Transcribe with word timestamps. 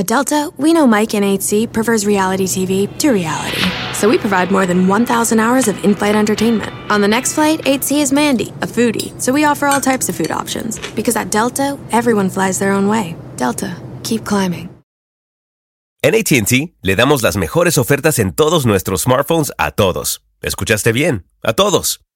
At 0.00 0.06
Delta, 0.06 0.50
we 0.56 0.72
know 0.72 0.86
Mike 0.86 1.12
in 1.12 1.22
8C 1.22 1.70
prefers 1.70 2.06
reality 2.06 2.46
TV 2.46 2.88
to 3.00 3.10
reality. 3.10 3.60
So 3.92 4.08
we 4.08 4.16
provide 4.16 4.50
more 4.50 4.64
than 4.64 4.88
1,000 4.88 5.38
hours 5.38 5.68
of 5.68 5.76
in 5.84 5.94
flight 5.94 6.14
entertainment. 6.14 6.72
On 6.90 7.02
the 7.02 7.06
next 7.06 7.34
flight, 7.34 7.60
8C 7.66 8.00
is 8.00 8.10
Mandy, 8.10 8.48
a 8.62 8.66
foodie. 8.66 9.12
So 9.20 9.30
we 9.30 9.44
offer 9.44 9.66
all 9.66 9.78
types 9.78 10.08
of 10.08 10.16
food 10.16 10.30
options. 10.30 10.78
Because 10.94 11.16
at 11.16 11.30
Delta, 11.30 11.78
everyone 11.92 12.30
flies 12.30 12.58
their 12.58 12.72
own 12.72 12.88
way. 12.88 13.14
Delta, 13.36 13.76
keep 14.02 14.24
climbing. 14.24 14.70
En 16.02 16.14
ATT 16.14 16.72
le 16.80 16.96
damos 16.96 17.22
las 17.22 17.36
mejores 17.36 17.76
ofertas 17.76 18.18
en 18.20 18.32
todos 18.32 18.64
nuestros 18.64 19.02
smartphones 19.02 19.52
a 19.58 19.70
todos. 19.70 20.22
¿Escuchaste 20.40 20.92
bien? 20.92 21.26
A 21.42 21.52
todos. 21.52 22.00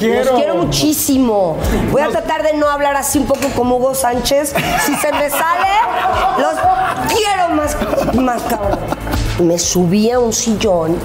Los 0.00 0.28
quiero 0.30 0.56
muchísimo. 0.56 1.56
Voy 1.90 2.02
a 2.02 2.08
tratar 2.08 2.42
de 2.42 2.54
no 2.54 2.68
hablar 2.68 2.96
así 2.96 3.18
un 3.18 3.26
poco 3.26 3.48
como 3.54 3.76
Hugo 3.76 3.94
Sánchez. 3.94 4.54
Si 4.84 4.94
se 4.94 5.12
me 5.12 5.30
sale, 5.30 5.68
los 6.38 6.54
quiero 7.14 7.48
más, 7.54 7.76
más 8.14 8.42
cabrón. 8.42 8.78
Me 9.38 9.58
subí 9.58 10.10
a 10.10 10.18
un 10.18 10.32
sillón 10.32 10.96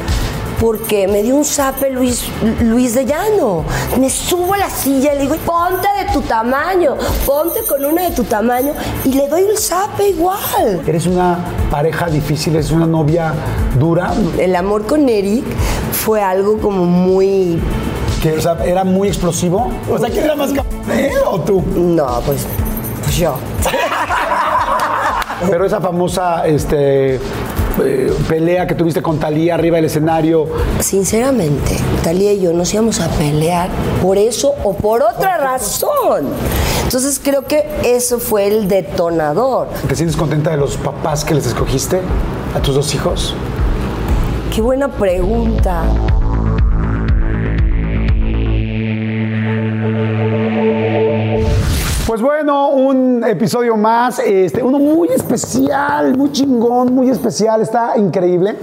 porque 0.59 1.07
me 1.07 1.23
dio 1.23 1.35
un 1.35 1.45
zape 1.45 1.89
Luis, 1.89 2.25
Luis 2.61 2.93
de 2.93 3.05
Llano. 3.05 3.63
Me 3.99 4.09
subo 4.09 4.53
a 4.53 4.57
la 4.57 4.69
silla 4.69 5.13
y 5.13 5.15
le 5.15 5.21
digo, 5.21 5.35
ponte 5.37 5.87
de 5.97 6.11
tu 6.13 6.21
tamaño, 6.21 6.95
ponte 7.25 7.61
con 7.67 7.83
una 7.85 8.03
de 8.03 8.11
tu 8.11 8.25
tamaño 8.25 8.73
y 9.05 9.13
le 9.13 9.27
doy 9.27 9.43
el 9.43 9.57
zape 9.57 10.09
igual. 10.09 10.81
Eres 10.85 11.07
una 11.07 11.39
pareja 11.71 12.07
difícil, 12.09 12.57
es 12.57 12.71
una 12.71 12.85
novia 12.85 13.33
dura. 13.79 14.13
El 14.37 14.55
amor 14.55 14.85
con 14.85 15.07
Eric 15.07 15.45
fue 15.93 16.21
algo 16.21 16.59
como 16.59 16.85
muy 16.85 17.59
que, 18.21 18.33
o 18.33 18.41
sea, 18.41 18.57
era 18.65 18.83
muy 18.83 19.07
explosivo. 19.07 19.71
O 19.89 19.97
sea, 19.97 20.09
¿quién 20.09 20.25
era 20.25 20.35
más 20.35 20.51
cabrón, 20.51 20.91
él 20.91 21.11
o 21.25 21.39
tú? 21.41 21.63
No, 21.75 22.21
pues, 22.25 22.45
pues 23.03 23.15
yo. 23.17 23.35
Pero 25.49 25.65
esa 25.65 25.81
famosa 25.81 26.45
este, 26.45 27.15
eh, 27.15 28.13
pelea 28.29 28.67
que 28.67 28.75
tuviste 28.75 29.01
con 29.01 29.19
Talía 29.19 29.55
arriba 29.55 29.77
del 29.77 29.85
escenario. 29.85 30.47
Sinceramente, 30.79 31.77
Talía 32.03 32.31
y 32.33 32.41
yo 32.41 32.53
nos 32.53 32.71
íbamos 32.73 32.99
a 32.99 33.07
pelear 33.09 33.69
por 34.03 34.17
eso 34.17 34.53
o 34.63 34.73
por 34.75 35.01
otra 35.01 35.37
razón. 35.37 36.27
Entonces 36.83 37.19
creo 37.23 37.45
que 37.47 37.65
eso 37.83 38.19
fue 38.19 38.47
el 38.47 38.67
detonador. 38.67 39.67
¿Te 39.87 39.95
sientes 39.95 40.15
contenta 40.15 40.51
de 40.51 40.57
los 40.57 40.77
papás 40.77 41.25
que 41.25 41.33
les 41.33 41.47
escogiste 41.47 42.01
a 42.55 42.59
tus 42.59 42.75
dos 42.75 42.93
hijos? 42.93 43.33
Qué 44.53 44.61
buena 44.61 44.89
pregunta. 44.89 45.83
Pues 52.21 52.35
bueno, 52.35 52.69
un 52.69 53.23
episodio 53.23 53.75
más, 53.75 54.19
este, 54.19 54.61
uno 54.61 54.77
muy 54.77 55.07
especial, 55.07 56.15
muy 56.15 56.31
chingón, 56.31 56.93
muy 56.93 57.09
especial, 57.09 57.61
está 57.61 57.97
increíble. 57.97 58.57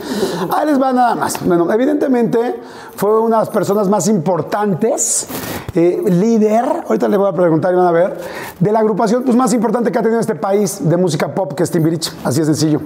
Ahí 0.49 0.65
les 0.65 0.81
va 0.81 0.93
nada 0.93 1.17
más. 1.17 1.45
Bueno, 1.45 1.69
evidentemente 1.73 2.61
fue 2.95 3.19
una 3.19 3.39
de 3.39 3.43
las 3.47 3.49
personas 3.49 3.89
más 3.89 4.07
importantes, 4.07 5.27
eh, 5.75 6.01
líder, 6.07 6.85
ahorita 6.87 7.09
le 7.09 7.17
voy 7.17 7.29
a 7.29 7.33
preguntar 7.33 7.73
y 7.73 7.77
van 7.77 7.89
a 7.89 7.91
ver, 7.91 8.17
de 8.61 8.71
la 8.71 8.79
agrupación 8.79 9.25
pues, 9.25 9.37
más 9.37 9.53
importante 9.53 9.91
que 9.91 9.99
ha 9.99 10.03
tenido 10.03 10.21
este 10.21 10.37
país 10.37 10.89
de 10.89 10.97
música 10.97 11.35
pop, 11.35 11.55
que 11.55 11.65
es 11.65 11.71
Timbirich, 11.73 12.13
así 12.23 12.39
de 12.39 12.47
sencillo. 12.47 12.81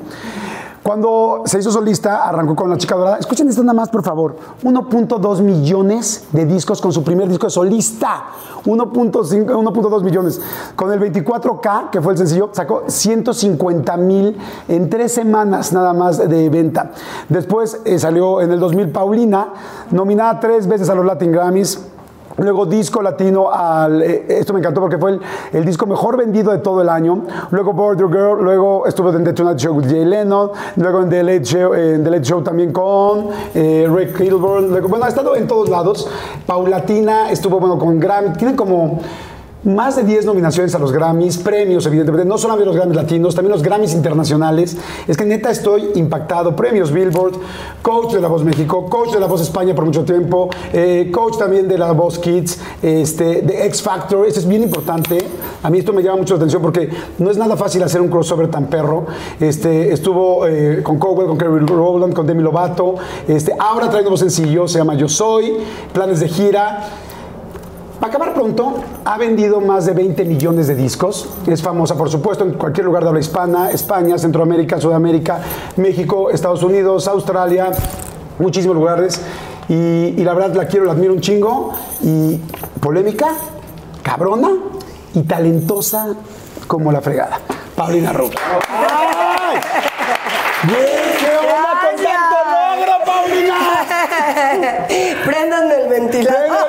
Cuando 0.83 1.43
se 1.45 1.61
hizo 1.61 1.71
solista, 1.71 2.29
arrancó 2.29 2.57
con 2.57 2.69
La 2.69 2.77
Chica 2.77 2.97
Dorada. 2.97 3.19
Escuchen 3.19 3.49
esto 3.49 3.63
nada 3.63 3.75
más, 3.75 3.89
por 3.89 4.03
favor. 4.03 4.37
1.2 4.65 5.41
millones 5.41 6.25
de 6.33 6.45
discos 6.45 6.81
con 6.81 6.93
su 6.93 7.05
primer 7.05 7.29
disco 7.29 7.47
de 7.47 7.51
solista. 7.51 8.25
1.2 8.65 10.03
millones. 10.03 10.41
Con 10.75 10.93
el 10.93 11.01
24K, 11.01 11.91
que 11.91 12.01
fue 12.01 12.15
el 12.15 12.19
sencillo, 12.19 12.51
sacó 12.53 12.83
150 12.89 13.97
mil 13.97 14.37
en 14.67 14.91
tres 14.91 15.13
semanas 15.13 15.73
nada 15.73 15.93
más 15.93 16.19
de 16.29 16.49
venta. 16.49 16.91
Después 17.29 17.81
eh, 17.85 18.01
salió 18.01 18.41
en 18.41 18.51
el 18.51 18.59
2000 18.59 18.89
Paulina, 18.91 19.53
nominada 19.93 20.41
tres 20.41 20.67
veces 20.67 20.91
a 20.91 20.97
los 20.97 21.05
Latin 21.05 21.31
Grammys 21.31 21.92
Luego 22.39 22.67
disco 22.67 23.03
latino, 23.03 23.51
al, 23.53 24.03
eh, 24.03 24.25
esto 24.29 24.53
me 24.53 24.61
encantó 24.61 24.81
porque 24.81 24.99
fue 24.99 25.19
el, 25.53 25.65
disco 25.65 25.87
mejor 25.87 26.17
vendido 26.17 26.51
de 26.53 26.59
todo 26.59 26.81
el 26.81 26.89
año. 26.89 27.25
Luego 27.51 27.73
Border 27.73 28.09
Girl, 28.09 28.43
luego 28.43 28.87
estuvo 28.87 29.11
en 29.11 29.25
The 29.25 29.33
Tonight 29.33 29.59
Show 29.59 29.75
con 29.75 29.85
Jay 29.85 30.05
Leno, 30.05 30.53
luego 30.77 31.03
en 31.03 31.11
The 31.11 31.23
Late 31.23 31.45
Show, 31.45 31.75
en 31.75 32.03
The 32.03 32.11
Late 32.11 32.25
Show 32.25 32.43
también 32.43 32.73
con 32.73 33.29
eh, 33.55 33.89
Rick 33.93 34.17
Kilburn. 34.17 34.89
bueno, 34.89 35.05
ha 35.05 35.09
estado 35.09 35.37
en 35.37 35.47
todos 35.47 35.69
lados. 35.69 36.09
Paulatina 36.47 37.31
estuvo 37.31 37.61
bueno 37.61 37.79
con 37.79 38.01
Grammy. 38.01 38.33
Tiene 38.33 38.57
como 38.57 39.01
más 39.65 39.97
de 39.97 40.03
10 40.03 40.27
nominaciones 40.27 40.75
a 40.75 40.79
los 40.79 40.93
Grammys, 40.93 41.39
premios, 41.39 41.87
evidentemente, 41.87 42.27
no 42.29 42.37
solamente 42.37 42.67
los 42.67 42.77
Grammys 42.77 42.97
latinos, 42.97 43.35
también 43.35 43.53
los 43.53 43.63
Grammys 43.63 43.95
internacionales. 43.95 44.77
Es 45.07 45.17
que 45.17 45.25
neta 45.25 45.51
estoy 45.51 45.91
impactado. 45.95 46.57
Premios 46.57 46.93
Billboard, 46.93 47.35
coach 47.81 48.15
de 48.15 48.21
La 48.21 48.29
Voz 48.29 48.45
México, 48.45 48.87
coach 48.89 49.13
de 49.13 49.21
La 49.21 49.27
Voz 49.27 49.41
España 49.41 49.75
por 49.75 49.85
mucho 49.85 50.05
tiempo, 50.05 50.51
eh, 50.73 51.11
coach 51.13 51.39
también 51.39 51.69
de 51.69 51.79
La 51.79 51.93
Voz 51.93 52.19
Kids, 52.19 52.59
este, 52.83 53.43
de 53.43 53.67
X 53.67 53.83
Factor. 53.83 54.27
Eso 54.27 54.41
es 54.41 54.49
bien 54.49 54.63
importante. 54.63 55.19
A 55.63 55.71
mí 55.71 55.79
esto 55.79 55.93
me 55.93 56.03
llama 56.03 56.19
mucho 56.19 56.35
la 56.35 56.39
atención 56.39 56.61
porque 56.61 56.89
no 57.19 57.31
es 57.31 57.37
nada 57.37 57.57
fácil 57.57 57.83
hacer 57.83 58.01
un 58.01 58.09
crossover 58.09 58.49
tan 58.49 58.67
perro. 58.67 59.07
Este, 59.39 59.93
estuvo 59.93 60.47
eh, 60.47 60.83
con 60.83 60.99
Cowell, 60.99 61.29
con 61.29 61.39
Kerry 61.39 61.65
Rowland, 61.65 62.15
con 62.15 62.27
Demi 62.27 62.43
Lovato. 62.43 62.97
Este, 63.29 63.55
ahora 63.59 63.89
trae 63.89 64.03
nuevo 64.03 64.17
sencillo, 64.17 64.67
se 64.67 64.79
llama 64.79 64.95
Yo 64.95 65.09
Soy, 65.09 65.57
planes 65.93 66.21
de 66.21 66.29
gira. 66.29 66.89
Para 68.03 68.15
acabar 68.15 68.35
pronto, 68.35 68.83
ha 69.05 69.17
vendido 69.17 69.61
más 69.61 69.87
de 69.87 69.93
20 69.93 70.25
millones 70.25 70.67
de 70.67 70.75
discos. 70.75 71.29
Es 71.47 71.63
famosa, 71.63 71.97
por 71.97 72.11
supuesto, 72.11 72.43
en 72.43 72.55
cualquier 72.55 72.85
lugar 72.85 73.05
de 73.05 73.11
habla 73.11 73.21
hispana, 73.21 73.71
España, 73.71 74.19
Centroamérica, 74.19 74.81
Sudamérica, 74.81 75.39
México, 75.77 76.29
Estados 76.29 76.65
Unidos, 76.65 77.07
Australia, 77.07 77.71
muchísimos 78.41 78.75
lugares. 78.75 79.21
Y, 79.69 80.17
la 80.17 80.35
verdad 80.35 80.53
la 80.57 80.67
quiero, 80.67 80.85
la 80.87 80.95
admiro 80.95 81.13
un 81.13 81.21
chingo. 81.21 81.75
Y 82.03 82.41
polémica, 82.81 83.29
cabrona 84.03 84.51
y 85.15 85.23
talentosa 85.23 86.09
como 86.67 86.91
la 86.91 87.01
fregada. 87.03 87.39
Paulina 87.77 88.13
Rubio. 88.13 88.37
¡Ay! 88.69 89.61
¡Qué 90.67 91.37
onda 91.39 91.71
con 91.83 92.05
tanto 92.05 92.37
logro, 92.51 92.93
Paulina! 93.07 94.12
Prendan 95.25 95.71
el 95.71 95.89
ventilador. 95.89 96.69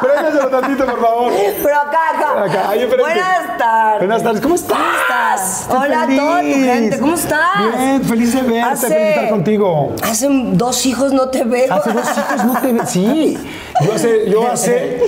Préndeselo 0.00 0.48
tantito, 0.48 0.86
por 0.86 1.00
favor. 1.00 1.32
Pero 1.62 1.76
acá, 1.76 1.98
acá. 2.14 2.44
Acá, 2.44 2.70
ahí. 2.70 2.86
Buenas 2.86 3.58
tardes. 3.58 3.98
Buenas 3.98 4.22
tardes, 4.22 4.40
¿cómo 4.40 4.54
estás? 4.54 5.60
Estoy 5.62 5.76
Hola 5.78 6.00
feliz. 6.06 6.18
a 6.20 6.22
toda 6.22 6.40
tu 6.40 6.46
gente, 6.46 6.98
¿cómo 6.98 7.14
estás? 7.14 7.76
Bien, 7.78 8.04
feliz 8.04 8.34
de 8.34 8.42
verte, 8.42 8.60
Hace- 8.60 8.86
feliz 8.88 8.98
de 9.02 9.10
estar 9.10 9.28
contigo. 9.30 9.92
Hace 10.02 10.28
dos 10.52 10.86
hijos 10.86 11.12
no 11.12 11.28
te 11.28 11.44
veo. 11.44 11.72
Hace 11.72 11.92
dos 11.92 12.04
hijos 12.04 12.44
no 12.44 12.60
te 12.60 12.72
veo. 12.72 12.86
Sí. 12.86 13.38
Yo 13.84 13.94
hace, 13.94 14.30
yo 14.30 14.46
hace 14.50 15.02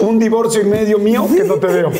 un 0.00 0.18
divorcio 0.18 0.62
y 0.62 0.64
medio 0.64 0.98
mío 0.98 1.26
que 1.32 1.44
no 1.44 1.54
te 1.54 1.66
veo. 1.68 1.90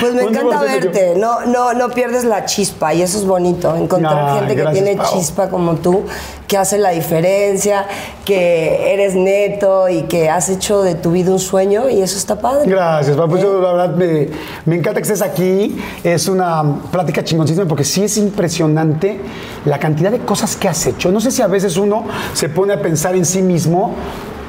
Pues 0.00 0.14
me 0.14 0.22
encanta 0.22 0.60
verte, 0.60 1.14
no, 1.16 1.40
no, 1.46 1.72
no 1.72 1.88
pierdes 1.90 2.24
la 2.24 2.44
chispa 2.44 2.92
y 2.94 3.02
eso 3.02 3.18
es 3.18 3.24
bonito, 3.24 3.74
encontrar 3.76 4.38
gente 4.40 4.56
que 4.56 4.66
tiene 4.70 4.98
chispa 5.12 5.48
como 5.48 5.76
tú, 5.76 6.04
que 6.46 6.56
hace 6.58 6.78
la 6.78 6.90
diferencia, 6.90 7.86
que 8.24 8.92
eres 8.92 9.14
neto 9.14 9.88
y 9.88 10.02
que 10.02 10.28
has 10.28 10.48
hecho 10.48 10.82
de 10.82 10.94
tu 10.94 11.12
vida 11.12 11.32
un 11.32 11.38
sueño 11.38 11.88
y 11.88 12.00
eso 12.02 12.16
está 12.16 12.40
padre. 12.40 12.68
Gracias, 12.68 13.16
Pau. 13.16 13.28
Pues 13.28 13.42
yo 13.42 13.60
la 13.60 13.72
verdad 13.72 13.94
me, 13.94 14.28
me 14.64 14.76
encanta 14.76 15.00
que 15.00 15.04
estés 15.12 15.22
aquí. 15.22 15.78
Es 16.04 16.28
una 16.28 16.80
plática 16.90 17.24
chingoncísima 17.24 17.66
porque 17.66 17.84
sí 17.84 18.04
es 18.04 18.16
impresionante 18.16 19.20
la 19.64 19.78
cantidad 19.78 20.10
de 20.10 20.20
cosas 20.20 20.56
que 20.56 20.68
has 20.68 20.86
hecho. 20.86 21.10
No 21.10 21.20
sé 21.20 21.30
si 21.30 21.42
a 21.42 21.46
veces 21.46 21.76
uno 21.76 22.04
se 22.34 22.48
pone 22.48 22.72
a 22.72 22.80
pensar 22.80 23.14
en 23.14 23.24
sí 23.24 23.42
mismo 23.42 23.94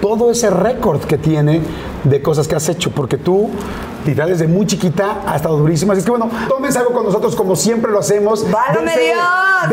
todo 0.02 0.32
ese 0.32 0.50
récord 0.50 1.02
que 1.02 1.18
tiene 1.18 1.62
de 2.04 2.22
cosas 2.22 2.48
que 2.48 2.56
has 2.56 2.68
hecho, 2.70 2.92
porque 2.92 3.18
tú, 3.18 3.50
literal, 4.06 4.30
desde 4.30 4.48
muy 4.48 4.66
chiquita 4.66 5.18
ha 5.28 5.36
estado 5.36 5.58
durísimo. 5.58 5.92
Así 5.92 6.00
es 6.00 6.06
que 6.06 6.12
bueno, 6.12 6.30
tómense 6.48 6.80
algo 6.80 6.94
con 6.94 7.04
nosotros 7.06 7.36
como 7.36 7.56
siempre 7.56 7.92
lo 7.92 8.00
hacemos. 8.00 8.50
¡Válame 8.50 8.92
Dios! 8.98 9.18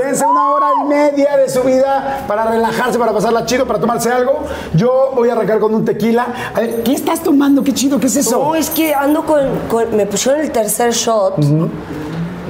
dense 0.03 0.27
una 0.27 0.51
hora 0.51 0.67
y 0.83 0.89
media 0.89 1.37
de 1.37 1.49
su 1.49 1.63
vida 1.63 2.25
para 2.27 2.51
relajarse, 2.51 2.99
para 2.99 3.13
pasarla 3.13 3.47
chido, 3.47 3.67
para 3.67 3.79
tomarse 3.79 4.11
algo. 4.11 4.41
Yo 4.75 5.13
voy 5.15 5.29
a 5.29 5.33
arrancar 5.35 5.61
con 5.61 5.73
un 5.75 5.85
tequila. 5.85 6.27
A 6.55 6.61
ver, 6.61 6.83
¿qué 6.83 6.93
estás 6.95 7.21
tomando? 7.23 7.63
¿Qué 7.63 7.73
chido? 7.73 8.01
¿Qué 8.01 8.09
es 8.09 8.17
eso? 8.17 8.39
No, 8.43 8.55
es 8.57 8.69
que 8.71 8.93
ando 8.95 9.25
con, 9.25 9.43
con- 9.71 9.95
Me 9.97 10.07
pusieron 10.07 10.41
el 10.41 10.51
tercer 10.51 10.93
shot 10.93 11.37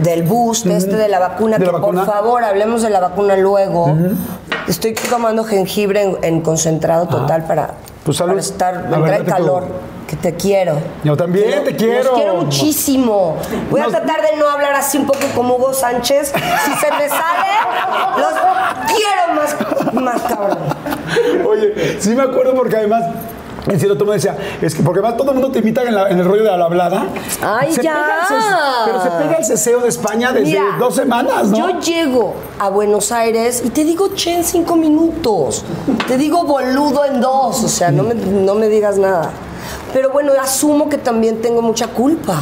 del 0.02 0.22
boost, 0.24 0.66
este 0.66 0.94
de 0.96 1.08
la 1.08 1.18
vacuna, 1.18 1.58
¿De 1.58 1.64
que 1.64 1.72
la 1.72 1.78
vacuna? 1.78 2.04
por 2.04 2.14
favor 2.14 2.44
hablemos 2.44 2.82
de 2.82 2.90
la 2.90 3.00
vacuna 3.00 3.36
luego. 3.36 3.94
Estoy 4.68 4.94
tomando 4.94 5.44
jengibre 5.44 6.02
en, 6.02 6.18
en 6.22 6.40
concentrado 6.40 7.06
total 7.06 7.44
para, 7.46 7.74
Pues 8.04 8.18
para 8.18 8.34
estar, 8.38 8.88
calor. 9.26 9.64
Que 10.08 10.14
te 10.14 10.34
quiero. 10.34 10.76
Yo 11.02 11.16
también 11.16 11.64
te 11.64 11.74
quiero. 11.74 12.04
Los 12.04 12.12
quiero 12.12 12.34
muchísimo. 12.36 13.36
Voy 13.70 13.80
Nos- 13.80 13.92
a 13.92 13.98
tratar 13.98 14.22
de 14.22 14.36
no 14.36 14.48
hablar 14.48 14.74
así 14.74 14.98
un 14.98 15.06
poco 15.06 15.18
como 15.34 15.56
Hugo 15.56 15.74
Sánchez. 15.74 16.32
Si 16.64 16.72
se 16.74 16.92
me 16.92 17.08
sale, 17.08 17.48
los 18.16 18.92
quiero 18.94 19.34
más, 19.34 19.94
más 19.94 20.22
cabrón. 20.22 20.58
Oye, 21.48 21.96
sí 22.00 22.10
me 22.14 22.22
acuerdo 22.22 22.54
porque 22.54 22.76
además. 22.76 23.02
En 23.66 23.78
cierto 23.80 23.98
tomo 23.98 24.12
decía, 24.12 24.36
es 24.62 24.74
que 24.74 24.82
porque 24.82 25.00
además 25.00 25.16
todo 25.16 25.30
el 25.30 25.34
mundo 25.38 25.50
te 25.50 25.58
imita 25.58 25.82
en, 25.82 25.94
la- 25.94 26.08
en 26.08 26.18
el 26.18 26.24
rollo 26.24 26.44
de 26.44 26.56
la 26.56 26.64
hablada. 26.64 27.06
Ay, 27.42 27.72
Se 27.72 27.82
ya. 27.82 27.94
pega 27.94 28.38
el 28.38 28.84
pero 28.86 29.02
se 29.02 29.10
pega 29.10 29.34
el 29.38 29.44
ceseo 29.44 29.80
de 29.80 29.88
España 29.88 30.32
desde 30.32 30.46
Mira, 30.50 30.76
dos 30.78 30.94
semanas, 30.94 31.48
¿no? 31.48 31.58
Yo 31.58 31.80
llego 31.80 32.34
a 32.58 32.68
Buenos 32.68 33.10
Aires 33.12 33.62
y 33.64 33.70
te 33.70 33.82
digo 33.84 34.08
che 34.14 34.34
en 34.36 34.44
cinco 34.44 34.76
minutos. 34.76 35.64
Te 36.06 36.16
digo 36.16 36.44
boludo 36.44 37.04
en 37.04 37.20
dos. 37.20 37.64
O 37.64 37.68
sea, 37.68 37.90
no 37.90 38.04
me, 38.04 38.14
no 38.14 38.54
me 38.54 38.68
digas 38.68 38.98
nada. 38.98 39.30
Pero 39.92 40.10
bueno, 40.10 40.32
asumo 40.40 40.88
que 40.88 40.98
también 40.98 41.40
tengo 41.42 41.60
mucha 41.62 41.88
culpa. 41.88 42.36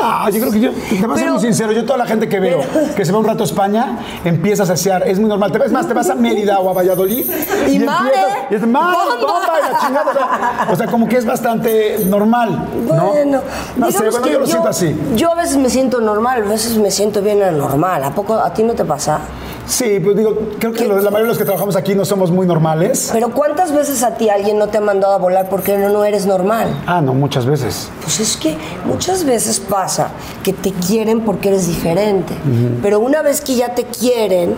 Ah, 0.00 0.28
yo 0.32 0.40
creo 0.40 0.52
que 0.52 0.60
yo, 0.60 0.70
te 0.72 1.06
voy 1.06 1.16
a 1.16 1.18
ser 1.18 1.30
muy 1.30 1.40
sincero, 1.40 1.72
yo 1.72 1.84
toda 1.84 1.98
la 1.98 2.06
gente 2.06 2.28
que 2.28 2.40
veo 2.40 2.60
que 2.96 3.04
se 3.04 3.12
va 3.12 3.18
un 3.18 3.24
rato 3.26 3.42
a 3.42 3.46
España, 3.46 3.98
empieza 4.24 4.62
a 4.62 4.66
saciar, 4.66 5.06
es 5.08 5.18
muy 5.18 5.28
normal. 5.28 5.52
Te, 5.52 5.64
es 5.64 5.72
más, 5.72 5.86
te 5.86 5.94
vas 5.94 6.08
a 6.10 6.14
Mérida 6.14 6.60
o 6.60 6.70
a 6.70 6.72
Valladolid 6.72 7.24
Y 7.68 7.78
mare, 7.80 8.10
empiezas- 8.10 8.46
y 8.50 8.54
es 8.54 8.62
y 8.66 9.72
la 9.72 9.78
chingada, 9.80 10.68
o 10.70 10.76
sea, 10.76 10.86
como 10.86 11.08
que 11.08 11.16
es 11.16 11.26
bastante 11.26 12.04
normal, 12.06 12.66
¿no? 12.86 13.06
Bueno, 13.08 13.40
no 13.76 13.90
sé, 13.90 14.08
bueno, 14.10 14.26
yo 14.28 14.38
lo 14.40 14.46
siento 14.46 14.68
así. 14.68 14.96
Yo 15.16 15.32
a 15.32 15.34
veces 15.34 15.56
me 15.56 15.68
siento 15.70 16.00
normal, 16.00 16.42
a 16.44 16.48
veces 16.48 16.76
me 16.78 16.90
siento 16.90 17.22
bien 17.22 17.42
anormal. 17.42 18.04
¿A 18.04 18.10
poco 18.10 18.34
a 18.34 18.52
ti 18.52 18.62
no 18.62 18.74
te 18.74 18.84
pasa? 18.84 19.20
Sí, 19.66 20.00
pues 20.00 20.16
digo, 20.16 20.36
creo 20.58 20.72
que 20.72 20.84
lo- 20.84 20.96
la 20.96 21.10
mayoría 21.10 21.22
de 21.22 21.28
los 21.28 21.38
que 21.38 21.44
trabajamos 21.44 21.76
aquí 21.76 21.94
no 21.94 22.04
somos 22.04 22.30
muy 22.30 22.46
normales. 22.46 23.10
Pero 23.12 23.30
¿cuántas 23.30 23.72
veces 23.72 24.02
a 24.02 24.16
ti 24.16 24.28
alguien 24.28 24.58
no 24.58 24.68
te 24.68 24.78
ha 24.78 24.80
mandado 24.80 25.14
a 25.14 25.18
volar 25.18 25.48
porque 25.48 25.78
no, 25.78 25.88
no 25.88 26.04
eres 26.04 26.26
normal? 26.26 26.76
Ah, 26.86 27.00
no, 27.00 27.14
muchas 27.14 27.46
veces. 27.46 27.88
Pues 28.02 28.20
es 28.20 28.36
que 28.36 28.56
muchas 28.84 29.24
veces 29.24 29.60
pasa 29.60 30.08
que 30.42 30.52
te 30.52 30.72
quieren 30.72 31.20
porque 31.20 31.48
eres 31.48 31.66
diferente. 31.68 32.34
Pero 32.82 32.98
una 33.00 33.22
vez 33.22 33.40
que 33.40 33.54
ya 33.54 33.74
te 33.74 33.84
quieren, 33.84 34.56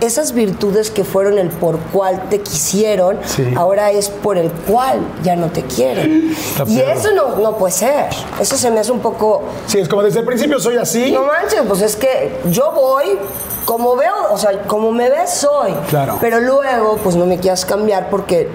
esas 0.00 0.32
virtudes 0.32 0.90
que 0.90 1.04
fueron 1.04 1.38
el 1.38 1.48
por 1.50 1.78
cual 1.78 2.28
te 2.28 2.40
quisieron, 2.40 3.18
Sí. 3.24 3.54
ahora 3.56 3.92
es 3.92 4.08
por 4.08 4.36
el 4.36 4.50
cual 4.50 4.98
ya 5.22 5.36
no 5.36 5.46
te 5.46 5.62
quieren. 5.62 6.32
Está 6.32 6.64
y 6.66 6.80
eso 6.80 7.12
no, 7.14 7.36
no 7.36 7.56
puede 7.56 7.72
ser. 7.72 8.06
Eso 8.40 8.56
se 8.56 8.68
me 8.72 8.80
hace 8.80 8.90
un 8.90 8.98
poco... 8.98 9.44
Sí, 9.68 9.78
es 9.78 9.88
como 9.88 10.02
desde 10.02 10.18
el 10.18 10.26
principio 10.26 10.58
soy 10.58 10.76
así. 10.76 11.12
No 11.12 11.22
manches, 11.22 11.60
pues 11.68 11.82
es 11.82 11.94
que 11.94 12.40
yo 12.50 12.72
voy 12.72 13.16
como 13.64 13.96
veo, 13.96 14.12
o 14.30 14.36
sea, 14.38 14.62
como 14.62 14.90
me 14.92 15.08
ves 15.08 15.30
soy. 15.34 15.72
Claro. 15.88 16.18
Pero 16.20 16.40
luego, 16.40 16.98
pues 17.02 17.16
no 17.16 17.26
me 17.26 17.38
quieras 17.38 17.64
cambiar 17.64 18.10
porque 18.10 18.48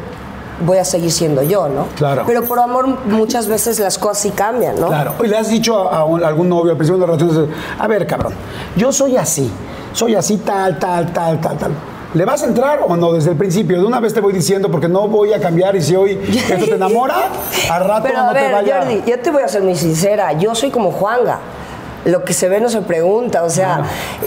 voy 0.66 0.78
a 0.80 0.86
seguir 0.86 1.12
siendo 1.12 1.44
yo, 1.44 1.68
¿no? 1.70 1.88
Claro. 1.96 2.24
Pero 2.26 2.44
por 2.44 2.60
amor 2.60 2.88
muchas 3.06 3.48
veces 3.48 3.80
las 3.80 3.98
cosas 3.98 4.18
sí 4.20 4.32
cambian, 4.32 4.80
¿no? 4.80 4.88
Claro. 4.88 5.14
Y 5.24 5.28
le 5.28 5.38
has 5.38 5.50
dicho 5.50 5.78
a, 5.90 6.00
a 6.00 6.04
un- 6.06 6.24
a 6.24 6.28
algún 6.28 6.50
novio 6.50 6.72
al 6.72 6.78
principio 6.78 7.00
de 7.02 7.08
las 7.08 7.22
relaciones, 7.22 7.56
a 7.80 7.88
ver, 7.88 8.08
cabrón, 8.08 8.34
yo 8.76 8.92
soy 8.92 9.18
así, 9.18 9.52
soy 9.94 10.16
así 10.16 10.38
tal, 10.38 10.80
tal, 10.80 11.14
tal, 11.14 11.40
tal, 11.40 11.58
tal. 11.58 11.72
¿Le 12.14 12.26
vas 12.26 12.42
a 12.42 12.46
entrar 12.48 12.80
o 12.88 12.96
no 12.96 13.12
desde 13.14 13.32
el 13.32 13.38
principio? 13.38 13.80
De 13.80 13.86
una 13.86 14.00
vez 14.00 14.14
te 14.14 14.22
voy 14.22 14.34
diciendo 14.34 14.72
porque 14.72 14.88
no 14.88 15.08
voy 15.08 15.34
a 15.34 15.40
cambiar 15.40 15.76
y 15.76 15.82
si 15.84 15.96
hoy 15.96 16.14
esto 16.50 16.66
te 16.66 16.74
enamora, 16.76 17.16
al 17.70 17.84
rato 17.86 18.08
Pero 18.08 18.24
no 18.26 18.34
ver, 18.34 18.46
te 18.48 18.54
vaya. 18.54 18.80
Jordi, 18.80 19.04
yo 19.06 19.20
te 19.20 19.30
voy 19.30 19.44
a 19.44 19.48
ser 19.48 19.62
muy 19.62 19.76
sincera. 19.76 20.32
Yo 20.34 20.56
soy 20.56 20.72
como 20.72 20.92
Juanga. 20.92 21.40
Lo 22.08 22.24
que 22.24 22.34
se 22.34 22.50
ve 22.50 22.60
no 22.60 22.70
se 22.70 22.82
pregunta. 22.82 23.44
O 23.44 23.50
sea, 23.50 23.84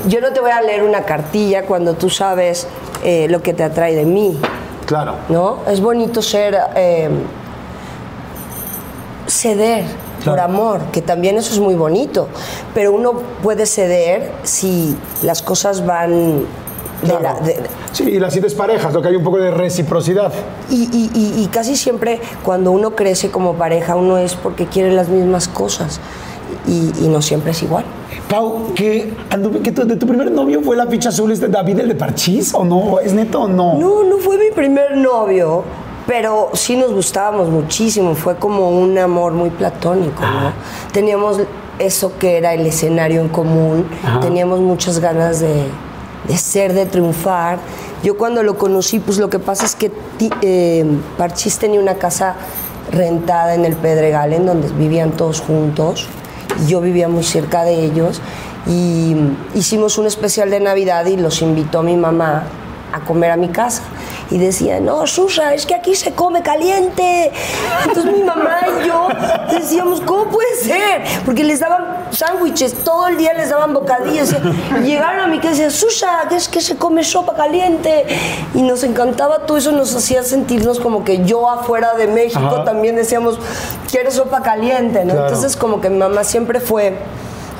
yo 0.06 0.21
no 0.21 0.32
te 0.32 0.41
voy 0.41 0.50
a 0.53 0.61
leer 0.62 0.82
una 0.85 1.03
cartilla 1.05 1.65
cuando 1.67 1.94
tú 1.94 2.09
sabes 2.11 2.69
eh, 3.03 3.27
lo 3.29 3.43
que 3.43 3.53
te 3.55 3.65
atrae 3.65 3.94
de 3.94 4.05
mí. 4.05 4.38
Claro. 4.87 5.15
¿no? 5.29 5.59
Es 5.69 5.81
bonito 5.81 6.21
ser 6.23 6.56
eh, 6.77 7.09
ceder 9.27 9.85
por 10.25 10.38
amor, 10.38 10.81
que 10.93 11.00
también 11.00 11.38
eso 11.38 11.53
es 11.53 11.61
muy 11.61 11.75
bonito, 11.75 12.29
pero 12.75 12.93
uno 12.93 13.15
puede 13.43 13.65
ceder 13.65 14.32
si 14.43 14.97
las 15.23 15.41
cosas 15.41 15.87
van 15.87 16.41
de 16.41 17.09
Claro. 17.09 17.23
la- 17.23 17.35
de- 17.47 17.61
Sí, 17.93 18.05
y 18.05 18.19
las 18.21 18.32
sientes 18.35 18.55
parejas, 18.55 18.93
lo 18.93 19.00
que 19.00 19.09
hay 19.09 19.17
un 19.17 19.25
poco 19.25 19.38
de 19.38 19.50
reciprocidad. 19.50 20.31
y, 20.69 20.82
y- 20.93 21.11
y- 21.15 21.43
y 21.43 21.47
casi 21.47 21.75
siempre 21.77 22.21
cuando 22.44 22.71
uno 22.71 22.91
crece 22.94 23.31
como 23.31 23.55
pareja, 23.55 23.97
uno 23.97 24.19
es 24.19 24.35
porque 24.35 24.67
quiere 24.67 24.93
las 24.93 25.09
mismas 25.09 25.49
cosas 25.49 26.00
y, 26.67 26.93
y 27.05 27.08
no 27.08 27.20
siempre 27.23 27.50
es 27.52 27.62
igual. 27.62 27.85
Pau, 28.29 28.73
que, 28.75 29.12
que 29.62 29.73
tu, 29.73 29.85
de 29.87 29.97
tu 29.97 30.06
primer 30.06 30.31
novio 30.31 30.61
fue 30.62 30.76
la 30.76 30.87
ficha 30.87 31.08
azul 31.08 31.31
este 31.32 31.49
David 31.49 31.81
el 31.81 31.88
de 31.88 31.94
Parchís 31.94 32.52
o 32.55 32.64
no? 32.64 32.99
¿Es 33.00 33.12
neto 33.12 33.43
o 33.43 33.49
no? 33.49 33.75
No, 33.79 34.05
no 34.05 34.19
fue 34.19 34.37
mi 34.38 34.50
primer 34.55 34.97
novio, 34.97 35.64
pero 36.06 36.50
sí 36.55 36.76
nos 36.76 36.93
gustábamos 36.93 37.49
muchísimo. 37.49 38.14
Fue 38.14 38.37
como 38.37 38.70
un 38.70 38.97
amor 38.99 39.32
muy 39.32 39.50
platónico, 39.50 40.23
¿no? 40.23 40.52
Teníamos 40.93 41.38
eso 41.79 42.12
que 42.19 42.37
era 42.37 42.53
el 42.55 42.67
escenario 42.67 43.20
en 43.20 43.29
común, 43.29 43.87
Ajá. 44.05 44.20
teníamos 44.20 44.61
muchas 44.61 44.99
ganas 45.00 45.41
de, 45.41 45.64
de 46.29 46.37
ser, 46.37 46.73
de 46.75 46.85
triunfar. 46.87 47.58
Yo 48.03 48.17
cuando 48.17 48.43
lo 48.43 48.56
conocí, 48.58 48.99
pues 48.99 49.19
lo 49.19 49.29
que 49.31 49.38
pasa 49.38 49.64
es 49.67 49.75
que 49.75 49.91
ti- 50.19 50.31
eh, 50.43 50.85
Parchís 51.19 51.58
tenía 51.58 51.81
una 51.81 51.94
casa 51.94 52.35
rentada 52.93 53.55
en 53.55 53.64
el 53.64 53.76
Pedregal, 53.76 54.32
en 54.32 54.46
donde 54.46 54.69
vivían 54.69 55.12
todos 55.12 55.41
juntos. 55.41 56.06
Yo 56.67 56.81
vivía 56.81 57.08
muy 57.08 57.25
cerca 57.25 57.64
de 57.64 57.85
ellos. 57.85 58.20
Y 58.67 59.14
hicimos 59.55 59.99
un 59.99 60.06
especial 60.06 60.50
de 60.50 60.61
Navidad 60.61 61.06
y 61.06 61.17
los 61.17 61.43
invitó 61.43 61.82
mi 61.82 61.97
mamá 61.97 62.44
a 62.93 63.01
comer 63.01 63.31
a 63.31 63.37
mi 63.37 63.49
casa. 63.49 63.83
Y 64.31 64.39
decía, 64.39 64.79
no, 64.81 65.07
Susa, 65.07 65.55
es 65.55 65.67
que 65.67 65.75
aquí 65.75 65.95
se 65.95 66.13
come 66.13 66.43
caliente. 66.43 67.33
Entonces 67.87 68.17
mi 68.17 68.23
mamá 68.23 68.61
y 68.83 68.87
yo 68.87 69.09
decíamos, 69.51 70.01
¿cómo 70.03 70.27
puede 70.27 70.55
ser? 70.57 71.03
Porque 71.25 71.43
les 71.43 71.61
daban 71.61 72.07
sándwiches, 72.13 72.85
todo 72.85 73.09
el 73.09 73.17
día 73.17 73.33
les 73.35 73.51
daban 73.51 73.75
bocadillos. 73.75 74.35
Y 74.79 74.87
llegaron 74.87 75.21
a 75.21 75.27
mi 75.27 75.39
casa 75.39 75.49
y 75.49 75.51
decían, 75.65 75.71
Susa, 75.73 76.27
que 76.29 76.37
es 76.37 76.49
que 76.49 76.61
se 76.61 76.77
come 76.77 77.03
sopa 77.03 77.35
caliente. 77.35 78.07
Y 78.55 78.63
nos 78.63 78.85
encantaba 78.85 79.47
todo 79.47 79.57
eso, 79.57 79.73
nos 79.73 79.95
hacía 79.95 80.23
sentirnos 80.23 80.79
como 80.79 81.03
que 81.05 81.25
yo 81.25 81.51
afuera 81.51 81.95
de 81.95 82.07
México 82.07 82.41
Ajá. 82.41 82.65
también 82.65 82.97
decíamos, 82.97 83.39
quiero 83.91 84.11
sopa 84.11 84.43
caliente, 84.43 85.05
¿no? 85.05 85.15
Claro. 85.15 85.29
Entonces 85.29 85.57
como 85.57 85.81
que 85.81 85.91
mi 85.91 85.99
mamá 85.99 86.23
siempre 86.25 86.61
fue 86.61 86.99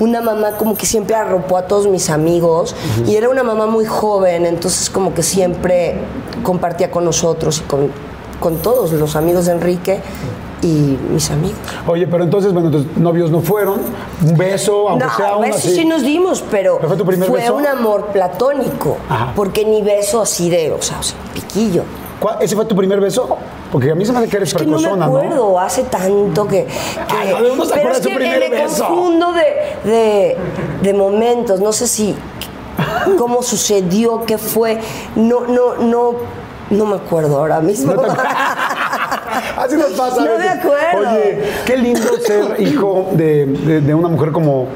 una 0.01 0.21
mamá 0.21 0.57
como 0.57 0.77
que 0.77 0.87
siempre 0.87 1.15
arropó 1.15 1.57
a 1.57 1.67
todos 1.67 1.87
mis 1.87 2.11
amigos 2.11 2.75
y 3.07 3.17
era 3.17 3.29
una 3.29 3.43
mamá 3.43 3.67
muy 3.67 3.85
joven, 3.85 4.47
entonces 4.47 4.91
como 4.91 5.15
que 5.15 5.23
siempre 5.23 5.97
compartía 6.43 6.91
con 6.91 7.05
nosotros 7.05 7.61
y 7.61 7.69
con, 7.69 7.91
con 8.41 8.57
todos 8.57 8.93
los 8.93 9.15
amigos 9.15 9.47
de 9.47 9.53
Enrique 9.53 10.01
y 10.63 10.99
mis 11.11 11.31
amigos. 11.31 11.59
Oye, 11.87 12.07
pero 12.07 12.25
entonces, 12.25 12.53
bueno, 12.53 12.71
tus 12.71 12.87
novios 12.97 13.31
no 13.31 13.41
fueron. 13.41 13.81
Un 14.27 14.37
beso, 14.37 14.89
aunque 14.89 15.07
no, 15.07 15.17
sea 15.17 15.37
uno 15.37 15.47
besos 15.47 15.65
así. 15.65 15.75
sí 15.75 15.85
nos 15.85 16.03
dimos, 16.03 16.45
pero 16.51 16.77
¿Pero 16.77 16.89
fue 16.89 16.97
tu 16.99 17.07
primer 17.07 17.31
beso? 17.31 17.55
un 17.55 17.67
amor 17.67 18.07
platónico, 18.07 18.99
Ajá. 19.09 19.33
porque 19.35 19.65
ni 19.65 19.83
beso 19.83 20.21
así 20.21 20.51
de, 20.51 20.73
o 20.73 20.83
sea, 20.83 20.99
o 20.99 21.03
sea, 21.03 21.17
piquillo. 21.33 21.85
¿Cuál- 22.21 22.37
¿Ese 22.41 22.55
fue 22.55 22.65
tu 22.67 22.77
primer 22.77 23.01
beso? 23.01 23.37
Porque 23.73 23.91
a 23.91 23.95
mí 23.95 24.05
se 24.05 24.13
me 24.13 24.19
hace 24.19 24.29
que 24.29 24.37
eres 24.37 24.51
Es 24.51 24.55
que 24.57 24.67
no 24.67 24.79
me 24.79 25.05
acuerdo, 25.05 25.59
hace 25.59 25.85
tanto 25.85 26.47
que... 26.47 26.67
que- 26.67 27.17
Ay, 27.17 27.35
no, 27.43 27.55
uno 27.55 27.65
se 27.65 27.75
pero 27.75 27.93
es 27.93 28.01
que 28.01 28.15
primer 28.15 28.41
me 28.41 28.49
beso. 28.51 28.87
confundo 28.87 29.33
de, 29.33 29.91
de, 29.91 30.37
de 30.83 30.93
momentos, 30.95 31.61
no 31.61 31.73
sé 31.73 31.87
si... 31.89 32.15
cómo 33.19 33.43
sucedió, 33.43 34.25
qué 34.27 34.39
fue, 34.39 34.79
no, 35.17 35.41
no, 35.47 35.77
no, 35.77 36.13
no 36.71 36.87
me 36.87 36.97
acuerdo 36.97 37.39
ahora 37.39 37.61
mismo. 37.61 37.95
No. 37.95 38.03
Así 39.57 39.77
nos 39.77 39.91
pasa. 39.93 40.25
No 40.25 40.39
me 40.39 40.49
acuerdo. 40.49 41.11
Oye, 41.13 41.43
qué 41.67 41.77
lindo 41.77 42.01
ser 42.25 42.61
hijo 42.61 43.09
de, 43.13 43.47
de- 43.47 43.81
de 43.81 43.95
una 43.95 44.09
mujer 44.09 44.33
como 44.33 44.67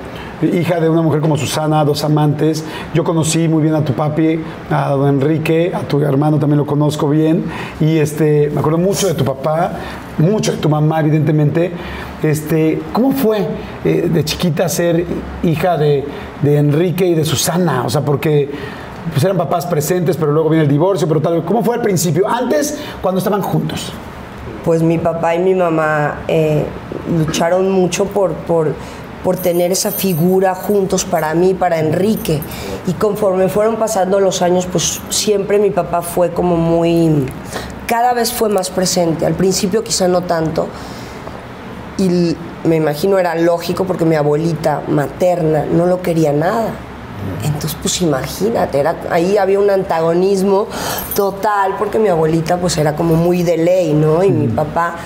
hija 0.45 0.81
de 0.81 0.89
una 0.89 1.03
mujer 1.03 1.21
como 1.21 1.37
Susana, 1.37 1.85
dos 1.85 2.05
amantes. 2.05 2.65
Yo 2.95 3.05
conocí 3.05 3.49
muy 3.49 3.63
bien 3.63 3.75
a 3.75 3.85
tu 3.85 3.93
papi, 3.93 4.41
a 4.71 4.91
don 4.91 5.09
Enrique, 5.09 5.73
a 5.75 5.81
tu 5.81 6.01
hermano 6.01 6.39
también 6.39 6.59
lo 6.59 6.67
conozco 6.67 7.09
bien. 7.09 7.45
Y 7.81 7.99
este, 7.99 8.51
me 8.53 8.61
acuerdo 8.61 8.79
mucho 8.79 9.07
de 9.07 9.15
tu 9.15 9.25
papá, 9.25 9.73
mucho 10.19 10.53
de 10.53 10.59
tu 10.59 10.69
mamá, 10.69 11.01
evidentemente. 11.01 11.73
Este, 12.23 12.81
¿Cómo 12.93 13.13
fue 13.13 13.47
eh, 13.85 14.11
de 14.13 14.25
chiquita 14.25 14.69
ser 14.69 15.05
hija 15.43 15.77
de, 15.77 16.05
de 16.43 16.57
Enrique 16.57 17.07
y 17.07 17.15
de 17.15 17.25
Susana? 17.25 17.85
O 17.85 17.91
sea, 17.91 18.03
porque 18.03 18.51
pues 19.11 19.23
eran 19.25 19.37
papás 19.37 19.67
presentes, 19.67 20.17
pero 20.17 20.33
luego 20.33 20.49
viene 20.49 20.65
el 20.65 20.71
divorcio, 20.71 21.07
pero 21.07 21.21
tal. 21.21 21.45
¿Cómo 21.45 21.63
fue 21.63 21.77
al 21.77 21.83
principio? 21.83 22.29
Antes, 22.29 22.79
cuando 23.03 23.19
estaban 23.19 23.43
juntos. 23.43 23.93
Pues 24.65 24.83
mi 24.83 24.97
papá 24.97 25.35
y 25.35 25.41
mi 25.41 25.55
mamá 25.55 26.23
eh, 26.27 26.65
lucharon 27.19 27.71
mucho 27.71 28.07
por, 28.07 28.33
por, 28.33 28.73
por 29.25 29.39
tener 29.39 29.73
esa 29.73 29.91
figura 29.91 30.55
juntos 30.55 31.05
para 31.05 31.35
mí, 31.35 31.55
para 31.55 31.79
Enrique. 31.79 32.41
Y 32.87 32.93
conforme 32.93 33.49
fueron 33.49 33.77
pasando 33.77 34.21
los 34.21 34.43
años, 34.43 34.69
pues 34.71 35.01
siempre 35.09 35.59
mi 35.59 35.71
papá 35.71 36.03
fue 36.03 36.31
como 36.33 36.57
muy... 36.57 37.27
Cada 37.87 38.13
vez 38.13 38.33
fue 38.33 38.51
más 38.51 38.71
presente. 38.71 39.25
Al 39.27 39.35
principio 39.35 39.83
quizá 39.83 40.07
no 40.09 40.21
tanto. 40.23 40.69
Y, 41.99 42.37
me 42.65 42.77
imagino 42.77 43.19
era 43.19 43.35
lógico 43.35 43.85
porque 43.85 44.05
mi 44.05 44.17
abuelita 44.17 44.83
materna 44.89 45.67
no 45.67 45.87
lo 45.87 46.01
quería 46.01 46.33
nada. 46.33 46.73
Entonces, 47.43 47.77
pues 47.81 48.01
imagínate, 48.03 48.79
era, 48.79 48.97
ahí 49.11 49.37
había 49.39 49.59
un 49.59 49.71
antagonismo 49.71 50.67
total 51.15 51.77
porque 51.79 51.99
mi 51.99 52.09
abuelita 52.09 52.57
pues 52.59 52.77
era 52.79 52.97
como 52.97 53.15
muy 53.15 53.43
de 53.43 53.59
ley, 53.59 53.93
¿no? 53.93 54.25
Y 54.25 54.31
mi 54.31 54.49
papá 54.49 54.97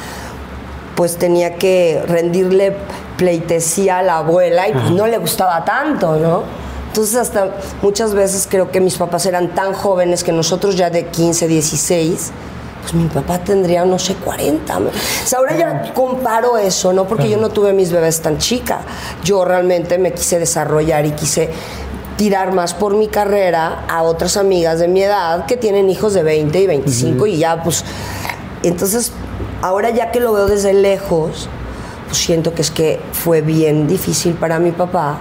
pues 0.94 1.16
tenía 1.16 1.54
que 1.54 2.02
rendirle 2.06 2.76
pleitesía 3.18 3.98
a 3.98 4.02
la 4.02 4.18
abuela 4.18 4.68
y 4.68 4.72
pues 4.72 4.90
no 4.92 5.06
le 5.06 5.18
gustaba 5.18 5.64
tanto, 5.64 6.16
¿no? 6.16 6.44
Entonces 6.86 7.16
hasta 7.16 7.50
muchas 7.82 8.14
veces 8.14 8.48
creo 8.50 8.70
que 8.70 8.80
mis 8.80 8.96
papás 8.96 9.26
eran 9.26 9.54
tan 9.54 9.74
jóvenes 9.74 10.24
que 10.24 10.32
nosotros 10.32 10.76
ya 10.76 10.88
de 10.88 11.06
15, 11.06 11.46
16, 11.46 12.30
pues 12.80 12.94
mi 12.94 13.08
papá 13.08 13.38
tendría, 13.38 13.84
no 13.84 13.98
sé, 13.98 14.14
40. 14.14 14.78
O 14.78 14.90
sea, 15.24 15.40
ahora 15.40 15.56
ya 15.56 15.92
comparo 15.92 16.56
eso, 16.56 16.94
¿no? 16.94 17.06
Porque 17.06 17.28
yo 17.28 17.36
no 17.36 17.50
tuve 17.50 17.74
mis 17.74 17.92
bebés 17.92 18.22
tan 18.22 18.38
chica. 18.38 18.80
Yo 19.22 19.44
realmente 19.44 19.98
me 19.98 20.12
quise 20.12 20.38
desarrollar 20.38 21.04
y 21.04 21.10
quise 21.10 21.50
tirar 22.16 22.52
más 22.52 22.74
por 22.74 22.96
mi 22.96 23.08
carrera 23.08 23.84
a 23.88 24.02
otras 24.02 24.36
amigas 24.36 24.78
de 24.78 24.88
mi 24.88 25.02
edad 25.02 25.46
que 25.46 25.56
tienen 25.56 25.90
hijos 25.90 26.14
de 26.14 26.22
20 26.22 26.58
y 26.58 26.66
25 26.66 27.26
y 27.28 27.38
ya 27.38 27.62
pues 27.62 27.84
entonces 28.64 29.12
ahora 29.62 29.90
ya 29.90 30.10
que 30.10 30.18
lo 30.18 30.32
veo 30.32 30.46
desde 30.46 30.72
lejos 30.74 31.48
siento 32.12 32.54
que 32.54 32.62
es 32.62 32.70
que 32.70 33.00
fue 33.12 33.40
bien 33.40 33.86
difícil 33.86 34.34
para 34.34 34.58
mi 34.58 34.72
papá 34.72 35.18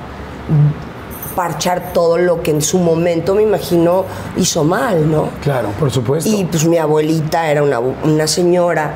parchar 1.36 1.94
todo 1.94 2.18
lo 2.18 2.42
que 2.42 2.50
en 2.50 2.64
su 2.64 2.80
momento 2.80 3.36
me 3.36 3.44
imagino 3.44 4.06
hizo 4.38 4.64
mal, 4.64 5.10
¿no? 5.12 5.30
Claro, 5.42 5.70
por 5.80 5.92
supuesto. 5.92 6.30
Y 6.30 6.46
pues 6.46 6.66
mi 6.66 6.78
abuelita 6.78 7.52
era 7.52 7.62
una, 7.62 7.80
una 7.80 8.26
señora 8.26 8.94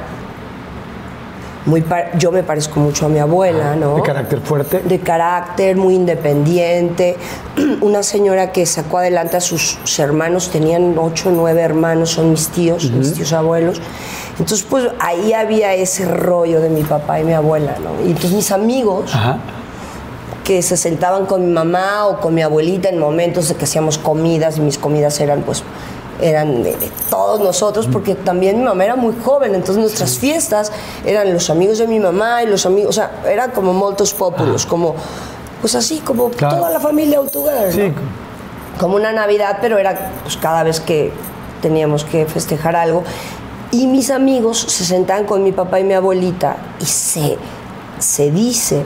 muy 1.65 1.83
yo 2.17 2.31
me 2.31 2.43
parezco 2.43 2.79
mucho 2.79 3.05
a 3.05 3.09
mi 3.09 3.19
abuela, 3.19 3.75
¿no? 3.75 3.95
De 3.95 4.01
carácter 4.01 4.39
fuerte. 4.39 4.79
de 4.79 4.99
carácter, 4.99 5.75
muy 5.75 5.95
independiente, 5.95 7.17
una 7.81 8.03
señora 8.03 8.51
que 8.51 8.65
sacó 8.65 8.97
adelante 8.97 9.37
a 9.37 9.41
sus 9.41 9.77
hermanos, 9.99 10.49
tenían 10.49 10.97
ocho 10.97 11.29
o 11.29 11.31
nueve 11.31 11.61
hermanos, 11.61 12.11
son 12.11 12.31
mis 12.31 12.47
tíos, 12.49 12.89
mis 12.91 13.13
tíos 13.13 13.33
abuelos. 13.33 13.81
Entonces, 14.39 14.65
pues 14.67 14.87
ahí 14.99 15.33
había 15.33 15.73
ese 15.75 16.05
rollo 16.05 16.61
de 16.61 16.69
mi 16.69 16.83
papá 16.83 17.19
y 17.19 17.23
mi 17.23 17.33
abuela, 17.33 17.75
¿no? 17.83 18.03
Y 18.05 18.11
entonces 18.11 18.31
mis 18.31 18.51
amigos 18.51 19.13
Ajá. 19.13 19.37
que 20.43 20.61
se 20.63 20.77
sentaban 20.77 21.25
con 21.25 21.45
mi 21.45 21.51
mamá 21.51 22.07
o 22.07 22.19
con 22.19 22.33
mi 22.33 22.41
abuelita 22.41 22.89
en 22.89 22.97
momentos 22.97 23.49
de 23.49 23.55
que 23.55 23.65
hacíamos 23.65 23.97
comidas 23.99 24.57
y 24.57 24.61
mis 24.61 24.79
comidas 24.79 25.19
eran 25.19 25.41
pues 25.41 25.63
eran 26.21 26.63
de, 26.63 26.75
de 26.75 26.89
todos 27.09 27.39
nosotros 27.41 27.87
porque 27.91 28.15
también 28.15 28.59
mi 28.59 28.63
mamá 28.63 28.85
era 28.85 28.95
muy 28.95 29.13
joven 29.23 29.55
entonces 29.55 29.77
nuestras 29.77 30.17
fiestas 30.19 30.71
eran 31.05 31.33
los 31.33 31.49
amigos 31.49 31.79
de 31.79 31.87
mi 31.87 31.99
mamá 31.99 32.43
y 32.43 32.47
los 32.47 32.65
amigos 32.65 32.89
o 32.89 32.93
sea 32.93 33.11
eran 33.27 33.51
como 33.51 33.73
moltos 33.73 34.13
populos 34.13 34.65
como 34.65 34.95
pues 35.61 35.75
así 35.75 35.99
como 35.99 36.29
Claro. 36.29 36.57
toda 36.57 36.69
la 36.71 36.79
familia 36.79 37.19
¿no? 37.19 37.71
Sí. 37.71 37.93
como 38.79 38.95
una 38.95 39.11
Navidad, 39.11 39.59
pero 39.61 39.77
era 39.77 40.11
pues, 40.23 40.35
cada 40.37 40.63
vez 40.63 40.79
que 40.79 41.11
teníamos 41.61 42.03
que 42.03 42.25
festejar 42.25 42.75
algo. 42.75 43.03
Y 43.71 43.85
mis 43.87 44.09
amigos 44.09 44.59
se 44.59 44.83
sentaban 44.83 45.25
con 45.25 45.43
mi 45.43 45.51
papá 45.51 45.79
y 45.79 45.83
mi 45.83 45.93
abuelita 45.93 46.57
y 46.81 46.85
se, 46.85 47.37
se 48.01 48.31
dice. 48.31 48.83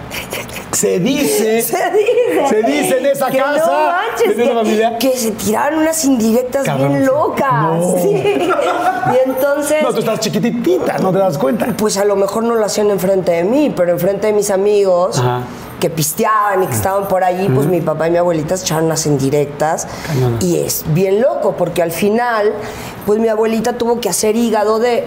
Se 0.72 1.00
dice. 1.00 1.62
Se 1.62 1.78
dice. 1.92 2.50
Se 2.50 2.64
dice 2.64 2.98
en 3.00 3.06
esa 3.06 3.32
que 3.32 3.38
casa, 3.38 3.66
No 3.66 3.88
manches, 3.88 4.26
en 4.26 4.42
esa 4.42 4.50
que, 4.50 4.56
familia. 4.56 4.98
que 4.98 5.18
se 5.18 5.32
tiraron 5.32 5.80
unas 5.80 6.04
indirectas 6.04 6.66
Cabrón, 6.66 6.90
bien 6.90 7.06
locas. 7.06 7.54
No. 7.54 7.96
sí. 8.02 8.10
Y 8.10 9.30
entonces. 9.30 9.82
No, 9.84 9.94
tú 9.94 10.00
estás 10.00 10.20
chiquitita, 10.20 10.98
no 10.98 11.12
te 11.14 11.20
das 11.20 11.38
cuenta. 11.38 11.68
Pues 11.78 11.98
a 11.98 12.04
lo 12.04 12.18
mejor 12.18 12.44
no 12.44 12.56
lo 12.56 12.66
hacían 12.66 12.90
enfrente 12.92 13.32
de 13.32 13.44
mí, 13.46 13.74
pero 13.76 13.92
enfrente 13.94 14.28
de 14.28 14.34
mis 14.34 14.50
amigos 14.50 15.18
Ajá. 15.18 15.44
que 15.80 15.90
pisteaban 15.90 16.64
y 16.64 16.68
que 16.68 16.74
estaban 16.76 17.08
por 17.08 17.24
allí, 17.24 17.48
pues 17.48 17.68
mi 17.68 17.80
papá 17.80 18.08
y 18.10 18.12
mi 18.12 18.18
abuelita 18.18 18.58
se 18.58 18.66
echaron 18.66 18.86
unas 18.86 19.06
indirectas. 19.06 19.88
Y 20.42 20.58
es 20.58 20.84
bien 20.88 21.22
loco, 21.22 21.56
porque 21.58 21.82
al 21.84 21.92
final, 21.92 22.52
pues 23.06 23.20
mi 23.20 23.30
abuelita 23.30 23.74
tuvo 23.78 24.02
que 24.02 24.10
hacer 24.10 24.36
hígado 24.36 24.80
de 24.80 25.06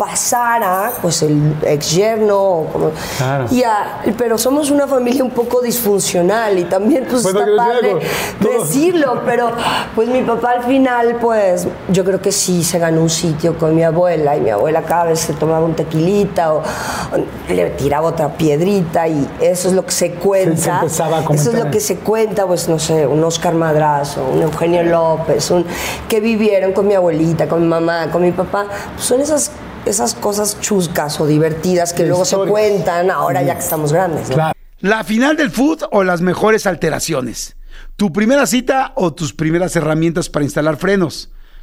pasara 0.00 0.90
pues 1.02 1.20
el 1.20 1.54
ex 1.62 1.90
yerno 1.90 2.38
o 2.38 2.64
como 2.72 2.90
Claro. 3.18 3.46
y 3.50 3.62
a- 3.64 4.00
pero 4.16 4.38
somos 4.38 4.70
una 4.70 4.86
familia 4.86 5.22
un 5.22 5.30
poco 5.30 5.60
disfuncional 5.60 6.58
y 6.58 6.64
también 6.64 7.06
pues 7.08 7.22
Bueno, 7.22 7.40
está 7.40 7.44
que 7.44 7.50
decir 7.50 8.00
padre 8.40 8.58
decirlo 8.58 9.20
pero 9.26 9.50
pues 9.94 10.08
mi 10.08 10.22
papá 10.22 10.52
al 10.52 10.62
final 10.64 11.16
pues 11.20 11.66
yo 11.90 12.02
creo 12.02 12.20
que 12.22 12.32
sí 12.32 12.64
se 12.64 12.78
ganó 12.78 13.02
un 13.02 13.10
sitio 13.10 13.58
con 13.58 13.74
mi 13.74 13.82
abuela 13.84 14.36
y 14.38 14.40
mi 14.40 14.48
abuela 14.50 14.80
cada 14.82 15.04
vez 15.04 15.20
se 15.20 15.34
tomaba 15.34 15.66
un 15.66 15.74
tequilita 15.74 16.54
o, 16.54 16.58
o 16.60 17.52
le 17.52 17.68
tiraba 17.70 18.08
otra 18.08 18.28
piedrita 18.38 19.06
y 19.06 19.28
eso 19.40 19.68
es 19.68 19.74
lo 19.74 19.84
que 19.84 19.92
se 19.92 20.12
cuenta. 20.12 20.80
a 20.80 20.86
eso 21.34 21.50
es 21.50 21.58
lo 21.58 21.70
que 21.70 21.80
se 21.80 21.96
cuenta 21.98 22.46
pues 22.46 22.68
no 22.70 22.78
sé 22.78 23.06
un 23.06 23.22
Oscar 23.22 23.52
Madrazo 23.54 24.24
un 24.34 24.40
Eugenio 24.40 24.82
López 24.82 25.50
un 25.50 25.66
que 26.08 26.20
vivieron 26.20 26.72
con 26.72 26.88
mi 26.88 26.94
abuelita 26.94 27.46
con 27.48 27.60
mi 27.60 27.68
mamá 27.68 28.08
con 28.10 28.22
mi 28.22 28.32
papá. 28.32 28.64
Pues 28.94 29.04
son 29.06 29.20
esas 29.20 29.50
esas 29.86 30.14
cosas 30.14 30.60
chuscas 30.60 31.20
o 31.20 31.26
divertidas 31.26 31.92
que 31.92 32.06
luego 32.06 32.24
se 32.24 32.36
cuentan 32.36 33.10
ahora 33.10 33.42
ya 33.42 33.54
que 33.54 33.60
estamos 33.60 33.92
grandes 33.92 34.28
¿no? 34.28 34.34
Claro. 34.34 34.52
La 34.80 35.04
final 35.04 35.36
del 35.36 35.50
food 35.50 35.82
o 35.90 36.04
las 36.04 36.22
mejores 36.22 36.66
alteraciones. 36.66 37.56
Tu 37.96 38.12
primera 38.12 38.46
cita 38.46 38.92
o 38.94 39.12
tus 39.12 39.34
primeras 39.34 39.76
herramientas 39.76 40.30
para 40.30 40.44
instalar 40.44 40.78
frenos. 40.78 41.30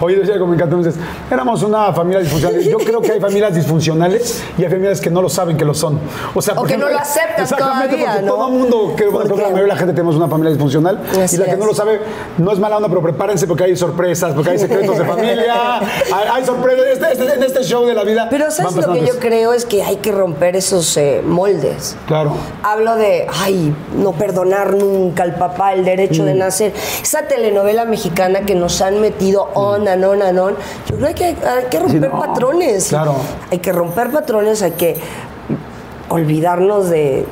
Oye, 0.00 0.16
decía 0.16 0.34
como 0.38 0.48
me 0.50 0.56
encanta, 0.56 0.76
entonces, 0.76 1.00
éramos 1.30 1.62
una 1.62 1.92
familia 1.92 2.20
disfuncional. 2.20 2.60
Yo 2.60 2.78
creo 2.78 3.00
que 3.00 3.12
hay 3.12 3.20
familias 3.20 3.54
disfuncionales 3.54 4.42
y 4.58 4.64
hay 4.64 4.70
familias 4.70 5.00
que 5.00 5.10
no 5.10 5.22
lo 5.22 5.28
saben 5.28 5.56
que 5.56 5.64
lo 5.64 5.74
son. 5.74 5.98
O 6.34 6.42
sea, 6.42 6.54
O 6.58 6.64
que 6.64 6.76
no 6.76 6.88
lo 6.88 6.98
aceptan 6.98 7.42
exactamente, 7.42 7.88
todavía, 7.96 8.10
porque 8.12 8.26
¿no? 8.26 8.34
todo 8.34 8.46
el 8.48 8.52
mundo, 8.54 8.94
que 8.96 9.04
la 9.06 9.10
mayoría 9.26 9.62
de 9.62 9.66
la 9.68 9.76
gente 9.76 9.92
tenemos 9.92 10.16
una 10.16 10.28
familia 10.28 10.50
disfuncional 10.52 11.00
Así 11.22 11.36
y 11.36 11.38
la 11.38 11.44
que 11.46 11.50
es. 11.52 11.58
no 11.58 11.66
lo 11.66 11.74
sabe 11.74 12.00
no 12.38 12.52
es 12.52 12.58
mala 12.58 12.76
onda, 12.76 12.88
pero 12.88 13.02
prepárense 13.02 13.46
porque 13.46 13.64
hay 13.64 13.76
sorpresas, 13.76 14.32
porque 14.34 14.50
hay 14.50 14.58
secretos 14.58 14.98
de 14.98 15.04
familia, 15.04 15.78
hay, 15.80 16.28
hay 16.32 16.44
sorpresas. 16.44 16.86
Este- 16.92 17.12
este- 17.12 17.34
en 17.34 17.42
este 17.42 17.62
show 17.64 17.86
de 17.86 17.94
la 17.94 18.04
vida. 18.04 18.26
Pero 18.30 18.50
¿sabes 18.50 18.74
lo 18.86 18.92
que 18.92 19.06
yo 19.06 19.18
creo? 19.18 19.52
Es 19.52 19.64
que 19.64 19.82
hay 19.82 19.96
que 19.96 20.12
romper 20.12 20.56
esos 20.56 20.96
eh, 20.96 21.22
moldes. 21.24 21.96
Claro. 22.06 22.32
Hablo 22.62 22.96
de, 22.96 23.26
ay, 23.42 23.74
no 23.96 24.12
perdonar 24.12 24.74
nunca 24.74 25.22
al 25.22 25.34
papá 25.36 25.72
el 25.74 25.84
derecho 25.84 26.22
Mm. 26.22 26.26
de 26.26 26.34
nacer. 26.34 26.72
Esa 27.02 27.22
telenovela 27.22 27.84
mexicana 27.84 28.40
que 28.40 28.54
nos 28.54 28.80
han 28.82 29.00
metido 29.00 29.48
on 29.60 29.88
and 29.88 30.04
on 30.04 30.22
and 30.22 30.38
on. 30.38 30.54
Yo 30.88 30.96
creo 30.96 31.14
que 31.14 31.24
hay, 31.24 31.36
hay 31.44 31.64
que 31.70 31.78
romper 31.78 32.10
no, 32.12 32.18
patrones. 32.20 32.88
claro. 32.88 33.14
Hay 33.50 33.58
que 33.58 33.72
romper 33.72 34.10
patrones, 34.10 34.62
hay 34.62 34.72
que 34.72 35.00
olvidarnos 36.08 36.90
de, 36.90 37.24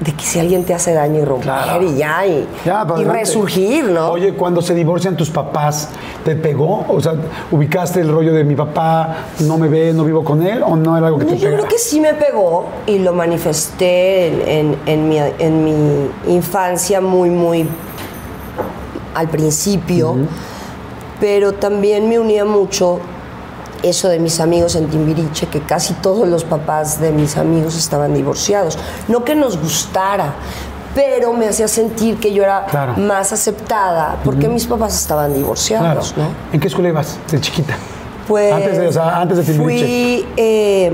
de 0.00 0.12
que 0.12 0.24
si 0.24 0.38
alguien 0.40 0.64
te 0.64 0.74
hace 0.74 0.92
daño 0.92 1.20
y 1.20 1.24
romper 1.24 1.44
Claro. 1.44 1.82
y 1.82 1.96
ya, 1.96 2.26
y, 2.26 2.46
Ya, 2.64 2.84
resurgir, 2.84 3.84
¿no? 3.86 4.10
Oye, 4.10 4.34
cuando 4.34 4.60
se 4.62 4.74
divorcian 4.74 5.16
tus 5.16 5.30
papás, 5.30 5.88
¿te 6.24 6.34
pegó? 6.36 6.84
O 6.88 7.00
sea, 7.00 7.14
¿ubicaste 7.50 8.00
el 8.00 8.08
rollo 8.10 8.32
de 8.32 8.44
mi 8.44 8.54
papá 8.56 9.16
no 9.40 9.56
me 9.58 9.68
ve, 9.68 9.92
no 9.92 10.04
vivo 10.04 10.24
con 10.24 10.42
él? 10.44 10.62
¿O 10.66 10.76
no 10.76 10.96
era 10.96 11.06
algo 11.08 11.18
que 11.18 11.24
No, 11.26 11.30
te 11.32 11.36
yo 11.38 11.44
pegara? 11.46 11.58
creo 11.58 11.68
que 11.68 11.78
sí 11.78 12.00
me 12.00 12.14
pegó 12.14 12.66
y 12.86 12.98
lo 12.98 13.12
manifesté 13.12 14.58
en, 14.60 14.76
en- 14.86 14.86
en 14.86 15.08
mi, 15.08 15.18
en 15.18 15.64
mi 15.64 16.10
infancia 16.34 17.00
muy, 17.00 17.30
muy 17.30 17.68
al 19.14 19.28
principio, 19.28 20.16
pero 21.20 21.52
también 21.52 22.08
me 22.08 22.18
unía 22.18 22.44
mucho 22.44 23.00
eso 23.82 24.08
de 24.08 24.18
mis 24.18 24.40
amigos 24.40 24.74
en 24.74 24.88
Timbiriche, 24.88 25.46
que 25.46 25.60
casi 25.60 25.94
todos 25.94 26.26
los 26.26 26.44
papás 26.44 27.00
de 27.00 27.12
mis 27.12 27.36
amigos 27.36 27.76
estaban 27.76 28.12
divorciados. 28.14 28.76
No 29.06 29.24
que 29.24 29.34
nos 29.36 29.56
gustara, 29.56 30.34
pero 30.94 31.32
me 31.32 31.46
hacía 31.48 31.68
sentir 31.68 32.16
que 32.18 32.32
yo 32.32 32.42
era 32.42 32.66
Claro. 32.66 32.94
más 32.96 33.32
aceptada 33.32 34.16
porque 34.24 34.48
mis 34.48 34.66
papás 34.66 34.94
estaban 35.00 35.26
Claro. 35.26 35.38
divorciados, 35.40 36.14
¿no? 36.16 36.24
¿En 36.52 36.58
qué 36.58 36.66
escuela 36.68 36.88
ibas 36.88 37.18
de 37.30 37.40
chiquita? 37.40 37.76
Pues 38.26 38.52
Antes 38.52 38.78
de, 38.78 38.88
o 38.88 38.92
sea, 38.92 39.20
antes 39.20 39.38
de 39.38 39.44
Timbiriche. 39.44 39.84
fui 39.86 40.26
eh, 40.36 40.92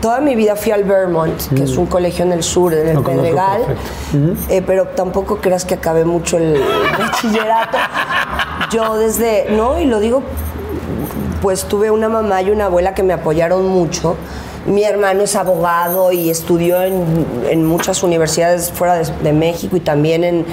toda 0.00 0.20
mi 0.20 0.36
vida 0.36 0.54
fui 0.56 0.72
al 0.72 0.84
Vermont, 0.84 1.40
que 1.54 1.64
es 1.64 1.76
un 1.78 1.86
colegio 1.86 2.24
en 2.24 2.32
el 2.32 2.42
sur, 2.42 2.74
en 2.74 2.88
el 2.88 3.02
Pedregal, 3.02 3.62
eh, 4.50 4.62
pero 4.64 4.88
tampoco 4.88 5.38
creas 5.38 5.64
que 5.64 5.74
acabé 5.74 6.04
mucho 6.04 6.36
el 6.36 6.62
bachillerato. 6.98 7.78
Yo 8.70 8.96
desde, 8.96 9.46
no, 9.50 9.78
y 9.80 9.84
lo 9.86 10.00
digo, 10.00 10.22
pues 11.42 11.64
tuve 11.64 11.90
una 11.90 12.08
mamá 12.08 12.42
y 12.42 12.50
una 12.50 12.66
abuela 12.66 12.94
que 12.94 13.02
me 13.02 13.12
apoyaron 13.12 13.66
mucho. 13.66 14.16
Mi 14.66 14.82
hermano 14.82 15.22
es 15.22 15.36
abogado 15.36 16.10
y 16.12 16.28
estudió 16.30 16.82
en, 16.82 17.04
en 17.48 17.64
muchas 17.64 18.02
universidades 18.02 18.72
fuera 18.72 18.96
de, 18.98 19.32
México 19.32 19.76
y 19.76 19.80
también 19.80 20.24
en, 20.24 20.44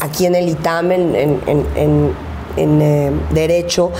aquí 0.00 0.24
en 0.26 0.34
el 0.34 0.48
ITAM, 0.48 0.92
en, 0.92 1.14
en- 1.14 1.66
en- 1.76 2.29
en- 2.56 2.82
eh, 2.82 3.10
Derecho. 3.32 3.90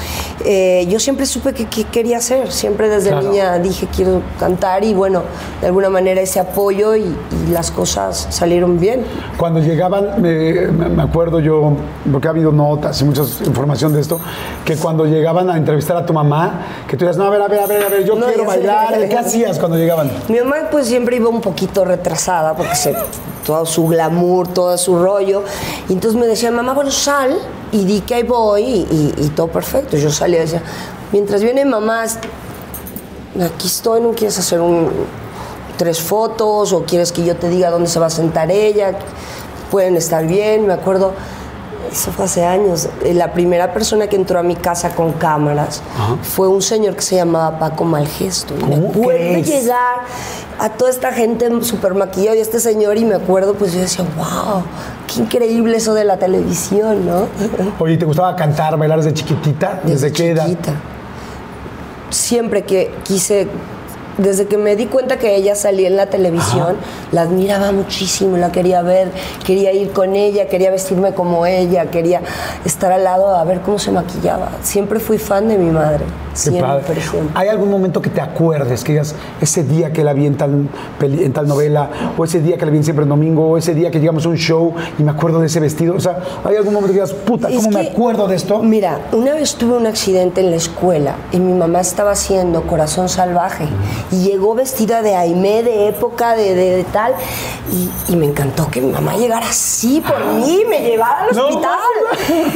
Eh, 0.44 0.86
yo 0.88 0.98
siempre 1.00 1.26
supe 1.26 1.52
que, 1.52 1.66
que 1.66 1.84
quería 1.84 2.18
hacer, 2.18 2.50
siempre 2.50 2.88
desde 2.88 3.10
Claro. 3.10 3.28
niña 3.30 3.58
dije 3.58 3.86
quiero 3.94 4.22
cantar 4.38 4.84
y 4.84 4.94
bueno, 4.94 5.22
de 5.60 5.66
alguna 5.68 5.90
manera 5.90 6.20
ese 6.20 6.40
apoyo 6.40 6.96
y, 6.96 7.02
y 7.02 7.50
las 7.52 7.70
cosas 7.70 8.26
salieron 8.30 8.78
bien. 8.80 9.04
Cuando 9.36 9.60
llegaban, 9.60 10.20
me, 10.22 10.52
me 10.68 11.02
acuerdo 11.02 11.40
yo, 11.40 11.72
porque 12.10 12.28
ha 12.28 12.30
habido 12.30 12.52
notas 12.52 13.00
y 13.00 13.04
mucha 13.04 13.22
información 13.44 13.92
de 13.92 14.00
esto, 14.00 14.18
que 14.64 14.76
cuando 14.76 15.04
llegaban 15.06 15.50
a 15.50 15.56
entrevistar 15.56 15.96
a 15.96 16.06
tu 16.06 16.12
mamá, 16.12 16.66
que 16.88 16.96
tú 16.96 17.04
decías, 17.04 17.16
no, 17.18 17.24
a 17.24 17.30
ver, 17.30 17.42
a 17.42 17.48
ver, 17.48 17.60
a 17.60 17.66
ver, 17.66 17.84
a 17.84 17.88
ver, 17.88 18.04
yo 18.04 18.14
No, 18.14 18.26
quiero 18.26 18.44
bailar. 18.44 19.08
¿Qué 19.08 19.16
hacías 19.18 19.58
cuando 19.58 19.76
llegaban? 19.76 20.10
Mi 20.28 20.38
mamá 20.40 20.56
pues 20.70 20.86
siempre 20.86 21.16
iba 21.16 21.28
un 21.28 21.40
poquito 21.40 21.84
retrasada 21.84 22.54
porque 22.54 22.74
se, 22.76 22.94
todo 23.46 23.66
su 23.66 23.86
glamour, 23.86 24.48
todo 24.48 24.76
su 24.78 24.98
rollo. 24.98 25.44
Y 25.88 25.92
entonces 25.94 26.18
me 26.20 26.26
decía, 26.26 26.50
mamá, 26.50 26.72
bueno, 26.72 26.90
sal 26.90 27.36
y 27.72 27.84
di 27.84 28.00
que 28.00 28.14
ahí 28.14 28.22
voy 28.22 28.86
y, 28.90 29.32
todo 29.34 29.48
perfecto. 29.48 29.96
Yo 29.96 30.10
salía 30.10 30.38
y 30.38 30.42
decía, 30.42 30.62
mientras 31.12 31.42
viene 31.42 31.64
mamá, 31.64 32.04
aquí 32.04 33.66
estoy, 33.66 34.00
¿no 34.00 34.10
quieres 34.10 34.38
hacer 34.38 34.60
un, 34.60 34.90
tres 35.76 36.00
fotos 36.00 36.72
o 36.72 36.84
quieres 36.84 37.12
que 37.12 37.24
yo 37.24 37.36
te 37.36 37.48
diga 37.48 37.70
dónde 37.70 37.88
se 37.88 37.98
va 37.98 38.06
a 38.06 38.10
sentar 38.10 38.50
ella? 38.50 38.98
Pueden 39.70 39.96
estar 39.96 40.26
bien, 40.26 40.66
me 40.66 40.72
acuerdo. 40.72 41.12
Eso 41.92 42.12
fue 42.12 42.24
hace 42.26 42.44
años. 42.44 42.88
Eh, 43.04 43.14
La 43.14 43.32
primera 43.32 43.72
persona 43.72 44.06
que 44.06 44.16
entró 44.16 44.38
a 44.38 44.42
mi 44.42 44.54
casa 44.56 44.94
con 44.94 45.12
cámaras 45.12 45.82
fue 46.22 46.48
un 46.48 46.62
señor 46.62 46.94
que 46.94 47.02
se 47.02 47.16
llamaba 47.16 47.58
Paco 47.58 47.84
Malgesto. 47.84 48.54
Y 48.58 48.62
me 48.64 48.76
¿Cómo 48.76 48.88
acuerdo 48.90 49.18
crees? 49.20 49.46
llegar 49.48 49.96
a 50.58 50.68
toda 50.70 50.90
esta 50.90 51.12
gente 51.12 51.48
súper 51.62 51.94
maquillada 51.94 52.36
y 52.36 52.40
este 52.40 52.60
señor 52.60 52.96
y 52.98 53.04
me 53.04 53.14
acuerdo, 53.14 53.54
pues 53.54 53.72
yo 53.72 53.80
decía, 53.80 54.04
wow, 54.16 54.62
qué 55.06 55.20
increíble 55.22 55.76
eso 55.78 55.94
de 55.94 56.04
la 56.04 56.18
televisión, 56.18 57.06
¿no? 57.06 57.26
Oye, 57.78 57.96
¿te 57.96 58.04
gustaba 58.04 58.36
cantar, 58.36 58.76
bailar 58.76 58.98
desde 58.98 59.14
chiquitita? 59.14 59.80
¿Desde, 59.82 60.12
qué 60.12 60.30
edad? 60.30 60.46
chiquita. 60.46 60.72
Siempre 62.10 62.64
que 62.64 62.90
quise, 63.04 63.48
desde 64.22 64.46
que 64.46 64.56
me 64.56 64.76
di 64.76 64.86
cuenta 64.86 65.18
que 65.18 65.34
ella 65.36 65.54
salía 65.54 65.88
en 65.88 65.96
la 65.96 66.06
televisión, 66.06 66.76
la 67.12 67.22
admiraba 67.22 67.72
muchísimo, 67.72 68.36
la 68.36 68.52
quería 68.52 68.82
ver, 68.82 69.08
quería 69.44 69.72
ir 69.72 69.90
con 69.90 70.14
ella, 70.14 70.46
quería 70.48 70.70
vestirme 70.70 71.12
como 71.12 71.46
ella, 71.46 71.86
quería 71.90 72.20
estar 72.64 72.92
al 72.92 73.04
lado 73.04 73.34
a 73.34 73.44
ver 73.44 73.60
cómo 73.60 73.78
se 73.78 73.90
maquillaba. 73.90 74.50
Siempre 74.62 75.00
fui 75.00 75.18
fan 75.18 75.48
de 75.48 75.58
mi 75.58 75.70
madre. 75.70 76.04
Siempre, 76.32 77.00
siempre. 77.02 77.32
¿Hay 77.34 77.48
algún 77.48 77.70
momento 77.70 78.00
que 78.00 78.08
te 78.08 78.20
acuerdes, 78.20 78.84
que 78.84 78.92
digas, 78.92 79.14
ese 79.40 79.64
día 79.64 79.92
que 79.92 80.04
la 80.04 80.12
vi 80.12 80.26
en 80.26 80.36
tal, 80.36 80.68
peli- 80.98 81.24
en 81.24 81.32
tal 81.32 81.48
novela, 81.48 81.90
o 82.16 82.24
ese 82.24 82.40
día 82.40 82.56
que 82.56 82.64
la 82.64 82.70
vi 82.70 82.78
en 82.78 82.84
siempre 82.84 83.02
en 83.02 83.08
domingo, 83.08 83.48
o 83.50 83.58
ese 83.58 83.74
día 83.74 83.90
que 83.90 83.98
llegamos 83.98 84.24
a 84.26 84.28
un 84.28 84.36
show 84.36 84.72
y 84.98 85.02
me 85.02 85.10
acuerdo 85.10 85.40
de 85.40 85.46
ese 85.46 85.58
vestido? 85.58 85.96
O 85.96 86.00
sea, 86.00 86.18
¿hay 86.44 86.54
algún 86.56 86.72
momento 86.72 86.88
que 86.94 87.00
digas, 87.00 87.12
puta, 87.12 87.48
Es 87.48 87.56
¿cómo 87.56 87.70
me 87.70 87.88
acuerdo 87.88 88.28
de 88.28 88.36
esto? 88.36 88.62
Mira, 88.62 89.00
una 89.12 89.34
vez 89.34 89.54
tuve 89.56 89.76
un 89.76 89.86
accidente 89.86 90.40
en 90.40 90.50
la 90.50 90.56
escuela 90.56 91.16
y 91.32 91.40
mi 91.40 91.52
mamá 91.52 91.80
estaba 91.80 92.12
haciendo 92.12 92.62
Corazón 92.62 93.08
Salvaje 93.08 93.64
y 94.12 94.22
llegó 94.24 94.54
vestida 94.54 95.02
de 95.02 95.14
Aimé 95.16 95.62
de 95.62 95.88
época 95.88 96.34
de, 96.34 96.54
de- 96.54 96.76
de 96.76 96.84
tal 96.84 97.12
y, 97.72 98.12
y 98.12 98.16
me 98.16 98.26
encantó 98.26 98.68
que 98.70 98.80
mi 98.80 98.90
mamá 98.92 99.16
llegara 99.16 99.46
así 99.48 100.00
por 100.00 100.18
mí, 100.34 100.64
me 100.68 100.80
llevara 100.82 101.26
al 101.30 101.36
No 101.36 101.46
hospital. 101.48 101.78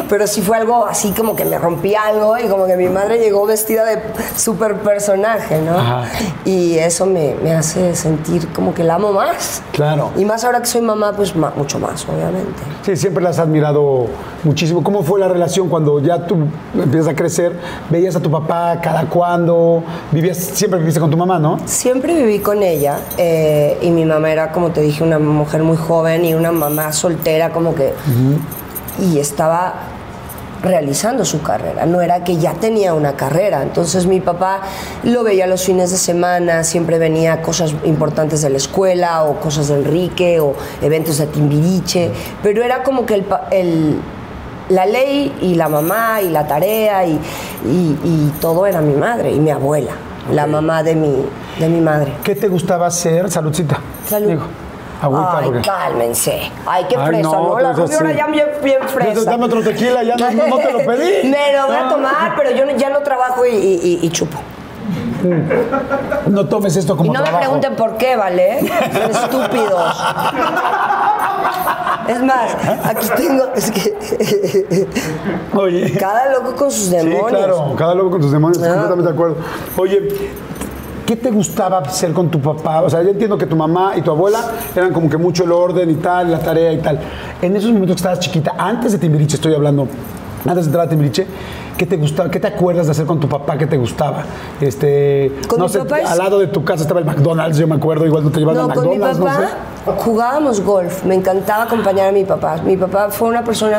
Pero 0.08 0.26
sí 0.26 0.42
fue 0.42 0.56
algo 0.56 0.84
así 0.86 1.12
como 1.12 1.36
que 1.36 1.44
me 1.44 1.58
rompí 1.58 1.94
algo 1.94 2.36
y 2.38 2.48
como 2.48 2.66
que 2.66 2.76
mi 2.76 2.88
madre 2.88 3.18
llegó 3.18 3.46
vestida 3.46 3.84
de 3.84 4.00
super 4.36 4.76
personaje, 4.80 5.60
¿no? 5.62 5.78
Ajá. 5.78 6.04
Y 6.44 6.78
eso 6.78 7.06
me, 7.06 7.34
me 7.42 7.52
hace 7.54 7.94
sentir 7.94 8.48
como 8.52 8.74
que 8.74 8.82
la 8.84 8.96
amo 8.96 9.12
más. 9.12 9.62
Claro. 9.72 10.10
Y 10.16 10.24
más 10.24 10.44
ahora 10.44 10.60
que 10.60 10.66
soy 10.66 10.80
mamá, 10.80 11.12
pues 11.16 11.34
mucho 11.34 11.78
más, 11.78 12.04
obviamente. 12.08 12.62
Sí, 12.82 12.96
siempre 12.96 13.22
la 13.22 13.30
has 13.30 13.38
admirado 13.38 14.06
muchísimo. 14.42 14.82
¿Cómo 14.82 15.02
fue 15.02 15.20
la 15.20 15.28
relación 15.28 15.68
cuando 15.68 16.00
ya 16.00 16.26
tú 16.26 16.36
empiezas 16.74 17.08
a 17.08 17.14
crecer? 17.14 17.58
¿Veías 17.90 18.16
a 18.16 18.20
tu 18.20 18.30
papá 18.30 18.80
cada 18.82 19.04
cuándo? 19.08 19.82
¿Vivías, 20.10 20.36
siempre 20.36 20.78
viviste 20.80 21.00
con 21.00 21.10
tu 21.10 21.16
mamá, 21.16 21.38
no? 21.38 21.43
Siempre 21.66 22.14
viví 22.14 22.38
con 22.40 22.62
ella 22.62 22.98
eh, 23.18 23.78
y 23.82 23.90
mi 23.90 24.04
mamá 24.04 24.30
era, 24.32 24.52
como 24.52 24.70
te 24.70 24.80
dije, 24.80 25.02
una 25.04 25.18
mujer 25.18 25.62
muy 25.62 25.76
joven 25.76 26.24
y 26.24 26.34
una 26.34 26.52
mamá 26.52 26.92
soltera 26.92 27.50
como 27.50 27.74
que... 27.74 27.92
Y 28.98 29.18
estaba 29.18 29.74
realizando 30.62 31.26
su 31.26 31.42
carrera, 31.42 31.84
no 31.84 32.00
era 32.00 32.24
que 32.24 32.38
ya 32.38 32.54
tenía 32.54 32.94
una 32.94 33.16
carrera. 33.16 33.62
Entonces 33.62 34.06
mi 34.06 34.20
papá 34.20 34.62
lo 35.02 35.22
veía 35.22 35.46
los 35.46 35.62
fines 35.62 35.90
de 35.90 35.98
semana, 35.98 36.64
siempre 36.64 36.98
venía 36.98 37.42
cosas 37.42 37.74
importantes 37.84 38.40
de 38.40 38.48
la 38.48 38.56
escuela 38.56 39.24
o 39.24 39.40
cosas 39.40 39.68
de 39.68 39.74
Enrique 39.74 40.40
o 40.40 40.54
eventos 40.80 41.18
de 41.18 41.26
Timbiriche, 41.26 42.10
pero 42.42 42.62
era 42.64 42.82
como 42.82 43.04
que 43.04 43.22
el, 43.50 43.98
la 44.70 44.86
ley 44.86 45.34
y 45.42 45.54
la 45.54 45.68
mamá 45.68 46.22
y 46.22 46.30
la 46.30 46.46
tarea 46.46 47.04
y, 47.04 47.18
y- 47.66 47.98
y 48.02 48.32
todo 48.40 48.64
era 48.66 48.80
mi 48.80 48.94
madre 48.94 49.32
y 49.32 49.38
mi 49.40 49.50
abuela, 49.50 49.92
la 50.32 50.46
mamá 50.46 50.82
de 50.82 50.94
mi, 50.94 51.24
de 51.58 51.68
mi 51.68 51.80
madre. 51.80 52.14
¿Qué 52.24 52.34
te 52.34 52.48
gustaba 52.48 52.86
hacer? 52.86 53.30
Saludcita. 53.30 53.78
Salud. 54.08 54.28
Digo, 54.28 54.42
agüita, 55.02 55.38
Ay, 55.38 55.44
porque- 55.46 55.62
cálmense. 55.68 56.50
Ay, 56.66 56.86
qué 56.88 56.98
fresa, 56.98 57.22
no, 57.22 57.32
¿no? 57.32 57.58
La 57.60 57.70
así. 57.70 57.92
ya 58.16 58.26
bien, 58.26 58.46
bien 58.62 58.80
fresa. 58.82 59.08
Entonces, 59.10 59.24
dame 59.26 59.44
otro 59.44 59.62
tequila, 59.62 60.02
ya 60.02 60.16
no- 60.16 60.46
no- 60.48 60.56
te 60.58 60.72
lo 60.72 60.78
pedí. 60.86 61.28
Me 61.28 61.52
lo 61.52 61.66
voy 61.66 61.76
a 61.76 61.88
tomar, 61.88 62.34
pero 62.36 62.50
yo 62.52 62.64
ya 62.76 62.90
no 62.90 63.00
trabajo 63.00 63.44
y, 63.44 63.50
y- 63.54 63.80
y- 64.02 64.06
y 64.06 64.10
chupo. 64.10 64.38
No 66.26 66.46
tomes 66.46 66.76
esto 66.76 66.96
como 66.96 67.06
y 67.06 67.14
no 67.14 67.22
trabajo. 67.22 67.36
me 67.36 67.40
pregunten 67.40 67.76
por 67.76 67.96
qué, 67.96 68.14
¿vale? 68.16 68.60
Son 68.92 69.10
estúpidos. 69.24 70.04
Es 72.08 72.22
más, 72.22 72.54
aquí 72.84 73.06
tengo. 73.16 73.44
Es 73.54 73.70
que. 73.70 74.86
Oye. 75.56 75.92
Cada 75.98 76.32
loco 76.32 76.54
con 76.56 76.70
sus 76.70 76.84
Sí, 76.88 76.96
demonios. 76.96 77.28
claro, 77.28 77.74
cada 77.76 77.94
loco 77.94 78.10
con 78.12 78.20
tus 78.20 78.32
demonios, 78.32 78.62
Ah. 78.62 78.66
completamente 78.68 79.08
de 79.08 79.14
acuerdo. 79.14 79.36
Oye, 79.76 80.08
¿qué 81.06 81.16
te 81.16 81.30
gustaba 81.30 81.78
hacer 81.78 82.12
con 82.12 82.30
tu 82.30 82.40
papá? 82.40 82.82
O 82.82 82.90
sea, 82.90 83.02
yo 83.02 83.10
entiendo 83.10 83.38
que 83.38 83.46
tu 83.46 83.56
mamá 83.56 83.92
y 83.96 84.02
tu 84.02 84.10
abuela 84.10 84.40
eran 84.74 84.92
como 84.92 85.08
que 85.08 85.16
mucho 85.16 85.44
el 85.44 85.52
orden 85.52 85.90
y 85.90 85.94
tal, 85.94 86.30
la 86.30 86.38
tarea 86.40 86.72
y 86.72 86.78
tal. 86.78 86.98
En 87.42 87.56
esos 87.56 87.70
momentos 87.70 87.94
que 87.96 87.98
estabas 88.00 88.20
chiquita, 88.20 88.54
antes 88.58 88.92
de 88.92 88.98
Timbiriche 88.98 89.36
estoy 89.36 89.54
hablando, 89.54 89.86
Antes 90.46 90.64
de 90.66 90.68
entrar 90.68 90.86
a 90.86 90.88
Timbiriche, 90.90 91.26
¿qué 91.78 91.86
te 91.86 91.96
gustaba? 91.96 92.30
¿Qué 92.30 92.38
te 92.38 92.46
acuerdas 92.48 92.86
de 92.86 92.92
hacer 92.92 93.06
con 93.06 93.18
tu 93.18 93.28
papá? 93.28 93.56
¿Qué 93.56 93.66
te 93.66 93.78
gustaba? 93.78 94.24
Este, 94.60 95.32
Con 95.48 95.58
no 95.58 95.64
mi 95.66 95.70
sé, 95.72 95.78
papá 95.78 96.00
es- 96.00 96.10
al 96.10 96.18
lado 96.18 96.38
de 96.38 96.48
tu 96.48 96.62
casa 96.64 96.82
estaba 96.82 97.00
el 97.00 97.06
McDonald's, 97.06 97.56
yo 97.56 97.66
me 97.66 97.76
acuerdo, 97.76 98.04
igual 98.04 98.24
no 98.24 98.30
te 98.30 98.40
llevaban 98.40 98.66
No, 98.66 98.72
al 98.72 98.78
con 98.78 98.88
mi 98.90 98.98
McDonald's, 98.98 99.18
papá 99.20 99.48
no 99.86 99.92
sé. 99.94 100.02
jugábamos 100.04 100.60
golf. 100.60 101.04
Me 101.04 101.14
encantaba 101.14 101.62
acompañar 101.64 102.08
a 102.08 102.12
mi 102.12 102.24
papá. 102.24 102.56
Mi 102.64 102.76
papá 102.76 103.08
fue 103.10 103.28
una 103.28 103.42
persona 103.42 103.78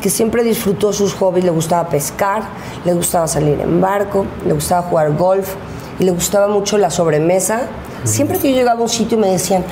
que 0.00 0.08
siempre 0.08 0.42
disfrutó 0.42 0.92
sus 0.94 1.12
hobbies. 1.14 1.44
Le 1.44 1.50
gustaba 1.50 1.88
pescar, 1.90 2.42
le 2.86 2.94
gustaba 2.94 3.26
salir 3.26 3.60
en 3.60 3.80
barco, 3.80 4.24
le 4.46 4.54
gustaba 4.54 4.82
jugar 4.82 5.14
golf 5.16 5.54
y 6.00 6.04
le 6.04 6.10
gustaba 6.12 6.48
mucho 6.48 6.78
la 6.78 6.90
sobremesa. 6.90 7.62
Siempre 8.04 8.38
que 8.38 8.50
yo 8.50 8.56
llegaba 8.56 8.80
a 8.80 8.82
un 8.82 8.88
sitio 8.88 9.18
me 9.18 9.28
decían, 9.28 9.62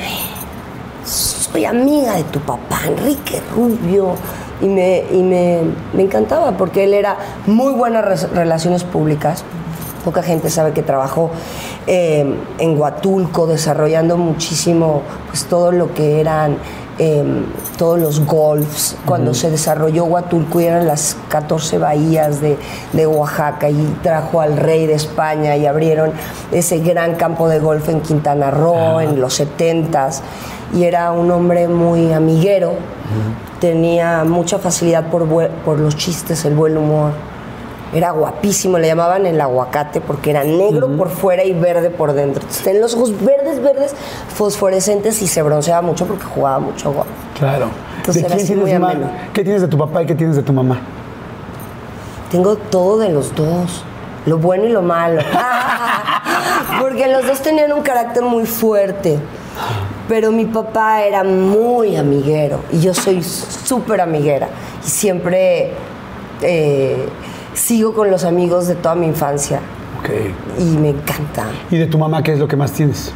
soy 1.05 1.65
amiga 1.65 2.15
de 2.17 2.25
tu 2.25 2.39
papá, 2.41 2.81
Enrique 2.87 3.41
Rubio. 3.55 4.15
Y 4.61 4.67
me, 4.67 5.05
y 5.11 5.23
me, 5.23 5.61
me 5.95 6.03
encantaba 6.03 6.53
porque 6.53 6.85
él 6.85 6.95
era 6.95 7.17
muy 7.47 7.73
buenas 7.73 8.31
relaciones 8.33 8.85
públicas. 8.85 9.45
Poca 10.05 10.23
gente 10.23 10.49
sabe 10.51 10.73
que 10.73 10.83
trabajó 10.83 11.31
eh, 11.87 12.35
en 12.59 12.81
Huatulco 12.81 13.47
desarrollando 13.47 14.17
muchísimo 14.17 15.03
pues, 15.29 15.45
todo 15.45 15.73
lo 15.73 15.93
que 15.93 16.21
eran 16.21 16.57
eh, 16.99 17.25
todos 17.79 17.99
los 17.99 18.27
golfs. 18.27 18.97
Cuando 19.07 19.33
se 19.33 19.51
desarrolló 19.51 20.05
Huatulco 20.05 20.61
y 20.61 20.65
eran 20.65 20.87
las 20.87 21.17
14 21.29 21.79
bahías 21.79 22.41
de, 22.41 22.59
de 22.93 23.07
Oaxaca 23.07 23.71
y 23.71 23.97
trajo 24.03 24.41
al 24.41 24.57
rey 24.57 24.87
de 24.87 24.95
España 24.95 25.57
y 25.57 25.67
abrieron 25.67 26.13
ese 26.53 26.79
gran 26.81 27.15
campo 27.15 27.49
de 27.49 27.59
golf 27.59 27.89
en 27.89 28.01
Quintana 28.01 28.51
Roo 28.51 29.01
en 29.01 29.21
los 29.21 29.41
70s 29.41 30.21
y 30.75 30.85
era 30.85 31.13
un 31.13 31.31
hombre 31.31 31.69
muy 31.69 32.13
amiguero, 32.13 32.75
tenía 33.61 34.25
mucha 34.25 34.59
facilidad 34.59 35.11
por, 35.11 35.27
por 35.29 35.79
los 35.79 35.97
chistes, 35.97 36.45
el 36.45 36.55
buen 36.55 36.77
humor. 36.77 37.13
Era 37.93 38.13
guapísimo, 38.13 38.79
le 38.79 38.87
llamaban 38.87 39.27
el 39.27 39.41
aguacate 39.41 40.01
porque 40.01 40.31
era 40.31 40.45
negro 40.45 40.97
por 40.97 41.09
fuera 41.11 41.43
y 41.45 41.53
verde 41.53 41.91
por 41.91 42.13
dentro. 42.13 42.41
Entonces, 42.43 42.63
tenía 42.63 42.81
los 42.81 42.95
ojos 42.95 43.13
verdes, 43.25 43.61
verdes, 43.61 43.95
fosforescentes 44.33 45.21
y 45.23 45.27
se 45.27 45.43
bronceaba 45.43 45.83
mucho 45.83 46.07
porque 46.07 46.25
jugaba 46.25 46.61
mucho 46.61 46.93
golf. 46.93 47.09
Claro. 47.37 47.67
Entonces 47.97 48.23
¿De 48.23 48.29
era 48.29 48.37
quién 48.37 48.47
así 48.47 48.55
muy 48.55 48.65
tienes 48.67 48.81
más? 48.81 48.95
ameno. 48.95 49.11
¿Qué 49.33 49.43
tienes 49.43 49.63
de 49.63 49.69
tu 49.69 49.77
papá 49.77 50.03
y 50.03 50.07
qué 50.07 50.15
tienes 50.15 50.37
de 50.37 50.43
tu 50.43 50.53
mamá? 50.53 50.79
Tengo 52.31 52.55
todo 52.55 52.99
de 52.99 53.09
los 53.09 53.35
dos, 53.35 53.83
lo 54.25 54.39
bueno 54.39 54.67
y 54.67 54.69
lo 54.69 54.83
malo. 54.83 55.21
Porque 56.81 57.09
los 57.09 57.27
dos 57.27 57.41
tenían 57.41 57.73
un 57.73 57.83
carácter 57.83 58.23
muy 58.23 58.47
fuerte. 58.47 59.19
Pero 60.11 60.33
mi 60.33 60.45
papá 60.45 61.05
era 61.05 61.23
muy 61.23 61.95
amiguero 61.95 62.63
y 62.73 62.81
yo 62.81 62.93
soy 62.93 63.23
súper 63.23 64.01
amiguera. 64.01 64.49
Y 64.85 64.89
siempre 64.89 65.71
eh, 66.43 67.07
sigo 67.55 67.95
con 67.95 68.11
los 68.11 68.25
amigos 68.25 68.67
de 68.67 68.75
toda 68.75 68.97
mi 68.97 69.07
infancia 69.07 69.61
y 70.59 70.65
me 70.65 70.89
encanta. 70.89 71.47
¿Y 71.71 71.77
de 71.77 71.87
tu 71.87 71.97
mamá 71.97 72.25
qué 72.25 72.33
es 72.33 72.41
lo 72.41 72.49
que 72.49 72.57
más 72.57 72.73
tienes? 72.73 73.13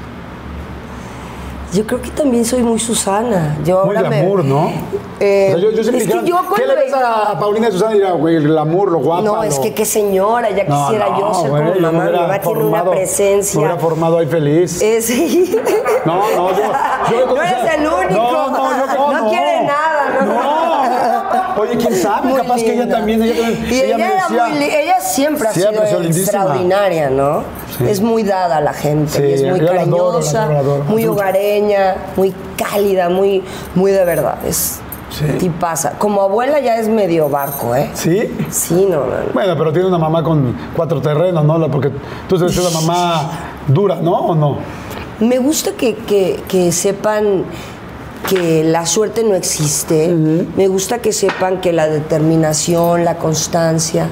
Yo 1.72 1.84
creo 1.86 2.00
que 2.00 2.10
también 2.10 2.44
soy 2.44 2.62
muy 2.62 2.78
Susana. 2.78 3.56
Yo 3.64 3.84
Muy 3.84 3.96
ahora 3.96 4.08
me- 4.08 4.20
glamour, 4.20 4.44
¿no? 4.44 4.70
Eh, 5.20 5.46
o 5.48 5.52
sea, 5.52 5.58
yo, 5.62 5.70
yo 5.70 5.82
siempre 5.82 6.04
es 6.04 6.10
que 6.10 6.24
yo 6.28 6.36
¿qué 6.54 6.66
le 6.66 6.74
ves 6.76 6.92
a, 6.92 7.30
a 7.32 7.38
Paulina 7.38 7.68
y 7.68 7.72
Susana? 7.72 7.92
Y 7.92 7.98
dirá, 7.98 8.12
güey, 8.12 8.36
el 8.36 8.44
glamour, 8.46 8.92
lo 8.92 8.98
guapa. 8.98 9.22
No, 9.22 9.42
es 9.42 9.56
lo- 9.56 9.62
que 9.62 9.74
qué 9.74 9.84
señora, 9.84 10.50
ya 10.50 10.64
No, 10.64 10.86
quisiera 10.86 11.08
no, 11.10 11.18
yo 11.20 11.34
ser 11.40 11.50
güey, 11.50 11.62
como 11.64 11.74
me 11.74 11.80
mamá. 11.80 12.04
Mi 12.04 12.12
mamá 12.16 12.38
tiene 12.40 12.64
una 12.64 12.84
presencia. 12.90 13.58
Me 13.60 13.66
hubiera 13.66 13.80
formado 13.80 14.18
ahí 14.18 14.26
feliz. 14.26 14.80
Eh, 14.82 15.00
sí. 15.02 15.56
No, 16.04 16.16
no, 16.36 16.50
yo. 16.50 16.62
yo 17.10 17.26
me 17.26 17.34
No 17.34 17.42
eres 17.42 17.74
el 17.74 17.86
único. 17.86 18.14
No, 18.22 18.50
no, 18.50 18.70
yo 18.78 18.86
no. 18.94 19.12
No 19.24 19.28
quiere 19.30 19.62
nada, 19.62 20.24
¿no? 20.24 21.54
No. 21.54 21.62
Oye, 21.62 21.76
quién 21.76 21.94
sabe, 21.96 22.28
Muy 22.28 22.40
capaz 22.40 22.56
que 22.56 22.72
ella 22.74 22.88
también. 22.88 23.22
Ella, 23.22 23.42
también- 23.42 23.66
Y 23.72 23.80
ella, 23.80 23.96
me 23.98 24.04
era 24.04 24.14
decía, 24.28 24.44
muy 24.46 24.64
ella 24.64 25.00
siempre 25.00 25.48
ha 25.48 25.52
Siempre 25.52 25.82
ha 25.82 25.86
sido 25.88 26.02
extraordinaria, 26.02 27.10
¿no? 27.10 27.42
Sí. 27.78 27.84
Es 27.88 28.00
muy 28.00 28.22
dada 28.22 28.58
a 28.58 28.60
la 28.60 28.72
gente, 28.72 29.12
Sí, 29.12 29.22
y 29.22 29.32
es 29.32 29.42
muy 29.50 29.60
cariñosa, 29.66 30.44
adoro, 30.44 30.58
adoro. 30.58 30.84
muy 30.84 31.06
hogareña, 31.06 31.96
muy 32.16 32.32
cálida, 32.56 33.08
muy, 33.08 33.42
muy 33.74 33.90
de 33.92 34.04
verdad. 34.04 34.38
Es 34.46 34.80
Sí. 35.10 35.24
tipaza. 35.38 35.92
Como 35.98 36.22
abuela 36.22 36.58
ya 36.60 36.76
es 36.78 36.88
medio 36.88 37.28
barco, 37.28 37.74
¿eh? 37.76 37.88
¿Sí? 37.94 38.34
Sí, 38.50 38.86
no, 38.88 39.00
no, 39.00 39.06
no. 39.06 39.32
Bueno, 39.32 39.54
pero 39.56 39.72
tiene 39.72 39.86
una 39.88 39.98
mamá 39.98 40.22
con 40.24 40.56
cuatro 40.76 41.00
terrenos, 41.00 41.44
¿no? 41.44 41.70
Porque 41.70 41.90
tú 42.28 42.36
ser 42.36 42.60
una 42.60 42.70
mamá 42.80 43.30
dura, 43.68 43.96
¿no? 43.96 44.12
¿O 44.12 44.34
no? 44.34 44.58
Me 45.20 45.38
gusta 45.38 45.70
que, 45.72 45.94
que- 45.94 46.42
que 46.48 46.72
sepan 46.72 47.44
que 48.28 48.64
la 48.64 48.86
suerte 48.86 49.22
no 49.22 49.34
existe. 49.34 50.08
Me 50.56 50.66
gusta 50.66 50.98
que 50.98 51.12
sepan 51.12 51.60
que 51.60 51.72
la 51.72 51.86
determinación, 51.86 53.04
la 53.04 53.16
constancia, 53.16 54.08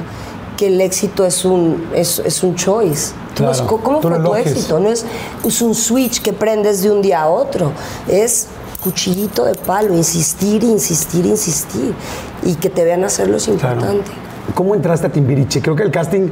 que 0.57 0.69
el 0.69 0.81
éxito 0.81 1.25
es 1.27 1.45
un, 1.45 1.89
es, 1.95 2.21
es 2.21 2.43
un 2.45 2.55
choice. 2.55 3.15
Tú 3.35 3.45
no 3.45 3.51
Claro, 3.51 3.65
esco- 3.67 3.81
¿Cómo 3.83 4.03
fue 4.03 4.19
tu 4.19 4.35
éxito? 4.35 4.79
No 4.81 4.89
es, 4.89 5.05
es 5.45 5.63
un 5.63 5.75
switch 5.75 6.21
que 6.23 6.33
prendes 6.33 6.83
de 6.83 6.91
un 6.91 7.01
día 7.03 7.23
a 7.23 7.29
otro. 7.29 7.73
Es 8.09 8.47
cuchillito 8.83 9.45
de 9.45 9.55
palo, 9.55 9.95
insistir, 9.95 10.63
insistir, 10.65 11.25
insistir. 11.27 11.95
Y 12.43 12.55
que 12.57 12.69
te 12.71 12.85
vean 12.85 13.05
hacerlo 13.05 13.37
es 13.37 13.49
importante. 13.49 14.11
¿Cómo 14.55 14.75
entraste 14.75 15.07
a 15.07 15.11
Timbiriche? 15.11 15.63
Creo 15.63 15.77
que 15.77 15.85
el 15.85 15.91
casting 15.91 16.29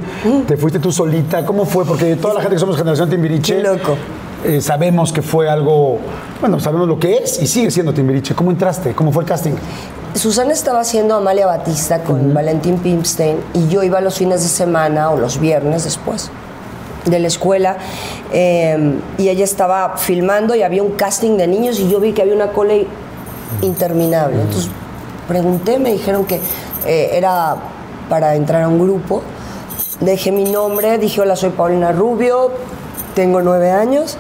te 0.47 0.57
fuiste 0.57 0.79
tú 0.81 0.91
solita. 0.91 1.47
¿Cómo 1.47 1.65
fue? 1.65 1.85
Porque 1.85 2.17
toda 2.17 2.35
la 2.35 2.41
gente 2.41 2.57
que 2.57 2.61
somos 2.61 2.77
generación 2.77 3.09
Timbiriche. 3.09 3.57
Qué 3.57 3.63
loco. 3.63 3.97
eh, 4.45 4.61
sabemos 4.61 5.13
que 5.13 5.23
fue 5.23 5.49
algo. 5.49 5.99
Bueno, 6.41 6.59
sabemos 6.61 6.89
lo 6.89 6.99
que 6.99 7.19
es 7.19 7.41
y 7.41 7.47
sigue 7.47 7.71
siendo 7.71 7.93
Timbiriche. 7.95 8.35
¿Cómo 8.35 8.51
entraste? 8.51 8.95
¿Cómo 8.95 9.13
fue 9.13 9.23
el 9.23 9.29
casting? 9.29 9.53
Susana 10.15 10.53
estaba 10.53 10.81
haciendo 10.81 11.15
Amalia 11.15 11.47
Batista 11.47 12.03
con 12.03 12.35
Valentín 12.35 12.79
Pimstein 12.79 13.37
y 13.55 13.69
yo 13.69 13.85
iba 13.85 14.01
los 14.01 14.17
fines 14.17 14.43
de 14.43 14.49
semana 14.49 15.11
o 15.11 15.17
los 15.17 15.39
viernes 15.39 15.85
después 15.85 16.31
de 17.05 17.19
la 17.19 17.29
escuela 17.29 17.77
eh, 18.33 18.99
y 19.19 19.29
ella 19.29 19.45
estaba 19.45 19.97
filmando 19.97 20.55
y 20.55 20.63
había 20.63 20.83
un 20.83 20.93
casting 20.93 21.37
de 21.37 21.47
niños 21.47 21.79
y 21.81 21.89
yo 21.89 22.01
vi 22.01 22.13
que 22.13 22.23
había 22.23 22.35
una 22.35 22.53
cola 22.53 22.75
interminable. 23.63 24.41
Entonces 24.41 24.71
pregunté, 25.27 25.79
me 25.79 25.93
dijeron 25.93 26.25
que 26.25 26.41
eh, 26.87 27.11
era 27.13 27.57
para 28.09 28.35
entrar 28.35 28.63
a 28.63 28.69
un 28.69 28.81
grupo. 28.81 29.23
Dejé 30.01 30.33
mi 30.33 30.45
nombre, 30.45 30.99
dije, 30.99 31.21
hola, 31.21 31.37
soy 31.37 31.51
Paulina 31.51 31.93
Rubio, 31.93 32.51
tengo 33.15 33.43
nueve 33.43 33.71
años 33.71 34.17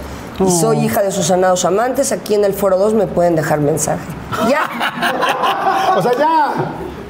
y 0.47 0.51
soy 0.51 0.85
hija 0.85 1.03
de 1.03 1.11
Susana 1.11 1.49
Dos 1.49 1.64
Amantes. 1.64 2.12
Aquí 2.12 2.35
en 2.35 2.45
el 2.45 2.55
Foro 2.55 2.79
2 2.79 2.95
me 2.95 3.07
pueden 3.07 3.37
dejar 3.37 3.61
mensaje. 3.61 4.07
¡Ya! 4.49 4.61
O 5.97 6.01
sea, 6.01 6.12
ya. 6.16 6.53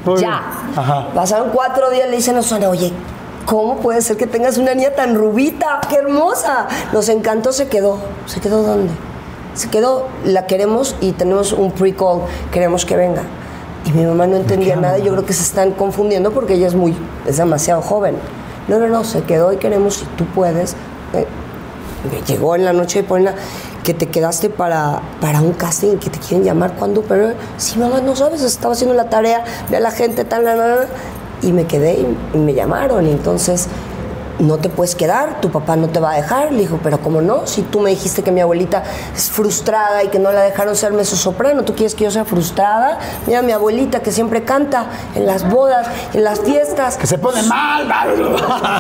Muy 0.07 0.21
ya. 0.23 0.41
Ajá. 0.75 1.09
Pasaron 1.15 1.51
cuatro 1.51 1.91
días, 1.91 2.09
le 2.09 2.17
dicen 2.17 2.35
a 2.39 2.43
Susana, 2.43 2.71
oye, 2.71 2.91
¿cómo 3.51 3.79
puede 3.79 4.01
ser 4.01 4.17
que 4.17 4.29
tengas 4.29 4.59
una 4.59 4.75
niña 4.75 4.91
tan 4.91 5.17
rubita? 5.17 5.81
¡Qué 5.89 5.97
hermosa! 5.97 6.69
Nos 6.93 7.09
encantó, 7.09 7.53
se 7.53 7.67
quedó. 7.67 7.99
¿Se 8.27 8.41
quedó 8.41 8.63
dónde? 8.63 8.93
Se 9.55 9.69
quedó, 9.69 10.07
la 10.25 10.47
queremos 10.47 10.95
y 11.01 11.11
tenemos 11.13 11.53
un 11.53 11.73
pre-call, 11.73 12.21
queremos 12.53 12.87
que 12.87 12.97
venga. 12.97 13.23
Y 13.85 13.91
mi 13.91 14.05
mamá 14.05 14.29
no 14.29 14.37
entendía 14.37 14.77
nada, 14.77 14.99
yo 14.99 15.11
creo 15.13 15.27
que 15.27 15.33
se 15.33 15.43
están 15.43 15.73
confundiendo 15.73 16.31
porque 16.31 16.55
ella 16.55 16.69
es 16.69 16.77
muy, 16.77 16.97
es 17.27 17.39
demasiado 17.39 17.83
joven. 17.83 18.15
No, 18.69 18.79
no, 18.79 18.87
no, 18.87 19.03
se 19.03 19.23
quedó 19.23 19.53
y 19.53 19.57
queremos, 19.57 19.95
si 19.95 20.05
tú 20.17 20.27
puedes. 20.27 20.77
Eh, 21.13 21.27
me 22.09 22.23
llegó 22.23 22.55
en 22.55 22.65
la 22.65 22.73
noche 22.73 23.03
de 23.03 23.09
Paulina 23.09 23.35
que 23.83 23.95
te 23.95 24.07
quedaste 24.07 24.49
para, 24.49 25.03
para 25.21 25.41
un 25.41 25.55
casting 25.55 25.97
que 25.97 26.09
te 26.09 26.21
quieren 26.21 26.45
llamar 26.45 26.75
cuando, 26.75 27.03
pero 27.03 27.33
si 27.57 27.79
mamá 27.81 28.01
no 28.01 28.15
sabes, 28.15 28.43
estaba 28.43 28.75
haciendo 28.75 28.95
la 28.95 29.11
tarea, 29.11 29.43
ve 29.71 29.79
a 29.79 29.81
la 29.81 29.91
gente, 29.91 30.25
tal, 30.25 30.45
la, 30.45 30.55
la", 30.55 30.87
y 31.43 31.53
me 31.53 31.67
quedé 31.67 32.07
y, 32.35 32.39
me 32.39 32.55
llamaron, 32.55 33.07
entonces 33.07 33.69
no 34.41 34.57
te 34.59 34.69
puedes 34.69 34.95
quedar, 34.95 35.41
tu 35.41 35.51
papá 35.51 35.77
no 35.77 35.89
te 35.89 36.01
va 36.01 36.13
a 36.13 36.17
dejar. 36.17 36.53
Le 36.53 36.61
dijo, 36.61 36.79
pero 36.83 36.99
¿cómo 37.01 37.21
no? 37.21 37.47
Si 37.47 37.63
tú 37.63 37.81
me 37.81 37.91
dijiste 37.91 38.23
que 38.23 38.33
mi 38.33 38.41
abuelita 38.41 38.83
es 39.15 39.31
frustrada 39.31 40.03
y 40.03 40.09
que 40.09 40.19
no 40.19 40.33
la 40.33 40.43
dejaron 40.43 40.75
ser 40.77 40.91
soprano, 41.05 41.63
¿tú 41.63 41.75
quieres 41.75 41.95
que 41.95 42.05
yo 42.05 42.11
sea 42.11 42.25
frustrada? 42.25 42.99
Mira, 43.27 43.43
mi 43.43 43.53
abuelita 43.53 44.01
que 44.01 44.13
siempre 44.13 44.45
canta 44.45 44.87
en 45.15 45.27
las 45.27 45.49
bodas, 45.49 45.87
en 46.15 46.25
las 46.25 46.41
fiestas. 46.41 46.97
Que 46.97 47.07
se 47.07 47.19
pone 47.19 47.43
mal. 47.45 47.89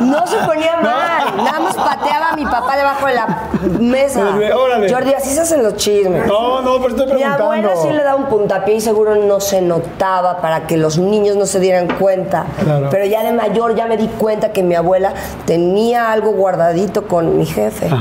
No 0.03 0.27
se 0.27 0.37
ponía 0.38 0.77
mal, 0.81 1.37
nada 1.37 1.61
más 1.61 1.75
pateaba 1.75 2.31
a 2.31 2.37
mi 2.37 2.44
papá 2.44 2.77
debajo 2.77 3.07
de 3.07 3.14
la 3.14 3.38
mesa. 3.79 4.20
Órale. 4.57 4.92
Jordi, 4.92 5.14
así 5.14 5.31
se 5.31 5.40
hacen 5.40 5.62
los 5.62 5.77
chismes. 5.77 6.27
No, 6.27 6.62
no, 6.62 6.77
pero 6.77 6.88
estoy 6.88 7.07
Mi 7.07 7.12
preguntando. 7.12 7.44
abuela 7.44 7.70
sí 7.83 7.88
le 7.90 8.03
da 8.03 8.14
un 8.16 8.27
puntapié 8.27 8.75
y 8.77 8.81
seguro 8.81 9.16
no 9.16 9.40
se 9.40 9.61
notaba 9.61 10.40
para 10.40 10.66
que 10.66 10.77
los 10.77 10.99
niños 10.99 11.37
no 11.37 11.46
se 11.46 11.61
dieran 11.61 11.88
cuenta. 11.99 12.46
Claro. 12.62 12.88
Pero 12.90 13.05
ya 13.07 13.23
de 13.23 13.33
mayor 13.33 13.75
ya 13.75 13.87
me 13.87 13.96
di 13.96 14.09
cuenta 14.09 14.53
que 14.53 14.62
mi 14.62 14.75
abuela 14.75 15.12
tenía 15.50 16.12
algo 16.12 16.30
guardadito 16.30 17.08
con 17.08 17.36
mi 17.36 17.44
jefe. 17.44 17.88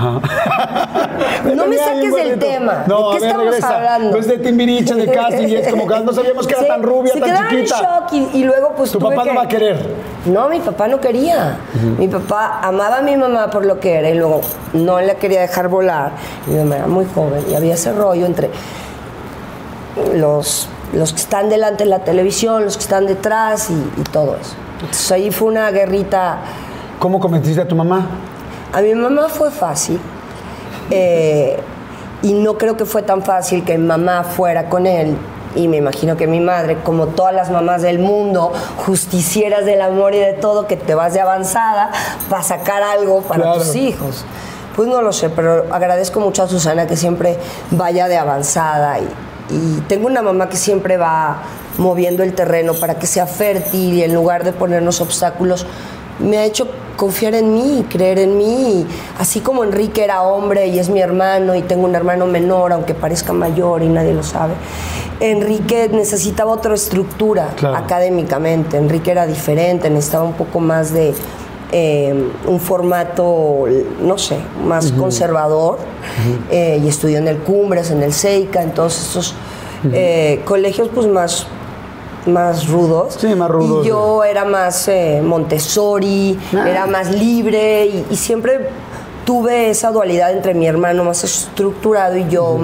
No 1.55 1.65
me 1.67 1.77
saques 1.77 2.13
del 2.13 2.37
tema. 2.37 2.83
No, 2.85 3.09
¿De 3.11 3.15
a 3.15 3.19
qué 3.19 3.19
ver, 3.21 3.29
estamos 3.31 3.45
regresa. 3.47 3.75
hablando? 3.77 4.11
No 4.11 4.17
es 4.17 4.27
de 4.27 4.37
Timbiriche, 4.37 4.93
de 4.93 5.07
casting, 5.11 5.47
y 5.47 5.55
es 5.55 5.67
como 5.69 5.87
que 5.87 5.99
no 6.01 6.13
sabíamos 6.13 6.45
que 6.45 6.53
era 6.53 6.61
Se- 6.63 6.67
tan 6.67 6.83
rubia, 6.83 7.13
se 7.13 7.19
tan 7.19 7.49
chiquita. 7.49 7.57
en 7.57 7.65
shock 7.65 8.13
y, 8.33 8.37
y 8.39 8.43
luego 8.43 8.73
pues 8.75 8.91
Tu 8.91 8.99
tuve 8.99 9.15
papá 9.15 9.25
no 9.29 9.35
va 9.35 9.43
a 9.43 9.47
querer. 9.47 9.95
No, 10.25 10.47
mi 10.49 10.59
papá 10.59 10.87
no 10.87 10.99
quería. 10.99 11.57
Mi 11.97 12.07
papá 12.07 12.59
amaba 12.61 12.97
a 12.97 13.01
mi 13.01 13.15
mamá 13.17 13.49
por 13.49 13.65
lo 13.65 13.79
que 13.79 13.95
era 13.95 14.09
y 14.09 14.15
luego 14.15 14.41
no 14.73 14.99
la 15.01 15.15
quería 15.15 15.41
dejar 15.41 15.69
volar. 15.69 16.11
Mi 16.45 16.55
mamá 16.57 16.75
era 16.77 16.87
muy 16.87 17.05
joven 17.15 17.43
y 17.49 17.55
había 17.55 17.73
ese 17.73 17.91
rollo 17.93 18.25
entre 18.25 18.49
los 20.15 20.67
los 20.93 21.13
que 21.13 21.19
están 21.19 21.49
delante 21.49 21.83
de 21.83 21.89
la 21.89 21.99
televisión, 21.99 22.65
los 22.65 22.75
que 22.77 22.83
están 22.83 23.05
detrás 23.05 23.69
y, 23.69 23.73
y 23.73 24.03
todo 24.11 24.35
eso. 24.39 24.53
Entonces 24.81 25.11
ahí 25.11 25.31
fue 25.31 25.47
una 25.47 25.69
guerrita. 25.71 26.37
¿Cómo 26.99 27.19
convenciste 27.19 27.61
a 27.61 27.67
tu 27.67 27.75
mamá? 27.75 28.07
A 28.73 28.81
mi 28.81 28.93
mamá 28.93 29.27
fue 29.29 29.51
fácil. 29.51 29.99
eh, 30.91 31.57
y 32.21 32.33
no 32.33 32.57
creo 32.57 32.75
que 32.75 32.83
fue 32.85 33.01
tan 33.01 33.21
fácil 33.23 33.63
que 33.63 33.77
mi 33.77 33.85
mamá 33.87 34.23
fuera 34.25 34.67
con 34.69 34.85
él. 34.87 35.15
Y 35.55 35.67
me 35.69 35.77
imagino 35.77 36.17
que 36.17 36.27
mi 36.27 36.41
madre, 36.41 36.77
como 36.83 37.07
todas 37.07 37.33
las 37.33 37.49
mamás 37.49 37.81
del 37.81 37.99
mundo, 37.99 38.51
justicieras 38.85 39.65
del 39.65 39.81
amor 39.81 40.13
y 40.13 40.19
de 40.19 40.33
todo, 40.33 40.67
que 40.67 40.75
te 40.75 40.95
vas 40.95 41.13
de 41.13 41.21
avanzada 41.21 41.91
para 42.29 42.43
sacar 42.43 42.83
algo 42.83 43.21
para 43.21 43.43
Claro. 43.43 43.59
tus 43.59 43.75
hijos. 43.75 44.25
Pues 44.75 44.89
no 44.89 45.01
lo 45.01 45.13
sé, 45.13 45.29
pero 45.29 45.65
agradezco 45.71 46.19
mucho 46.19 46.43
a 46.43 46.47
Susana 46.47 46.85
que 46.87 46.97
siempre 46.97 47.37
vaya 47.71 48.07
de 48.09 48.17
avanzada. 48.17 48.99
Y, 48.99 49.07
y 49.49 49.81
tengo 49.87 50.07
una 50.07 50.21
mamá 50.21 50.49
que 50.49 50.57
siempre 50.57 50.97
va 50.97 51.37
moviendo 51.77 52.23
el 52.23 52.33
terreno 52.35 52.73
para 52.73 52.95
que 52.95 53.07
sea 53.07 53.25
fértil 53.27 53.93
y 53.93 54.03
en 54.03 54.13
lugar 54.13 54.43
de 54.43 54.51
ponernos 54.51 54.99
obstáculos, 54.99 55.65
me 56.19 56.37
ha 56.37 56.45
hecho 56.45 56.67
confiar 56.97 57.33
en 57.35 57.53
mí, 57.53 57.85
creer 57.89 58.19
en 58.19 58.37
mí. 58.37 58.85
Así 59.17 59.39
como 59.39 59.63
Enrique 59.63 60.03
era 60.03 60.21
hombre 60.23 60.67
y 60.67 60.79
es 60.79 60.89
mi 60.89 60.99
hermano 61.01 61.55
y 61.55 61.61
tengo 61.61 61.85
un 61.85 61.95
hermano 61.95 62.25
menor, 62.25 62.73
aunque 62.73 62.93
parezca 62.93 63.31
mayor 63.33 63.81
y 63.83 63.87
nadie 63.87 64.13
lo 64.13 64.23
sabe. 64.23 64.53
Enrique 65.21 65.89
necesitaba 65.91 66.51
otra 66.51 66.73
estructura 66.75 67.49
Claro. 67.55 67.75
académicamente. 67.77 68.77
Enrique 68.77 69.11
era 69.11 69.25
diferente, 69.27 69.89
necesitaba 69.89 70.23
un 70.25 70.33
poco 70.33 70.59
más 70.59 70.93
de 70.93 71.13
eh, 71.71 72.13
un 72.47 72.59
formato, 72.59 73.65
no 74.01 74.17
sé, 74.17 74.37
más 74.65 74.91
conservador. 74.91 75.77
Eh, 76.49 76.81
y 76.83 76.87
estudió 76.87 77.17
en 77.19 77.27
el 77.27 77.37
Cumbres, 77.37 77.91
en 77.91 78.01
el 78.01 78.11
Seica, 78.13 78.63
en 78.63 78.71
todos 78.73 78.99
estos 78.99 79.35
eh, 79.93 80.41
colegios 80.45 80.89
pues 80.93 81.07
más 81.07 81.47
más 82.29 82.67
rudos. 82.67 83.15
Sí, 83.19 83.33
más 83.35 83.49
rudos, 83.49 83.85
Y 83.85 83.89
yo 83.89 84.23
era 84.23 84.45
más 84.45 84.87
eh, 84.87 85.21
Montessori, 85.23 86.39
Ah. 86.55 86.69
era 86.69 86.85
más 86.87 87.11
libre 87.11 87.85
y, 87.85 88.05
y 88.09 88.15
siempre 88.15 88.69
tuve 89.25 89.69
esa 89.69 89.91
dualidad 89.91 90.31
entre 90.31 90.53
mi 90.53 90.65
hermano 90.67 91.03
más 91.03 91.23
estructurado 91.23 92.17
y 92.17 92.27
yo, 92.29 92.57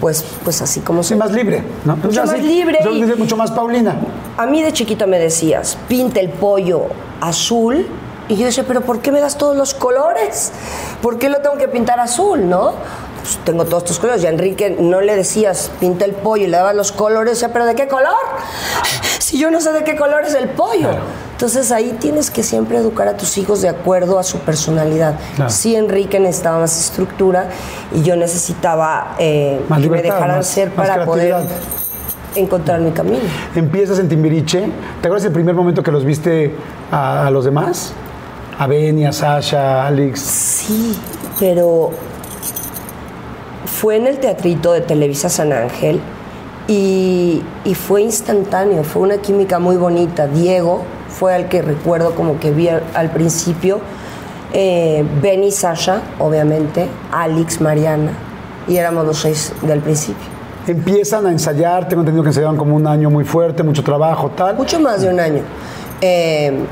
pues, 0.00 0.24
pues 0.44 0.60
así 0.60 0.80
como 0.80 1.02
Sí, 1.02 1.10
soy. 1.10 1.18
más 1.18 1.32
libre, 1.32 1.62
¿no? 1.84 1.96
Mucho 1.96 2.20
más 2.24 2.30
sí, 2.36 2.42
libre 2.42 2.78
y- 2.92 3.02
mucho 3.18 3.36
más 3.36 3.50
Paulina. 3.50 3.96
A 4.36 4.44
mí 4.46 4.62
de 4.62 4.72
chiquita 4.72 5.06
me 5.06 5.18
decías, 5.18 5.78
pinta 5.88 6.20
el 6.20 6.28
pollo 6.30 6.86
azul. 7.20 7.86
Y 8.28 8.34
yo 8.34 8.44
decía, 8.46 8.64
pero 8.66 8.80
¿por 8.80 8.98
qué 8.98 9.12
me 9.12 9.20
das 9.20 9.38
todos 9.38 9.56
los 9.56 9.72
colores? 9.72 10.50
¿Por 11.00 11.16
qué 11.16 11.28
lo 11.28 11.38
tengo 11.42 11.56
que 11.58 11.68
pintar 11.68 12.00
azul, 12.00 12.48
no? 12.48 12.72
Pues 13.26 13.38
tengo 13.44 13.64
todos 13.64 13.82
estos 13.82 13.98
colores. 13.98 14.22
Y 14.22 14.26
a 14.26 14.30
Enrique 14.30 14.76
no 14.78 15.00
le 15.00 15.16
decías, 15.16 15.72
pinta 15.80 16.04
el 16.04 16.12
pollo 16.12 16.44
y 16.44 16.46
le 16.46 16.56
dabas 16.56 16.76
los 16.76 16.92
colores. 16.92 17.32
Decía, 17.34 17.52
¿pero 17.52 17.66
de 17.66 17.74
qué 17.74 17.88
color? 17.88 18.12
Si 19.18 19.40
yo 19.40 19.50
no 19.50 19.60
sé 19.60 19.72
de 19.72 19.82
qué 19.82 19.96
color 19.96 20.22
es 20.24 20.34
el 20.34 20.50
pollo. 20.50 20.88
Entonces 21.32 21.72
ahí 21.72 21.96
tienes 21.98 22.30
que 22.30 22.44
siempre 22.44 22.78
educar 22.78 23.08
a 23.08 23.16
tus 23.16 23.36
hijos 23.38 23.60
de 23.60 23.68
acuerdo 23.68 24.20
a 24.20 24.22
su 24.22 24.38
personalidad. 24.38 25.16
Claro. 25.34 25.50
Sí, 25.50 25.74
Enrique 25.74 26.20
necesitaba 26.20 26.60
más 26.60 26.78
estructura 26.78 27.48
y 27.92 28.02
yo 28.04 28.14
necesitaba 28.14 29.16
eh, 29.18 29.60
Más 29.68 29.80
que 29.82 29.90
me 29.90 30.00
dejaran 30.00 30.36
más- 30.36 30.46
ser 30.46 30.70
para 30.70 31.04
poder 31.04 31.34
encontrar 32.36 32.78
mi 32.80 32.92
camino. 32.92 33.18
Empiezas 33.56 33.98
en 33.98 34.08
Timbiriche. 34.08 34.60
¿Te 35.02 35.08
acuerdas 35.08 35.24
el 35.26 35.32
primer 35.32 35.56
momento 35.56 35.82
que 35.82 35.90
los 35.90 36.04
viste 36.04 36.54
a, 36.92 37.26
a 37.26 37.30
los 37.32 37.44
demás? 37.44 37.92
A 38.60 38.68
Benny, 38.68 39.06
a 39.06 39.12
Sasha, 39.12 39.82
a 39.82 39.86
Alex. 39.88 40.20
Sí, 40.20 40.96
pero 41.40 41.90
fue 43.80 43.96
en 43.96 44.06
el 44.06 44.18
teatrito 44.18 44.72
de 44.72 44.80
Televisa 44.80 45.28
San 45.28 45.52
Ángel 45.52 46.00
y, 46.66 47.42
y 47.64 47.74
fue 47.74 48.00
instantáneo, 48.00 48.82
fue 48.84 49.02
una 49.02 49.18
química 49.18 49.58
muy 49.58 49.76
bonita. 49.76 50.26
Diego 50.26 50.82
fue 51.08 51.34
al 51.34 51.48
que 51.48 51.60
recuerdo 51.60 52.14
como 52.14 52.40
que 52.40 52.52
vi 52.52 52.68
al, 52.68 52.82
al 52.94 53.10
principio, 53.10 53.80
eh, 54.54 55.04
Benny, 55.20 55.50
Sasha, 55.50 56.00
obviamente, 56.18 56.88
Alex, 57.12 57.60
Mariana, 57.60 58.12
y 58.66 58.76
éramos 58.76 59.04
los 59.04 59.18
seis 59.18 59.52
del 59.60 59.80
principio. 59.80 60.24
Empiezan 60.66 61.26
a 61.26 61.30
ensayar, 61.30 61.86
tengo 61.86 62.00
entendido 62.00 62.22
que 62.22 62.30
ensayaban 62.30 62.56
como 62.56 62.74
un 62.74 62.86
año 62.86 63.10
muy 63.10 63.24
fuerte, 63.24 63.62
mucho 63.62 63.84
trabajo, 63.84 64.30
tal. 64.30 64.56
Mucho 64.56 64.80
más 64.80 65.02
de 65.02 65.10
un 65.10 65.20
año. 65.20 65.42
Eh, 66.00 66.64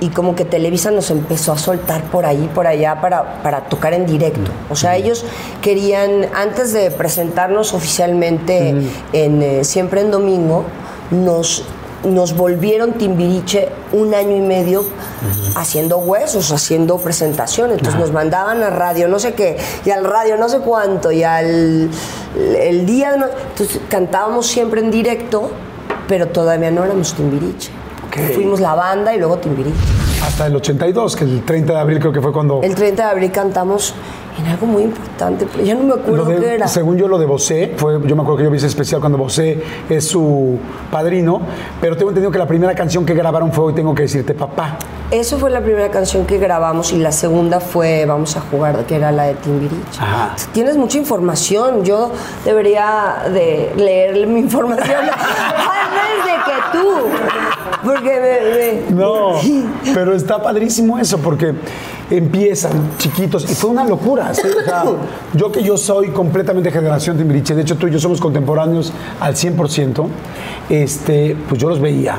y 0.00 0.10
como 0.10 0.34
que 0.36 0.44
Televisa 0.44 0.90
nos 0.90 1.10
empezó 1.10 1.52
a 1.52 1.58
soltar 1.58 2.02
por 2.04 2.24
ahí, 2.24 2.48
por 2.54 2.66
allá, 2.66 3.00
para, 3.00 3.42
para 3.42 3.62
tocar 3.62 3.94
en 3.94 4.06
directo. 4.06 4.50
O 4.70 4.76
sea, 4.76 4.96
ellos 4.96 5.24
querían, 5.60 6.26
antes 6.34 6.72
de 6.72 6.90
presentarnos 6.90 7.74
oficialmente 7.74 8.68
en 9.12 9.42
eh, 9.42 9.64
Siempre 9.64 10.00
en 10.02 10.10
Domingo, 10.12 10.64
nos, 11.10 11.64
nos 12.04 12.36
volvieron 12.36 12.92
Timbiriche 12.92 13.70
un 13.92 14.14
año 14.14 14.36
y 14.36 14.40
medio 14.40 14.84
haciendo 15.56 15.98
huesos, 15.98 16.52
haciendo 16.52 16.98
presentaciones. 16.98 17.78
Entonces 17.78 18.00
nos 18.00 18.12
mandaban 18.12 18.62
a 18.62 18.70
radio 18.70 19.08
no 19.08 19.18
sé 19.18 19.32
qué, 19.34 19.56
y 19.84 19.90
al 19.90 20.04
radio 20.04 20.36
no 20.36 20.48
sé 20.48 20.58
cuánto, 20.60 21.10
y 21.10 21.24
al 21.24 21.90
el 22.56 22.86
día... 22.86 23.12
de 23.12 23.18
no- 23.18 23.26
Entonces 23.50 23.80
cantábamos 23.88 24.46
siempre 24.46 24.80
en 24.80 24.92
directo, 24.92 25.50
pero 26.06 26.28
todavía 26.28 26.70
no 26.70 26.84
éramos 26.84 27.14
Timbiriche. 27.14 27.70
Fuimos 28.34 28.60
la 28.60 28.74
banda 28.74 29.14
y 29.14 29.18
luego 29.18 29.38
Timbiriche. 29.38 29.76
Hasta 30.26 30.46
el 30.46 30.56
82, 30.56 31.14
que 31.16 31.24
el 31.24 31.44
30 31.44 31.72
de 31.74 31.78
abril 31.78 31.98
creo 32.00 32.12
que 32.12 32.20
fue 32.20 32.32
cuando... 32.32 32.60
El 32.62 32.74
30 32.74 33.04
de 33.04 33.10
abril 33.10 33.30
cantamos 33.30 33.94
en 34.38 34.46
algo 34.46 34.66
muy 34.66 34.82
importante, 34.84 35.46
pero 35.50 35.64
ya 35.64 35.74
no 35.74 35.82
me 35.84 35.94
acuerdo 36.00 36.24
de- 36.26 36.36
qué 36.36 36.54
era. 36.54 36.68
Según 36.68 36.96
yo, 36.96 37.08
lo 37.08 37.18
de 37.18 37.26
Bosé, 37.26 37.74
fue, 37.76 37.94
yo 38.04 38.14
me 38.16 38.22
acuerdo 38.22 38.36
que 38.38 38.44
yo 38.44 38.50
vi 38.50 38.56
ese 38.58 38.66
especial 38.68 39.00
cuando 39.00 39.18
Bosé 39.18 39.60
es 39.88 40.06
su 40.08 40.58
padrino, 40.90 41.40
pero 41.80 41.96
tengo 41.96 42.10
entendido 42.10 42.30
que 42.32 42.38
la 42.38 42.46
primera 42.46 42.74
canción 42.74 43.04
que 43.06 43.14
grabaron 43.14 43.52
fue 43.52 43.64
Hoy 43.66 43.74
Tengo 43.74 43.94
que 43.94 44.02
Decirte 44.02 44.34
Papá. 44.34 44.76
Eso 45.10 45.38
fue 45.38 45.50
la 45.50 45.60
primera 45.60 45.90
canción 45.90 46.26
que 46.26 46.38
grabamos 46.38 46.92
y 46.92 46.98
la 46.98 47.12
segunda 47.12 47.60
fue 47.60 48.04
Vamos 48.06 48.36
a 48.36 48.40
jugar, 48.42 48.84
que 48.86 48.96
era 48.96 49.10
la 49.10 49.24
de 49.24 49.34
Timbiriche. 49.34 50.00
Ajá. 50.00 50.34
Tienes 50.52 50.76
mucha 50.76 50.98
información. 50.98 51.84
Yo 51.84 52.12
debería 52.44 53.22
de 53.32 53.72
leer 53.76 54.26
mi 54.26 54.40
información 54.40 54.98
antes 55.00 56.24
de 56.24 56.32
que 56.44 56.78
tú. 56.78 56.88
Porque 57.84 58.84
No, 58.90 59.34
pero 59.94 60.14
está 60.14 60.42
padrísimo 60.42 60.98
eso 60.98 61.18
porque 61.18 61.54
empiezan 62.10 62.72
chiquitos 62.98 63.50
y 63.50 63.54
fue 63.54 63.70
una 63.70 63.84
locura. 63.84 64.32
yo 65.34 65.52
que 65.52 65.62
yo 65.62 65.76
soy 65.76 66.08
completamente 66.08 66.70
generación 66.70 67.16
Timbiriche, 67.16 67.54
de 67.54 67.62
hecho 67.62 67.76
tú 67.76 67.86
y 67.86 67.90
yo 67.90 67.98
somos 67.98 68.20
contemporáneos 68.20 68.92
al 69.20 69.34
100%, 69.34 70.06
este, 70.70 71.36
pues 71.48 71.60
yo 71.60 71.68
los 71.68 71.80
veía 71.80 72.18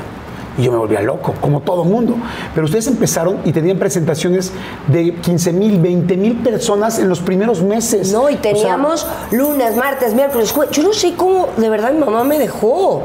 y 0.58 0.62
yo 0.62 0.72
me 0.72 0.78
volvía 0.78 1.00
loco, 1.00 1.34
como 1.40 1.60
todo 1.60 1.84
mundo. 1.84 2.16
Pero 2.54 2.64
ustedes 2.64 2.86
empezaron 2.86 3.38
y 3.44 3.52
tenían 3.52 3.78
presentaciones 3.78 4.52
de 4.88 5.14
15 5.14 5.52
mil, 5.52 5.80
20 5.80 6.16
mil 6.16 6.36
personas 6.36 6.98
en 6.98 7.08
los 7.08 7.20
primeros 7.20 7.62
meses. 7.62 8.12
No, 8.12 8.28
y 8.28 8.34
O 8.34 8.42
sea, 8.42 8.52
teníamos 8.52 9.06
lunes, 9.30 9.76
martes, 9.76 10.14
miércoles, 10.14 10.52
jueves. 10.52 10.76
Yo 10.76 10.82
no 10.82 10.92
sé 10.92 11.14
cómo, 11.14 11.48
de 11.56 11.68
verdad, 11.68 11.92
mi 11.92 12.00
mamá 12.00 12.24
me 12.24 12.38
dejó. 12.38 13.02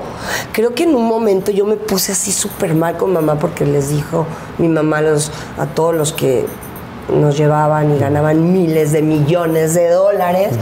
Creo 0.52 0.74
que 0.74 0.84
en 0.84 0.96
un 0.96 1.08
momento 1.08 1.52
yo 1.52 1.66
me 1.66 1.76
puse 1.76 2.12
así 2.12 2.32
súper 2.32 2.74
mal 2.74 2.98
con 2.98 3.14
mamá 3.14 3.36
porque 3.36 3.66
les 3.66 3.90
dijo 3.90 4.26
mi 4.58 4.68
mamá 4.68 5.02
los, 5.02 5.32
a 5.58 5.66
todos 5.66 5.96
los 5.96 6.14
que 6.14 6.46
nos 7.10 7.38
llevaban 7.38 7.96
y 7.96 8.00
ganaban 8.00 8.52
miles 8.52 8.92
de 8.92 9.02
millones 9.02 9.74
de 9.76 9.90
dólares. 9.90 10.54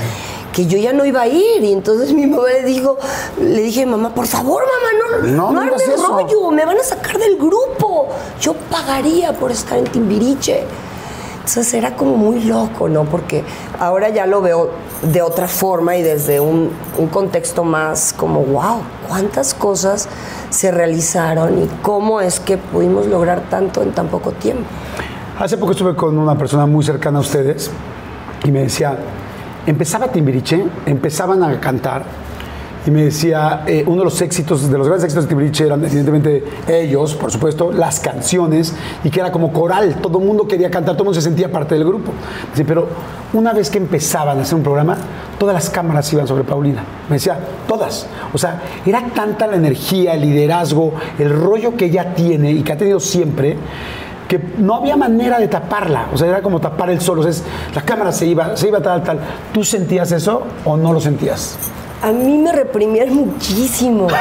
Que 0.54 0.68
yo 0.68 0.78
ya 0.78 0.94
no 0.94 1.04
iba 1.04 1.22
a 1.22 1.28
ir. 1.28 1.64
Y 1.64 1.74
entonces 1.74 2.14
mi 2.14 2.26
mamá 2.28 2.48
le 2.48 2.64
dijo, 2.64 2.98
le 3.42 3.62
dije, 3.62 3.86
mamá, 3.86 4.14
por 4.14 4.28
favor, 4.28 4.64
mamá, 4.64 5.22
no, 5.24 5.28
No, 5.32 5.52
no, 5.52 5.62
armes 5.62 5.82
eso. 5.88 6.08
rollo, 6.08 6.52
me 6.52 6.64
van 6.66 6.78
a 6.78 6.84
sacar 6.84 7.18
del 7.18 7.36
grupo. 7.38 8.08
Yo 8.40 8.54
pagaría 8.54 9.34
por 9.34 9.52
estar 9.52 9.78
en 9.78 9.86
Timbiriche. 9.86 10.64
Entonces 11.38 11.74
era 11.74 11.96
como 11.98 12.16
muy 12.16 12.44
loco, 12.44 12.88
¿no? 12.88 13.04
Porque 13.04 13.44
ahora 13.78 14.08
ya 14.08 14.26
lo 14.26 14.42
veo 14.42 14.70
de 15.02 15.22
otra 15.22 15.50
forma 15.50 15.98
y 15.98 16.02
desde 16.02 16.40
un, 16.40 16.70
un 16.98 17.08
contexto 17.08 17.66
más 17.66 18.14
como, 18.14 18.40
wow, 18.46 18.78
cuántas 19.10 19.54
cosas 19.54 20.08
se 20.52 20.72
realizaron 20.72 21.62
y 21.64 21.68
cómo 21.82 22.22
es 22.22 22.40
que 22.40 22.58
pudimos 22.58 23.08
lograr 23.08 23.50
tanto 23.50 23.82
en 23.82 23.92
tan 23.92 24.08
poco 24.08 24.32
tiempo. 24.32 24.64
Hace 25.38 25.58
poco 25.58 25.72
estuve 25.74 25.96
con 25.96 26.18
una 26.18 26.38
persona 26.38 26.66
muy 26.66 26.86
cercana 26.86 27.18
a 27.18 27.22
ustedes 27.22 27.70
y 28.46 28.52
me 28.52 28.62
decía, 28.62 28.98
empezaba 29.66 30.12
Timbiriche, 30.12 30.64
empezaban 30.86 31.44
a 31.44 31.60
cantar 31.60 32.04
y 32.86 32.92
me 32.92 33.06
decía, 33.06 33.64
eh, 33.66 33.84
uno 33.88 34.00
de 34.00 34.06
los 34.06 34.22
éxitos, 34.22 34.70
de 34.70 34.78
los 34.78 34.88
grandes 34.88 35.06
éxitos 35.06 35.24
de 35.24 35.30
Timbiriche 35.30 35.66
eran 35.66 35.84
evidentemente 35.86 36.44
ellos, 36.68 37.16
por 37.16 37.32
supuesto, 37.32 37.72
las 37.72 38.02
canciones 38.02 38.74
y 39.06 39.10
que 39.10 39.22
era 39.22 39.32
como 39.32 39.54
coral, 39.54 39.96
todo 40.02 40.20
el 40.20 40.26
mundo 40.26 40.46
quería 40.48 40.70
cantar, 40.70 40.96
todo 40.96 41.04
el 41.04 41.06
mundo 41.06 41.22
se 41.22 41.22
sentía 41.22 41.50
parte 41.50 41.76
del 41.76 41.86
grupo. 41.86 42.12
Dice, 42.52 42.66
pero 42.66 42.88
una 43.32 43.54
vez 43.54 43.70
que 43.70 43.78
empezaban 43.78 44.38
a 44.38 44.42
hacer 44.42 44.56
un 44.56 44.64
programa, 44.64 44.98
todas 45.40 45.56
las 45.56 45.70
cámaras 45.70 46.12
iban 46.12 46.28
sobre 46.28 46.44
Paulina. 46.44 46.84
Me 47.08 47.16
decía, 47.16 47.38
todas. 47.68 48.06
O 48.34 48.38
sea, 48.38 48.62
era 48.86 49.02
tanta 49.16 49.48
la 49.48 49.56
energía, 49.56 50.16
el 50.16 50.22
liderazgo, 50.22 50.94
el 51.18 51.30
rollo 51.30 51.78
que 51.78 51.86
ella 51.86 52.14
tiene 52.14 52.52
y 52.52 52.64
que 52.64 52.74
ha 52.74 52.78
tenido 52.78 53.00
siempre 53.00 53.58
que 54.28 54.40
no 54.58 54.76
había 54.76 54.96
manera 54.96 55.40
de 55.40 55.48
taparla, 55.48 56.08
o 56.14 56.18
sea, 56.18 56.28
era 56.28 56.42
como 56.42 56.60
tapar 56.60 56.90
el 56.90 57.00
sol, 57.02 57.20
o 57.20 57.22
sea, 57.24 57.32
es- 57.32 57.44
la 57.76 57.82
cámara 57.82 58.12
se 58.12 58.26
iba, 58.26 58.56
se 58.58 58.68
iba 58.68 58.82
tal, 58.82 59.04
tal. 59.04 59.20
¿Tú 59.54 59.64
sentías 59.64 60.12
eso 60.12 60.44
o 60.66 60.78
no 60.78 60.92
lo 60.94 61.00
sentías? 61.00 61.58
a 62.02 62.12
mí 62.12 62.38
me 62.38 62.52
reprimían 62.52 63.16
muchísimo. 63.16 64.08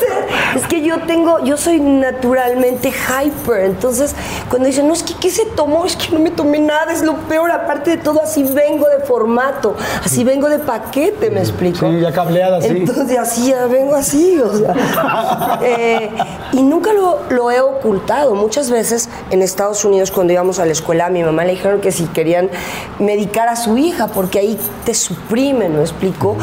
Entonces, 0.00 0.36
es 0.56 0.66
que 0.66 0.82
yo 0.82 1.00
tengo, 1.06 1.44
yo 1.44 1.56
soy 1.56 1.80
naturalmente 1.80 2.90
hyper. 2.90 3.64
Entonces, 3.64 4.14
cuando 4.48 4.66
dicen, 4.66 4.86
no, 4.86 4.94
es 4.94 5.02
que 5.02 5.14
¿qué 5.14 5.30
se 5.30 5.44
tomó? 5.46 5.84
Es 5.84 5.96
que 5.96 6.12
no 6.12 6.20
me 6.20 6.30
tomé 6.30 6.58
nada, 6.58 6.92
es 6.92 7.02
lo 7.02 7.16
peor. 7.16 7.50
Aparte 7.50 7.90
de 7.90 7.96
todo, 7.98 8.22
así 8.22 8.42
vengo 8.42 8.86
de 8.88 9.04
formato, 9.04 9.76
así 10.04 10.24
vengo 10.24 10.48
de 10.48 10.58
paquete, 10.58 11.30
¿me 11.30 11.40
explico? 11.40 11.88
Sí, 11.88 12.00
ya 12.00 12.12
cableada, 12.12 12.60
sí. 12.60 12.68
Entonces, 12.68 13.18
así, 13.18 13.48
ya 13.50 13.66
vengo 13.66 13.94
así, 13.94 14.38
o 14.40 14.56
sea. 14.56 15.58
eh, 15.62 16.10
y 16.52 16.62
nunca 16.62 16.92
lo, 16.92 17.20
lo 17.30 17.50
he 17.50 17.60
ocultado. 17.60 18.34
Muchas 18.34 18.70
veces 18.70 19.08
en 19.30 19.42
Estados 19.42 19.84
Unidos, 19.84 20.10
cuando 20.10 20.32
íbamos 20.32 20.58
a 20.58 20.64
la 20.64 20.72
escuela, 20.72 21.06
a 21.06 21.10
mi 21.10 21.22
mamá 21.22 21.44
le 21.44 21.52
dijeron 21.52 21.80
que 21.80 21.92
si 21.92 22.04
querían 22.06 22.50
medicar 22.98 23.48
a 23.48 23.56
su 23.56 23.76
hija, 23.78 24.08
porque 24.08 24.38
ahí 24.38 24.58
te 24.84 24.94
suprimen, 24.94 25.76
¿me 25.76 25.82
explico? 25.82 26.36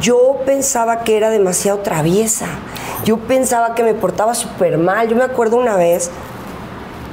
Yo 0.00 0.40
pensaba 0.44 1.04
que 1.04 1.16
era 1.16 1.30
demasiado 1.30 1.78
traviesa. 1.78 2.46
Yo 3.04 3.18
pensaba 3.18 3.74
que 3.74 3.84
me 3.84 3.94
portaba 3.94 4.34
súper 4.34 4.76
mal. 4.76 5.08
Yo 5.08 5.14
me 5.14 5.22
acuerdo 5.22 5.56
una 5.56 5.76
vez, 5.76 6.10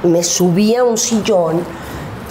me 0.02 0.24
subí 0.24 0.74
a 0.74 0.82
un 0.82 0.98
sillón 0.98 1.60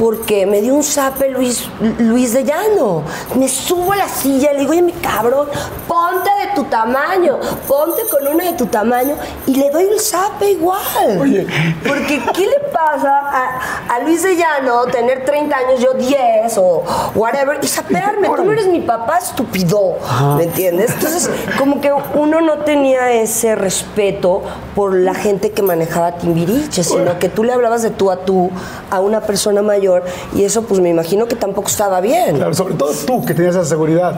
porque 0.01 0.47
me 0.47 0.61
dio 0.61 0.73
un 0.73 0.83
zape 0.83 1.29
Luis, 1.29 1.69
Luis 1.99 2.33
de 2.33 2.43
Llano. 2.43 3.03
Me 3.35 3.47
subo 3.47 3.93
a 3.93 3.97
la 3.97 4.09
silla 4.09 4.49
y 4.49 4.53
le 4.55 4.59
digo, 4.61 4.71
oye, 4.71 4.81
mi 4.81 4.93
cabrón, 4.93 5.47
ponte 5.87 6.27
de 6.41 6.55
tu 6.55 6.63
tamaño, 6.63 7.39
ponte 7.67 8.01
con 8.09 8.25
una 8.25 8.45
de 8.45 8.53
tu 8.53 8.65
tamaño 8.65 9.15
y 9.45 9.57
le 9.57 9.69
doy 9.69 9.83
el 9.83 9.99
zape 9.99 10.53
igual. 10.53 11.19
Oye. 11.19 11.45
Porque, 11.87 12.19
¿qué 12.33 12.47
le 12.47 12.59
pasa 12.73 13.15
a, 13.15 13.93
a 13.93 13.99
Luis 13.99 14.23
de 14.23 14.37
Llano 14.37 14.85
tener 14.85 15.23
30 15.23 15.55
años, 15.55 15.79
yo 15.79 15.93
10 15.93 16.57
o 16.57 16.83
whatever, 17.13 17.59
y 17.61 17.67
sapearme? 17.67 18.27
Tú 18.27 18.43
no 18.43 18.53
eres 18.53 18.69
mi 18.69 18.79
papá, 18.79 19.19
estúpido, 19.19 19.97
¿me 20.35 20.45
entiendes? 20.45 20.93
Entonces, 20.95 21.29
como 21.59 21.79
que 21.79 21.93
uno 22.15 22.41
no 22.41 22.63
tenía 22.63 23.11
ese 23.11 23.53
respeto 23.53 24.41
por 24.73 24.95
la 24.95 25.13
gente 25.13 25.51
que 25.51 25.61
manejaba 25.61 26.13
Timbiriche, 26.13 26.83
sino 26.83 27.19
que 27.19 27.29
tú 27.29 27.43
le 27.43 27.53
hablabas 27.53 27.83
de 27.83 27.91
tú 27.91 28.09
a 28.09 28.25
tú 28.25 28.49
a 28.89 28.99
una 28.99 29.21
persona 29.21 29.61
mayor 29.61 29.90
y 30.35 30.43
eso 30.43 30.63
pues 30.63 30.79
me 30.79 30.89
imagino 30.89 31.25
que 31.27 31.35
tampoco 31.35 31.67
estaba 31.67 32.01
bien. 32.01 32.35
Claro, 32.37 32.53
sobre 32.53 32.73
todo 32.75 32.91
tú 33.05 33.25
que 33.25 33.33
tenías 33.33 33.55
esa 33.55 33.65
seguridad. 33.65 34.15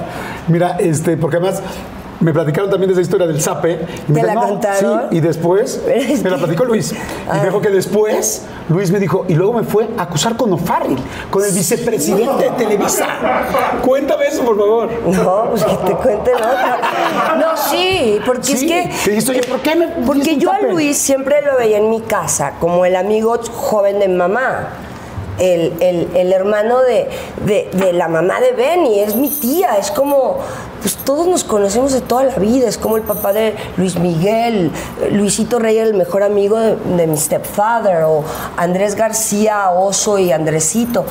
Mira, 0.47 0.77
este, 0.79 1.17
porque 1.17 1.38
además 1.38 1.62
me 2.19 2.31
platicaron 2.31 2.69
también 2.69 2.88
de 2.88 2.93
esa 2.93 3.01
historia 3.01 3.27
del 3.27 3.41
zape. 3.41 3.86
Y 4.07 4.12
me 4.13 4.21
¿Te 4.21 4.25
la 4.27 4.33
dijeron, 4.33 4.49
contaron? 4.51 5.01
Sí, 5.09 5.17
y 5.17 5.19
después 5.19 5.81
Es 5.93 6.23
me 6.23 6.29
la 6.29 6.38
platicó 6.38 6.63
Luis. 6.63 6.93
Y 6.93 6.95
Ah. 7.29 7.39
me 7.39 7.45
dijo 7.47 7.59
que 7.59 7.69
después 7.69 8.43
Luis 8.69 8.91
me 8.91 8.99
dijo, 8.99 9.25
y 9.27 9.33
luego 9.36 9.51
me 9.53 9.63
fue 9.63 9.89
a 9.97 10.03
acusar 10.03 10.38
con 10.38 10.53
O'Farrill, 10.53 10.99
con 11.29 11.43
el 11.43 11.51
vicepresidente 11.51 12.43
de 12.45 12.49
Televisa. 12.51 13.07
Cuéntame 13.86 14.27
eso, 14.27 14.43
por 14.45 14.57
favor. 14.57 14.89
No, 15.05 15.49
pues 15.49 15.63
que 15.65 15.75
te 15.75 15.93
cuenten 15.95 16.36
otra. 16.36 16.77
No, 17.38 17.57
sí, 17.57 18.19
porque 18.25 18.43
Sí, 18.43 18.53
es 18.53 18.63
que. 19.03 19.09
dijiste, 19.12 19.31
oye, 19.31 19.41
¿por 19.43 19.59
qué 19.59 19.75
me 19.75 19.88
Porque 20.05 20.38
yo 20.38 20.49
a? 20.51 20.59
Luis 20.59 20.97
siempre 20.97 21.41
lo 21.41 21.57
veía 21.57 21.77
en 21.79 21.89
mi 21.89 21.99
casa, 22.01 22.53
como 22.62 22.86
el 22.86 22.95
amigo 22.95 23.38
joven 23.51 23.99
de 23.99 24.07
mamá. 24.07 24.69
El, 25.39 25.74
el- 25.80 26.10
el 26.15 26.32
hermano 26.34 26.82
de, 26.82 27.10
de- 27.46 27.69
de 27.74 27.93
la 27.93 28.08
mamá 28.08 28.39
de 28.39 28.52
Benny, 28.52 29.00
es 29.00 29.15
mi 29.15 29.30
tía, 29.30 29.78
es 29.80 29.89
como, 29.91 30.38
pues 30.82 30.96
todos 30.98 31.26
nos 31.28 31.43
conocemos 31.43 31.91
de 31.93 32.02
toda 32.02 32.24
la 32.26 32.36
vida, 32.36 32.67
es 32.67 32.78
como 32.78 32.98
el 32.98 33.04
papá 33.04 33.34
de 33.34 33.56
Luis 33.78 33.98
Miguel, 33.98 34.72
Luisito 35.12 35.58
Rey 35.60 35.78
el 35.80 35.96
mejor 35.96 36.22
amigo 36.24 36.58
de, 36.60 36.76
de 36.76 37.08
mi 37.08 37.17
stepfather, 37.17 38.04
o 38.04 38.24
Andrés 38.58 38.96
García, 38.96 39.72
Oso 39.72 40.19
y 40.19 40.32
Andresito. 40.32 41.04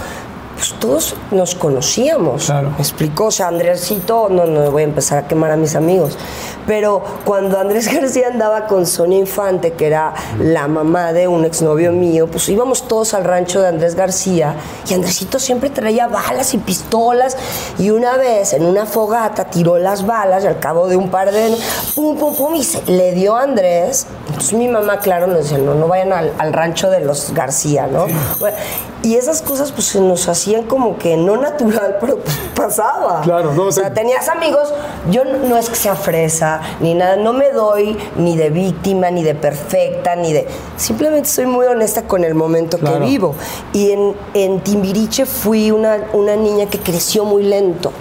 Pues 0.55 0.75
todos 0.79 1.17
nos 1.33 1.57
conocíamos. 1.57 2.45
Claro. 2.47 2.71
¿Me 2.71 2.79
explicó? 2.79 3.25
O 3.27 3.31
sea, 3.33 3.49
Andresito, 3.49 4.29
no, 4.31 4.45
no 4.47 4.71
voy 4.71 4.83
a 4.83 4.85
empezar 4.85 5.25
a 5.25 5.27
quemar 5.27 5.51
a 5.51 5.57
mis 5.57 5.75
amigos. 5.75 6.17
Pero 6.67 7.03
cuando 7.25 7.59
Andrés 7.59 7.93
García 7.93 8.29
andaba 8.29 8.67
con 8.67 8.87
Sonia 8.87 9.19
Infante, 9.19 9.73
que 9.73 9.87
era 9.89 10.15
la 10.39 10.69
mamá 10.69 11.13
de 11.13 11.27
un 11.29 11.45
exnovio 11.45 11.93
mío, 11.93 12.27
pues 12.29 12.49
íbamos 12.49 12.87
todos 12.89 13.15
al 13.15 13.25
rancho 13.25 13.61
de 13.61 13.69
Andrés 13.69 13.95
García 13.95 14.55
y 14.89 14.95
Andresito 14.95 15.39
siempre 15.39 15.71
traía 15.71 16.07
balas 16.07 16.55
y 16.55 16.59
pistolas. 16.59 17.37
Y 17.79 17.91
una 17.91 18.17
vez 18.17 18.53
en 18.53 18.65
una 18.65 18.87
fogata 18.87 19.45
tiró 19.47 19.79
las 19.79 20.07
balas 20.07 20.45
y 20.45 20.47
al 20.47 20.59
cabo 20.61 20.89
de 20.89 20.97
un 20.97 21.11
par 21.11 21.33
de. 21.33 21.57
pum, 21.95 22.17
pum, 22.17 22.35
pum, 22.37 22.55
y 22.55 22.63
se- 22.65 22.83
le 22.91 23.13
dio 23.13 23.37
a 23.37 23.43
Andrés. 23.43 24.07
Entonces 24.29 24.53
mi 24.53 24.69
mamá, 24.69 24.99
claro, 24.99 25.27
nos 25.27 25.39
decía: 25.39 25.59
no, 25.59 25.75
no 25.75 25.89
vayan 25.89 26.13
al, 26.13 26.33
al 26.39 26.53
rancho 26.53 26.91
de 26.91 27.01
los 27.01 27.33
García, 27.35 27.87
¿no? 27.87 28.07
Bueno, 28.39 28.57
y 29.03 29.17
esas 29.17 29.43
cosas, 29.43 29.73
pues 29.73 29.87
se 29.89 30.01
nos 30.01 30.29
hacían 30.29 30.63
como 30.65 30.97
que 30.97 31.17
no 31.17 31.37
natural, 31.37 31.97
pero 32.01 32.19
pues 32.19 32.37
pasaba. 32.55 33.21
Claro, 33.23 33.53
no, 33.53 33.65
O 33.65 33.73
sea, 33.73 33.89
te- 33.89 33.95
tenías 33.97 34.29
amigos, 34.29 34.73
yo 35.11 35.25
no, 35.25 35.39
no 35.39 35.57
es 35.57 35.69
que 35.69 35.75
sea 35.77 35.97
fresa, 35.97 36.52
ni 36.81 36.95
nada, 36.95 37.17
no 37.17 37.33
me 37.33 37.51
doy 37.51 37.97
ni 38.17 38.37
de 38.37 38.51
víctima, 38.51 39.11
ni 39.11 39.23
de 39.23 39.35
perfecta, 39.35 40.15
ni 40.17 40.33
de... 40.33 40.47
Simplemente 40.77 41.29
soy 41.29 41.47
muy 41.47 41.67
honesta 41.67 42.03
con 42.03 42.25
el 42.25 42.35
momento 42.35 42.79
Claro. 42.79 43.01
que 43.01 43.05
vivo. 43.07 43.35
Y 43.73 43.91
en, 43.93 44.15
en 44.35 44.61
Timbiriche 44.61 45.25
fui 45.27 45.71
una, 45.71 45.99
una 46.13 46.37
niña 46.37 46.67
que 46.67 46.79
creció 46.79 47.25
muy 47.25 47.43
lento. 47.45 47.93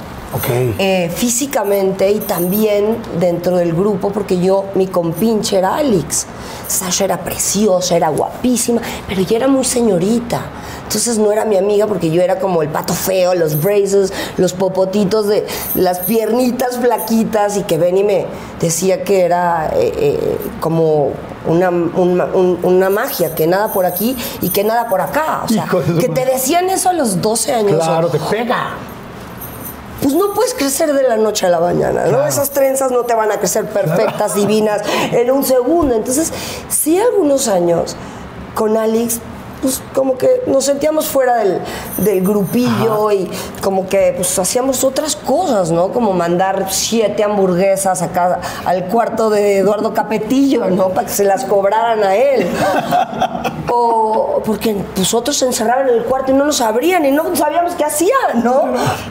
Eh, 0.80 1.12
físicamente 1.14 2.10
y 2.10 2.20
también 2.20 2.98
dentro 3.20 3.58
del 3.58 3.74
grupo, 3.74 4.12
porque 4.12 4.40
yo, 4.40 4.66
mi 4.76 4.88
compinche 4.88 5.58
era 5.58 5.76
Alex. 5.76 6.26
Sasha 6.68 7.04
era 7.06 7.18
preciosa, 7.24 7.96
era 7.98 8.10
guapísima, 8.10 8.82
pero 9.08 9.22
yo 9.22 9.36
era 9.36 9.48
muy 9.48 9.66
señorita. 9.66 10.42
Entonces 10.84 11.18
no 11.18 11.32
era 11.32 11.44
mi 11.46 11.58
amiga 11.58 11.88
porque 11.88 12.10
yo 12.12 12.22
era 12.22 12.40
como 12.40 12.62
el 12.62 12.70
pato 12.70 12.94
feo, 12.94 13.34
los 13.34 13.62
braces, 13.62 14.12
los 14.38 14.54
popotitos 14.54 15.28
de 15.28 15.46
las 15.76 16.00
piernitas 16.00 16.78
flaquitas 16.78 17.58
y 17.58 17.64
que 17.64 17.78
Benny 17.78 18.04
me 18.04 18.26
decía 18.60 19.04
que 19.04 19.22
era 19.24 19.72
eh, 19.76 19.94
eh, 19.98 20.38
como 20.60 21.12
una, 21.48 21.70
un- 21.70 22.22
un- 22.34 22.60
una 22.64 22.90
magia, 22.90 23.34
que 23.36 23.48
nada 23.48 23.72
por 23.74 23.86
aquí 23.86 24.16
y 24.42 24.50
que 24.50 24.64
nada 24.64 24.88
por 24.90 25.02
acá. 25.02 25.42
O 25.46 25.48
sea, 25.50 25.64
Hijo 25.66 25.82
que 26.00 26.08
te 26.10 26.26
decían 26.26 26.70
eso 26.70 26.90
a 26.90 26.94
los 26.94 27.22
12 27.22 27.54
años. 27.54 27.76
Claro, 27.84 28.08
o- 28.08 28.12
te 28.12 28.20
pega. 28.20 28.76
Pues 30.02 30.14
no 30.16 30.34
puedes 30.34 30.54
crecer 30.54 30.94
de 30.94 31.04
la 31.04 31.18
noche 31.18 31.46
a 31.46 31.50
la 31.50 31.60
mañana, 31.60 32.06
¿no? 32.06 32.26
Esas 32.26 32.50
trenzas 32.50 32.92
no 32.92 33.04
te 33.04 33.14
van 33.14 33.32
a 33.32 33.38
crecer 33.38 33.66
perfectas, 33.66 34.36
divinas, 34.36 34.82
en 35.12 35.32
un 35.32 35.44
segundo. 35.44 35.96
Entonces, 35.96 36.32
sí, 36.70 37.00
algunos 37.00 37.48
años 37.48 37.96
con 38.56 38.78
Alex, 38.78 39.20
pues 39.62 39.82
como 39.94 40.18
que 40.18 40.44
nos 40.48 40.66
sentíamos 40.66 41.08
fuera 41.08 41.36
del, 41.38 41.60
del 41.98 42.22
grupillo 42.22 43.12
y 43.12 43.30
como 43.62 43.88
que 43.88 44.14
pues 44.16 44.38
hacíamos 44.40 44.84
otras 44.84 45.16
cosas, 45.16 45.72
¿no? 45.72 45.92
Como 45.92 46.14
mandar 46.14 46.68
siete 46.70 47.24
hamburguesas 47.24 48.02
acá 48.02 48.40
al 48.66 48.86
cuarto 48.86 49.30
de 49.30 49.60
Eduardo 49.60 49.94
Capetillo, 49.94 50.70
¿no? 50.70 50.90
Para 50.90 51.08
que 51.08 51.14
se 51.14 51.24
las 51.24 51.46
cobraran 51.46 52.04
a 52.04 52.16
él. 52.16 52.48
O 53.74 54.42
porque 54.46 54.76
pues 54.96 55.14
otros 55.14 55.38
se 55.38 55.46
encerraban 55.46 55.88
en 55.88 55.96
el 55.96 56.04
cuarto 56.04 56.32
y 56.32 56.36
no 56.36 56.44
nos 56.44 56.60
abrían 56.60 57.06
y 57.06 57.12
no 57.12 57.34
sabíamos 57.38 57.74
qué 57.76 57.86
hacían, 57.86 58.44
¿no? 58.44 58.66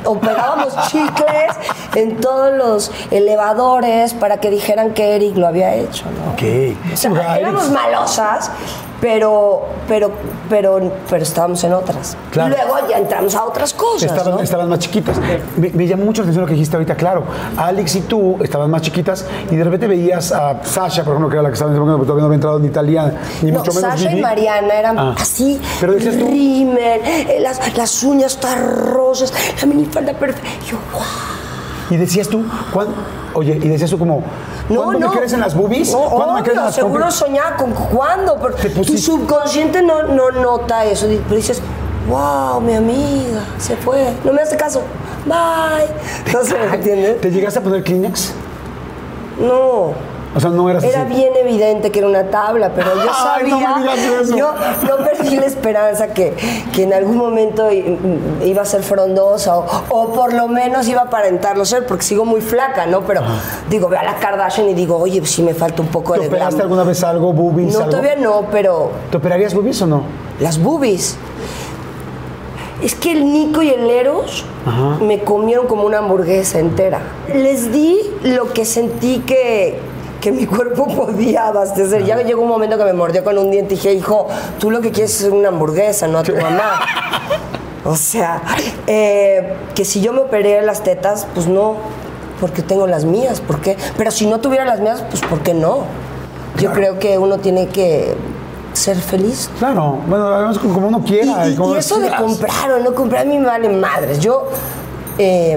O 0.05 0.19
pegábamos 0.19 0.75
chicles 0.89 1.53
en 1.95 2.21
todos 2.21 2.53
los 2.53 2.91
elevadores 3.11 4.13
para 4.13 4.39
que 4.39 4.51
dijeran 4.51 4.93
que 4.93 5.17
Eric 5.17 5.37
lo 5.37 5.47
había 5.47 5.75
hecho, 5.75 6.05
¿no? 6.11 6.33
Ok. 6.33 6.77
O 6.93 6.97
sea, 6.97 7.39
éramos 7.39 7.71
malosas, 7.71 8.51
pero, 9.01 9.63
pero, 9.89 10.11
pero, 10.49 10.93
pero 11.09 11.23
estábamos 11.23 11.63
en 11.65 11.73
otras. 11.73 12.17
Claro. 12.31 12.55
Y 12.55 12.57
luego 12.57 12.89
ya 12.89 12.99
entramos 12.99 13.35
a 13.35 13.45
otras 13.45 13.73
cosas, 13.75 14.11
Estaban, 14.11 14.35
¿no? 14.37 14.41
estaban 14.43 14.69
más 14.69 14.79
chiquitas. 14.81 15.17
Me, 15.57 15.71
me 15.71 15.87
llamó 15.87 16.05
mucho 16.05 16.23
la 16.23 16.25
atención 16.27 16.43
lo 16.43 16.47
que 16.49 16.55
dijiste 16.55 16.77
ahorita, 16.77 16.95
claro. 16.97 17.25
Alex 17.57 17.97
y 17.97 18.01
tú 18.03 18.37
estaban 18.43 18.71
más 18.71 18.83
chiquitas 18.83 19.25
y 19.51 19.57
de 19.57 19.65
repente 19.65 19.87
veías 19.87 20.33
a 20.33 20.63
Sasha, 20.65 21.03
por 21.05 21.15
ejemplo, 21.15 21.29
que 21.29 21.35
era 21.37 21.43
la 21.43 21.49
que 21.49 21.55
estaba 21.55 21.71
en 21.71 21.77
ese 21.77 21.81
momento, 21.81 21.99
porque 21.99 22.07
todavía 22.09 22.23
no 22.23 22.27
había 22.27 22.35
entrado 22.37 22.59
en 22.59 22.65
Italia, 22.67 23.15
ni 23.43 23.51
No, 23.53 23.59
mucho 23.61 23.73
menos 23.73 23.91
Sasha 23.91 24.13
y. 24.13 24.21
Mariana 24.21 24.75
eran 24.75 24.99
Ah. 24.99 25.15
así, 25.19 25.61
Pero 25.81 25.95
eh, 25.95 27.39
las, 27.41 27.77
las 27.77 28.03
uñas 28.03 28.37
todas 28.37 28.59
rosas, 28.61 29.33
la 29.61 29.67
minifalda 29.67 30.13
perfecta. 30.13 30.49
Yo, 30.69 30.77
wow. 30.93 31.03
Y 31.91 31.97
decías 31.97 32.29
tú, 32.29 32.45
¿cuándo? 32.73 32.95
Oye, 33.35 33.59
y 33.63 33.69
decías 33.69 33.91
tú 33.91 33.99
como, 33.99 34.23
No, 34.69 34.83
¿cuándo 34.85 35.01
no. 35.01 35.11
me 35.11 35.17
crees 35.17 35.33
en 35.33 35.41
las 35.41 35.55
boobies? 35.55 35.93
No, 35.93 36.03
¿Cuándo 36.09 36.35
me 36.35 36.43
crees 36.43 36.55
en 36.57 36.59
obvio, 36.59 36.67
las 36.67 36.75
seguro 36.75 37.11
soñaba 37.11 37.57
con 37.57 37.73
cuándo, 37.73 38.39
pero 38.41 38.55
tu 38.85 38.97
subconsciente 38.97 39.83
no, 39.83 40.05
no 40.05 40.31
nota 40.31 40.85
eso, 40.85 41.07
pero 41.25 41.37
dices, 41.37 41.61
wow, 42.09 42.61
mi 42.61 42.75
amiga, 42.75 43.45
se 43.59 43.77
fue, 43.77 44.13
no 44.25 44.33
me 44.33 44.43
hace 44.43 44.57
caso, 44.57 44.83
bye. 45.27 46.33
No 46.33 46.45
sé, 46.45 46.55
¿me 46.71 46.77
entiendes? 46.77 47.21
¿Te 47.21 47.31
llegaste 47.31 47.59
a 47.59 47.63
poner 47.63 47.83
Kleenex? 47.83 48.33
No. 49.41 49.93
O 50.33 50.39
sea, 50.39 50.51
no 50.51 50.71
eras 50.71 50.85
Era 50.85 51.03
así. 51.03 51.15
bien 51.15 51.33
evidente 51.37 51.91
que 51.91 51.99
era 51.99 52.07
una 52.09 52.31
tabla, 52.31 52.71
pero 52.73 52.95
yo 52.95 53.01
Ay, 53.25 53.51
no 53.51 53.59
sabía, 53.61 53.77
me 53.79 54.21
eso. 54.23 54.37
yo 54.37 54.53
no 54.89 55.05
perdí 55.05 55.35
la 55.37 55.47
esperanza 55.47 56.15
que, 56.15 56.35
que 56.73 56.85
en 56.85 56.93
algún 56.93 57.17
momento 57.17 57.73
i- 57.73 57.99
iba 58.45 58.63
a 58.63 58.65
ser 58.65 58.85
frondosa 58.85 59.57
o, 59.59 59.67
o 59.89 60.13
por 60.13 60.33
lo 60.33 60.47
menos 60.47 60.87
iba 60.87 61.01
a 61.01 61.05
aparentarlo 61.07 61.65
ser, 61.65 61.85
porque 61.85 62.05
sigo 62.05 62.25
muy 62.25 62.41
flaca, 62.41 62.87
¿no? 62.87 63.01
Pero 63.01 63.23
digo, 63.69 63.89
veo 63.89 63.99
a 63.99 64.05
la 64.05 64.17
Kardashian 64.17 64.69
y 64.69 64.75
digo, 64.75 64.99
oye, 64.99 65.21
sí 65.27 65.43
me 65.43 65.53
falta 65.53 65.83
un 65.83 65.89
poco 65.89 66.13
¿Te 66.15 66.21
de 66.21 66.27
operaste 66.29 66.55
glam. 66.55 66.63
alguna 66.67 66.85
vez 66.85 67.03
algo, 67.03 67.33
boobies, 67.33 67.73
No, 67.73 67.79
algo? 67.81 67.91
todavía 67.91 68.15
no, 68.15 68.47
pero 68.53 68.93
¿Te 69.11 69.17
operarías 69.17 69.53
boobies 69.53 69.83
o 69.83 69.89
no? 69.89 70.03
las 70.39 70.63
boobies. 70.63 71.17
Es 72.83 72.95
que 72.95 73.13
el 73.13 73.31
Nico 73.31 73.61
y 73.63 73.69
el 73.69 73.91
Eros 73.91 74.45
me 75.03 75.21
comieron 75.23 75.67
como 75.67 75.85
una 75.85 75.99
hamburguesa 75.99 76.61
entera. 76.61 77.01
Les 77.35 77.71
di 77.73 78.01
lo 78.23 78.53
que 78.55 78.65
sentí 78.65 79.19
que, 79.19 79.79
que 80.21 80.33
mi 80.33 80.47
cuerpo 80.47 80.87
podía 80.97 81.49
abastecer. 81.49 82.05
Ya 82.05 82.17
llegó 82.23 82.43
un 82.43 82.49
momento 82.49 82.77
que 82.79 82.85
me 82.85 82.93
mordió 82.93 83.25
con 83.25 83.37
un 83.39 83.51
diente 83.51 83.75
y 83.75 83.77
dije, 83.77 83.93
hijo, 83.95 84.29
tú 84.59 84.71
lo 84.71 84.81
que 84.81 84.91
quieres 84.91 85.21
es 85.21 85.31
una 85.33 85.49
hamburguesa, 85.49 86.07
no 86.09 86.19
a 86.19 86.23
tu 86.23 86.35
mamá. 86.37 86.81
O 87.83 87.97
sea, 87.97 88.43
eh, 88.87 89.55
que 89.75 89.87
si 89.87 90.03
yo 90.03 90.13
me 90.13 90.21
operé 90.21 90.61
las 90.61 90.83
tetas, 90.83 91.27
pues 91.33 91.47
no, 91.47 91.77
porque 92.39 92.61
tengo 92.61 92.87
las 92.87 93.07
mías, 93.07 93.41
¿por 93.41 93.63
qué? 93.63 93.79
Pero 93.97 94.11
si 94.11 94.27
no 94.27 94.39
tuviera 94.39 94.67
las 94.67 94.81
mías, 94.81 95.03
pues 95.09 95.23
¿por 95.23 95.41
qué 95.41 95.55
no? 95.55 95.85
Yo 96.59 96.73
creo 96.73 96.99
que 96.99 97.17
uno 97.17 97.39
tiene 97.39 97.69
que 97.69 98.15
ser 98.75 98.99
feliz. 98.99 99.49
Claro, 99.59 99.97
bueno, 100.07 100.27
además 100.29 100.59
como 100.59 100.89
uno 100.89 101.03
quiera. 101.03 101.49
Y, 101.49 101.53
y- 101.53 101.57
como 101.57 101.75
y 101.75 101.79
eso 101.79 101.95
de 101.97 102.03
quieras. 102.09 102.21
comprar 102.21 102.71
o 102.73 102.81
no 102.81 102.95
comprar, 102.95 103.23
a 103.23 103.25
mí 103.25 103.39
me 103.39 103.47
vale 103.47 103.71
madres. 103.71 104.19
Yo, 104.21 104.49
eh, 105.17 105.57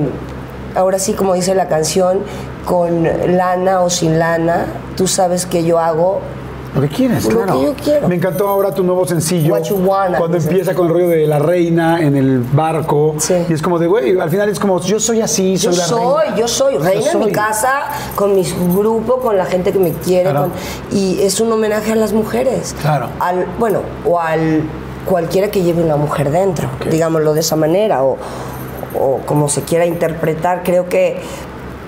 ahora 0.76 1.00
sí, 1.00 1.12
como 1.12 1.34
dice 1.34 1.54
la 1.56 1.68
canción, 1.68 2.22
con 2.66 3.04
lana 3.38 3.82
o 3.82 3.90
sin 3.90 4.18
lana, 4.20 4.66
tú 4.96 5.08
sabes 5.08 5.46
que 5.46 5.64
yo 5.64 5.80
hago 5.80 6.22
Lo 6.76 6.82
que 6.82 6.88
quieres, 6.90 7.26
Lo 7.26 7.30
claro. 7.42 7.54
que 7.60 7.66
yo 7.66 7.74
quiero. 7.76 8.08
Me 8.08 8.16
encantó 8.16 8.48
ahora 8.48 8.74
tu 8.74 8.84
nuevo 8.84 9.06
sencillo. 9.06 9.54
What 9.54 9.64
you 9.66 9.76
wanna, 9.76 10.18
cuando 10.18 10.38
empieza 10.38 10.74
con 10.74 10.88
el 10.88 10.94
rollo 10.94 11.08
de 11.10 11.28
la 11.28 11.38
reina 11.38 12.02
en 12.02 12.16
el 12.16 12.40
barco. 12.40 13.14
Sí. 13.20 13.36
Y 13.48 13.54
es 13.54 13.62
como 13.62 13.78
de, 13.78 13.86
güey, 13.86 14.20
al 14.20 14.30
final 14.32 14.50
es 14.50 14.60
como, 14.60 14.80
yo 14.82 15.00
soy 15.00 15.22
así, 15.22 15.56
Yo 15.58 15.72
soy 15.72 15.78
la 15.80 15.86
soy, 15.86 16.18
reina. 16.24 16.36
yo 16.38 16.48
soy 16.48 16.78
reina 16.78 17.12
en 17.12 17.20
mi 17.20 17.32
casa, 17.32 17.70
con 18.16 18.34
mi 18.34 18.44
grupo, 18.76 19.20
con 19.20 19.38
la 19.38 19.46
gente 19.46 19.72
que 19.72 19.78
me 19.78 19.92
quiere. 19.92 20.32
Claro. 20.32 20.50
con- 20.50 20.98
y 20.98 21.22
es 21.22 21.40
un 21.40 21.52
homenaje 21.52 21.92
a 21.92 21.96
las 21.96 22.12
mujeres. 22.12 22.76
Claro. 22.82 23.10
Al, 23.20 23.46
bueno, 23.60 23.82
o 24.04 24.20
al 24.20 24.64
cualquiera 25.06 25.50
que 25.52 25.62
lleve 25.62 25.84
una 25.84 25.98
mujer 25.98 26.32
dentro, 26.32 26.70
digámoslo 26.90 27.34
de 27.36 27.42
esa 27.42 27.56
manera, 27.56 28.04
o, 28.04 28.18
o 29.00 29.20
como 29.28 29.48
se 29.48 29.62
quiera 29.62 29.86
interpretar. 29.86 30.64
Creo 30.64 30.88
que 30.90 31.22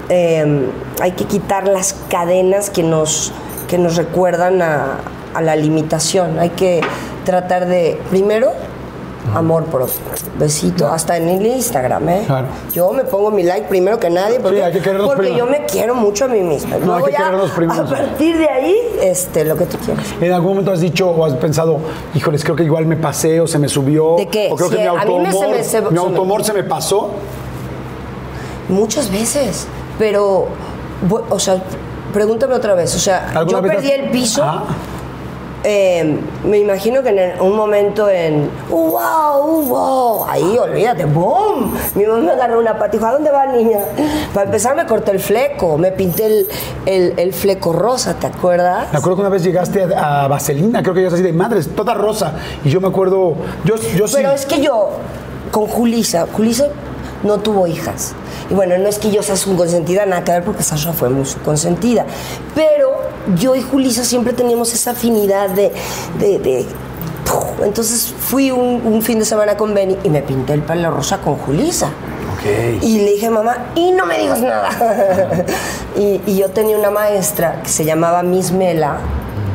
eh, 0.10 0.68
hay 1.02 1.12
que 1.14 1.26
quitar 1.26 1.68
las 1.68 1.96
cadenas 2.10 2.70
que 2.70 2.84
nos, 2.84 3.32
que 3.68 3.78
nos 3.78 3.96
recuerdan 3.96 4.62
a, 4.62 4.98
a 5.34 5.42
la 5.42 5.56
limitación. 5.56 6.40
Hay 6.40 6.50
que 6.52 6.82
tratar 7.26 7.68
de, 7.68 8.00
primero, 8.10 8.52
amor 9.34 9.66
propio. 9.66 9.96
Besito, 10.38 10.88
hasta 10.88 11.16
en 11.18 11.30
el 11.30 11.46
Instagram, 11.46 12.10
¿eh? 12.10 12.24
Claro. 12.28 12.48
Yo 12.74 12.92
me 12.92 13.04
pongo 13.06 13.32
mi 13.32 13.42
like 13.44 13.68
primero 13.68 13.98
que 14.00 14.10
nadie 14.10 14.40
porque, 14.40 14.62
hay 14.64 14.74
que 14.74 14.82
porque 14.92 15.34
yo 15.36 15.46
me 15.46 15.66
quiero 15.66 15.96
mucho 15.96 16.26
a 16.26 16.28
mí 16.28 16.42
misma. 16.42 16.78
No, 16.78 16.86
Luego 16.86 17.06
hay 17.08 17.14
que 17.14 17.20
ya, 17.20 17.56
primero. 17.56 17.82
A 17.82 17.86
partir 17.90 18.38
de 18.38 18.50
ahí, 18.50 18.76
este, 19.02 19.46
lo 19.46 19.56
que 19.56 19.66
tú 19.66 19.78
quieras. 19.78 20.06
¿En 20.20 20.32
algún 20.34 20.52
momento 20.52 20.72
has 20.72 20.82
dicho 20.82 21.10
o 21.10 21.26
has 21.26 21.34
pensado, 21.36 21.80
híjoles, 22.14 22.44
creo 22.44 22.56
que 22.58 22.64
igual 22.64 22.86
me 22.86 22.98
pasé 22.98 23.40
o 23.40 23.48
se 23.48 23.58
me 23.60 23.70
subió? 23.70 24.18
¿De 24.18 24.28
qué? 24.28 24.50
O 24.52 24.56
creo 24.58 24.70
Sí, 24.70 24.76
que 24.76 24.82
mi 24.82 24.88
a 24.88 25.06
mí 25.06 25.20
me 25.20 25.32
se 25.32 25.38
automor, 25.38 25.56
me- 25.58 25.64
se- 25.64 25.82
mi 25.82 25.98
automor 25.98 26.44
se 26.44 26.54
me 26.54 26.64
pasó? 26.64 27.12
Muchas 28.68 29.12
veces, 29.12 29.68
pero, 30.00 30.48
o 31.30 31.40
sea, 31.40 31.62
pregúntame 32.14 32.54
otra 32.56 32.74
vez. 32.76 32.96
O 32.96 33.00
sea, 33.00 33.30
¿Alguna 33.36 33.60
yo 33.60 33.62
perdí 33.62 33.88
has- 33.92 34.00
el 34.00 34.10
piso. 34.12 34.42
Ah, 34.44 34.64
eh, 35.68 36.20
me 36.44 36.60
imagino 36.60 37.02
que 37.02 37.10
en 37.10 37.18
el- 37.18 37.42
un 37.42 37.56
momento 37.56 38.08
en 38.08 38.52
wow, 38.70 39.64
wow, 39.66 40.26
ahí 40.30 40.58
olvídate, 40.60 41.06
boom. 41.06 41.74
Mi 41.96 42.06
mamá 42.06 42.20
me 42.22 42.32
agarró 42.34 42.60
una 42.60 42.74
dijo, 42.92 43.06
¿a 43.08 43.14
dónde 43.14 43.32
va 43.32 43.48
niña? 43.48 43.80
Para 44.32 44.46
empezar 44.46 44.76
me 44.76 44.86
corté 44.86 45.10
el 45.12 45.20
fleco, 45.20 45.80
me 45.80 45.92
pinté 45.92 46.26
el, 46.28 46.48
el- 46.86 47.14
el 47.18 47.34
fleco 47.34 47.74
rosa, 47.74 48.14
¿te 48.14 48.28
acuerdas? 48.28 48.92
Me 48.92 49.00
acuerdo 49.00 49.16
que 49.16 49.22
una 49.22 49.30
vez 49.30 49.44
llegaste 49.44 49.84
a, 49.96 50.26
a 50.26 50.28
Vaselina, 50.28 50.84
creo 50.84 50.94
que 50.94 51.00
llegaste 51.00 51.16
así 51.22 51.24
de 51.24 51.34
madres, 51.34 51.70
toda 51.76 51.96
rosa. 51.96 52.34
Y 52.64 52.70
yo 52.70 52.80
me 52.80 52.88
acuerdo, 52.88 53.34
yo, 53.64 53.76
yo 53.96 54.08
sí. 54.08 54.18
Pero 54.18 54.34
es 54.34 54.46
que 54.46 54.62
yo, 54.62 54.90
con 55.52 55.66
Julisa, 55.66 56.28
Julisa 56.32 56.68
no 57.24 57.40
tuvo 57.40 57.68
hijas. 57.68 58.14
Y 58.50 58.54
bueno, 58.54 58.78
no 58.78 58.88
es 58.88 59.00
que 59.00 59.12
yo 59.12 59.24
sea 59.24 59.36
su 59.36 59.56
consentida, 59.56 60.06
nada 60.06 60.24
que 60.24 60.32
ver, 60.34 60.44
porque 60.44 60.64
Sasha 60.64 60.94
fue 60.94 61.10
muy 61.10 61.26
su 61.26 61.40
consentida. 61.40 62.06
Pero 62.54 62.92
yo 63.38 63.56
y 63.56 63.62
Julisa 63.62 64.04
siempre 64.04 64.34
teníamos 64.34 64.74
esa 64.74 64.92
afinidad 64.92 65.50
de. 65.50 65.72
de- 66.20 66.40
de- 66.40 66.66
entonces 67.64 68.14
fui 68.20 68.52
un, 68.52 68.82
un 68.86 69.02
fin 69.02 69.18
de 69.20 69.26
semana 69.26 69.58
con 69.58 69.74
Benny 69.74 69.98
y 70.04 70.10
me 70.10 70.22
pinté 70.22 70.54
el 70.54 70.62
pelo 70.62 70.92
rosa 70.92 71.18
con 71.20 71.36
Julisa. 71.38 71.88
Ok. 71.88 72.84
Y 72.84 73.00
le 73.00 73.12
dije, 73.14 73.30
mamá, 73.30 73.58
y 73.76 73.92
no 73.92 74.06
me 74.06 74.20
digas 74.20 74.42
nada. 74.42 74.70
y, 75.98 76.22
y 76.28 76.38
yo 76.38 76.50
tenía 76.50 76.78
una 76.78 76.92
maestra 76.92 77.62
que 77.64 77.70
se 77.70 77.84
llamaba 77.84 78.22
Miss 78.24 78.52
Mela 78.52 78.98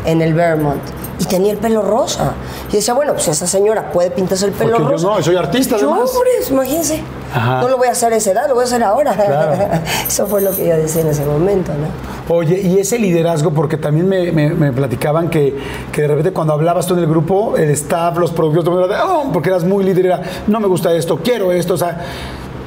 en 0.04 0.20
el 0.20 0.34
Vermont. 0.34 0.80
Y 1.20 1.24
tenía 1.26 1.52
el 1.52 1.58
pelo 1.58 1.82
rosa. 1.82 2.32
Y 2.72 2.76
decía, 2.76 2.94
bueno, 2.94 3.12
pues 3.12 3.28
esa 3.28 3.46
señora 3.46 3.92
puede 3.92 4.10
pintarse 4.10 4.46
el 4.46 4.52
pelo 4.52 4.70
Porque 4.78 4.84
yo 4.84 4.90
rosa. 4.90 5.06
no, 5.06 5.22
soy 5.22 5.36
artista, 5.36 5.76
Yo, 5.76 5.92
además. 5.92 6.10
imagínense. 6.50 7.02
Ajá. 7.32 7.60
No 7.60 7.68
lo 7.68 7.76
voy 7.76 7.86
a 7.88 7.92
hacer 7.92 8.12
a 8.12 8.16
esa 8.16 8.30
edad, 8.32 8.48
lo 8.48 8.54
voy 8.54 8.62
a 8.62 8.66
hacer 8.66 8.82
ahora. 8.82 9.12
Claro. 9.14 9.52
Eso 10.08 10.26
fue 10.26 10.40
lo 10.40 10.50
que 10.50 10.66
yo 10.66 10.76
decía 10.76 11.02
en 11.02 11.08
ese 11.08 11.24
momento, 11.24 11.72
¿no? 11.74 12.34
Oye, 12.34 12.58
y 12.60 12.78
ese 12.78 12.98
liderazgo, 12.98 13.52
porque 13.52 13.76
también 13.76 14.08
me, 14.08 14.32
me- 14.32 14.50
me 14.50 14.72
platicaban 14.72 15.28
que, 15.28 15.56
que 15.92 16.02
de 16.02 16.08
repente 16.08 16.32
cuando 16.32 16.54
hablabas 16.54 16.86
tú 16.86 16.94
en 16.94 17.00
el 17.00 17.06
grupo, 17.06 17.56
el 17.56 17.70
staff, 17.70 18.16
los 18.16 18.30
productores, 18.32 18.64
todo 18.64 18.82
el 18.82 18.88
mundo 18.88 19.04
"Oh", 19.28 19.32
porque 19.32 19.50
eras 19.50 19.62
muy 19.64 19.84
líder, 19.84 20.06
era, 20.06 20.22
no 20.46 20.58
me 20.58 20.66
gusta 20.68 20.92
esto, 20.94 21.18
quiero 21.22 21.52
esto, 21.52 21.74
o 21.74 21.76
sea. 21.76 22.00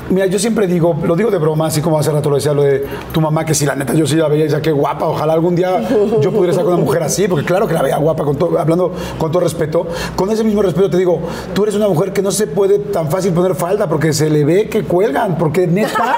Mira, 0.09 0.25
yo 0.27 0.37
siempre 0.37 0.67
digo, 0.67 0.95
lo 1.03 1.15
digo 1.15 1.31
de 1.31 1.37
broma, 1.37 1.67
así 1.67 1.81
como 1.81 1.97
hace 1.97 2.11
rato 2.11 2.29
lo 2.29 2.35
decía, 2.35 2.53
lo 2.53 2.61
de 2.63 2.85
tu 3.11 3.21
mamá, 3.21 3.45
que 3.45 3.53
si 3.55 3.65
la 3.65 3.73
neta 3.75 3.93
yo 3.93 4.05
sí 4.05 4.15
la 4.15 4.27
veía 4.27 4.41
y 4.41 4.43
decía, 4.47 4.61
qué 4.61 4.71
guapa, 4.71 5.05
ojalá 5.07 5.33
algún 5.33 5.55
día 5.55 5.81
yo 6.21 6.31
pudiera 6.31 6.51
estar 6.51 6.65
con 6.65 6.73
una 6.75 6.83
mujer 6.83 7.03
así, 7.03 7.27
porque 7.27 7.45
claro 7.45 7.67
que 7.67 7.73
la 7.73 7.81
veía 7.81 7.97
guapa, 7.97 8.23
con 8.23 8.35
todo- 8.35 8.59
hablando 8.59 8.91
con 9.17 9.31
todo 9.31 9.41
respeto. 9.43 9.87
Con 10.15 10.29
ese 10.29 10.43
mismo 10.43 10.61
respeto 10.61 10.89
te 10.89 10.97
digo, 10.97 11.19
tú 11.53 11.63
eres 11.63 11.75
una 11.75 11.87
mujer 11.87 12.11
que 12.13 12.21
no 12.21 12.31
se 12.31 12.47
puede 12.47 12.79
tan 12.79 13.09
fácil 13.09 13.31
poner 13.33 13.55
falda, 13.55 13.87
porque 13.87 14.13
se 14.13 14.29
le 14.29 14.43
ve 14.43 14.69
que 14.69 14.83
cuelgan, 14.83 15.37
porque 15.37 15.67
neta, 15.67 16.15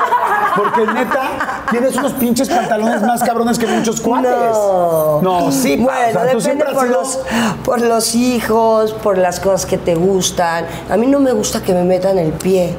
porque 0.55 0.91
neta, 0.91 1.63
tienes 1.69 1.95
unos 1.95 2.13
pinches 2.13 2.49
pantalones 2.49 3.01
más 3.03 3.21
cabrones 3.23 3.59
que 3.59 3.67
muchos 3.67 4.01
cuates. 4.01 4.31
No. 4.31 5.21
No, 5.21 5.51
sí, 5.51 5.77
Bueno, 5.77 5.99
o 6.09 6.11
sea, 6.11 6.31
tú 6.31 6.41
siempre 6.41 6.73
por 6.73 6.87
sido- 6.87 6.99
los, 7.01 7.19
por 7.63 7.81
los 7.81 8.15
hijos, 8.15 8.93
por 8.93 9.17
las 9.17 9.39
cosas 9.39 9.65
que 9.65 9.77
te 9.77 9.95
gustan. 9.95 10.65
A 10.89 10.97
mí 10.97 11.07
no 11.07 11.19
me 11.19 11.31
gusta 11.33 11.61
que 11.61 11.73
me 11.73 11.83
metan 11.83 12.17
el 12.17 12.31
pie. 12.33 12.73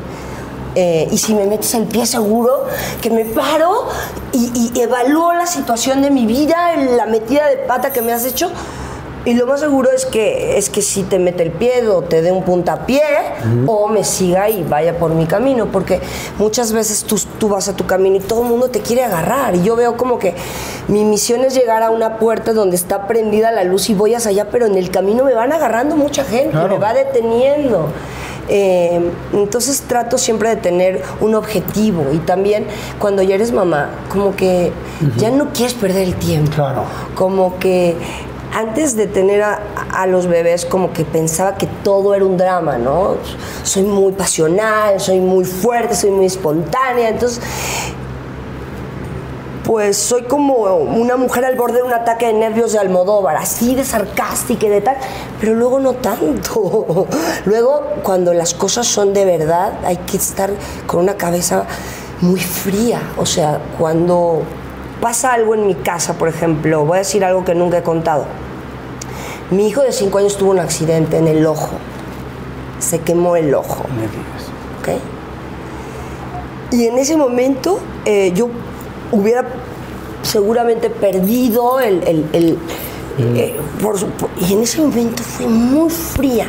Eh, 0.76 1.08
y 1.10 1.16
si 1.18 1.34
me 1.34 1.46
metes 1.46 1.72
el 1.74 1.84
pie 1.84 2.04
seguro, 2.06 2.66
que 3.00 3.10
me 3.10 3.24
paro 3.24 3.88
y, 4.32 4.70
y 4.74 4.80
evalúo 4.80 5.32
la 5.32 5.46
situación 5.46 6.02
de 6.02 6.10
mi 6.10 6.26
vida, 6.26 6.76
la 6.76 7.06
metida 7.06 7.48
de 7.48 7.56
pata 7.56 7.92
que 7.92 8.02
me 8.02 8.12
has 8.12 8.24
hecho. 8.26 8.50
Y 9.24 9.34
lo 9.34 9.44
más 9.48 9.58
seguro 9.58 9.90
es 9.90 10.06
que, 10.06 10.56
es 10.56 10.70
que 10.70 10.80
si 10.82 11.02
te 11.02 11.18
mete 11.18 11.42
el 11.42 11.50
pie 11.50 11.88
o 11.88 12.02
te 12.02 12.22
dé 12.22 12.30
un 12.30 12.44
puntapié 12.44 13.02
o 13.66 13.88
me 13.88 14.04
siga 14.04 14.48
y 14.48 14.62
vaya 14.62 14.98
por 15.00 15.10
mi 15.14 15.26
camino. 15.26 15.66
Porque 15.72 16.00
muchas 16.38 16.72
veces 16.72 17.02
tú, 17.02 17.20
tú 17.40 17.48
vas 17.48 17.68
a 17.68 17.74
tu 17.74 17.86
camino 17.86 18.14
y 18.14 18.20
todo 18.20 18.42
el 18.42 18.48
mundo 18.50 18.68
te 18.70 18.78
quiere 18.82 19.02
agarrar. 19.02 19.56
Y 19.56 19.64
yo 19.64 19.74
veo 19.74 19.96
como 19.96 20.20
que 20.20 20.32
mi 20.86 21.02
misión 21.04 21.40
es 21.44 21.54
llegar 21.56 21.82
a 21.82 21.90
una 21.90 22.18
puerta 22.18 22.52
donde 22.52 22.76
está 22.76 23.08
prendida 23.08 23.50
la 23.50 23.64
luz 23.64 23.90
y 23.90 23.94
voy 23.94 24.14
hacia 24.14 24.30
allá, 24.30 24.46
pero 24.52 24.66
en 24.66 24.76
el 24.76 24.92
camino 24.92 25.24
me 25.24 25.34
van 25.34 25.52
agarrando 25.52 25.96
mucha 25.96 26.22
gente, 26.22 26.50
Claro. 26.52 26.68
me 26.68 26.78
va 26.78 26.94
deteniendo. 26.94 27.88
Eh, 28.48 29.10
entonces 29.32 29.82
trato 29.88 30.18
siempre 30.18 30.50
de 30.50 30.56
tener 30.56 31.02
un 31.20 31.34
objetivo 31.34 32.06
y 32.12 32.18
también 32.18 32.66
cuando 32.98 33.22
ya 33.22 33.34
eres 33.34 33.52
mamá, 33.52 33.90
como 34.08 34.36
que 34.36 34.72
ya 35.16 35.30
no 35.30 35.52
quieres 35.52 35.74
perder 35.74 36.02
el 36.04 36.14
tiempo. 36.14 36.52
Claro. 36.54 36.84
Como 37.14 37.58
que 37.58 37.96
antes 38.54 38.96
de 38.96 39.06
tener 39.06 39.42
a, 39.42 39.60
a 39.92 40.06
los 40.06 40.26
bebés, 40.28 40.64
como 40.64 40.92
que 40.92 41.04
pensaba 41.04 41.56
que 41.56 41.66
todo 41.82 42.14
era 42.14 42.24
un 42.24 42.36
drama, 42.36 42.78
¿no? 42.78 43.16
Soy 43.64 43.82
muy 43.82 44.12
pasional, 44.12 45.00
soy 45.00 45.20
muy 45.20 45.44
fuerte, 45.44 45.94
soy 45.94 46.10
muy 46.10 46.26
espontánea, 46.26 47.08
entonces 47.08 47.40
pues 49.66 49.96
soy 49.96 50.22
como 50.22 50.54
una 50.76 51.16
mujer 51.16 51.44
al 51.44 51.56
borde 51.56 51.78
de 51.78 51.82
un 51.82 51.92
ataque 51.92 52.26
de 52.26 52.34
nervios 52.34 52.72
de 52.72 52.78
Almodóvar, 52.78 53.36
así 53.36 53.74
de 53.74 53.84
sarcástica 53.84 54.66
y 54.66 54.68
de 54.68 54.80
tal, 54.80 54.96
pero 55.40 55.54
luego 55.54 55.80
no 55.80 55.94
tanto. 55.94 57.08
Luego, 57.46 57.82
cuando 58.04 58.32
las 58.32 58.54
cosas 58.54 58.86
son 58.86 59.12
de 59.12 59.24
verdad, 59.24 59.72
hay 59.84 59.96
que 59.96 60.18
estar 60.18 60.50
con 60.86 61.00
una 61.00 61.16
cabeza 61.16 61.64
muy 62.20 62.38
fría. 62.38 63.00
O 63.16 63.26
sea, 63.26 63.60
cuando 63.76 64.42
pasa 65.00 65.32
algo 65.32 65.56
en 65.56 65.66
mi 65.66 65.74
casa, 65.74 66.14
por 66.14 66.28
ejemplo, 66.28 66.84
voy 66.84 66.96
a 66.96 66.98
decir 66.98 67.24
algo 67.24 67.44
que 67.44 67.56
nunca 67.56 67.78
he 67.78 67.82
contado. 67.82 68.24
Mi 69.50 69.66
hijo 69.66 69.82
de 69.82 69.90
5 69.90 70.18
años 70.18 70.36
tuvo 70.36 70.52
un 70.52 70.60
accidente 70.60 71.18
en 71.18 71.26
el 71.26 71.44
ojo. 71.44 71.70
Se 72.78 73.00
quemó 73.00 73.34
el 73.34 73.52
ojo. 73.52 73.82
¿ok? 74.80 75.00
Y 76.70 76.86
en 76.86 76.98
ese 76.98 77.16
momento 77.16 77.80
eh, 78.04 78.32
yo 78.32 78.48
hubiera 79.12 79.44
seguramente 80.22 80.90
perdido 80.90 81.80
el... 81.80 82.02
el- 82.04 82.24
el- 82.32 82.58
eh, 83.18 83.56
por 83.82 83.98
su- 83.98 84.08
por- 84.08 84.28
y 84.38 84.52
en 84.52 84.62
ese 84.62 84.78
momento 84.80 85.22
fui 85.22 85.46
muy 85.46 85.88
fría. 85.88 86.46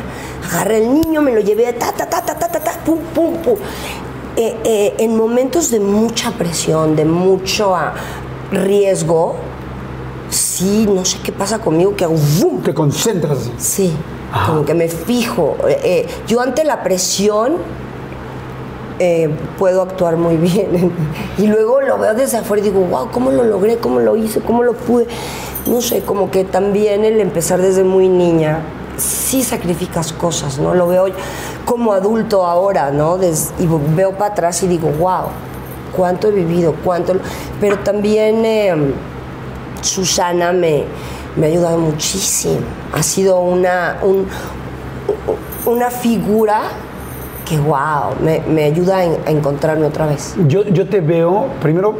Agarré 0.50 0.76
al 0.76 0.92
niño, 1.00 1.22
me 1.22 1.32
lo 1.32 1.40
llevé, 1.40 1.72
ta, 1.72 1.92
ta, 1.92 2.04
ta, 2.06 2.20
ta, 2.22 2.34
ta, 2.38 2.46
ta, 2.48 2.60
ta, 2.60 2.72
pum, 2.84 2.98
pum, 3.14 3.36
pum. 3.38 3.54
Eh, 4.36 4.54
eh, 4.64 4.94
en 4.98 5.16
momentos 5.16 5.70
de 5.70 5.80
mucha 5.80 6.30
presión, 6.32 6.94
de 6.94 7.06
mucho 7.06 7.74
ah, 7.74 7.94
riesgo, 8.52 9.36
sí, 10.28 10.86
no 10.88 11.04
sé 11.06 11.18
qué 11.24 11.32
pasa 11.32 11.58
conmigo, 11.58 11.96
que 11.96 12.04
hago 12.04 12.16
¡vum! 12.40 12.60
Te 12.62 12.74
concentras. 12.74 13.38
Sí, 13.56 13.90
como 14.46 14.64
que 14.66 14.74
me 14.74 14.88
fijo. 14.88 15.56
Yo 16.26 16.40
ante 16.42 16.64
la 16.64 16.82
presión 16.82 17.54
eh, 18.98 19.28
puedo 19.58 19.82
actuar 19.82 20.16
muy 20.16 20.36
bien. 20.36 20.92
y 21.38 21.46
luego 21.46 21.80
lo 21.80 21.98
veo 21.98 22.14
desde 22.14 22.38
afuera 22.38 22.60
y 22.64 22.70
digo, 22.70 22.80
wow, 22.84 23.10
¿cómo 23.10 23.30
lo 23.30 23.44
logré? 23.44 23.78
¿Cómo 23.78 24.00
lo 24.00 24.16
hice? 24.16 24.40
¿Cómo 24.40 24.62
lo 24.62 24.72
pude? 24.74 25.06
No 25.66 25.80
sé, 25.80 26.02
como 26.02 26.30
que 26.30 26.44
también 26.44 27.04
el 27.04 27.20
empezar 27.20 27.60
desde 27.60 27.84
muy 27.84 28.08
niña, 28.08 28.60
sí 28.96 29.42
sacrificas 29.42 30.12
cosas, 30.12 30.58
¿no? 30.58 30.74
Lo 30.74 30.88
veo 30.88 31.06
como 31.64 31.92
adulto 31.92 32.44
ahora, 32.46 32.90
¿no? 32.90 33.18
Y 33.58 33.66
veo 33.94 34.12
para 34.12 34.32
atrás 34.32 34.62
y 34.62 34.66
digo, 34.68 34.88
wow, 34.98 35.26
cuánto 35.96 36.28
he 36.28 36.32
vivido, 36.32 36.74
cuánto... 36.84 37.14
Pero 37.60 37.78
también 37.80 38.44
eh, 38.44 38.74
Susana 39.82 40.52
me, 40.52 40.84
me 41.36 41.46
ha 41.46 41.50
ayudado 41.50 41.78
muchísimo. 41.78 42.60
Ha 42.94 43.02
sido 43.02 43.38
una, 43.40 43.98
un- 44.02 44.26
una 45.66 45.90
figura 45.90 46.62
que, 47.48 47.58
wow, 47.58 48.14
me, 48.22 48.40
me 48.48 48.64
ayuda 48.64 48.98
a, 48.98 49.04
en- 49.04 49.16
a 49.26 49.30
encontrarme 49.30 49.86
otra 49.86 50.06
vez. 50.06 50.36
Yo, 50.46 50.64
yo 50.64 50.86
te 50.88 51.00
veo, 51.00 51.46
primero, 51.62 51.94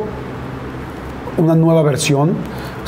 una 1.38 1.54
nueva 1.54 1.82
versión. 1.82 2.34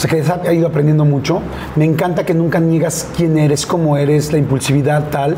O 0.01 0.03
sea, 0.03 0.09
que 0.09 0.23
has 0.23 0.55
ido 0.55 0.67
aprendiendo 0.67 1.05
mucho. 1.05 1.43
Me 1.77 1.85
encanta 1.85 2.25
que 2.25 2.33
nunca 2.33 2.59
niegas 2.59 3.07
quién 3.15 3.37
eres, 3.37 3.67
cómo 3.67 3.99
eres, 3.99 4.33
la 4.33 4.39
impulsividad 4.39 5.11
tal. 5.11 5.37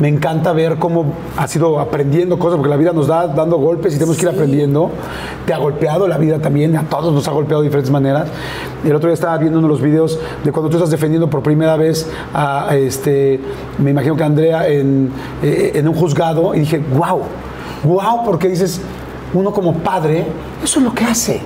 Me 0.00 0.08
encanta 0.08 0.52
ver 0.52 0.76
cómo 0.76 1.14
has 1.34 1.56
ido 1.56 1.80
aprendiendo 1.80 2.38
cosas, 2.38 2.58
porque 2.58 2.68
la 2.68 2.76
vida 2.76 2.92
nos 2.92 3.06
da 3.06 3.26
dando 3.26 3.56
golpes 3.56 3.94
y 3.94 3.96
tenemos 3.96 4.18
que 4.18 4.24
ir 4.24 4.28
aprendiendo. 4.28 4.90
Te 5.46 5.54
ha 5.54 5.56
golpeado 5.56 6.06
la 6.08 6.18
vida 6.18 6.40
también, 6.40 6.76
a 6.76 6.82
todos 6.82 7.14
nos 7.14 7.26
ha 7.26 7.30
golpeado 7.30 7.62
de 7.62 7.68
diferentes 7.68 7.90
maneras. 7.90 8.28
El 8.84 8.94
otro 8.94 9.08
día 9.08 9.14
estaba 9.14 9.38
viendo 9.38 9.58
uno 9.58 9.68
de 9.68 9.72
los 9.72 9.80
videos 9.80 10.18
de 10.44 10.52
cuando 10.52 10.68
tú 10.68 10.76
estás 10.76 10.90
defendiendo 10.90 11.30
por 11.30 11.42
primera 11.42 11.78
vez 11.78 12.06
a, 12.34 12.68
a 12.68 12.76
este, 12.76 13.40
me 13.78 13.92
imagino 13.92 14.14
que 14.14 14.24
Andrea 14.24 14.68
en, 14.68 15.10
eh, 15.42 15.72
en 15.74 15.88
un 15.88 15.94
juzgado 15.94 16.54
y 16.54 16.58
dije, 16.58 16.82
wow, 16.98 17.22
wow, 17.84 18.26
porque 18.26 18.48
dices, 18.48 18.78
uno 19.32 19.54
como 19.54 19.72
padre, 19.72 20.26
eso 20.62 20.80
es 20.80 20.84
lo 20.84 20.92
que 20.92 21.04
hace. 21.04 21.40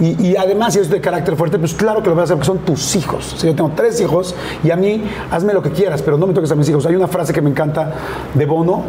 Y, 0.00 0.34
además, 0.36 0.72
si 0.72 0.78
eres 0.78 0.90
de 0.90 1.00
carácter 1.00 1.36
fuerte, 1.36 1.58
pues 1.58 1.74
claro 1.74 2.02
que 2.02 2.08
lo 2.08 2.14
vas 2.14 2.22
a 2.22 2.24
hacer 2.24 2.36
porque 2.36 2.46
son 2.46 2.58
tus 2.64 2.96
hijos. 2.96 3.34
Sea, 3.36 3.50
yo 3.50 3.56
tengo 3.56 3.72
tres 3.76 4.00
hijos 4.00 4.34
y 4.64 4.70
a 4.70 4.76
mí, 4.76 5.02
hazme 5.30 5.52
lo 5.52 5.62
que 5.62 5.70
quieras, 5.70 6.00
pero 6.02 6.16
no 6.16 6.26
me 6.26 6.32
toques 6.32 6.50
a 6.50 6.54
mis 6.54 6.68
hijos. 6.70 6.86
Hay 6.86 6.96
una 6.96 7.08
frase 7.08 7.32
que 7.34 7.42
me 7.42 7.50
encanta 7.50 7.92
de 8.32 8.46
Bono, 8.46 8.82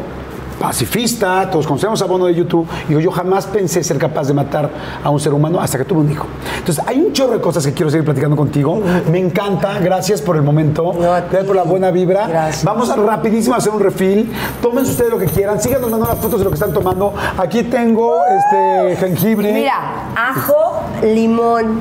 pacifista, 0.62 1.50
todos 1.50 1.66
conocemos 1.66 2.02
a 2.02 2.06
Bono 2.06 2.28
de 2.28 2.36
YouTube. 2.36 2.68
Digo, 2.88 3.00
yo 3.00 3.12
jamás 3.12 3.48
pensé 3.48 3.84
ser 3.84 3.98
capaz 3.98 4.28
de 4.28 4.34
matar 4.34 4.70
a 5.04 5.10
un 5.10 5.20
ser 5.20 5.34
humano 5.34 5.60
hasta 5.60 5.78
que 5.78 5.86
tuve 5.86 6.02
un 6.02 6.12
hijo. 6.12 6.28
Entonces, 6.58 6.84
hay 6.88 7.00
un 7.00 7.12
chorro 7.14 7.34
de 7.34 7.42
cosas 7.42 7.66
que 7.66 7.74
quiero 7.74 7.90
seguir 7.90 8.06
platicando 8.06 8.36
contigo. 8.36 8.82
Me 9.12 9.20
encanta, 9.20 9.80
gracias 9.80 10.22
por 10.22 10.36
el 10.36 10.44
momento, 10.44 10.94
gracias 10.94 11.46
por 11.46 11.56
la 11.56 11.64
buena 11.64 11.90
vibra. 11.90 12.28
Gracias. 12.28 12.64
Vamos 12.64 12.90
a 12.90 12.96
rapidísimo 12.96 13.56
a 13.56 13.58
hacer 13.58 13.74
un 13.74 13.80
refill. 13.80 14.32
Tómense 14.62 14.92
ustedes 14.92 15.12
lo 15.12 15.18
que 15.18 15.26
quieran, 15.26 15.60
síganos 15.60 15.90
mandando 15.90 16.14
las 16.14 16.22
fotos 16.22 16.40
de 16.40 16.46
lo 16.46 16.52
que 16.52 16.56
están 16.56 16.74
tomando. 16.74 17.14
Aquí 17.38 17.64
tengo 17.64 18.18
este 18.26 18.98
jengibre. 18.98 19.52
Mira, 19.52 20.12
ajo, 20.16 20.82
limón, 21.02 21.80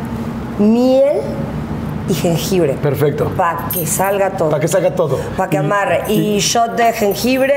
miel 0.59 1.21
y 2.09 2.15
jengibre. 2.15 2.75
Perfecto. 2.75 3.31
Para 3.37 3.69
que 3.73 3.87
salga 3.87 4.31
todo. 4.31 4.51
Para 4.51 4.61
que 4.61 4.69
salga 4.69 4.95
todo. 4.95 5.19
Para 5.37 5.51
que 5.51 5.57
Y- 5.57 5.59
amarre. 5.61 6.03
Y, 6.09 6.39
shot 6.39 6.77
de 6.77 6.93
jengibre 6.93 7.55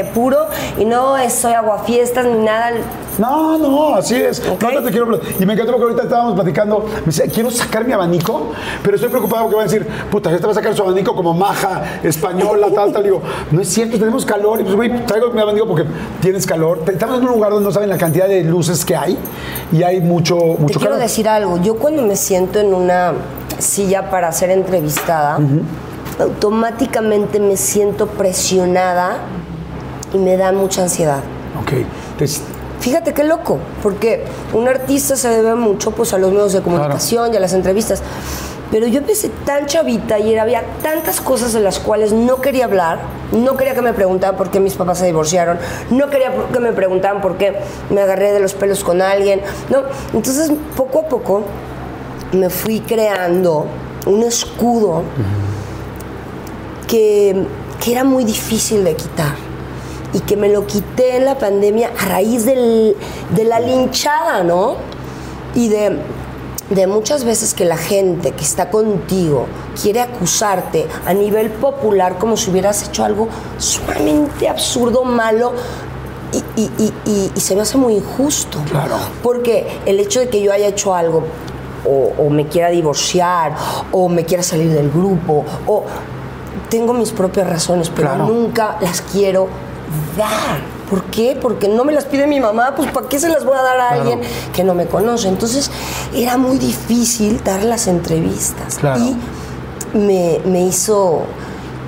eh, 0.00 0.10
puro. 0.14 0.46
Y 0.78 0.84
no 0.84 1.16
es 1.16 1.32
soy 1.34 1.52
aguafiestas 1.52 2.24
ni 2.26 2.44
nada. 2.44 2.70
No, 3.18 3.56
no, 3.56 3.94
así 3.94 4.14
es. 4.14 4.42
No, 4.60 4.70
no 4.70 4.82
te 4.82 4.90
quiero 4.90 5.18
Y 5.40 5.46
me 5.46 5.54
encantó 5.54 5.72
porque 5.72 5.84
ahorita 5.84 6.02
estábamos 6.02 6.34
platicando. 6.34 6.84
Me 7.00 7.06
dice, 7.06 7.28
quiero 7.30 7.50
sacar 7.50 7.86
mi 7.86 7.92
abanico, 7.94 8.52
pero 8.82 8.96
estoy 8.96 9.08
preocupado 9.08 9.44
porque 9.44 9.56
van 9.56 9.66
a 9.68 9.70
decir, 9.70 9.86
puta, 10.10 10.30
ya 10.30 10.36
te 10.38 10.44
va 10.44 10.52
a 10.52 10.54
sacar 10.54 10.74
su 10.74 10.82
abanico 10.82 11.14
como 11.16 11.32
maja, 11.32 12.00
española, 12.02 12.68
tal, 12.74 12.92
tal. 12.92 13.02
Digo, 13.02 13.22
no 13.50 13.62
es 13.62 13.68
cierto, 13.68 13.98
tenemos 13.98 14.26
calor. 14.26 14.60
Y 14.60 14.64
pues, 14.64 14.76
güey, 14.76 15.06
traigo 15.06 15.30
mi 15.30 15.40
abanico 15.40 15.66
porque 15.66 15.84
tienes 16.20 16.46
calor. 16.46 16.82
Estamos 16.86 17.18
en 17.18 17.24
un 17.26 17.30
lugar 17.32 17.50
donde 17.52 17.64
no 17.66 17.72
saben 17.72 17.88
la 17.88 17.96
cantidad 17.96 18.28
de 18.28 18.42
luces 18.44 18.84
que 18.84 18.94
hay 18.94 19.16
y 19.72 19.82
hay 19.82 20.00
mucho, 20.00 20.36
Te 20.36 20.44
mucho 20.62 20.78
quiero 20.78 20.80
calor. 20.80 20.98
decir 20.98 21.26
algo. 21.28 21.56
Yo 21.62 21.76
cuando 21.76 22.02
me 22.02 22.16
siento 22.16 22.60
en 22.60 22.74
una 22.74 23.14
silla 23.58 24.10
para 24.10 24.32
ser 24.32 24.50
entrevistada, 24.50 25.38
automáticamente 26.18 27.40
me 27.40 27.56
siento 27.56 28.06
presionada 28.06 29.18
y 30.12 30.18
me 30.18 30.36
da 30.36 30.52
mucha 30.52 30.82
ansiedad. 30.82 31.20
Ok. 31.60 31.72
Entonces, 32.12 32.42
Fíjate 32.80 33.14
qué 33.14 33.24
loco, 33.24 33.58
porque 33.82 34.24
un 34.52 34.68
artista 34.68 35.16
se 35.16 35.28
debe 35.28 35.54
mucho 35.54 35.90
pues, 35.90 36.12
a 36.12 36.18
los 36.18 36.30
medios 36.30 36.52
de 36.52 36.60
comunicación 36.60 37.32
y 37.32 37.36
a 37.36 37.40
las 37.40 37.52
entrevistas. 37.52 38.02
Pero 38.70 38.86
yo 38.86 38.98
empecé 38.98 39.28
tan 39.44 39.66
chavita 39.66 40.18
y 40.18 40.36
había 40.36 40.62
tantas 40.82 41.20
cosas 41.20 41.52
de 41.52 41.60
las 41.60 41.78
cuales 41.78 42.12
no 42.12 42.40
quería 42.40 42.64
hablar, 42.64 42.98
no 43.32 43.56
quería 43.56 43.74
que 43.74 43.82
me 43.82 43.92
preguntaran 43.92 44.36
por 44.36 44.50
qué 44.50 44.60
mis 44.60 44.74
papás 44.74 44.98
se 44.98 45.06
divorciaron, 45.06 45.58
no 45.90 46.10
quería 46.10 46.32
que 46.52 46.60
me 46.60 46.72
preguntaran 46.72 47.20
por 47.20 47.36
qué 47.38 47.56
me 47.90 48.02
agarré 48.02 48.32
de 48.32 48.40
los 48.40 48.54
pelos 48.54 48.84
con 48.84 49.02
alguien, 49.02 49.40
¿no? 49.70 49.82
Entonces, 50.12 50.52
poco 50.76 51.00
a 51.00 51.08
poco 51.08 51.44
me 52.36 52.50
fui 52.50 52.80
creando 52.80 53.66
un 54.06 54.22
escudo 54.22 55.02
que, 56.88 57.46
que 57.82 57.92
era 57.92 58.04
muy 58.04 58.24
difícil 58.24 58.84
de 58.84 58.94
quitar 58.94 59.34
y 60.12 60.20
que 60.20 60.36
me 60.36 60.48
lo 60.48 60.66
quité 60.66 61.16
en 61.16 61.24
la 61.24 61.36
pandemia 61.38 61.90
a 61.98 62.04
raíz 62.06 62.44
del- 62.44 62.96
de 63.34 63.44
la 63.44 63.58
linchada, 63.60 64.42
¿no? 64.44 64.76
Y 65.54 65.68
de, 65.68 65.98
de 66.70 66.86
muchas 66.86 67.24
veces 67.24 67.54
que 67.54 67.64
la 67.64 67.76
gente 67.76 68.32
que 68.32 68.44
está 68.44 68.70
contigo 68.70 69.46
quiere 69.80 70.00
acusarte 70.00 70.86
a 71.06 71.12
nivel 71.12 71.50
popular 71.50 72.18
como 72.18 72.36
si 72.36 72.50
hubieras 72.50 72.86
hecho 72.88 73.04
algo 73.04 73.28
sumamente 73.58 74.48
absurdo, 74.48 75.04
malo. 75.04 75.52
Y- 76.56 76.70
y- 77.06 77.30
y 77.34 77.40
se 77.40 77.54
me 77.56 77.62
hace 77.62 77.78
muy 77.78 77.94
injusto. 77.94 78.58
Claro. 78.70 78.96
Porque 79.22 79.66
el 79.86 79.98
hecho 80.00 80.20
de 80.20 80.28
que 80.28 80.42
yo 80.42 80.52
haya 80.52 80.66
hecho 80.68 80.94
algo 80.94 81.22
o, 81.86 82.12
o 82.22 82.30
me 82.30 82.46
quiera 82.46 82.68
divorciar 82.70 83.54
o 83.92 84.08
me 84.08 84.24
quiera 84.24 84.42
salir 84.42 84.70
del 84.72 84.90
grupo 84.90 85.44
o 85.66 85.84
tengo 86.68 86.92
mis 86.92 87.10
propias 87.12 87.48
razones, 87.48 87.90
pero 87.94 88.08
Claro. 88.08 88.26
nunca 88.26 88.76
las 88.80 89.00
quiero 89.02 89.48
dar. 90.16 90.60
¿Por 90.90 91.02
qué? 91.04 91.36
Porque 91.40 91.68
no 91.68 91.84
me 91.84 91.92
las 91.92 92.04
pide 92.04 92.26
mi 92.26 92.38
mamá, 92.40 92.74
pues 92.76 92.90
¿para 92.92 93.08
qué 93.08 93.18
se 93.18 93.28
las 93.28 93.44
voy 93.44 93.56
a 93.56 93.62
dar 93.62 93.78
a 93.80 93.88
alguien 93.90 94.20
que 94.54 94.62
no 94.64 94.74
me 94.74 94.86
conoce? 94.86 95.28
Entonces 95.28 95.70
era 96.14 96.36
muy 96.36 96.58
difícil 96.58 97.42
dar 97.42 97.62
las 97.64 97.86
entrevistas 97.88 98.76
Claro. 98.78 99.00
y 99.00 99.16
me, 99.96 100.40
me 100.44 100.62
hizo 100.62 101.22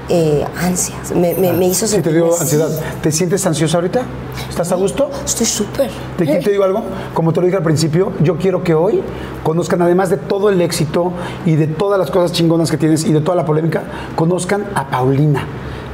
eh, 0.09 0.45
ansias, 0.61 1.13
me, 1.15 1.35
me- 1.35 1.53
me 1.53 1.67
hizo 1.67 1.87
sí 1.87 1.97
te 1.97 2.03
sentirme 2.03 2.19
dio 2.19 2.33
así. 2.33 2.43
ansiedad. 2.43 2.69
¿Te 3.03 3.13
sientes 3.13 3.45
ansiosa 3.47 3.77
ahorita? 3.79 4.03
¿Estás 4.49 4.73
a 4.73 4.77
gusto? 4.77 5.11
Estoy 5.25 5.47
súper. 5.47 5.91
¿Te, 6.17 6.25
Eh, 6.25 6.41
te 6.43 6.51
digo 6.51 6.65
algo? 6.65 6.83
Como 7.15 7.33
te 7.33 7.41
lo 7.41 7.47
dije 7.47 7.57
al 7.59 7.63
principio, 7.63 8.13
yo 8.21 8.37
quiero 8.39 8.63
que 8.63 8.75
hoy 8.75 9.03
conozcan, 9.43 9.83
además 9.83 10.11
de 10.11 10.17
todo 10.17 10.49
el 10.51 10.61
éxito 10.61 11.13
y 11.47 11.57
de 11.57 11.67
todas 11.67 11.99
las 11.99 12.11
cosas 12.11 12.33
chingonas 12.33 12.71
que 12.71 12.77
tienes 12.79 13.05
y 13.05 13.13
de 13.13 13.21
toda 13.21 13.37
la 13.37 13.45
polémica, 13.45 13.83
conozcan 14.17 14.65
a 14.75 14.89
Paulina. 14.91 15.47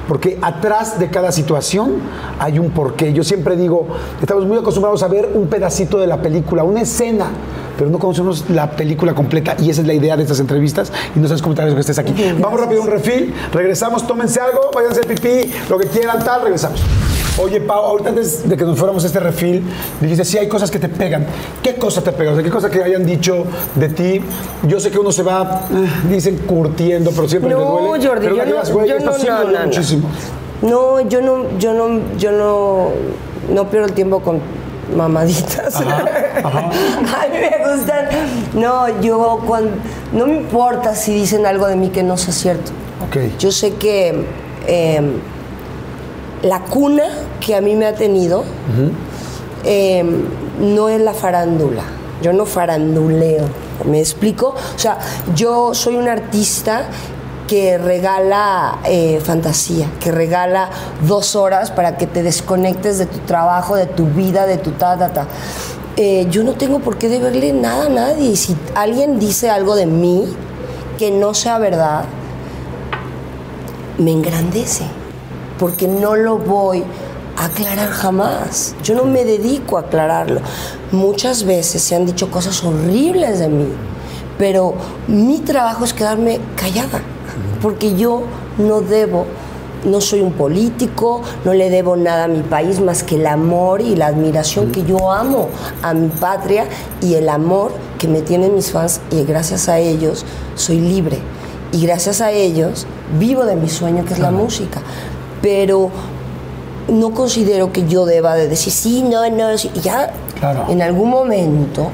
Porque 0.07 0.39
atrás 0.43 0.99
de 0.99 1.09
cada 1.09 1.33
situación 1.33 1.95
hay 2.39 2.59
un 2.59 2.71
porqué. 2.71 3.15
Yo 3.15 3.25
siempre 3.25 3.57
digo, 3.57 3.87
estamos 4.21 4.45
muy 4.47 4.59
acostumbrados 4.59 5.03
a 5.03 5.09
ver 5.09 5.31
un 5.35 5.47
pedacito 5.47 5.99
de 5.99 6.07
la 6.07 6.19
película, 6.21 6.62
una 6.62 6.83
escena, 6.83 7.27
pero 7.77 7.91
no 7.91 7.99
conocemos 7.99 8.45
la 8.51 8.70
película 8.70 9.14
completa 9.14 9.57
y 9.61 9.70
esa 9.70 9.81
es 9.83 9.87
la 9.87 9.95
idea 9.95 10.16
de 10.16 10.22
estas 10.22 10.41
entrevistas 10.41 10.93
y 11.14 11.18
no 11.18 11.29
sabes 11.29 11.43
agradezco 11.43 11.75
que 11.75 11.81
estés 11.81 11.99
aquí. 11.99 12.14
Vamos 12.41 12.61
rápido 12.61 12.83
a 12.83 12.85
un 12.85 12.91
refil, 12.91 13.35
regresamos, 13.53 14.07
tómense 14.07 14.41
algo, 14.41 14.70
váyanse 14.75 15.01
a 15.01 15.03
pipí, 15.03 15.53
lo 15.68 15.79
que 15.79 15.89
quieran, 15.89 16.22
tal, 16.25 16.43
regresamos. 16.43 16.81
Oye, 17.37 17.61
Pau, 17.61 17.85
ahorita 17.85 18.11
antes 18.11 18.49
de 18.49 18.57
que 18.57 18.64
nos 18.64 18.79
fuéramos 18.79 19.03
a 19.03 19.09
este 19.09 19.18
refil, 19.18 19.64
dijiste, 20.01 20.25
sí 20.25 20.39
hay 20.39 20.49
cosas 20.49 20.70
que 20.70 20.79
te 20.79 20.89
pegan. 20.89 21.27
¿Qué 21.62 21.75
cosa 21.75 22.01
te 22.01 22.12
pega? 22.12 22.31
O 22.31 22.35
sea, 22.35 22.45
¿qué 22.45 22.51
cosa 22.51 22.70
que 22.70 22.83
hayan 22.83 23.05
dicho 23.05 23.45
de 23.75 23.89
ti? 23.89 24.20
Yo 24.68 24.79
sé 24.79 24.91
que 24.93 25.01
uno 25.01 25.11
se 25.11 25.25
va, 25.25 25.62
eh, 25.72 25.89
dicen, 26.09 26.39
curtiendo, 26.47 27.11
pero 27.11 27.29
siempre 27.29 27.51
No, 27.51 27.81
duele. 27.81 28.07
Jordi, 28.07 28.27
pero 28.29 28.37
yo 28.37 28.45
no, 28.45 28.87
yo 28.87 28.97
esto 28.97 29.11
no, 29.11 29.18
sí 29.18 29.27
no, 29.27 29.51
no. 29.51 29.64
muchísimo. 29.64 30.09
No, 30.62 31.01
yo 31.09 31.20
no, 31.20 31.59
yo 31.59 31.75
no, 31.75 32.01
yo 32.18 32.31
no, 32.31 32.89
no 33.53 33.68
pierdo 33.68 33.89
el 33.89 33.95
tiempo 33.95 34.20
con 34.20 34.39
mamaditas. 34.95 35.76
Ajá, 35.76 36.05
ajá. 36.43 36.59
A 37.22 37.28
mí 37.28 37.39
me 37.39 37.76
gustan. 37.76 38.09
No, 38.55 39.01
yo 39.01 39.41
cuando, 39.47 39.72
no 40.12 40.26
me 40.26 40.37
importa 40.37 40.95
si 40.95 41.14
dicen 41.14 41.47
algo 41.47 41.66
de 41.66 41.76
mí 41.76 41.91
que 41.91 42.03
no 42.03 42.16
sea 42.16 42.32
cierto. 42.32 42.72
Yo 43.39 43.53
sé 43.53 43.74
que 43.74 44.24
eh, 44.66 45.01
la 46.43 46.61
cuna 46.61 47.05
que 47.41 47.55
a 47.55 47.61
mí 47.61 47.76
me 47.76 47.87
ha 47.87 47.95
tenido 47.95 48.45
eh, 49.64 50.05
no 50.59 50.89
es 50.89 51.01
la 51.01 51.14
farándula. 51.14 51.82
Yo 52.22 52.32
no 52.32 52.47
faranduleo. 52.47 53.45
¿Me 53.85 54.01
explico? 54.01 54.49
O 54.49 54.78
sea, 54.78 54.99
yo 55.35 55.74
soy 55.74 55.97
un 55.97 56.09
artista 56.09 56.87
que 57.47 57.78
regala 57.78 58.78
eh, 58.84 59.20
fantasía, 59.22 59.90
que 60.01 60.11
regala 60.11 60.70
dos 61.07 61.36
horas 61.36 61.70
para 61.70 61.97
que 61.97 62.07
te 62.07 62.22
desconectes 62.22 62.99
de 62.99 63.07
tu 63.07 63.18
trabajo, 63.18 63.76
de 63.76 63.86
tu 63.86 64.07
vida, 64.07 64.47
de 64.47 64.57
tu 64.57 64.72
ta, 64.72 64.97
ta, 64.97 65.12
ta. 65.12 65.26
Eh, 65.97 66.26
yo 66.30 66.42
no 66.42 66.55
tengo 66.55 66.80
por 66.80 66.99
qué 66.99 67.09
deberle 67.09 67.53
nada 67.53 67.86
a 67.86 67.88
nadie. 67.88 68.34
Si 68.36 68.57
alguien 68.74 69.18
dice 69.20 69.51
algo 69.51 69.76
de 69.76 69.86
mí 69.86 70.24
que 70.99 71.11
no 71.11 71.34
sea 71.34 71.59
verdad, 71.59 72.05
me 73.99 74.11
engrandece, 74.11 74.84
porque 75.59 75.86
no 75.86 76.16
lo 76.16 76.38
voy 76.38 76.82
a 77.36 77.45
aclarar 77.47 77.90
jamás. 77.90 78.74
Yo 78.82 78.95
no 78.95 79.05
me 79.05 79.24
dedico 79.24 79.76
a 79.76 79.82
aclararlo. 79.82 80.40
Muchas 80.90 81.45
veces 81.45 81.82
se 81.82 81.95
han 81.95 82.07
dicho 82.07 82.30
cosas 82.30 82.64
horribles 82.64 83.38
de 83.38 83.49
mí, 83.49 83.68
pero 84.38 84.74
mi 85.07 85.38
trabajo 85.38 85.84
es 85.84 85.92
quedarme 85.92 86.40
callada, 86.57 87.03
porque 87.65 87.97
yo 87.97 88.25
no 88.59 88.83
debo 88.83 89.25
no 89.87 90.03
soy 90.03 90.21
un 90.21 90.33
político, 90.33 91.23
no 91.47 91.55
le 91.55 91.71
debo 91.71 91.97
nada 91.97 92.25
a 92.25 92.29
mi 92.29 92.43
país 92.43 92.79
más 92.81 93.03
que 93.03 93.17
el 93.17 93.27
amor 93.27 93.81
y 93.81 93.97
la 93.97 94.09
admiración 94.09 94.71
que 94.71 94.83
yo 94.85 95.11
amo 95.11 95.49
a 95.83 95.95
mi 95.95 96.09
patria 96.09 96.67
y 97.01 97.15
el 97.15 97.29
amor 97.29 97.73
que 97.99 98.07
me 98.07 98.21
tienen 98.21 98.55
mis 98.55 98.71
fans 98.71 99.01
y 99.11 99.25
gracias 99.25 99.69
a 99.71 99.79
ellos 99.79 100.27
soy 100.57 100.79
libre. 100.81 101.19
Y 101.73 101.87
gracias 101.87 102.21
a 102.21 102.33
ellos 102.33 102.87
vivo 103.19 103.47
de 103.47 103.57
mi 103.57 103.71
sueño 103.71 104.05
que 104.05 104.12
es 104.12 104.21
la 104.21 104.31
música. 104.31 104.81
Pero 105.41 105.91
no 106.89 107.11
considero 107.12 107.73
que 107.73 107.87
yo 107.87 108.05
deba 108.05 108.35
de 108.37 108.47
decir 108.47 108.73
sí, 108.75 109.03
no, 109.03 109.29
no, 109.31 109.57
sí. 109.57 109.71
Ya 109.83 110.12
Claro. 110.39 110.67
en 110.69 110.83
algún 110.83 111.09
momento 111.09 111.89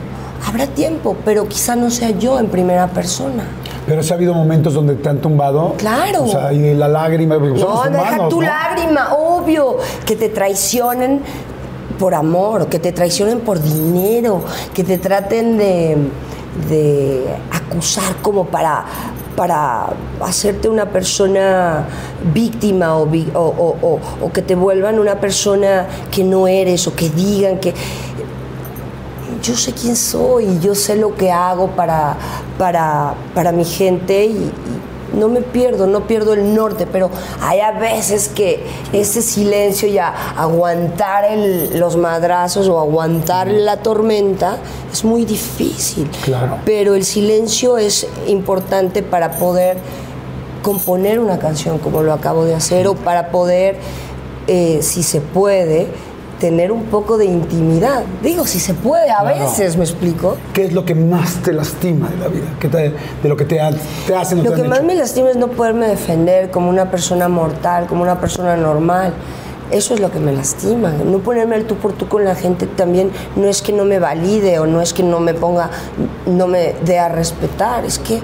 habrá 0.46 0.66
tiempo, 0.66 1.16
pero 1.24 1.46
quizá 1.46 1.76
no 1.76 1.90
sea 1.90 2.10
yo 2.10 2.40
en 2.40 2.48
primera 2.48 2.88
persona. 2.88 3.44
Pero 3.90 4.04
sí 4.04 4.12
ha 4.12 4.14
habido 4.14 4.34
momentos 4.34 4.72
donde 4.72 4.94
te 4.94 5.08
han 5.08 5.18
tumbado. 5.18 5.74
Claro. 5.76 6.22
O 6.22 6.28
sea, 6.28 6.52
y 6.52 6.74
la 6.74 6.86
lágrima. 6.86 7.38
No, 7.38 7.58
somos 7.58 7.90
deja 7.90 8.02
humanos, 8.04 8.28
tu 8.28 8.40
¿no? 8.40 8.46
lágrima, 8.46 9.14
obvio. 9.14 9.78
Que 10.06 10.14
te 10.14 10.28
traicionen 10.28 11.20
por 11.98 12.14
amor, 12.14 12.68
que 12.68 12.78
te 12.78 12.92
traicionen 12.92 13.40
por 13.40 13.60
dinero, 13.60 14.42
que 14.72 14.84
te 14.84 14.96
traten 14.98 15.58
de, 15.58 15.96
de 16.68 17.24
acusar 17.52 18.14
como 18.22 18.46
para, 18.46 18.84
para 19.36 19.86
hacerte 20.20 20.68
una 20.68 20.86
persona 20.86 21.84
víctima 22.32 22.96
o, 22.96 23.06
vi- 23.06 23.30
o- 23.34 23.40
o- 23.40 23.76
o- 23.86 24.00
o 24.24 24.32
que 24.32 24.40
te 24.42 24.54
vuelvan 24.54 25.00
una 25.00 25.16
persona 25.16 25.88
que 26.12 26.22
no 26.22 26.46
eres 26.46 26.86
o 26.86 26.94
que 26.94 27.08
digan 27.10 27.58
que 27.58 27.74
yo 29.42 29.56
sé 29.56 29.72
quién 29.72 29.96
soy 29.96 30.44
y 30.46 30.58
yo 30.60 30.74
sé 30.74 30.96
lo 30.96 31.14
que 31.14 31.30
hago 31.32 31.68
para, 31.68 32.16
para, 32.58 33.14
para 33.34 33.52
mi 33.52 33.64
gente 33.64 34.26
y, 34.26 34.30
y 35.14 35.16
no 35.18 35.28
me 35.28 35.40
pierdo, 35.40 35.86
no 35.88 36.06
pierdo 36.06 36.34
el 36.34 36.54
norte, 36.54 36.86
pero 36.86 37.10
hay 37.40 37.58
a 37.60 37.72
veces 37.72 38.28
que 38.28 38.62
ese 38.92 39.22
silencio 39.22 39.88
y 39.88 39.98
a- 39.98 40.14
aguantar 40.36 41.24
el- 41.24 41.80
los 41.80 41.96
madrazos 41.96 42.68
o 42.68 42.78
aguantar 42.78 43.48
la 43.48 43.78
tormenta 43.78 44.58
es 44.92 45.04
muy 45.04 45.24
difícil. 45.24 46.08
Claro. 46.24 46.58
Pero 46.64 46.94
el 46.94 47.04
silencio 47.04 47.76
es 47.76 48.06
importante 48.28 49.02
para 49.02 49.32
poder 49.32 49.78
componer 50.62 51.18
una 51.18 51.38
canción 51.38 51.78
como 51.78 52.02
lo 52.02 52.12
acabo 52.12 52.44
de 52.44 52.54
hacer 52.54 52.86
o 52.86 52.94
para 52.94 53.30
poder, 53.30 53.78
eh, 54.46 54.80
si 54.82 55.02
se 55.02 55.20
puede, 55.20 55.88
tener 56.40 56.72
un 56.72 56.84
poco 56.84 57.16
de 57.18 57.26
intimidad. 57.26 58.02
Digo, 58.22 58.44
si 58.46 58.58
se 58.58 58.74
puede, 58.74 59.10
a 59.10 59.20
Claro. 59.20 59.38
veces, 59.38 59.76
¿me 59.76 59.84
explico? 59.84 60.36
¿Qué 60.52 60.64
es 60.64 60.72
lo 60.72 60.84
que 60.84 60.94
más 60.96 61.34
te 61.36 61.52
lastima 61.52 62.08
de 62.08 62.16
la 62.16 62.26
vida? 62.28 62.46
¿Qué 62.58 62.68
te- 62.68 62.92
de 63.22 63.28
lo 63.28 63.36
que 63.36 63.44
te, 63.44 63.60
te 64.06 64.14
hacen 64.16 64.42
Lo 64.42 64.50
te 64.50 64.62
que 64.62 64.68
más 64.68 64.78
hecho? 64.78 64.86
me 64.88 64.94
lastima 64.96 65.30
es 65.30 65.36
no 65.36 65.48
poderme 65.48 65.86
defender 65.86 66.50
como 66.50 66.68
una 66.70 66.90
persona 66.90 67.28
mortal, 67.28 67.86
como 67.86 68.02
una 68.02 68.18
persona 68.18 68.56
normal. 68.56 69.12
Eso 69.70 69.94
es 69.94 70.00
lo 70.00 70.10
que 70.10 70.18
me 70.18 70.32
lastima. 70.32 70.90
No 71.04 71.18
ponerme 71.18 71.54
al 71.54 71.64
tú 71.64 71.76
por 71.76 71.92
tú 71.92 72.08
con 72.08 72.24
la 72.24 72.34
gente 72.34 72.66
también 72.66 73.12
no 73.36 73.46
es 73.46 73.62
que 73.62 73.72
no 73.72 73.84
me 73.84 74.00
valide 74.00 74.58
o 74.58 74.66
no 74.66 74.80
es 74.80 74.92
que 74.92 75.04
no 75.04 75.20
me 75.20 75.32
ponga, 75.34 75.70
no 76.26 76.48
me 76.48 76.74
dé 76.84 76.98
a 76.98 77.08
respetar, 77.08 77.84
es 77.84 78.00
que 78.00 78.20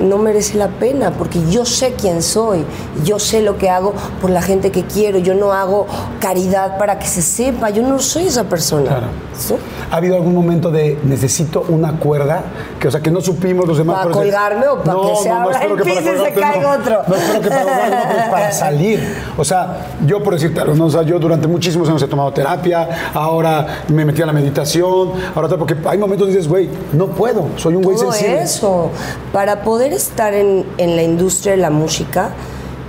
no 0.00 0.18
merece 0.18 0.56
la 0.56 0.68
pena 0.68 1.12
porque 1.12 1.40
yo 1.50 1.64
sé 1.64 1.94
quién 1.94 2.22
soy, 2.22 2.64
yo 3.04 3.18
sé 3.18 3.42
lo 3.42 3.58
que 3.58 3.70
hago 3.70 3.94
por 4.20 4.30
la 4.30 4.42
gente 4.42 4.70
que 4.70 4.84
quiero, 4.84 5.18
yo 5.18 5.34
no 5.34 5.52
hago 5.52 5.86
caridad 6.20 6.78
para 6.78 6.98
que 6.98 7.06
se 7.06 7.22
sepa, 7.22 7.70
yo 7.70 7.82
no 7.82 7.98
soy 7.98 8.26
esa 8.26 8.44
persona. 8.44 8.88
Claro. 8.88 9.25
¿Sí? 9.38 9.54
¿Ha 9.90 9.96
habido 9.96 10.16
algún 10.16 10.34
momento 10.34 10.70
de 10.70 10.98
necesito 11.04 11.64
una 11.68 11.98
cuerda? 11.98 12.42
Que, 12.80 12.88
o 12.88 12.90
sea, 12.90 13.00
que 13.00 13.10
no 13.10 13.20
supimos 13.20 13.66
los 13.66 13.78
demás. 13.78 13.98
¿Para 13.98 14.10
colgarme 14.10 14.68
o 14.68 14.82
para 14.82 15.00
que 15.00 15.16
se 15.22 15.30
abra 15.30 15.52
espero 15.52 15.74
el 15.76 15.82
piso 15.82 16.00
y 16.00 16.24
se 16.24 16.32
caiga 16.32 16.78
otro? 16.78 17.02
No 17.06 17.14
espero 17.14 17.40
que 17.40 17.48
para 17.48 17.62
colgarte, 17.62 17.96
no, 17.96 18.02
pero 18.08 18.30
para 18.30 18.52
salir. 18.66 19.16
O 19.36 19.44
sea, 19.44 19.86
yo 20.06 20.22
por 20.22 20.34
decirte 20.34 20.60
algo, 20.60 20.74
¿no? 20.74 20.86
O 20.86 20.90
sea, 20.90 21.02
yo 21.02 21.18
durante 21.18 21.46
muchísimos 21.46 21.88
años 21.88 22.02
he 22.02 22.08
tomado 22.08 22.32
terapia, 22.32 23.10
ahora 23.14 23.66
me 23.88 24.04
metí 24.04 24.22
a 24.22 24.26
la 24.26 24.32
meditación, 24.32 25.12
ahora 25.34 25.48
tal, 25.48 25.58
porque 25.58 25.76
hay 25.86 25.98
momentos 25.98 26.26
donde 26.26 26.36
dices, 26.36 26.48
güey, 26.48 26.68
no 26.92 27.08
puedo, 27.08 27.48
soy 27.56 27.76
un 27.76 27.82
güey 27.82 27.98
sensible. 27.98 28.42
eso. 28.42 28.90
Para 29.32 29.62
poder 29.62 29.92
estar 29.92 30.34
en, 30.34 30.64
en 30.78 30.96
la 30.96 31.02
industria 31.02 31.52
de 31.52 31.58
la 31.58 31.70
música, 31.70 32.30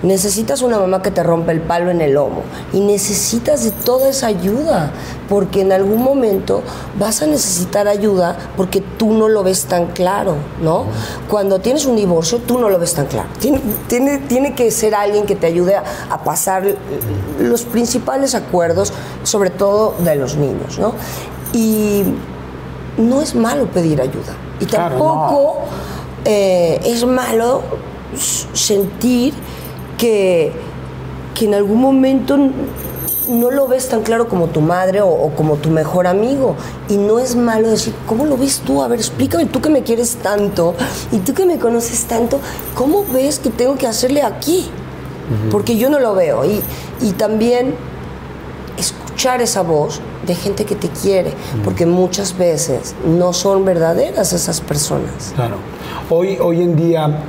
necesitas 0.04 0.62
una 0.62 0.80
mamá 0.80 1.02
que 1.02 1.12
te 1.12 1.24
rompe 1.24 1.52
el 1.52 1.62
palo 1.62 1.92
en 1.92 2.02
el 2.02 2.14
lomo. 2.14 2.44
Y 2.74 2.80
necesitas 2.82 3.64
de 3.64 3.72
toda 3.72 4.10
esa 4.10 4.28
ayuda. 4.28 4.92
Porque 5.30 5.62
en 5.62 5.74
algún 5.74 6.02
momento 6.02 6.62
vas 6.98 7.22
a 7.22 7.28
necesitar 7.28 7.90
ayuda 7.90 8.38
porque 8.56 8.80
tú 8.80 9.12
no 9.12 9.28
lo 9.28 9.44
ves 9.44 9.66
tan 9.66 9.88
claro, 9.88 10.36
¿no? 10.62 10.86
Cuando 11.30 11.60
tienes 11.60 11.86
un 11.86 11.98
divorcio, 11.98 12.38
tú 12.40 12.60
no 12.60 12.70
lo 12.70 12.80
ves 12.80 12.94
tan 12.94 13.08
claro. 13.08 13.28
Tiene, 13.38 13.60
tiene, 13.88 14.20
tiene 14.20 14.56
que 14.56 14.72
ser 14.72 14.96
alguien 14.96 15.26
que 15.26 15.36
te 15.36 15.48
ayude 15.48 15.76
a, 15.76 15.84
a 16.10 16.24
pasar 16.24 16.64
los 17.40 17.64
principales 17.64 18.36
acuerdos, 18.36 18.94
sobre 19.24 19.50
todo 19.50 19.96
de 20.00 20.16
los 20.16 20.38
niños, 20.38 20.80
¿no? 20.80 20.94
Y 21.52 22.04
no 22.98 23.22
es 23.22 23.36
malo 23.36 23.68
pedir 23.68 24.02
ayuda. 24.02 24.34
Y 24.60 24.66
Claro, 24.66 24.98
tampoco 24.98 25.58
eh, 26.26 26.80
es 26.84 27.06
malo 27.06 27.62
sentir 28.54 29.34
que, 29.98 30.52
que 31.36 31.46
en 31.46 31.54
algún 31.54 31.82
momento 31.82 32.38
no 33.30 33.52
lo 33.52 33.68
ves 33.68 33.90
tan 33.90 34.04
claro 34.04 34.30
como 34.30 34.48
tu 34.48 34.62
madre 34.62 35.02
o, 35.02 35.10
o 35.10 35.32
como 35.36 35.56
tu 35.56 35.70
mejor 35.70 36.08
amigo. 36.08 36.56
Y 36.90 36.98
no 36.98 37.20
es 37.20 37.36
malo 37.36 37.70
decir, 37.70 37.94
¿cómo 38.06 38.26
lo 38.26 38.38
ves 38.38 38.60
tú? 38.60 38.82
A 38.82 38.88
ver, 38.88 39.00
explícame 39.00 39.46
tú 39.46 39.62
que 39.62 39.70
me 39.70 39.84
quieres 39.84 40.16
tanto 40.16 40.76
y 41.12 41.18
tú 41.18 41.34
que 41.34 41.46
me 41.46 41.58
conoces 41.58 42.06
tanto, 42.06 42.40
¿cómo 42.76 43.04
ves 43.12 43.40
que 43.40 43.50
tengo 43.50 43.76
que 43.76 43.88
hacerle 43.88 44.22
aquí? 44.24 44.70
Porque 45.52 45.78
yo 45.78 45.90
no 45.90 46.00
lo 46.00 46.16
veo. 46.16 46.46
Y, 46.46 46.62
y 47.02 47.12
también 47.12 47.76
escuchar 48.78 49.42
esa 49.42 49.62
voz 49.62 50.00
de 50.26 50.36
gente 50.36 50.64
que 50.66 50.76
te 50.76 50.90
quiere, 50.90 51.34
porque 51.64 51.86
muchas 51.86 52.38
veces 52.38 52.96
no 53.06 53.34
son 53.34 53.66
verdaderas 53.66 54.32
esas 54.32 54.62
personas. 54.62 55.34
Claro. 55.36 55.58
Hoy, 56.10 56.38
hoy 56.40 56.62
en 56.62 56.76
día 56.76 57.24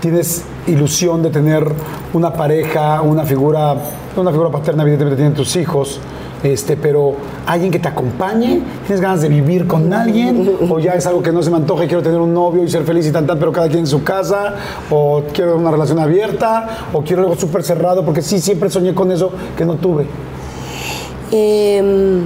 tienes 0.00 0.42
ilusión 0.66 1.22
de 1.22 1.30
tener 1.30 1.72
una 2.16 2.32
pareja, 2.32 3.02
una 3.02 3.24
figura, 3.24 3.76
una 4.16 4.30
figura 4.30 4.50
paterna, 4.50 4.82
evidentemente 4.82 5.16
tienen 5.16 5.34
tus 5.34 5.54
hijos, 5.56 6.00
este, 6.42 6.76
pero 6.76 7.14
alguien 7.46 7.70
que 7.70 7.78
te 7.78 7.88
acompañe, 7.88 8.62
tienes 8.86 9.00
ganas 9.00 9.20
de 9.20 9.28
vivir 9.28 9.66
con 9.66 9.92
alguien, 9.92 10.50
o 10.70 10.78
ya 10.78 10.94
es 10.94 11.06
algo 11.06 11.22
que 11.22 11.30
no 11.30 11.42
se 11.42 11.50
me 11.50 11.56
antoja 11.56 11.84
y 11.84 11.88
quiero 11.88 12.02
tener 12.02 12.18
un 12.18 12.32
novio 12.32 12.64
y 12.64 12.70
ser 12.70 12.84
feliz 12.84 13.06
y 13.06 13.12
tan 13.12 13.26
tan, 13.26 13.38
pero 13.38 13.52
cada 13.52 13.68
quien 13.68 13.80
en 13.80 13.86
su 13.86 14.02
casa, 14.02 14.54
o 14.90 15.24
quiero 15.32 15.56
una 15.56 15.70
relación 15.70 15.98
abierta, 15.98 16.86
o 16.92 17.02
quiero 17.02 17.22
algo 17.22 17.36
súper 17.36 17.62
cerrado, 17.62 18.02
porque 18.02 18.22
sí, 18.22 18.40
siempre 18.40 18.70
soñé 18.70 18.94
con 18.94 19.12
eso 19.12 19.30
que 19.56 19.66
no 19.66 19.74
tuve. 19.74 20.06
Eh, 21.32 22.22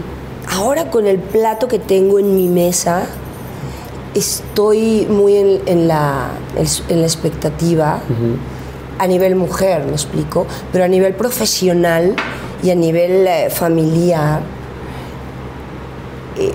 ahora 0.57 0.89
con 0.89 1.07
el 1.07 1.19
plato 1.19 1.67
que 1.67 1.81
tengo 1.81 2.21
en 2.21 2.37
mi 2.37 2.47
mesa, 2.47 3.07
estoy 4.15 5.07
muy 5.11 5.37
en, 5.37 5.61
en 5.67 5.89
la, 5.89 6.29
en 6.89 7.01
la 7.01 7.07
expectativa 7.07 8.01
a 9.01 9.07
nivel 9.07 9.35
mujer, 9.35 9.83
me 9.85 9.93
explico, 9.93 10.47
pero 10.73 10.85
a 10.85 10.89
nivel 10.89 11.15
profesional 11.15 12.15
y 12.63 12.71
a 12.71 12.75
nivel 12.75 13.27
eh, 13.27 13.49
familiar. 13.51 14.43
eh, 16.37 16.53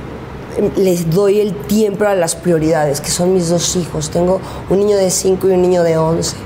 les 0.78 1.10
doy 1.10 1.42
el 1.42 1.54
tiempo 1.54 2.06
a 2.06 2.16
las 2.16 2.36
prioridades, 2.36 3.02
que 3.02 3.10
son 3.10 3.34
mis 3.34 3.50
dos 3.50 3.76
hijos. 3.76 4.10
Tengo 4.10 4.40
un 4.70 4.80
niño 4.80 4.96
de 4.96 5.10
5 5.12 5.50
y 5.50 5.52
un 5.52 5.62
niño 5.62 5.84
de 5.84 5.98
11. 5.98 6.38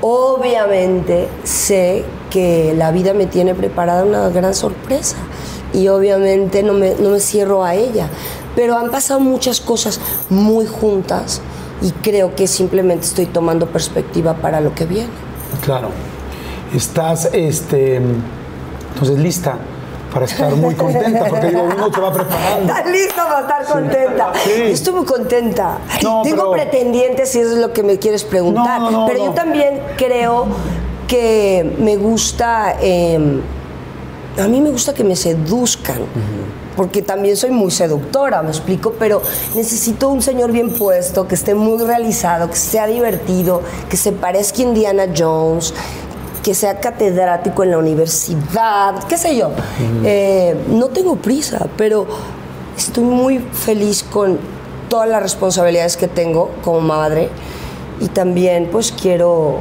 Obviamente 0.00 1.26
sé 1.42 2.04
que 2.30 2.74
la 2.76 2.92
vida 2.92 3.14
me 3.14 3.26
tiene 3.26 3.54
preparada 3.54 4.04
una 4.04 4.28
gran 4.28 4.54
sorpresa 4.54 5.16
y 5.72 5.88
obviamente 5.88 6.62
no 6.62 6.72
me, 6.74 6.94
no 7.00 7.10
me 7.10 7.20
cierro 7.20 7.64
a 7.64 7.74
ella. 7.74 8.08
Pero 8.54 8.76
han 8.76 8.90
pasado 8.90 9.18
muchas 9.18 9.60
cosas 9.60 9.98
muy 10.30 10.66
juntas 10.66 11.40
y 11.82 11.90
creo 11.90 12.36
que 12.36 12.46
simplemente 12.46 13.06
estoy 13.06 13.26
tomando 13.26 13.66
perspectiva 13.66 14.34
para 14.34 14.60
lo 14.60 14.74
que 14.74 14.84
viene. 14.84 15.27
Claro. 15.68 15.90
Estás, 16.74 17.28
este, 17.34 17.96
entonces 17.96 19.18
lista 19.18 19.58
para 20.14 20.24
estar 20.24 20.54
muy 20.56 20.74
contenta, 20.74 21.26
porque 21.26 21.48
digo, 21.48 21.62
uno 21.64 21.92
se 21.92 22.00
va 22.00 22.10
preparando. 22.10 22.72
¿Estás 22.72 22.90
lista 22.90 23.28
para 23.28 23.40
estar 23.40 23.64
contenta? 23.66 24.32
Sí. 24.42 24.62
Estoy 24.62 24.94
muy 24.94 25.04
contenta. 25.04 25.76
No, 26.02 26.22
Tengo 26.22 26.36
pero- 26.36 26.52
pretendientes 26.52 27.28
si 27.32 27.40
eso 27.40 27.50
es 27.52 27.58
lo 27.58 27.74
que 27.74 27.82
me 27.82 27.98
quieres 27.98 28.24
preguntar. 28.24 28.80
No, 28.80 28.90
no, 28.90 29.00
no, 29.00 29.06
pero 29.06 29.26
yo 29.26 29.30
también 29.32 29.82
creo 29.98 30.46
que 31.06 31.76
me 31.78 31.96
gusta. 31.96 32.76
eh, 32.80 33.40
a 34.38 34.46
mí 34.48 34.62
me 34.62 34.70
gusta 34.70 34.94
que 34.94 35.04
me 35.04 35.16
seduzcan. 35.16 35.98
Porque 36.78 37.02
también 37.02 37.36
soy 37.36 37.50
muy 37.50 37.72
seductora, 37.72 38.40
me 38.40 38.50
explico, 38.50 38.94
pero 38.98 39.20
necesito 39.54 40.08
un 40.08 40.22
señor 40.22 40.52
bien 40.52 40.70
puesto, 40.70 41.26
que 41.26 41.34
esté 41.34 41.54
muy 41.54 41.84
realizado, 41.84 42.48
que 42.48 42.56
sea 42.56 42.86
divertido, 42.86 43.62
que 43.90 43.96
se 43.96 44.12
parezca 44.12 44.60
a 44.60 44.62
Indiana 44.62 45.06
Jones, 45.14 45.74
que 46.42 46.54
sea 46.54 46.78
catedrático 46.78 47.64
en 47.64 47.72
la 47.72 47.78
universidad, 47.78 48.94
qué 49.08 49.18
sé 49.18 49.36
yo. 49.36 49.50
Eh, 50.04 50.56
no 50.68 50.86
tengo 50.86 51.16
prisa, 51.16 51.66
pero 51.76 52.06
estoy 52.76 53.02
muy 53.02 53.38
feliz 53.40 54.04
con 54.04 54.38
todas 54.88 55.08
las 55.08 55.20
responsabilidades 55.20 55.96
que 55.96 56.06
tengo 56.06 56.50
como 56.62 56.80
madre 56.80 57.28
y 58.00 58.06
también 58.06 58.68
pues 58.70 58.92
quiero 58.92 59.58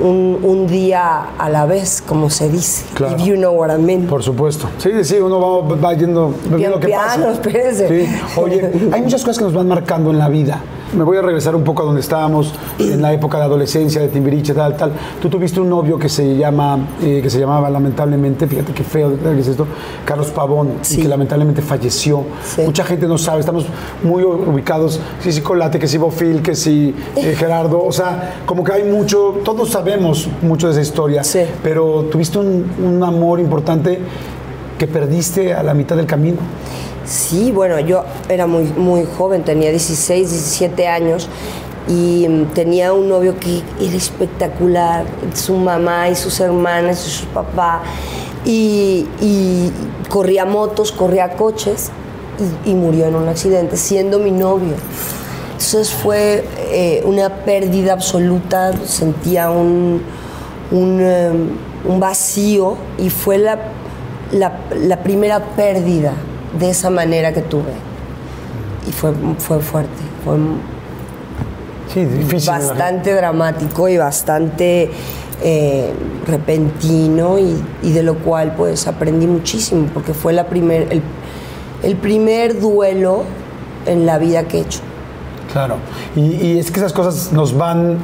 un, 0.00 0.38
un 0.42 0.66
día 0.66 1.30
a 1.38 1.48
la 1.50 1.66
vez, 1.66 2.02
como 2.06 2.30
se 2.30 2.48
dice. 2.48 2.84
Claro. 2.94 3.16
If 3.16 3.24
you 3.24 3.34
know 3.36 3.52
what 3.52 3.70
I 3.74 3.80
mean. 3.80 4.06
Por 4.06 4.22
supuesto. 4.22 4.68
Sí, 4.78 4.90
sí, 5.04 5.16
uno 5.18 5.40
va, 5.68 5.76
va 5.76 5.94
yendo 5.94 6.34
viendo 6.50 6.80
qué 6.80 6.88
pasa. 6.88 7.16
piano, 7.16 7.32
espérese. 7.32 7.88
Sí. 8.06 8.16
Oye, 8.36 8.70
hay 8.92 9.02
muchas 9.02 9.22
cosas 9.22 9.38
que 9.38 9.44
nos 9.44 9.54
van 9.54 9.68
marcando 9.68 10.10
en 10.10 10.18
la 10.18 10.28
vida. 10.28 10.60
Me 10.96 11.04
voy 11.04 11.16
a 11.16 11.22
regresar 11.22 11.56
un 11.56 11.64
poco 11.64 11.82
a 11.82 11.86
donde 11.86 12.02
estábamos 12.02 12.52
en 12.78 13.00
la 13.00 13.14
época 13.14 13.38
de 13.38 13.44
adolescencia, 13.44 14.00
de 14.02 14.08
Timbiriche, 14.08 14.52
tal, 14.52 14.76
tal. 14.76 14.92
Tú 15.22 15.30
tuviste 15.30 15.58
un 15.58 15.70
novio 15.70 15.98
que 15.98 16.10
se 16.10 16.36
llama, 16.36 16.78
eh, 17.02 17.20
que 17.22 17.30
se 17.30 17.40
llamaba 17.40 17.70
lamentablemente, 17.70 18.46
fíjate 18.46 18.72
qué 18.74 18.84
feo 18.84 19.12
que 19.18 19.40
es 19.40 19.48
esto, 19.48 19.66
Carlos 20.04 20.30
Pavón, 20.32 20.74
y 20.90 20.96
que 20.98 21.08
lamentablemente 21.08 21.62
falleció. 21.62 22.24
Sí. 22.44 22.60
Mucha 22.62 22.84
gente 22.84 23.08
no 23.08 23.16
sabe, 23.16 23.40
estamos 23.40 23.64
muy 24.02 24.22
ubicados, 24.22 25.00
que 25.22 25.32
si 25.32 25.40
Colate, 25.40 25.78
que 25.78 25.88
si 25.88 25.96
Bofil, 25.96 26.42
que 26.42 26.54
si 26.54 26.94
eh, 27.16 27.34
Gerardo, 27.38 27.82
o 27.82 27.92
sea, 27.92 28.42
como 28.44 28.62
que 28.62 28.72
hay 28.72 28.84
mucho, 28.84 29.36
todos 29.44 29.70
sabemos 29.70 30.28
mucho 30.42 30.66
de 30.66 30.72
esa 30.74 30.82
historia, 30.82 31.24
Sí. 31.24 31.40
pero 31.62 32.02
tuviste 32.10 32.38
un, 32.38 32.66
un 32.84 33.02
amor 33.02 33.40
importante 33.40 33.98
que 34.78 34.86
perdiste 34.86 35.54
a 35.54 35.62
la 35.62 35.72
mitad 35.72 35.96
del 35.96 36.06
camino. 36.06 36.36
Sí, 37.04 37.50
bueno, 37.50 37.80
yo 37.80 38.04
era 38.28 38.46
muy, 38.46 38.64
muy 38.64 39.06
joven, 39.18 39.42
tenía 39.42 39.70
16, 39.70 40.30
17 40.30 40.86
años 40.86 41.28
y 41.88 42.26
mm, 42.28 42.54
tenía 42.54 42.92
un 42.92 43.08
novio 43.08 43.38
que 43.40 43.62
era 43.80 43.96
espectacular, 43.96 45.04
su 45.34 45.56
mamá 45.56 46.08
y 46.08 46.14
sus 46.14 46.38
hermanas 46.38 47.04
y 47.06 47.10
su 47.10 47.26
papá, 47.26 47.82
y, 48.44 49.06
corría 50.08 50.44
motos, 50.44 50.92
corría 50.92 51.36
coches 51.36 51.90
y, 52.66 52.74
murió 52.74 53.06
en 53.06 53.16
un 53.16 53.28
accidente 53.28 53.76
siendo 53.76 54.18
mi 54.18 54.30
novio. 54.30 54.74
Entonces 55.52 55.90
fue 55.90 56.44
eh, 56.70 57.02
una 57.04 57.30
pérdida 57.44 57.94
absoluta, 57.94 58.72
sentía 58.84 59.50
un, 59.50 60.02
un, 60.70 61.58
un 61.84 62.00
vacío 62.00 62.76
y 62.98 63.10
fue 63.10 63.38
la, 63.38 63.58
la 64.32 65.02
primera 65.02 65.40
pérdida 65.56 66.14
de 66.58 66.70
esa 66.70 66.90
manera 66.90 67.32
que 67.32 67.40
tuve. 67.42 67.72
Y 68.88 68.92
fue, 68.92 69.12
fue 69.38 69.60
fuerte, 69.60 69.90
fue 70.24 70.36
Sí, 71.92 72.04
difícil. 72.06 72.50
bastante 72.50 73.14
dramático 73.14 73.86
y 73.88 73.98
bastante 73.98 74.90
eh, 75.42 75.92
repentino 76.26 77.38
y, 77.38 77.62
y 77.82 77.92
de 77.92 78.02
lo 78.02 78.14
cual 78.18 78.54
pues 78.56 78.86
aprendí 78.86 79.26
muchísimo 79.26 79.88
porque 79.92 80.14
fue 80.14 80.32
la 80.32 80.46
primer, 80.46 80.88
el, 80.90 81.02
el 81.82 81.96
primer 81.96 82.60
duelo 82.60 83.24
en 83.84 84.06
la 84.06 84.16
vida 84.18 84.44
que 84.44 84.58
he 84.58 84.60
hecho. 84.62 84.80
Claro. 85.52 85.76
Y, 86.16 86.20
y 86.46 86.58
es 86.58 86.70
que 86.70 86.80
esas 86.80 86.94
cosas 86.94 87.30
nos 87.32 87.56
van 87.58 87.98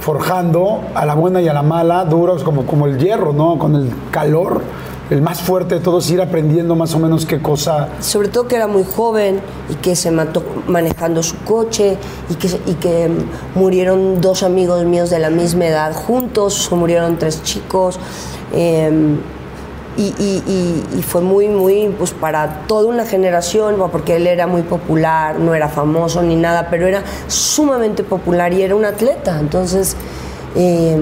forjando 0.00 0.82
a 0.94 1.06
la 1.06 1.14
buena 1.14 1.40
y 1.40 1.48
a 1.48 1.54
la 1.54 1.62
mala, 1.62 2.04
duros 2.04 2.42
como, 2.42 2.66
como 2.66 2.86
el 2.86 2.98
hierro, 2.98 3.32
¿no? 3.32 3.58
Con 3.58 3.76
el 3.76 3.90
calor, 4.10 4.60
el 5.12 5.22
más 5.22 5.40
fuerte 5.42 5.76
de 5.76 5.80
todos, 5.80 6.10
ir 6.10 6.20
aprendiendo 6.20 6.74
más 6.74 6.94
o 6.94 6.98
menos 6.98 7.26
qué 7.26 7.40
cosa. 7.40 7.88
sobre 8.00 8.28
todo 8.28 8.48
que 8.48 8.56
era 8.56 8.66
muy 8.66 8.84
joven 8.84 9.40
y 9.70 9.74
que 9.76 9.94
se 9.94 10.10
mató 10.10 10.42
manejando 10.66 11.22
su 11.22 11.36
coche 11.44 11.96
y 12.30 12.34
que, 12.36 12.48
y 12.66 12.74
que 12.74 13.10
murieron 13.54 14.20
dos 14.20 14.42
amigos 14.42 14.84
míos 14.84 15.10
de 15.10 15.18
la 15.18 15.30
misma 15.30 15.66
edad 15.66 15.92
juntos, 15.94 16.70
murieron 16.72 17.18
tres 17.18 17.42
chicos. 17.42 17.98
eh, 18.52 19.16
y, 19.94 20.04
y- 20.04 21.02
fue 21.02 21.20
muy, 21.20 21.48
muy, 21.48 21.94
pues 21.98 22.12
para 22.12 22.62
toda 22.66 22.86
una 22.88 23.04
generación, 23.04 23.74
porque 23.92 24.16
él 24.16 24.26
era 24.26 24.46
muy 24.46 24.62
popular, 24.62 25.38
no 25.38 25.54
era 25.54 25.68
famoso 25.68 26.22
ni 26.22 26.34
nada, 26.36 26.68
pero 26.70 26.86
era 26.86 27.02
sumamente 27.28 28.02
popular 28.02 28.54
y 28.54 28.62
era 28.62 28.74
un 28.74 28.86
atleta. 28.86 29.38
Entonces, 29.38 29.94
eh, 30.56 30.96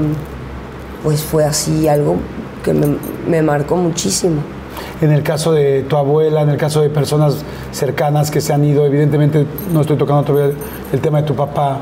pues 1.04 1.22
fue 1.22 1.44
así 1.44 1.86
algo 1.86 2.16
que 2.62 2.72
me, 2.72 2.96
me 3.28 3.42
marcó 3.42 3.76
muchísimo. 3.76 4.40
En 5.00 5.12
el 5.12 5.22
caso 5.22 5.52
de 5.52 5.82
tu 5.82 5.96
abuela, 5.96 6.42
en 6.42 6.50
el 6.50 6.56
caso 6.56 6.80
de 6.80 6.90
personas 6.90 7.36
cercanas 7.72 8.30
que 8.30 8.40
se 8.40 8.52
han 8.52 8.64
ido, 8.64 8.84
evidentemente 8.86 9.46
no 9.72 9.80
estoy 9.80 9.96
tocando 9.96 10.22
todavía 10.24 10.54
el 10.92 11.00
tema 11.00 11.20
de 11.22 11.26
tu 11.26 11.34
papá, 11.34 11.78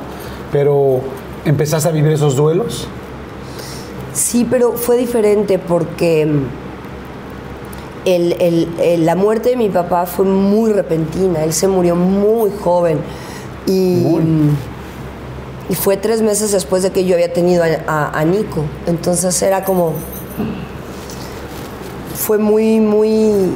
pero 0.53 1.01
¿empezaste 1.45 1.89
a 1.89 1.93
vivir 1.93 2.13
esos 2.13 2.37
duelos? 2.37 2.87
Sí, 4.13 4.47
pero 4.51 4.73
fue 4.73 4.97
diferente 4.97 5.59
porque 5.59 6.27
mm, 6.27 6.43
el- 8.05 8.33
el- 8.41 8.69
el- 8.81 9.07
la 9.07 9.15
muerte 9.15 9.51
de 9.51 9.57
mi 9.57 9.69
papá 9.69 10.07
fue 10.07 10.25
muy 10.25 10.73
repentina. 10.73 11.45
Él 11.45 11.53
se 11.53 11.69
murió 11.69 11.95
muy 11.95 12.51
joven. 12.63 12.99
Y, 13.67 14.17
mm, 14.21 14.57
y 15.71 15.75
fue 15.75 15.97
tres 15.99 16.23
meses 16.23 16.51
después 16.53 16.83
de 16.83 16.91
que 16.91 17.05
yo 17.05 17.15
había 17.15 17.33
tenido 17.33 17.63
a, 17.63 17.67
a- 17.87 18.19
a 18.19 18.25
Nico. 18.25 18.63
Entonces 18.87 19.41
era 19.43 19.65
como. 19.65 19.93
Fue 22.15 22.39
muy, 22.39 22.81
muy. 22.81 23.53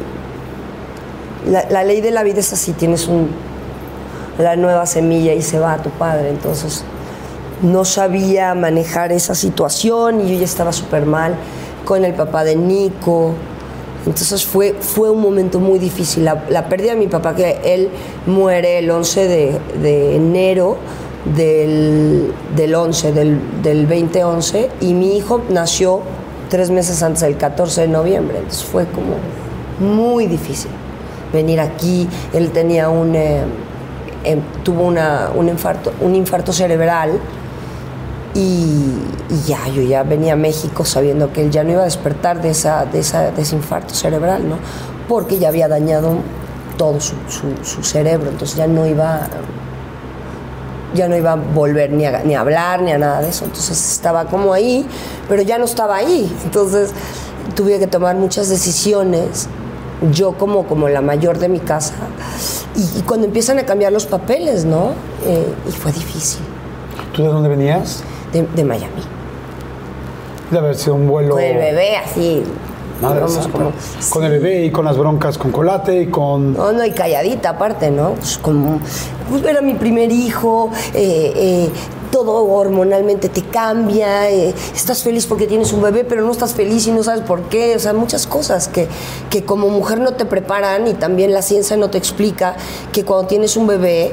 La, 1.46 1.82
ley 1.84 2.00
de 2.00 2.10
la 2.10 2.22
vida 2.22 2.40
es 2.40 2.52
así: 2.52 2.72
tienes 2.72 3.08
un, 3.08 3.28
la 4.38 4.56
nueva 4.56 4.86
semilla 4.86 5.34
y 5.34 5.42
se 5.42 5.58
va 5.58 5.74
a 5.74 5.82
tu 5.82 5.90
padre. 5.90 6.30
Entonces 6.30 6.84
no 7.62 7.84
sabía 7.84 8.54
manejar 8.54 9.12
esa 9.12 9.34
situación 9.34 10.20
y 10.20 10.32
yo 10.32 10.38
ya 10.38 10.44
estaba 10.44 10.72
súper 10.72 11.06
mal 11.06 11.36
con 11.84 12.04
el 12.04 12.14
papá 12.14 12.44
de 12.44 12.56
Nico. 12.56 13.34
Entonces 14.06 14.44
fue, 14.44 14.74
fue 14.80 15.10
un 15.10 15.20
momento 15.20 15.60
muy 15.60 15.78
difícil. 15.78 16.24
La, 16.24 16.44
la 16.48 16.68
pérdida 16.68 16.92
de 16.92 16.98
mi 16.98 17.06
papá, 17.06 17.34
que 17.34 17.60
él 17.64 17.88
muere 18.26 18.78
el 18.78 18.90
11 18.90 19.28
de, 19.28 19.60
de 19.80 20.16
enero 20.16 20.76
del, 21.36 22.32
del 22.56 22.74
11, 22.74 23.12
del, 23.12 23.38
del 23.62 23.88
2011, 23.88 24.70
y 24.80 24.94
mi 24.94 25.16
hijo 25.16 25.40
nació 25.50 26.00
tres 26.52 26.70
meses 26.70 27.02
antes 27.02 27.22
del 27.22 27.36
14 27.38 27.80
de 27.82 27.88
noviembre. 27.88 28.36
Entonces 28.38 28.62
fue 28.64 28.84
como 28.86 29.14
muy 29.80 30.26
difícil 30.26 30.70
venir 31.32 31.58
aquí. 31.60 32.06
Él 32.34 32.50
tenía 32.52 32.90
un, 32.90 33.14
eh, 33.16 33.40
em, 34.24 34.40
tuvo 34.62 34.82
una- 34.82 35.30
un, 35.34 35.48
infarto, 35.48 35.92
un 36.02 36.14
infarto 36.14 36.52
cerebral 36.52 37.18
y, 38.34 38.92
ya, 39.46 39.66
yo 39.68 39.82
ya 39.82 40.02
venía 40.02 40.34
a 40.34 40.36
México 40.36 40.84
sabiendo 40.84 41.32
que 41.32 41.42
él 41.42 41.50
ya 41.50 41.64
no 41.64 41.70
iba 41.72 41.82
a 41.82 41.84
despertar 41.84 42.40
de, 42.42 42.50
esa, 42.50 42.84
de, 42.84 43.00
esa, 43.00 43.30
de 43.30 43.42
ese 43.42 43.56
infarto 43.56 43.94
cerebral, 43.94 44.46
¿no? 44.48 44.56
Porque 45.08 45.38
ya 45.38 45.48
había 45.48 45.68
dañado 45.68 46.16
todo 46.76 47.00
su, 47.00 47.14
su- 47.28 47.62
su 47.64 47.82
cerebro, 47.82 48.30
entonces 48.30 48.56
ya 48.56 48.66
no 48.66 48.86
iba 48.86 49.20
ya 50.94 51.08
no 51.08 51.16
iba 51.16 51.32
a 51.32 51.36
volver 51.36 51.90
ni 51.90 52.06
a, 52.06 52.22
ni 52.24 52.34
a 52.34 52.40
hablar 52.40 52.82
ni 52.82 52.92
a 52.92 52.98
nada 52.98 53.20
de 53.20 53.28
eso. 53.28 53.44
Entonces 53.44 53.92
estaba 53.92 54.26
como 54.26 54.52
ahí, 54.52 54.86
pero 55.28 55.42
ya 55.42 55.58
no 55.58 55.64
estaba 55.64 55.96
ahí. 55.96 56.34
Entonces 56.44 56.92
tuve 57.54 57.78
que 57.78 57.86
tomar 57.86 58.16
muchas 58.16 58.48
decisiones, 58.48 59.48
yo 60.12 60.32
como, 60.36 60.66
como 60.66 60.88
la 60.88 61.00
mayor 61.00 61.38
de 61.38 61.48
mi 61.48 61.60
casa. 61.60 61.94
Y, 62.74 62.98
y 62.98 63.02
cuando 63.02 63.26
empiezan 63.26 63.58
a 63.58 63.64
cambiar 63.64 63.92
los 63.92 64.06
papeles, 64.06 64.64
¿no? 64.64 64.92
Eh, 65.26 65.54
y 65.68 65.72
fue 65.72 65.92
difícil, 65.92 66.40
¿Tú 67.12 67.22
de 67.22 67.28
dónde 67.28 67.48
venías? 67.48 68.02
de, 68.32 68.42
de 68.42 68.64
Miami. 68.64 69.02
De 70.50 70.58
haber 70.58 70.74
sido 70.74 70.94
un 70.94 71.08
vuelo... 71.08 71.34
Con 71.34 71.42
el 71.42 71.56
bebé 71.56 71.96
así. 71.96 72.42
Con 74.10 74.24
el 74.24 74.32
bebé 74.32 74.64
y 74.64 74.70
con 74.70 74.84
las 74.84 74.96
broncas 74.96 75.38
con 75.38 75.50
Colate 75.50 76.02
y 76.02 76.06
con... 76.06 76.54
No, 76.54 76.72
no, 76.72 76.84
y 76.84 76.92
calladita 76.92 77.50
aparte, 77.50 77.90
¿no? 77.90 78.12
Pues 78.14 78.38
como, 78.38 78.80
pues 79.28 79.44
era 79.44 79.60
mi 79.60 79.74
primer 79.74 80.10
hijo, 80.10 80.70
eh, 80.94 81.32
eh, 81.34 81.70
todo 82.12 82.44
hormonalmente 82.44 83.28
te 83.28 83.42
cambia, 83.42 84.30
eh, 84.30 84.54
estás 84.74 85.02
feliz 85.02 85.26
porque 85.26 85.46
tienes 85.46 85.72
un 85.72 85.82
bebé, 85.82 86.04
pero 86.04 86.22
no 86.22 86.30
estás 86.30 86.52
feliz 86.52 86.86
y 86.86 86.92
no 86.92 87.02
sabes 87.02 87.22
por 87.22 87.42
qué, 87.48 87.74
o 87.74 87.78
sea, 87.78 87.94
muchas 87.94 88.26
cosas 88.26 88.68
que, 88.68 88.86
que 89.30 89.44
como 89.44 89.68
mujer 89.68 89.98
no 89.98 90.12
te 90.12 90.26
preparan 90.26 90.86
y 90.86 90.94
también 90.94 91.32
la 91.32 91.42
ciencia 91.42 91.76
no 91.76 91.90
te 91.90 91.98
explica 91.98 92.54
que 92.92 93.04
cuando 93.04 93.26
tienes 93.26 93.56
un 93.56 93.66
bebé, 93.66 94.12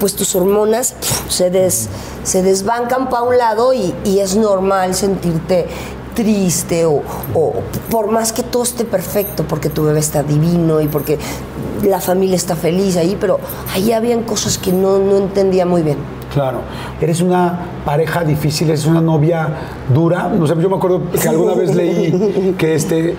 pues 0.00 0.14
tus 0.14 0.34
hormonas 0.34 0.94
se, 1.28 1.50
des, 1.50 1.88
se 2.24 2.42
desbancan 2.42 3.10
para 3.10 3.22
un 3.24 3.36
lado 3.36 3.74
y, 3.74 3.94
y 4.04 4.20
es 4.20 4.36
normal 4.36 4.94
sentirte 4.94 5.66
triste 6.18 6.84
o, 6.84 7.00
o 7.32 7.52
por 7.88 8.10
más 8.10 8.32
que 8.32 8.42
todo 8.42 8.64
esté 8.64 8.84
perfecto, 8.84 9.44
porque 9.44 9.70
tu 9.70 9.84
bebé 9.84 10.00
está 10.00 10.24
divino 10.24 10.80
y 10.80 10.88
porque 10.88 11.16
la 11.84 12.00
familia 12.00 12.34
está 12.34 12.56
feliz 12.56 12.96
ahí, 12.96 13.16
pero 13.20 13.38
ahí 13.72 13.92
habían 13.92 14.24
cosas 14.24 14.58
que 14.58 14.72
no, 14.72 14.98
no 14.98 15.16
entendía 15.16 15.64
muy 15.64 15.82
bien. 15.82 15.98
Claro. 16.34 16.62
Eres 17.00 17.20
una 17.20 17.60
pareja 17.84 18.24
difícil, 18.24 18.68
eres 18.68 18.84
una 18.84 19.00
novia 19.00 19.48
dura. 19.94 20.28
No 20.28 20.44
sé, 20.48 20.54
yo 20.60 20.68
me 20.68 20.76
acuerdo 20.76 21.02
que 21.10 21.28
alguna 21.28 21.54
vez 21.54 21.72
leí 21.72 22.54
que 22.58 22.74
este. 22.74 23.14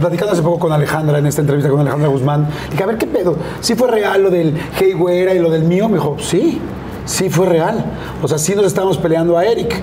Platicando 0.00 0.32
hace 0.32 0.42
poco 0.42 0.58
con 0.58 0.72
Alejandra 0.72 1.18
en 1.18 1.26
esta 1.26 1.42
entrevista 1.42 1.70
con 1.70 1.80
Alejandra 1.80 2.08
Guzmán, 2.08 2.48
dije, 2.70 2.82
a 2.82 2.86
ver 2.86 2.98
qué 2.98 3.06
pedo, 3.06 3.36
¿sí 3.60 3.76
fue 3.76 3.88
real 3.88 4.22
lo 4.24 4.30
del 4.30 4.52
hey 4.78 4.94
güera 4.94 5.32
y 5.32 5.38
lo 5.38 5.48
del 5.48 5.62
mío? 5.62 5.88
Me 5.88 5.94
dijo, 5.94 6.16
sí, 6.18 6.58
sí 7.04 7.30
fue 7.30 7.46
real. 7.46 7.84
O 8.22 8.26
sea, 8.26 8.38
sí 8.38 8.54
nos 8.54 8.64
estábamos 8.64 8.98
peleando 8.98 9.36
a 9.36 9.44
Eric. 9.44 9.80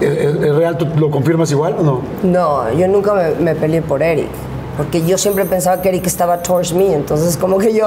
¿Es, 0.00 0.10
es 0.10 0.54
real? 0.54 0.76
¿Tú 0.78 0.86
lo 0.98 1.10
confirmas 1.10 1.50
igual 1.50 1.76
o 1.78 1.82
no? 1.82 2.02
No, 2.22 2.72
yo 2.72 2.86
nunca 2.88 3.14
me, 3.14 3.30
me 3.36 3.54
peleé 3.54 3.82
por 3.82 4.02
Eric. 4.02 4.28
Porque 4.76 5.04
yo 5.04 5.18
siempre 5.18 5.44
pensaba 5.44 5.82
que 5.82 5.88
Eric 5.88 6.06
estaba 6.06 6.40
towards 6.40 6.72
me, 6.72 6.94
entonces 6.94 7.36
como 7.36 7.58
que 7.58 7.74
yo 7.74 7.86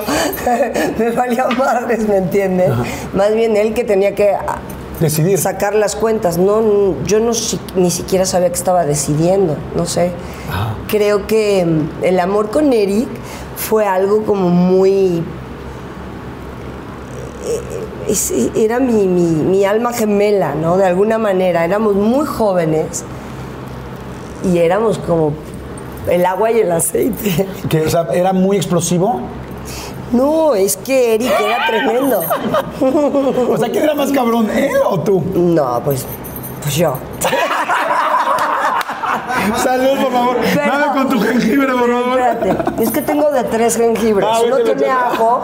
me 1.00 1.12
valía 1.12 1.48
madres, 1.58 2.06
¿me 2.08 2.18
entiendes? 2.18 2.70
Más 3.14 3.34
bien 3.34 3.56
él 3.56 3.74
que 3.74 3.86
tenía 3.86 4.14
que 4.14 4.34
Decidir. 5.00 5.38
sacar 5.40 5.74
las 5.74 5.96
cuentas. 5.96 6.38
No, 6.38 6.62
yo 7.06 7.22
no 7.22 7.32
ni 7.78 7.90
siquiera 7.92 8.26
sabía 8.26 8.50
que 8.50 8.56
estaba 8.56 8.84
decidiendo, 8.86 9.56
no 9.74 9.86
sé. 9.86 10.12
Creo 10.90 11.28
que 11.28 11.66
mm, 11.66 12.04
el 12.04 12.20
amor 12.20 12.50
con 12.50 12.74
Eric 12.74 13.08
fue 13.56 13.86
algo 13.86 14.24
como 14.24 14.50
muy 14.50 15.24
es- 18.12 18.34
era 18.56 18.80
mi, 18.80 19.08
mi- 19.08 19.44
mi 19.44 19.66
alma 19.66 19.94
gemela, 19.94 20.56
¿no? 20.56 20.78
De 20.78 20.86
alguna 20.86 21.18
manera. 21.18 21.66
Éramos 21.66 21.96
muy 21.96 22.26
jóvenes 22.26 23.04
y 24.44 24.58
éramos 24.58 24.98
como 25.00 25.34
el 26.10 26.26
agua 26.26 26.52
y 26.52 26.60
el 26.62 26.72
aceite. 26.72 27.48
Que, 27.70 27.82
o 27.82 27.90
sea, 27.90 28.08
era 28.14 28.34
muy 28.34 28.58
explosivo. 28.58 29.22
No, 30.12 30.56
es 30.56 30.76
que 30.76 31.16
Eric 31.16 31.32
era 31.40 31.66
tremendo. 31.68 32.22
O 33.50 33.58
sea, 33.58 33.70
¿quién 33.70 33.84
era 33.86 33.94
más 33.94 34.12
cabrón, 34.12 34.50
él 34.50 34.72
o 34.90 35.00
tú? 35.00 35.24
No, 35.36 35.80
pues, 35.86 36.06
pues 36.64 36.76
yo. 36.76 36.96
Salud, 39.64 39.98
por 40.02 40.12
favor. 40.12 40.38
Pero- 40.54 40.72
Dame 40.72 40.86
con 40.94 41.10
tu 41.10 41.20
jengibre, 41.22 41.74
por 41.74 41.90
favor. 41.92 42.20
Espérate, 42.20 42.84
es 42.84 42.92
que 42.92 43.02
tengo 43.02 43.32
de 43.32 43.44
tres 43.46 43.76
jengibres. 43.78 44.28
Ah, 44.32 44.40
Uno 44.46 44.58
tiene 44.60 44.86
ajo. 44.88 45.44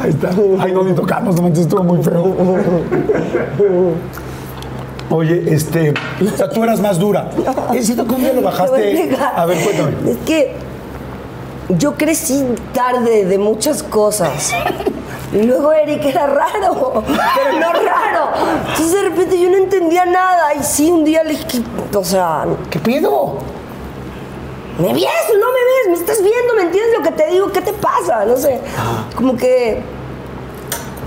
Ahí 0.00 0.10
está. 0.10 0.30
Ay, 0.60 0.72
no, 0.72 0.82
ni 0.82 0.94
tocamos, 0.94 1.36
no 1.36 1.42
manches, 1.42 1.64
estuvo 1.64 1.82
muy 1.82 2.02
feo. 2.02 2.34
Oye, 5.10 5.52
este, 5.52 5.92
o 6.22 6.36
sea, 6.36 6.48
tú 6.48 6.62
eras 6.62 6.80
más 6.80 6.98
dura. 6.98 7.30
¿Es 7.74 7.86
cierto 7.86 8.06
que 8.06 8.14
un 8.14 8.20
día 8.20 8.32
lo 8.32 8.42
bajaste? 8.42 9.16
A 9.36 9.44
ver, 9.44 9.58
cuéntame. 9.62 10.10
Es 10.10 10.16
que 10.18 10.54
yo 11.76 11.94
crecí 11.94 12.44
tarde 12.72 13.24
de 13.26 13.38
muchas 13.38 13.82
cosas. 13.82 14.52
Y 15.32 15.42
luego 15.42 15.72
Eric 15.72 16.04
era 16.06 16.26
raro, 16.26 17.04
pero 17.06 17.58
no 17.60 17.72
raro. 17.72 18.30
Entonces 18.68 18.92
de 18.92 19.02
repente 19.08 19.40
yo 19.40 19.48
no 19.50 19.56
entendía 19.56 20.04
nada. 20.06 20.54
Y 20.58 20.62
sí, 20.62 20.90
un 20.90 21.04
día 21.04 21.22
le 21.22 21.30
dije, 21.30 21.62
o 21.94 22.04
sea, 22.04 22.46
¿Qué 22.70 22.78
pedo? 22.78 23.34
¿Me 24.78 24.92
ves 24.92 25.04
o 25.04 25.38
no 25.38 25.46
me 25.52 25.60
ves? 25.64 25.88
¿Me 25.88 25.94
estás 25.94 26.22
viendo? 26.22 26.54
¿Me 26.56 26.62
entiendes 26.62 26.92
lo 26.98 27.02
que 27.04 27.10
te 27.12 27.26
digo? 27.30 27.50
¿Qué 27.52 27.60
te 27.60 27.72
pasa? 27.72 28.24
No 28.24 28.36
sé. 28.36 28.60
Como 29.16 29.36
que 29.36 29.82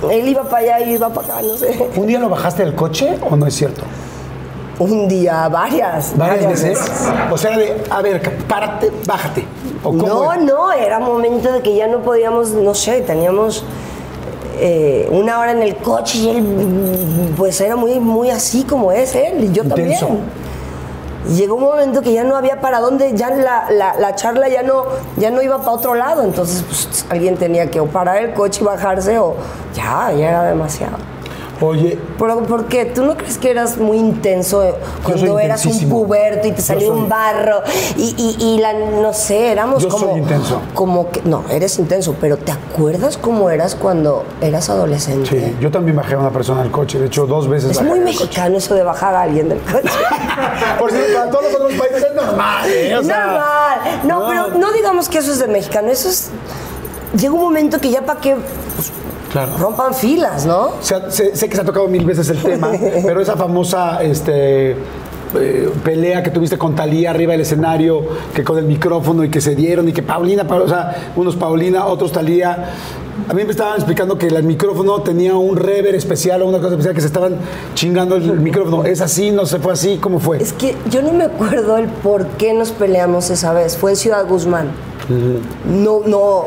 él 0.10 0.28
iba 0.28 0.44
para 0.44 0.64
allá 0.76 0.80
y 0.82 0.90
yo 0.90 0.96
iba 0.96 1.10
para 1.10 1.28
acá, 1.28 1.42
no 1.42 1.58
sé. 1.58 1.90
¿Un 1.96 2.08
día 2.08 2.20
lo 2.20 2.30
bajaste 2.30 2.64
del 2.64 2.76
coche 2.76 3.18
o 3.30 3.36
no 3.36 3.48
es 3.48 3.54
cierto? 3.56 3.84
Un 4.80 5.08
día, 5.08 5.48
varias. 5.50 6.18
¿Varias 6.18 6.48
veces? 6.48 6.80
O 7.32 7.38
sea, 7.38 7.58
de, 7.58 7.84
a 7.90 8.02
ver, 8.02 8.22
párate, 8.48 8.92
bájate. 9.06 9.46
¿O 9.84 9.90
cómo 9.92 10.08
No, 10.08 10.34
era? 10.34 10.42
no, 10.42 10.72
era 10.72 11.00
momento 11.00 11.52
de 11.52 11.62
que 11.62 11.76
ya 11.76 11.88
no 11.88 12.00
podíamos, 12.00 12.50
no 12.50 12.74
sé, 12.74 13.02
teníamos 13.02 13.64
eh, 14.60 15.08
una 15.12 15.40
hora 15.40 15.52
en 15.52 15.62
el 15.62 15.76
coche 15.76 16.18
y 16.18 16.30
él, 16.30 17.34
pues 17.38 17.62
era 17.62 17.76
muy, 17.76 18.00
muy 18.00 18.30
así 18.32 18.64
como 18.64 18.92
es 18.92 19.14
él, 19.16 19.44
y 19.44 19.52
yo 19.54 19.64
Intenso. 19.64 20.08
también. 20.08 20.24
Llegó 21.30 21.56
un 21.56 21.64
momento 21.64 22.02
que 22.02 22.12
ya 22.14 22.24
no 22.24 22.36
había 22.36 22.60
para 22.60 22.80
dónde, 22.80 23.14
ya 23.16 23.30
la, 23.30 23.72
la- 23.72 23.96
la 23.98 24.16
charla 24.16 24.50
ya 24.50 24.62
no, 24.64 24.84
ya 25.18 25.30
no 25.32 25.42
iba 25.42 25.58
para 25.60 25.72
otro 25.72 25.96
lado, 25.96 26.22
entonces 26.24 26.64
pues, 26.64 27.06
alguien 27.10 27.38
tenía 27.38 27.72
que 27.72 27.80
o 27.80 27.86
parar 27.88 28.18
el 28.18 28.34
coche 28.34 28.62
y 28.62 28.66
bajarse 28.66 29.18
o 29.20 29.36
ya, 29.74 30.12
ya 30.12 30.30
era 30.30 30.44
demasiado. 30.44 30.98
Oye, 31.64 31.98
Pero, 32.20 32.44
¿Por 32.44 32.66
qué? 32.66 32.86
¿Tú 32.86 33.04
no 33.06 33.16
crees 33.16 33.38
que 33.38 33.50
eras 33.52 33.78
muy 33.78 33.98
intenso 33.98 34.64
cuando 35.04 35.26
soy 35.28 35.44
eras 35.46 35.66
un 35.66 35.90
puberto 35.90 36.48
y 36.48 36.52
te 36.52 36.62
salía 36.62 36.88
soy- 36.88 36.98
un 36.98 37.10
barro? 37.10 37.62
Y, 37.98 38.14
y- 38.18 38.44
y 38.56 38.60
la, 38.60 38.74
no 38.74 39.14
sé, 39.14 39.52
éramos 39.52 39.82
Yo 39.84 39.90
como. 39.90 40.10
soy 40.12 40.20
intenso. 40.20 40.62
Como 40.74 41.10
que. 41.10 41.22
No, 41.24 41.44
eres 41.50 41.80
intenso, 41.80 42.16
pero 42.20 42.38
¿te 42.38 42.52
acuerdas 42.52 43.18
cómo 43.18 43.50
eras 43.50 43.76
cuando 43.76 44.24
eras 44.42 44.70
adolescente? 44.70 45.30
sí, 45.30 45.56
yo 45.62 45.72
también 45.72 45.96
bajé 45.96 46.16
a 46.16 46.20
una 46.20 46.32
persona 46.32 46.62
del 46.64 46.72
coche. 46.72 47.00
De 47.00 47.06
hecho, 47.08 47.26
dos 47.26 47.48
veces 47.48 47.72
Es 47.72 47.82
muy 47.82 47.92
coche. 48.00 48.04
mexicano 48.04 48.58
eso 48.58 48.76
de 48.76 48.84
bajar 48.84 49.16
a 49.16 49.22
alguien 49.22 49.50
del 49.50 49.60
coche. 49.60 49.90
Por 50.80 50.92
cierto, 50.92 51.14
para 51.18 51.30
todos 51.32 51.44
los 51.46 51.54
otros 51.56 51.74
países 51.74 52.04
es 52.10 52.16
normal. 52.16 52.70
¿eh? 52.70 52.96
O 52.98 53.04
sea, 53.04 53.26
normal. 53.26 54.00
No, 54.04 54.20
no. 54.20 54.28
pero 54.28 54.60
no 54.60 54.72
digamos 54.74 55.08
que 55.10 55.20
eso 55.20 55.32
es 55.32 55.40
de 55.40 55.48
mexicano. 55.48 55.90
Eso 55.90 56.10
es. 56.10 56.30
Llega 57.18 57.34
un 57.34 57.42
momento 57.42 57.80
que 57.80 57.92
ya 57.92 58.02
para 58.02 58.20
que 58.20 58.36
Claro. 59.34 59.52
rompan 59.60 59.94
filas, 59.94 60.46
¿no? 60.46 60.68
O 60.68 60.74
sea, 60.82 61.12
sé, 61.12 61.36
sé 61.36 61.50
que 61.50 61.56
se 61.56 61.62
ha 61.62 61.66
tocado 61.66 61.88
mil 61.90 62.06
veces 62.06 62.30
el 62.30 62.42
tema, 62.42 62.70
pero 63.06 63.20
esa 63.20 63.36
famosa 63.36 64.02
este, 64.04 64.72
eh, 65.36 65.70
pelea 65.84 66.22
que 66.24 66.30
tuviste 66.30 66.58
con 66.58 66.76
Talía 66.76 67.10
arriba 67.10 67.32
del 67.34 67.42
escenario, 67.42 68.02
que 68.34 68.44
con 68.44 68.58
el 68.60 68.66
micrófono 68.66 69.24
y 69.24 69.30
que 69.30 69.42
se 69.42 69.56
dieron, 69.56 69.90
y 69.90 69.92
que 69.94 70.04
Paulina, 70.04 70.46
Pa- 70.48 70.62
o 70.62 70.68
sea, 70.68 71.12
unos 71.16 71.36
Paulina, 71.36 71.86
otros 71.88 72.12
Talía. 72.12 72.70
A 73.30 73.34
mí 73.34 73.44
me 73.44 73.52
estaban 73.52 73.76
explicando 73.76 74.18
que 74.18 74.28
el 74.28 74.44
micrófono 74.44 75.02
tenía 75.02 75.36
un 75.36 75.56
rever 75.56 75.96
especial 75.96 76.42
o 76.42 76.48
una 76.48 76.58
cosa 76.58 76.72
especial 76.72 76.94
que 76.96 77.02
se 77.02 77.08
estaban 77.08 77.36
chingando 77.74 78.16
el 78.16 78.40
micrófono. 78.40 78.86
¿Es 78.86 79.02
así? 79.02 79.32
¿No 79.32 79.46
se 79.46 79.60
fue 79.60 79.74
así? 79.74 79.98
¿Cómo 80.02 80.20
fue? 80.20 80.38
Es 80.42 80.52
que 80.54 80.76
yo 80.90 81.02
no 81.04 81.14
me 81.14 81.24
acuerdo 81.26 81.78
el 81.78 81.88
por 81.88 82.26
qué 82.38 82.54
nos 82.54 82.72
peleamos 82.72 83.30
esa 83.30 83.54
vez. 83.54 83.78
Fue 83.78 83.92
en 83.92 83.98
Ciudad 83.98 84.28
Guzmán. 84.28 84.72
No, 85.70 86.02
no, 86.06 86.46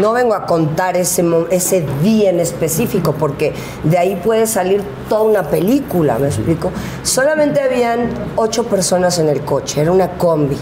no 0.00 0.12
vengo 0.12 0.34
a 0.34 0.46
contar 0.46 0.96
ese, 0.96 1.24
ese 1.50 1.86
día 2.02 2.30
en 2.30 2.40
específico, 2.40 3.12
porque 3.18 3.52
de 3.84 3.98
ahí 3.98 4.20
puede 4.22 4.46
salir 4.46 4.82
toda 5.08 5.22
una 5.22 5.42
película, 5.44 6.18
¿me 6.18 6.28
explico? 6.28 6.70
Solamente 7.02 7.60
habían 7.60 8.10
ocho 8.36 8.64
personas 8.64 9.18
en 9.18 9.28
el 9.28 9.42
coche, 9.42 9.80
era 9.80 9.92
una 9.92 10.10
combi. 10.18 10.56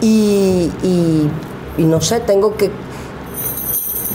Y, 0.00 0.70
y- 0.82 1.30
y 1.78 1.82
no 1.84 2.00
sé, 2.00 2.20
tengo 2.20 2.56
que 2.56 2.70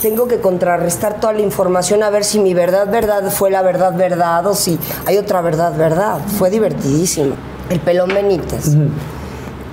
tengo 0.02 0.28
que 0.28 0.40
contrarrestar 0.40 1.20
toda 1.20 1.34
la 1.34 1.42
información 1.42 2.02
a 2.02 2.10
ver 2.10 2.24
si 2.24 2.40
mi 2.40 2.56
verdad, 2.56 2.90
verdad 2.90 3.30
fue 3.32 3.52
la 3.52 3.62
verdad, 3.62 3.96
verdad 3.96 4.48
o 4.48 4.56
si 4.56 4.80
hay 5.06 5.18
otra 5.20 5.42
verdad, 5.42 5.78
verdad. 5.78 6.18
Fue 6.40 6.50
divertidísimo. 6.50 7.36
El 7.70 7.80
pelón 7.82 8.10
Benítez 8.10 8.76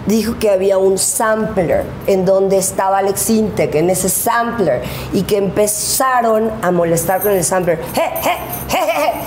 dijo 0.08 0.38
que 0.38 0.50
había 0.50 0.78
un 0.78 0.98
sampler 0.98 1.84
en 2.06 2.24
donde 2.24 2.56
estaba 2.56 2.98
Alex 2.98 3.30
Intec, 3.30 3.74
en 3.74 3.90
ese 3.90 4.08
sampler, 4.08 4.82
y 5.12 5.22
que 5.22 5.36
empezaron 5.36 6.50
a 6.62 6.70
molestar 6.70 7.20
con 7.20 7.32
el 7.32 7.44
sampler. 7.44 7.78
Je, 7.94 8.02
je, 8.22 8.80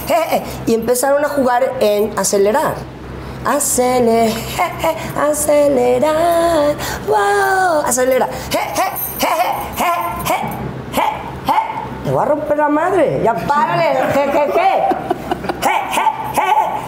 je, 0.07 0.41
y 0.65 0.73
empezaron 0.73 1.23
a 1.23 1.29
jugar 1.29 1.73
en 1.79 2.17
acelerar. 2.17 2.73
Acelerar, 3.45 4.31
acelerar, 5.29 6.75
wow, 7.07 7.81
acelera. 7.85 8.27
Te 12.03 12.11
voy 12.11 12.21
a 12.21 12.25
romper 12.25 12.57
la 12.57 12.67
madre. 12.67 13.21
Ya 13.23 13.33
párale. 13.33 13.99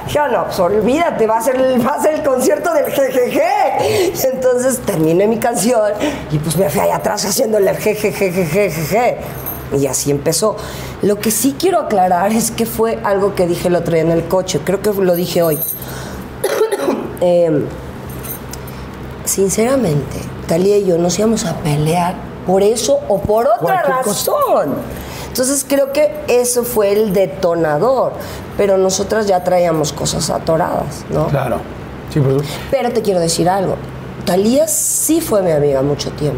Yo 0.07 0.27
no, 0.27 0.45
pues 0.45 0.59
olvídate, 0.59 1.27
va 1.27 1.37
a 1.37 1.41
ser 1.41 1.55
el, 1.55 1.85
va 1.85 1.95
a 1.95 2.01
ser 2.01 2.15
el 2.15 2.23
concierto 2.23 2.73
del 2.73 2.85
jejeje. 2.91 4.13
Y 4.13 4.25
entonces 4.25 4.79
terminé 4.79 5.27
mi 5.27 5.37
canción 5.37 5.91
y 6.31 6.37
pues 6.39 6.57
me 6.57 6.69
fui 6.69 6.81
allá 6.81 6.97
atrás 6.97 7.25
haciéndole 7.25 7.71
el 7.71 7.77
jejejejejeje. 7.77 9.17
Y 9.77 9.87
así 9.87 10.11
empezó. 10.11 10.55
Lo 11.01 11.19
que 11.19 11.31
sí 11.31 11.55
quiero 11.57 11.79
aclarar 11.79 12.31
es 12.31 12.51
que 12.51 12.65
fue 12.65 12.99
algo 13.03 13.33
que 13.33 13.47
dije 13.47 13.69
el 13.69 13.75
otro 13.75 13.93
día 13.93 14.03
en 14.03 14.11
el 14.11 14.27
coche, 14.27 14.59
creo 14.63 14.81
que 14.81 14.91
lo 14.93 15.15
dije 15.15 15.41
hoy. 15.41 15.59
Em, 17.25 17.65
sinceramente, 19.23 20.17
Talía 20.47 20.77
y 20.77 20.85
yo 20.85 20.97
nos 20.97 21.17
íbamos 21.17 21.45
a 21.45 21.55
pelear 21.57 22.15
por 22.45 22.63
eso 22.63 22.99
o 23.07 23.21
por 23.21 23.47
otra 23.47 23.59
Cualquier 23.59 24.01
cosa. 24.03 24.31
Entonces 25.33 25.65
creo 25.67 25.91
que 25.91 26.13
eso 26.27 26.63
fue 26.63 26.93
el 26.93 27.11
detonador, 27.11 28.13
pero 28.55 28.77
nosotras 28.77 29.25
ya 29.25 29.43
traíamos 29.43 29.91
cosas 29.91 30.29
atoradas, 30.29 31.05
¿no? 31.09 31.25
Claro. 31.25 31.57
Sí, 32.13 32.19
pues. 32.19 32.47
Pero 32.69 32.91
te 32.91 33.01
quiero 33.01 33.19
decir 33.19 33.49
algo. 33.49 33.75
Talía 34.27 34.67
sí 34.67 35.21
fue 35.21 35.41
mi 35.41 35.49
amiga 35.49 35.81
mucho 35.81 36.11
tiempo. 36.11 36.37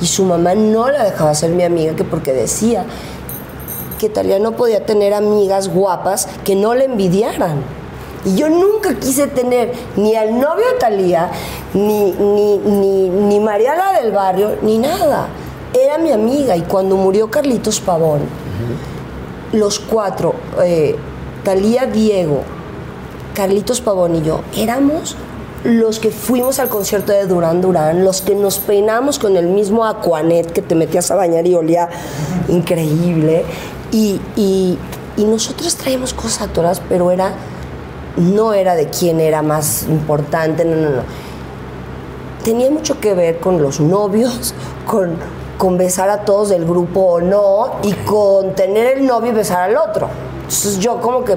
Y 0.00 0.06
su 0.06 0.24
mamá 0.24 0.56
no 0.56 0.90
la 0.90 1.04
dejaba 1.04 1.32
ser 1.32 1.50
mi 1.50 1.62
amiga 1.62 1.94
que 1.94 2.02
porque 2.02 2.32
decía 2.32 2.86
que 4.00 4.08
Talía 4.08 4.40
no 4.40 4.56
podía 4.56 4.84
tener 4.84 5.14
amigas 5.14 5.68
guapas 5.68 6.26
que 6.44 6.56
no 6.56 6.74
le 6.74 6.86
envidiaran. 6.86 7.62
Y 8.24 8.34
yo 8.34 8.48
nunca 8.48 8.94
quise 8.98 9.28
tener 9.28 9.74
ni 9.94 10.16
al 10.16 10.40
novio 10.40 10.66
de 10.72 10.78
Talía, 10.80 11.30
ni, 11.72 12.10
ni, 12.10 12.58
ni, 12.58 13.08
ni 13.10 13.38
Mariana 13.38 13.92
del 14.00 14.10
barrio, 14.10 14.56
ni 14.62 14.78
nada. 14.78 15.28
Era 15.74 15.98
mi 15.98 16.10
amiga. 16.10 16.56
Y 16.56 16.62
cuando 16.62 16.96
murió 16.96 17.30
Carlitos 17.30 17.80
Pavón, 17.80 18.20
los 19.52 19.78
cuatro, 19.78 20.34
eh, 20.62 20.96
Talía, 21.44 21.86
Diego, 21.86 22.42
Carlitos 23.34 23.80
Pavón 23.80 24.16
y 24.16 24.22
yo, 24.22 24.40
éramos 24.56 25.16
los 25.64 25.98
que 25.98 26.10
fuimos 26.10 26.60
al 26.60 26.68
concierto 26.68 27.12
de 27.12 27.26
Durán 27.26 27.60
Durán, 27.60 28.04
los 28.04 28.22
que 28.22 28.34
nos 28.34 28.58
peinamos 28.58 29.18
con 29.18 29.36
el 29.36 29.46
mismo 29.46 29.84
Aquanet 29.84 30.52
que 30.52 30.62
te 30.62 30.74
metías 30.74 31.10
a 31.10 31.16
bañar 31.16 31.46
y 31.46 31.54
olía 31.54 31.88
increíble. 32.48 33.44
Y, 33.90 34.20
y, 34.36 34.78
y 35.16 35.24
nosotros 35.24 35.74
traíamos 35.76 36.14
cosas 36.14 36.42
atoradas, 36.42 36.80
pero 36.88 37.10
era, 37.10 37.32
no 38.16 38.52
era 38.52 38.74
de 38.74 38.88
quién 38.88 39.20
era 39.20 39.42
más 39.42 39.84
importante, 39.88 40.64
no, 40.64 40.76
no, 40.76 40.90
no. 40.90 41.02
Tenía 42.44 42.70
mucho 42.70 43.00
que 43.00 43.14
ver 43.14 43.40
con 43.40 43.60
los 43.60 43.80
novios, 43.80 44.54
con, 44.86 45.16
con 45.58 45.76
besar 45.76 46.08
a 46.08 46.24
todos 46.24 46.48
del 46.50 46.64
grupo 46.64 47.00
o 47.00 47.20
no, 47.20 47.72
y 47.82 47.92
con 47.92 48.54
tener 48.54 48.98
el 48.98 49.06
novio 49.06 49.32
y 49.32 49.34
besar 49.34 49.68
al 49.70 49.76
otro. 49.76 50.08
Entonces 50.38 50.78
yo 50.78 51.00
como 51.00 51.24
que 51.24 51.36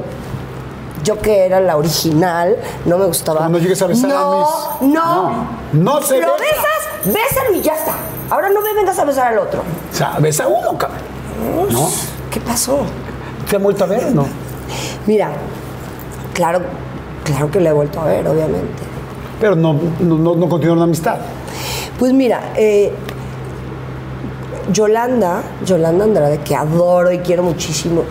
yo 1.04 1.18
que 1.20 1.46
era 1.48 1.60
la 1.60 1.78
original, 1.78 2.56
no 2.86 2.98
me 3.00 3.06
gustaba. 3.06 3.40
Cuando 3.40 3.58
llegues 3.58 3.82
a 3.82 3.88
besar 3.88 4.12
a 4.12 4.14
no, 4.14 4.40
mis- 4.82 4.94
No, 4.94 5.30
No, 5.32 5.48
no 5.74 6.02
se 6.04 6.22
Lo 6.22 6.34
besa. 6.34 6.44
besas, 6.44 7.14
bésalo 7.14 7.56
y 7.56 7.62
ya 7.62 7.74
está. 7.74 7.94
Ahora 8.30 8.50
no 8.50 8.62
me 8.62 8.74
vengas 8.76 8.98
a 9.00 9.06
besar 9.06 9.34
al 9.34 9.40
otro. 9.40 9.62
O 9.92 9.96
sea, 9.96 10.18
besa 10.20 10.48
uno, 10.48 10.78
cabrón. 10.78 11.00
¿No? 11.72 11.90
¿Qué 12.30 12.40
pasó? 12.40 12.82
¿Te 13.50 13.56
han 13.56 13.64
vuelto 13.64 13.84
a 13.84 13.88
ver 13.88 14.06
o 14.06 14.10
no? 14.12 14.26
Mira, 15.08 15.32
claro, 16.36 16.62
claro 17.24 17.50
que 17.50 17.60
le 17.60 17.70
he 17.70 17.74
vuelto 17.74 18.00
a 18.00 18.06
ver, 18.06 18.28
obviamente. 18.28 18.84
Pero 19.40 19.56
no, 19.56 19.74
no, 20.00 20.18
no, 20.20 20.36
no 20.36 20.48
continúan 20.48 20.78
la 20.78 20.86
amistad. 20.86 21.18
Pues 21.98 22.14
mira, 22.14 22.54
eh, 22.56 22.94
Yolanda, 24.72 25.42
Yolanda 25.66 26.06
Andrade, 26.06 26.40
que 26.40 26.56
adoro 26.56 27.12
y 27.12 27.20
quiero 27.20 27.44
muchísimo, 27.44 28.04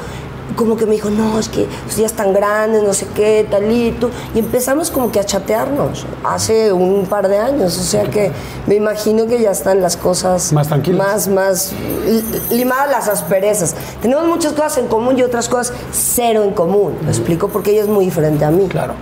como 0.57 0.77
que 0.77 0.85
me 0.85 0.93
dijo, 0.93 1.11
no, 1.11 1.39
es 1.39 1.49
que 1.49 1.67
pues, 1.85 1.97
ya 1.97 2.07
están 2.07 2.33
grandes, 2.35 2.83
no 2.83 2.93
sé 2.93 3.07
qué, 3.15 3.47
talito. 3.49 4.11
Y 4.35 4.41
empezamos 4.41 4.91
como 4.91 5.11
que 5.13 5.21
a 5.21 5.25
chatearnos 5.25 6.05
hace 6.25 6.73
un 6.73 7.07
par 7.07 7.29
de 7.29 7.39
años. 7.39 7.79
O 7.79 7.83
sea 7.83 8.03
que 8.03 8.33
me 8.67 8.75
imagino 8.75 9.27
que 9.27 9.41
ya 9.41 9.53
están 9.53 9.81
las 9.81 9.97
cosas 9.97 10.53
Más 10.53 10.67
tranquilas. 10.67 10.99
Más, 10.99 11.29
más 11.29 11.73
li- 12.05 12.25
limadas 12.59 12.91
las 12.91 13.09
asperezas. 13.09 13.75
Tenemos 14.03 14.27
muchas 14.27 14.53
cosas 14.53 14.79
en 14.79 14.89
común 14.89 15.17
y 15.19 15.23
otras 15.23 15.49
cosas 15.49 15.73
cero 15.93 16.43
en 16.43 16.51
común. 16.51 16.95
¿Me 17.03 17.11
explico? 17.11 17.49
Porque 17.49 17.71
ella 17.71 17.83
es 17.83 17.89
muy 17.89 18.05
diferente 18.05 18.45
a 18.45 18.51
mí. 18.51 18.67
Claro. 18.69 18.95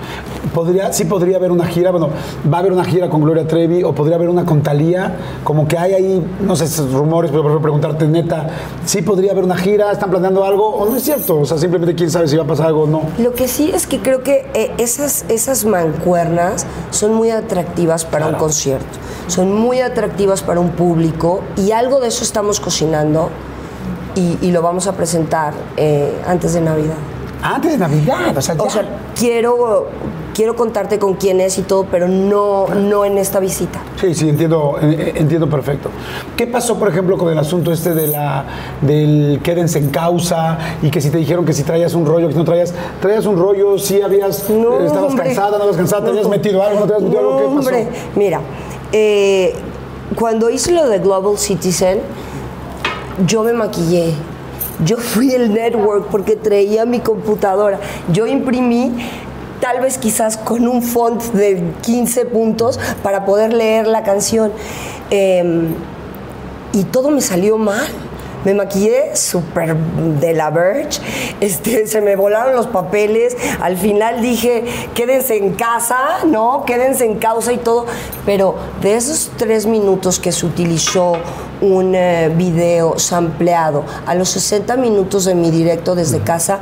Podría, 0.55 0.93
sí 0.93 1.05
podría 1.05 1.37
haber 1.37 1.53
una 1.53 1.67
gira, 1.67 1.91
bueno, 1.91 2.09
va 2.53 2.59
a 2.59 2.61
haber 2.61 2.73
una 2.73 2.85
gira 2.85 3.09
con 3.09 3.23
Gloria 3.23 3.47
Trevi 3.47 3.83
o 3.83 3.95
podría 3.95 4.17
haber 4.17 4.29
una 4.29 4.45
con 4.45 4.63
Talía, 4.63 5.17
como 5.45 5.69
que 5.69 5.79
hay 5.79 5.93
ahí, 5.93 6.27
no 6.41 6.57
sé, 6.57 6.67
rumores, 6.93 7.31
pero 7.31 7.43
por 7.43 7.61
preguntarte 7.61 8.07
neta, 8.07 8.49
sí 8.85 9.03
podría 9.03 9.33
haber 9.33 9.45
una 9.45 9.57
gira, 9.57 9.93
están 9.93 10.11
planeando 10.11 10.45
algo 10.45 10.69
o 10.69 10.89
no 10.89 10.97
es 10.97 11.03
cierto, 11.03 11.41
o 11.41 11.45
sea, 11.45 11.59
simplemente 11.59 11.95
quién 11.95 12.11
sabe 12.11 12.29
si 12.29 12.37
va 12.37 12.45
a 12.45 12.47
pasar 12.47 12.67
algo 12.67 12.83
o 12.83 12.87
no. 12.87 13.03
Lo 13.19 13.35
que 13.35 13.49
sí 13.49 13.71
es 13.75 13.87
que 13.87 14.01
creo 14.01 14.23
que 14.23 14.47
eh, 14.55 14.73
esas, 14.79 15.25
esas 15.29 15.65
mancuernas 15.65 16.67
son 16.91 17.15
muy 17.15 17.31
atractivas 17.31 18.05
para 18.05 18.27
un 18.29 18.35
concierto, 18.35 18.87
son 19.27 19.55
muy 19.55 19.81
atractivas 19.81 20.43
para 20.43 20.61
un 20.61 20.71
público 20.71 21.43
y 21.57 21.73
algo 21.73 22.01
de 22.01 22.09
eso 22.09 22.25
estamos 22.25 22.61
cocinando 22.61 23.31
y, 24.15 24.39
y 24.41 24.51
lo 24.51 24.63
vamos 24.63 24.87
a 24.87 24.93
presentar 24.93 25.55
eh, 25.77 26.13
antes 26.27 26.55
de 26.55 26.61
Navidad. 26.61 26.97
Antes 27.43 27.73
de 27.73 27.79
Navidad, 27.79 28.37
o 28.37 28.43
sea, 28.43 28.55
ya. 28.57 28.63
O 28.63 28.71
sea, 28.71 28.85
quiero, 29.17 29.87
quiero 30.39 30.55
contarte 30.55 31.01
con 31.01 31.15
quién 31.15 31.41
es 31.41 31.59
y 31.59 31.63
todo, 31.63 31.87
pero 31.91 32.07
no, 32.07 32.69
no 32.69 33.05
en 33.05 33.19
esta 33.19 33.41
visita. 33.41 33.81
Sí, 34.01 34.15
sí, 34.15 34.29
entiendo, 34.29 34.77
eh, 34.81 35.15
entiendo 35.17 35.51
perfecto. 35.51 35.91
¿Qué 36.37 36.47
pasó, 36.47 36.79
por 36.79 36.89
ejemplo, 36.89 37.19
con 37.19 37.33
el 37.33 37.39
asunto 37.39 37.73
este 37.73 37.93
de 37.93 38.07
la 38.07 38.45
del 38.81 39.41
quédense 39.43 39.81
en 39.81 39.91
causa 39.91 40.57
y 40.81 40.93
que 40.93 41.01
si 41.01 41.11
te 41.11 41.19
dijeron 41.19 41.45
que 41.45 41.53
si 41.53 41.65
traías 41.65 41.93
un 41.95 42.07
rollo, 42.07 42.29
que 42.29 42.35
si 42.35 42.39
no 42.39 42.45
traías, 42.45 42.73
traías 43.01 43.27
un 43.27 43.37
rollo, 43.37 43.79
si 43.79 44.01
habías, 44.01 44.49
No, 44.49 44.75
eh, 44.79 44.87
estabas 44.87 45.11
hombre. 45.11 45.25
cansada, 45.27 45.49
no 45.51 45.55
estabas 45.57 45.77
cansada, 45.77 46.05
te 46.05 46.09
habías 46.11 46.25
No. 46.27 46.31
metido 46.31 46.63
algo, 46.63 46.81
no 46.81 46.87
te 46.87 46.93
habías 46.95 47.03
metido 47.11 47.23
No, 47.23 47.29
algo, 47.31 47.39
¿qué 47.51 47.57
pasó? 47.57 47.59
hombre, 47.59 47.89
mira, 48.15 48.41
eh, 48.93 49.55
cuando 50.15 50.51
hice 50.51 50.71
lo 50.71 50.89
de 50.89 51.01
Global 51.01 51.37
Citizen, 51.37 51.99
yo 53.27 53.43
me 53.43 53.55
maquillé. 53.55 54.13
Yo 54.85 54.97
fui 54.99 55.33
el 55.35 55.53
network 55.53 56.07
porque 56.09 56.37
traía 56.37 56.85
mi 56.87 57.01
computadora. 57.01 57.81
Yo 58.13 58.29
imprimí 58.29 58.93
tal 59.61 59.81
vez 59.81 59.99
quizás 59.99 60.37
con 60.37 60.67
un 60.69 60.83
font 60.83 61.23
de 61.33 61.63
15 61.83 62.27
puntos 62.27 62.79
para 63.03 63.25
poder 63.25 63.53
leer 63.53 63.87
la 63.87 64.03
canción. 64.03 64.53
Em, 65.11 65.75
y 66.73 66.85
todo 66.85 67.11
me 67.11 67.21
salió 67.21 67.59
mal. 67.59 67.87
Me 68.45 68.55
maquillé 68.55 69.17
súper 69.17 69.77
de 69.77 70.33
la 70.33 70.51
Verge, 70.51 71.01
este, 71.41 71.87
se 71.89 72.01
me 72.01 72.15
volaron 72.15 72.55
los 72.55 72.69
papeles, 72.69 73.37
al 73.61 73.77
final 73.77 74.23
dije, 74.23 74.65
quédense 74.95 75.37
en 75.37 75.55
casa, 75.55 76.25
¿no? 76.25 76.65
Quédense 76.65 77.05
en 77.05 77.17
causa 77.17 77.53
y 77.53 77.57
todo, 77.57 77.87
pero 78.25 78.55
de 78.81 78.95
esos 78.95 79.33
tres 79.37 79.67
minutos 79.67 80.21
que 80.21 80.31
se 80.31 80.47
utilizó 80.47 81.15
un 81.61 81.97
eh, 81.97 82.33
video 82.35 82.97
sampleado 82.99 83.85
a 84.07 84.15
los 84.15 84.29
60 84.29 84.77
minutos 84.77 85.25
de 85.25 85.35
mi 85.35 85.51
directo 85.51 85.97
desde 85.97 86.21
casa, 86.21 86.61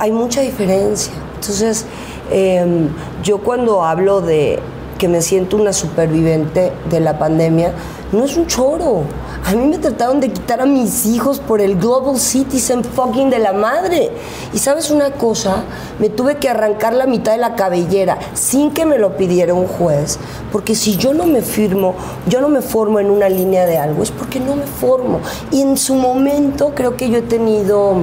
hay 0.00 0.10
mucha 0.10 0.40
diferencia. 0.40 1.12
Entonces, 1.36 1.86
em, 2.30 2.88
yo 3.22 3.38
cuando 3.38 3.84
hablo 3.84 4.20
de 4.20 4.60
que 4.98 5.08
me 5.08 5.22
siento 5.22 5.56
una 5.56 5.72
superviviente 5.72 6.72
de 6.88 7.00
la 7.00 7.18
pandemia, 7.18 7.72
no 8.12 8.24
es 8.24 8.36
un 8.36 8.46
choro. 8.46 9.02
A 9.44 9.52
mí 9.52 9.66
me 9.66 9.76
trataron 9.78 10.20
de 10.20 10.32
quitar 10.32 10.60
a 10.60 10.66
mis 10.66 11.04
hijos 11.04 11.40
por 11.40 11.60
el 11.60 11.76
Global 11.76 12.18
Citizen 12.18 12.82
fucking 12.82 13.28
de 13.28 13.38
la 13.38 13.52
madre. 13.52 14.10
Y 14.54 14.58
sabes 14.58 14.90
una 14.90 15.10
cosa, 15.10 15.64
me 15.98 16.08
tuve 16.08 16.36
que 16.36 16.48
arrancar 16.48 16.94
la 16.94 17.06
mitad 17.06 17.32
de 17.32 17.38
la 17.38 17.54
cabellera 17.54 18.18
sin 18.32 18.70
que 18.70 18.86
me 18.86 18.98
lo 18.98 19.16
pidiera 19.16 19.52
un 19.52 19.66
juez, 19.66 20.18
porque 20.50 20.74
si 20.74 20.96
yo 20.96 21.12
no 21.12 21.26
me 21.26 21.42
firmo, 21.42 21.94
yo 22.26 22.40
no 22.40 22.48
me 22.48 22.62
formo 22.62 23.00
en 23.00 23.10
una 23.10 23.28
línea 23.28 23.66
de 23.66 23.76
algo, 23.76 24.02
es 24.02 24.10
porque 24.10 24.40
no 24.40 24.56
me 24.56 24.66
formo. 24.66 25.20
Y 25.50 25.60
en 25.60 25.76
su 25.76 25.94
momento 25.94 26.72
creo 26.74 26.96
que 26.96 27.10
yo 27.10 27.18
he 27.18 27.22
tenido 27.22 27.94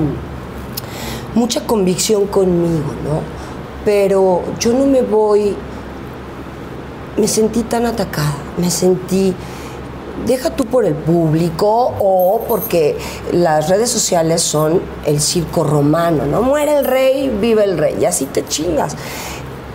mucha 1.34 1.66
convicción 1.66 2.28
conmigo, 2.28 2.94
¿no? 3.04 3.41
Pero 3.86 4.42
yo 4.60 4.74
no 4.74 4.86
me 4.86 5.02
voy, 5.02 5.56
me 7.18 7.28
sentí 7.28 7.64
tan 7.64 7.86
atacada, 7.86 8.36
me 8.58 8.70
sentí, 8.70 9.34
deja 10.26 10.52
tú 10.52 10.66
por 10.66 10.86
el 10.86 10.94
público 10.94 11.94
o 12.00 12.42
porque 12.48 12.98
las 13.32 13.70
redes 13.70 13.90
sociales 13.90 14.42
son 14.42 14.82
el 15.06 15.20
circo 15.20 15.64
romano, 15.64 16.26
¿no? 16.26 16.42
Muere 16.42 16.78
el 16.78 16.86
rey, 16.86 17.30
vive 17.42 17.64
el 17.64 17.78
rey, 17.78 17.98
y 18.00 18.06
así 18.06 18.26
te 18.26 18.46
chingas. 18.46 18.96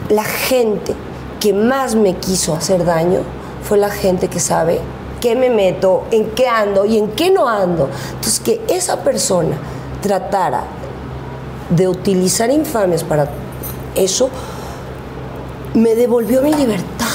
La 0.08 0.24
gente 0.24 0.94
que 1.40 1.52
más 1.52 1.94
me 1.94 2.14
quiso 2.16 2.54
hacer 2.54 2.84
daño 2.84 3.20
fue 3.62 3.78
la 3.78 3.90
gente 3.90 4.28
que 4.28 4.38
sabe 4.38 4.80
qué 5.20 5.34
me 5.34 5.50
meto, 5.50 6.04
en 6.12 6.30
qué 6.30 6.46
ando 6.46 6.84
y 6.84 6.98
en 6.98 7.08
qué 7.08 7.30
no 7.30 7.48
ando. 7.48 7.88
Entonces, 8.14 8.40
que 8.40 8.60
esa 8.68 9.02
persona 9.02 9.56
tratara 10.00 10.64
de 11.70 11.88
utilizar 11.88 12.50
infamias 12.50 13.02
para 13.02 13.28
eso, 13.96 14.30
me 15.74 15.94
devolvió 15.94 16.42
mi 16.42 16.52
libertad. 16.52 17.06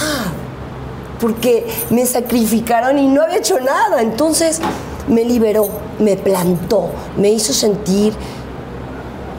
Porque 1.20 1.68
me 1.92 2.06
sacrificaron 2.06 2.98
y 2.98 3.08
no 3.08 3.22
había 3.22 3.38
hecho 3.38 3.60
nada. 3.60 4.02
Entonces 4.02 4.60
me 5.08 5.24
liberó, 5.24 5.68
me 6.00 6.16
plantó, 6.16 6.90
me 7.18 7.30
hizo 7.30 7.54
sentir. 7.54 8.14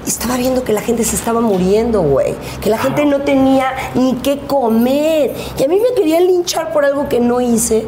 Estaba 0.06 0.36
viendo 0.36 0.64
que 0.64 0.72
la 0.72 0.80
gente 0.80 1.04
se 1.04 1.16
estaba 1.16 1.40
muriendo, 1.40 2.02
güey. 2.02 2.34
Que 2.60 2.70
la 2.70 2.78
gente 2.78 3.04
no 3.04 3.22
tenía 3.22 3.72
ni 3.94 4.14
qué 4.14 4.40
comer. 4.40 5.34
Y 5.58 5.62
a 5.62 5.68
mí 5.68 5.78
me 5.80 5.94
querían 5.94 6.26
linchar 6.26 6.72
por 6.72 6.84
algo 6.84 7.08
que 7.08 7.20
no 7.20 7.40
hice. 7.40 7.84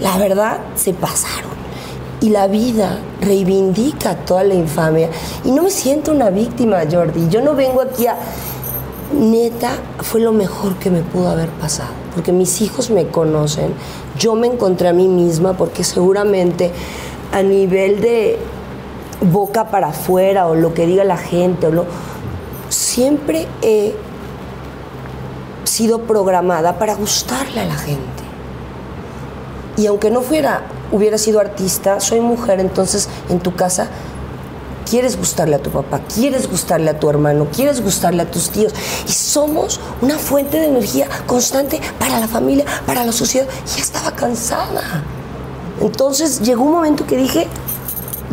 La 0.00 0.16
verdad, 0.16 0.58
se 0.76 0.92
pasaron. 0.92 1.50
Y 2.20 2.30
la 2.30 2.46
vida 2.48 2.98
reivindica 3.20 4.14
toda 4.14 4.44
la 4.44 4.54
infamia. 4.54 5.08
Y 5.44 5.50
no 5.52 5.62
me 5.62 5.70
siento 5.70 6.12
una 6.12 6.30
víctima, 6.30 6.82
Jordi. 6.90 7.28
Yo 7.28 7.42
no 7.42 7.54
vengo 7.54 7.80
aquí 7.80 8.06
a... 8.06 8.16
Neta, 9.12 9.72
fue 10.00 10.20
lo 10.20 10.32
mejor 10.32 10.76
que 10.76 10.90
me 10.90 11.02
pudo 11.02 11.30
haber 11.30 11.48
pasado. 11.48 11.90
Porque 12.14 12.32
mis 12.32 12.60
hijos 12.60 12.90
me 12.90 13.08
conocen. 13.08 13.74
Yo 14.18 14.34
me 14.34 14.46
encontré 14.46 14.88
a 14.88 14.92
mí 14.92 15.08
misma 15.08 15.54
porque 15.54 15.84
seguramente 15.84 16.70
a 17.32 17.42
nivel 17.42 18.00
de 18.00 18.38
boca 19.20 19.70
para 19.70 19.88
afuera 19.88 20.46
o 20.46 20.54
lo 20.54 20.74
que 20.74 20.86
diga 20.86 21.04
la 21.04 21.16
gente 21.16 21.66
o 21.66 21.70
lo, 21.70 21.86
siempre 22.68 23.46
he 23.62 23.94
sido 25.64 26.00
programada 26.02 26.78
para 26.78 26.94
gustarle 26.94 27.60
a 27.60 27.64
la 27.64 27.74
gente. 27.74 28.00
Y 29.76 29.86
aunque 29.86 30.10
no 30.10 30.22
fuera, 30.22 30.62
hubiera 30.92 31.18
sido 31.18 31.40
artista, 31.40 32.00
soy 32.00 32.20
mujer, 32.20 32.60
entonces 32.60 33.08
en 33.28 33.40
tu 33.40 33.54
casa 33.54 33.88
quieres 34.90 35.16
gustarle 35.16 35.54
a 35.56 35.62
tu 35.62 35.70
papá, 35.70 36.00
quieres 36.12 36.50
gustarle 36.50 36.90
a 36.90 36.98
tu 36.98 37.08
hermano, 37.08 37.46
quieres 37.54 37.80
gustarle 37.80 38.22
a 38.22 38.30
tus 38.30 38.50
tíos. 38.50 38.72
Y 39.08 39.12
somos 39.12 39.78
una 40.02 40.18
fuente 40.18 40.58
de 40.58 40.66
energía 40.66 41.06
constante 41.26 41.80
para 41.98 42.18
la 42.18 42.26
familia, 42.26 42.64
para 42.86 43.04
la 43.06 43.12
sociedad. 43.12 43.46
Ya 43.76 43.82
estaba 43.82 44.10
cansada. 44.16 44.82
Entonces 45.80 46.40
llegó 46.40 46.64
un 46.64 46.72
momento 46.72 47.06
que 47.06 47.16
dije, 47.16 47.46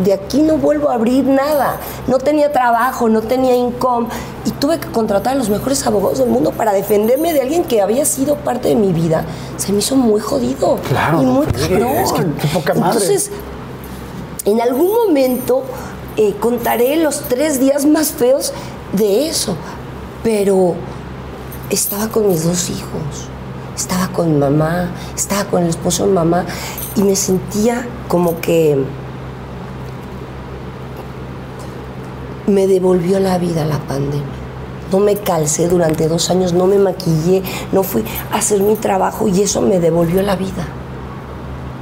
de 0.04 0.14
aquí 0.14 0.42
no 0.42 0.58
vuelvo 0.58 0.90
a 0.90 0.96
abrir 0.96 1.26
nada. 1.26 1.78
No 2.08 2.18
tenía 2.18 2.52
trabajo, 2.52 3.08
no 3.08 3.22
tenía 3.22 3.56
income 3.56 4.08
y 4.46 4.52
tuve 4.52 4.80
que 4.80 4.88
contratar 4.92 5.34
a 5.34 5.36
los 5.36 5.50
mejores 5.50 5.86
abogados 5.86 6.18
del 6.20 6.30
mundo 6.30 6.52
para 6.52 6.74
defenderme 6.74 7.34
de 7.34 7.42
alguien 7.42 7.64
que 7.64 7.82
había 7.82 8.06
sido 8.06 8.36
parte 8.36 8.70
de 8.70 8.76
mi 8.76 8.94
vida. 8.94 9.26
Se 9.58 9.72
me 9.72 9.80
hizo 9.80 9.96
muy 9.96 10.20
jodido 10.22 10.78
Claro, 10.88 11.22
y 11.22 11.26
muy 11.26 11.46
cabrón. 11.48 11.88
es 11.98 12.12
que 12.12 12.48
poca 12.54 12.74
madre. 12.74 12.94
Entonces, 12.94 13.32
en 14.46 14.62
algún 14.62 14.92
momento 14.94 15.64
eh, 16.18 16.36
contaré 16.40 16.96
los 16.98 17.22
tres 17.30 17.60
días 17.60 17.86
más 17.86 18.12
feos 18.12 18.52
de 18.94 19.30
eso, 19.30 19.56
pero 20.24 20.74
estaba 21.70 22.08
con 22.08 22.28
mis 22.28 22.44
dos 22.44 22.70
hijos, 22.72 23.30
estaba 23.76 24.08
con 24.08 24.40
mamá, 24.40 24.90
estaba 25.16 25.46
con 25.46 25.64
el 25.64 25.70
esposo 25.70 26.08
de 26.08 26.14
mamá 26.14 26.46
y 26.96 27.04
me 27.04 27.16
sentía 27.16 27.88
como 28.08 28.42
que 28.42 28.84
me 32.48 32.66
devolvió 32.66 33.20
la 33.20 33.38
vida 33.38 33.64
la 33.66 33.78
pandemia. 33.80 34.24
No 34.92 35.00
me 35.00 35.18
calcé 35.18 35.68
durante 35.68 36.08
dos 36.08 36.32
años, 36.32 36.54
no 36.54 36.66
me 36.66 36.80
maquillé, 36.80 37.44
no 37.72 37.84
fui 37.84 38.04
a 38.32 38.38
hacer 38.38 38.62
mi 38.62 38.76
trabajo 38.76 39.28
y 39.28 39.42
eso 39.42 39.62
me 39.62 39.80
devolvió 39.80 40.24
la 40.24 40.36
vida. 40.36 40.66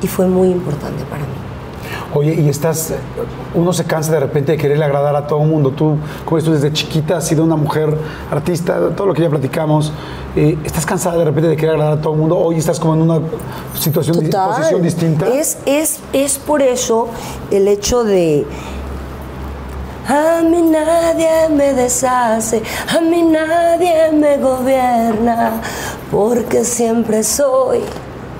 Y 0.02 0.08
fue 0.08 0.28
muy 0.28 0.50
importante 0.50 1.06
para 1.06 1.24
mí. 1.24 1.35
Oye, 2.18 2.34
y 2.34 2.48
estás, 2.48 2.94
uno 3.54 3.74
se 3.74 3.84
cansa 3.84 4.14
de 4.14 4.22
repente 4.22 4.54
de 4.54 4.58
quererle 4.58 4.86
agradar 4.86 5.14
a 5.18 5.28
todo 5.28 5.42
el 5.42 5.50
mundo. 5.50 5.72
Tú, 5.72 5.98
como 6.24 6.42
tú 6.42 6.54
desde 6.54 6.72
chiquita 6.72 7.18
has 7.18 7.28
sido 7.28 7.44
una 7.44 7.58
mujer 7.58 7.98
artista, 8.32 8.80
todo 8.96 9.08
lo 9.08 9.14
que 9.14 9.22
ya 9.24 9.30
platicamos. 9.30 9.92
eh, 10.38 10.58
¿Estás 10.64 10.86
cansada 10.86 11.18
de 11.18 11.26
repente 11.26 11.50
de 11.50 11.58
querer 11.58 11.76
agradar 11.76 11.98
a 11.98 12.02
todo 12.02 12.14
el 12.14 12.20
mundo? 12.20 12.38
Hoy 12.38 12.56
estás 12.56 12.80
como 12.80 12.94
en 12.94 13.02
una 13.02 13.20
situación, 13.78 14.24
Total. 14.24 14.48
posición 14.56 14.82
distinta. 14.82 15.28
Es, 15.28 15.58
es, 15.66 16.00
es 16.14 16.38
por 16.38 16.62
eso 16.62 17.10
el 17.52 17.68
hecho 17.68 18.06
de. 18.06 18.46
A 20.08 20.42
mí 20.42 20.62
nadie 20.62 21.50
me 21.50 21.74
deshace, 21.74 22.62
a 22.96 23.02
mí 23.02 23.24
nadie 23.24 24.12
me 24.14 24.38
gobierna, 24.38 25.60
porque 26.12 26.64
siempre 26.64 27.24
soy 27.24 27.80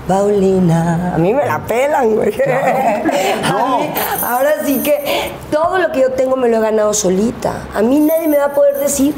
Paulina. 0.08 1.14
A 1.16 1.18
mí 1.18 1.34
me 1.34 1.46
la 1.46 1.60
pelan, 1.60 2.16
güey. 2.16 2.30
Mí- 2.36 3.90
ahora 4.24 4.52
sí 4.66 4.80
que 4.84 5.32
todo 5.52 5.78
lo 5.78 5.92
que 5.92 6.02
yo 6.02 6.12
tengo 6.12 6.36
me 6.36 6.48
lo 6.50 6.58
he 6.58 6.60
ganado 6.62 6.94
solita. 6.94 7.68
A 7.74 7.82
mí 7.82 8.00
nadie 8.00 8.28
me 8.28 8.38
va 8.38 8.46
a 8.46 8.54
poder 8.54 8.78
decir 8.78 9.16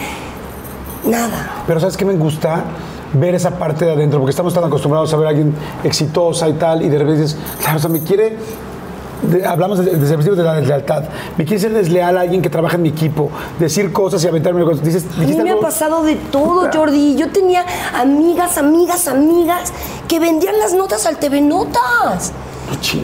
nada. 1.05 1.63
Pero 1.67 1.79
¿sabes 1.79 1.97
qué 1.97 2.05
me 2.05 2.13
gusta? 2.15 2.63
Ver 3.13 3.35
esa 3.35 3.51
parte 3.51 3.85
de 3.85 3.91
adentro, 3.93 4.19
porque 4.19 4.31
estamos 4.31 4.53
tan 4.53 4.65
acostumbrados 4.65 5.13
a 5.13 5.17
ver 5.17 5.27
a 5.27 5.29
alguien 5.29 5.55
exitosa 5.83 6.47
y 6.49 6.53
tal, 6.53 6.81
y 6.81 6.89
de 6.89 6.97
repente 6.99 7.21
dices, 7.21 7.37
claro, 7.61 7.77
o 7.77 7.79
sea, 7.79 7.89
me 7.89 8.01
quiere, 8.01 8.35
de- 9.27 9.45
hablamos 9.45 9.77
de- 9.79 9.85
desde 9.91 10.07
el 10.09 10.13
principio 10.15 10.35
de 10.35 10.43
la 10.43 10.55
deslealtad, 10.55 11.03
me 11.37 11.45
quiere 11.45 11.59
ser 11.61 11.73
desleal 11.73 12.17
a 12.17 12.21
alguien 12.21 12.41
que 12.41 12.49
trabaja 12.49 12.75
en 12.75 12.81
mi 12.83 12.89
equipo, 12.89 13.29
decir 13.59 13.91
cosas 13.93 14.23
y 14.23 14.27
aventarme 14.27 14.63
cosas. 14.65 14.83
Dices, 14.83 15.05
A 15.15 15.19
mí 15.21 15.35
me 15.35 15.49
ha 15.49 15.53
algo- 15.53 15.61
pasado 15.61 16.03
de 16.03 16.15
todo, 16.15 16.69
Jordi. 16.73 17.15
Yo 17.15 17.29
tenía 17.31 17.65
amigas, 17.95 18.57
amigas, 18.57 19.07
amigas 19.07 19.71
que 20.07 20.19
vendían 20.19 20.57
las 20.59 20.73
notas 20.73 21.05
al 21.05 21.17
TV 21.17 21.41
Notas. 21.41 22.31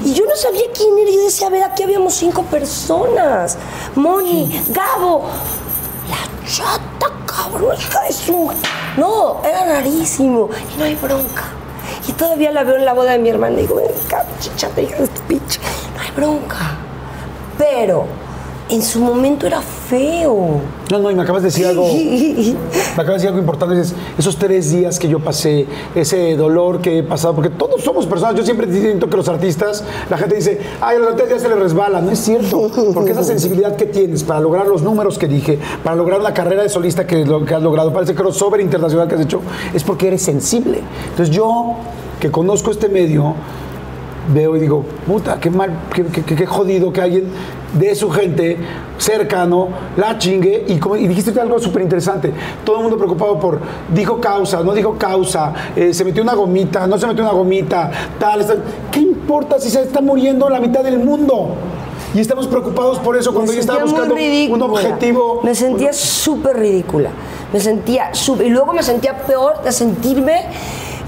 Y 0.04 0.14
yo 0.14 0.26
no 0.26 0.36
sabía 0.36 0.64
quién 0.76 0.90
era. 1.00 1.10
Yo 1.12 1.24
decía, 1.24 1.48
a 1.48 1.50
ver, 1.50 1.64
aquí 1.64 1.84
habíamos 1.84 2.14
cinco 2.16 2.44
personas. 2.44 3.58
Moni, 3.96 4.62
Gabo, 4.70 5.24
la 6.10 6.48
chata, 6.50 7.08
cabrón, 7.26 7.76
hija 7.80 8.02
de 8.02 8.14
su... 8.14 8.38
ma- 8.46 8.54
No, 8.98 9.38
era 9.44 9.66
rarísimo. 9.66 10.50
Y 10.76 10.80
no 10.80 10.84
hay 10.86 10.96
bronca. 10.96 11.44
Y 12.08 12.12
todavía 12.14 12.52
la 12.52 12.64
veo 12.64 12.76
en 12.76 12.86
la 12.86 12.94
boda 12.94 13.12
de 13.12 13.20
mi 13.20 13.30
hermana 13.30 13.60
y 13.60 13.62
digo, 13.62 13.82
chata, 14.56 14.82
hija 14.82 14.98
de 14.98 15.08
tu 15.08 15.22
pinche. 15.22 15.60
No 15.96 16.02
hay 16.02 16.12
bronca. 16.12 16.78
Pero 17.58 18.06
en 18.70 18.82
su 18.82 19.00
momento 19.00 19.46
era 19.46 19.62
feo. 19.62 20.62
No, 20.90 21.00
no, 21.00 21.12
y 21.12 21.16
me 21.16 21.24
acabas 21.24 21.42
de 21.42 21.50
decir 21.50 21.66
algo, 21.66 21.86
me 21.94 22.54
acabas 22.94 23.08
de 23.08 23.14
decir 23.14 23.28
algo 23.28 23.40
importante, 23.40 23.76
dices, 23.76 23.94
esos 24.18 24.38
tres 24.38 24.72
días 24.72 25.00
que 25.00 25.08
yo 25.08 25.20
pasé, 25.20 25.66
ese 25.96 26.36
dolor 26.36 26.80
que 26.80 27.00
he 27.00 27.04
pasado, 27.04 27.36
porque 27.36 27.50
todos 27.50 27.82
somos 27.82 28.06
personas, 28.06 28.36
yo 28.36 28.44
siempre 28.44 28.72
siento 28.72 29.10
que 29.10 29.18
los 29.18 29.28
artistas, 29.28 29.84
la 30.10 30.18
gente 30.18 30.36
dice, 30.36 30.60
ay, 30.82 30.98
a 30.98 31.00
los 31.00 31.10
artistas 31.10 31.32
ya 31.32 31.40
se 31.40 31.50
les 31.50 31.60
resbala, 31.60 32.02
no 32.02 32.12
es 32.12 32.20
cierto, 32.20 32.70
porque 32.94 33.12
esa 33.12 33.24
sensibilidad 33.24 33.76
que 33.76 33.86
tienes 33.86 34.24
para 34.24 34.40
lograr 34.40 34.68
los 34.68 34.82
números 34.82 35.18
que 35.18 35.28
dije, 35.28 35.60
para 35.84 35.96
lograr 35.96 36.22
la 36.22 36.34
carrera 36.34 36.64
de 36.64 36.70
solista 36.70 37.06
que, 37.06 37.26
lo, 37.26 37.46
que 37.46 37.56
has 37.56 37.62
logrado, 37.62 37.92
para 37.92 38.06
ese 38.06 38.16
crossover 38.16 38.62
internacional 38.62 39.08
que 39.08 39.16
has 39.16 39.22
hecho, 39.22 39.42
es 39.74 39.84
porque 39.84 40.08
eres 40.08 40.22
sensible. 40.22 40.82
Entonces 41.10 41.36
yo, 41.36 41.76
que 42.20 42.32
conozco 42.32 42.72
este 42.72 42.90
medio, 42.90 43.36
veo 44.34 44.56
y 44.56 44.60
digo, 44.60 44.86
puta, 45.08 45.40
qué 45.40 45.50
mal, 45.50 45.72
qué, 45.94 46.04
qué- 46.06 46.46
jodido 46.46 46.94
que 46.94 47.02
alguien 47.02 47.26
de 47.74 47.96
su 47.96 48.10
gente 48.12 48.58
cercano 48.98 49.70
la 49.98 50.18
chingue. 50.18 50.66
Y, 50.68 50.78
como, 50.78 50.96
y 50.96 51.08
dijiste 51.08 51.40
algo 51.40 51.60
súper 51.60 51.82
interesante. 51.82 52.32
Todo 52.64 52.78
el 52.78 52.82
mundo 52.84 52.98
preocupado 52.98 53.40
por, 53.40 53.60
dijo 53.94 54.20
causa, 54.22 54.62
no 54.64 54.74
dijo 54.74 54.96
causa, 54.98 55.54
eh, 55.76 55.94
se 55.94 56.06
metió 56.06 56.24
una 56.24 56.36
gomita, 56.36 56.86
no 56.88 56.98
se 56.98 57.08
metió 57.08 57.24
una 57.24 57.34
gomita, 57.34 57.92
tal, 58.20 58.42
está- 58.42 58.56
¿Qué 58.92 59.00
importa 59.00 59.60
si 59.60 59.70
se 59.70 59.82
está 59.82 60.02
muriendo 60.02 60.50
la 60.50 60.60
mitad 60.60 60.84
del 60.84 61.00
mundo? 61.00 61.56
Y 62.14 62.20
estamos 62.20 62.46
preocupados 62.48 63.00
por 63.00 63.18
eso 63.18 63.34
cuando 63.34 63.52
ella 63.52 63.62
estaba 63.62 63.80
buscando 63.84 64.14
un 64.54 64.62
objetivo. 64.62 65.42
Me 65.44 65.56
sentía 65.56 65.92
súper 65.94 66.58
ridícula. 66.58 67.10
Me 67.52 67.60
sentía 67.60 68.14
súper- 68.14 68.46
Y 68.48 68.50
luego 68.52 68.72
me 68.74 68.84
sentía 68.84 69.18
peor 69.26 69.64
de 69.64 69.72
sentirme 69.72 70.42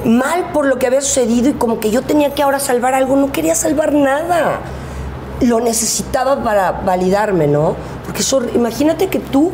mal 0.06 0.52
por 0.54 0.66
lo 0.68 0.78
que 0.80 0.88
había 0.88 1.02
sucedido 1.02 1.50
y 1.50 1.54
como 1.54 1.80
que 1.80 1.92
yo 1.92 2.02
tenía 2.02 2.34
que 2.34 2.44
ahora 2.44 2.60
salvar 2.60 2.94
algo. 2.94 3.16
No 3.16 3.32
quería 3.32 3.56
salvar 3.56 3.94
nada. 3.94 4.60
Lo 5.42 5.60
necesitaba 5.60 6.44
para 6.44 6.72
validarme, 6.72 7.48
¿no? 7.48 7.76
Porque 8.06 8.22
eso, 8.22 8.42
imagínate 8.54 9.08
que 9.08 9.20
tú 9.20 9.52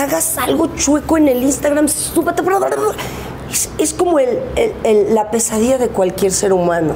hagas 0.00 0.38
algo 0.38 0.68
chueco 0.76 1.16
en 1.18 1.28
el 1.28 1.42
Instagram, 1.42 1.86
es, 1.86 3.70
es 3.78 3.94
como 3.94 4.18
el- 4.18 4.38
la 5.14 5.30
pesadilla 5.30 5.78
de 5.78 5.88
cualquier 5.88 6.30
ser 6.32 6.52
humano, 6.52 6.92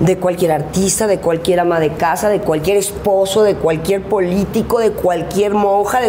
de 0.00 0.18
cualquier 0.18 0.52
artista, 0.52 1.06
de 1.06 1.20
cualquier 1.20 1.60
ama 1.60 1.78
de 1.80 1.94
casa, 1.94 2.28
de 2.28 2.40
cualquier 2.40 2.76
esposo, 2.76 3.42
de 3.44 3.54
cualquier 3.54 4.02
político, 4.02 4.80
de 4.80 4.90
cualquier 4.92 5.54
monja. 5.54 6.00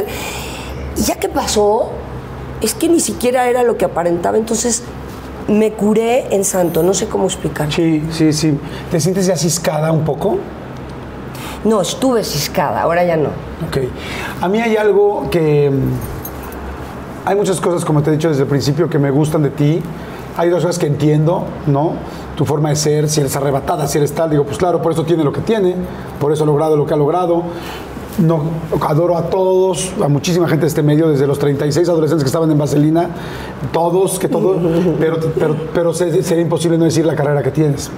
Y 0.97 1.01
ya 1.01 1.15
que 1.15 1.29
pasó, 1.29 1.91
es 2.61 2.73
que 2.73 2.89
ni 2.89 2.99
siquiera 2.99 3.47
era 3.47 3.63
lo 3.63 3.77
que 3.77 3.86
aparentaba, 3.86 4.38
entonces 4.38 4.81
me 5.48 5.72
curé 5.74 6.34
en 6.34 6.43
santo, 6.43 6.82
no 6.84 6.93
sé 6.93 7.08
cómo 7.08 7.26
explicar. 7.26 7.72
Sí, 7.72 8.04
sí, 8.12 8.34
sí. 8.34 8.58
¿Te 8.91 9.00
sientes 9.00 9.26
ya 9.26 9.36
ciscada 9.38 9.91
un 9.91 10.04
poco? 10.04 10.38
No, 11.63 11.82
estuve 11.82 12.24
ciscada, 12.24 12.82
ahora 12.82 13.04
ya 13.04 13.17
no. 13.17 13.30
Ok. 13.67 13.78
A 14.42 14.47
mí 14.47 14.59
hay 14.59 14.76
algo 14.78 15.30
que... 15.30 15.70
mm, 15.72 17.28
Hay 17.28 17.36
muchas 17.36 17.59
cosas, 17.59 17.84
como 17.84 18.04
te 18.04 18.12
he 18.12 18.13
dicho 18.13 18.30
desde 18.30 18.43
el 18.43 18.47
principio, 18.47 18.88
que 18.89 19.00
me 19.00 19.09
gustan 19.09 19.42
de 19.43 19.50
ti. 19.50 19.82
Hay 20.38 20.50
dos 20.50 20.62
cosas 20.63 20.78
que 20.78 20.86
entiendo, 20.88 21.46
¿no? 21.66 21.93
Tu 22.36 22.46
forma 22.46 22.70
de 22.70 22.76
ser, 22.76 23.09
si 23.09 23.22
eres 23.22 23.36
arrebatada, 23.36 23.88
si 23.88 23.97
eres 23.97 24.13
tal. 24.13 24.30
Digo, 24.30 24.43
pues 24.43 24.58
claro, 24.58 24.82
por 24.82 24.92
eso 24.92 25.05
tiene 25.05 25.24
lo 25.24 25.32
que 25.32 25.42
tiene, 25.42 25.76
por 26.20 26.32
eso 26.34 26.43
ha 26.43 26.46
logrado 26.47 26.76
lo 26.76 26.86
que 26.86 26.93
ha 26.93 26.97
logrado. 26.97 27.42
No, 28.17 28.43
adoro 28.87 29.17
a 29.17 29.24
todos, 29.29 29.92
a 30.01 30.08
muchísima 30.08 30.47
gente 30.47 30.62
de 30.62 30.67
este 30.70 30.82
medio, 30.83 31.09
desde 31.09 31.28
los 31.28 31.37
36 31.37 31.89
adolescentes 31.89 32.24
que 32.24 32.28
estaban 32.28 32.50
en 32.50 32.58
Vaselina, 32.58 33.09
todos, 33.74 34.20
que 34.20 34.29
todos, 34.29 34.58
pero, 35.00 35.17
pero, 35.37 35.55
pero 35.74 35.93
se- 35.93 36.24
sería 36.24 36.43
imposible 36.43 36.78
no 36.78 36.86
decir 36.86 37.05
la 37.05 37.16
carrera 37.16 37.43
que 37.43 37.51
tienes. 37.51 37.89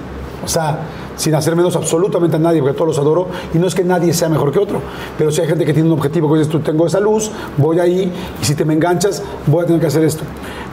O 0.44 0.48
sea, 0.48 0.78
sin 1.16 1.34
hacer 1.34 1.54
menos 1.54 1.76
absolutamente 1.76 2.36
a 2.36 2.38
nadie, 2.38 2.60
porque 2.60 2.74
todos 2.74 2.88
los 2.88 2.98
adoro, 2.98 3.26
y 3.54 3.58
no 3.58 3.66
es 3.66 3.74
que 3.74 3.84
nadie 3.84 4.12
sea 4.14 4.28
mejor 4.28 4.50
que 4.50 4.58
otro, 4.58 4.80
pero 5.16 5.30
si 5.30 5.40
hay 5.40 5.46
gente 5.46 5.64
que 5.64 5.72
tiene 5.74 5.88
un 5.88 5.94
objetivo, 5.98 6.28
que 6.32 6.38
dices 6.38 6.50
tú, 6.50 6.60
tengo 6.60 6.86
esa 6.86 7.00
luz, 7.00 7.30
voy 7.56 7.78
ahí, 7.78 8.10
y 8.40 8.44
si 8.44 8.54
te 8.54 8.64
me 8.64 8.72
enganchas, 8.74 9.22
voy 9.46 9.62
a 9.64 9.66
tener 9.66 9.80
que 9.80 9.88
hacer 9.88 10.02
esto. 10.04 10.22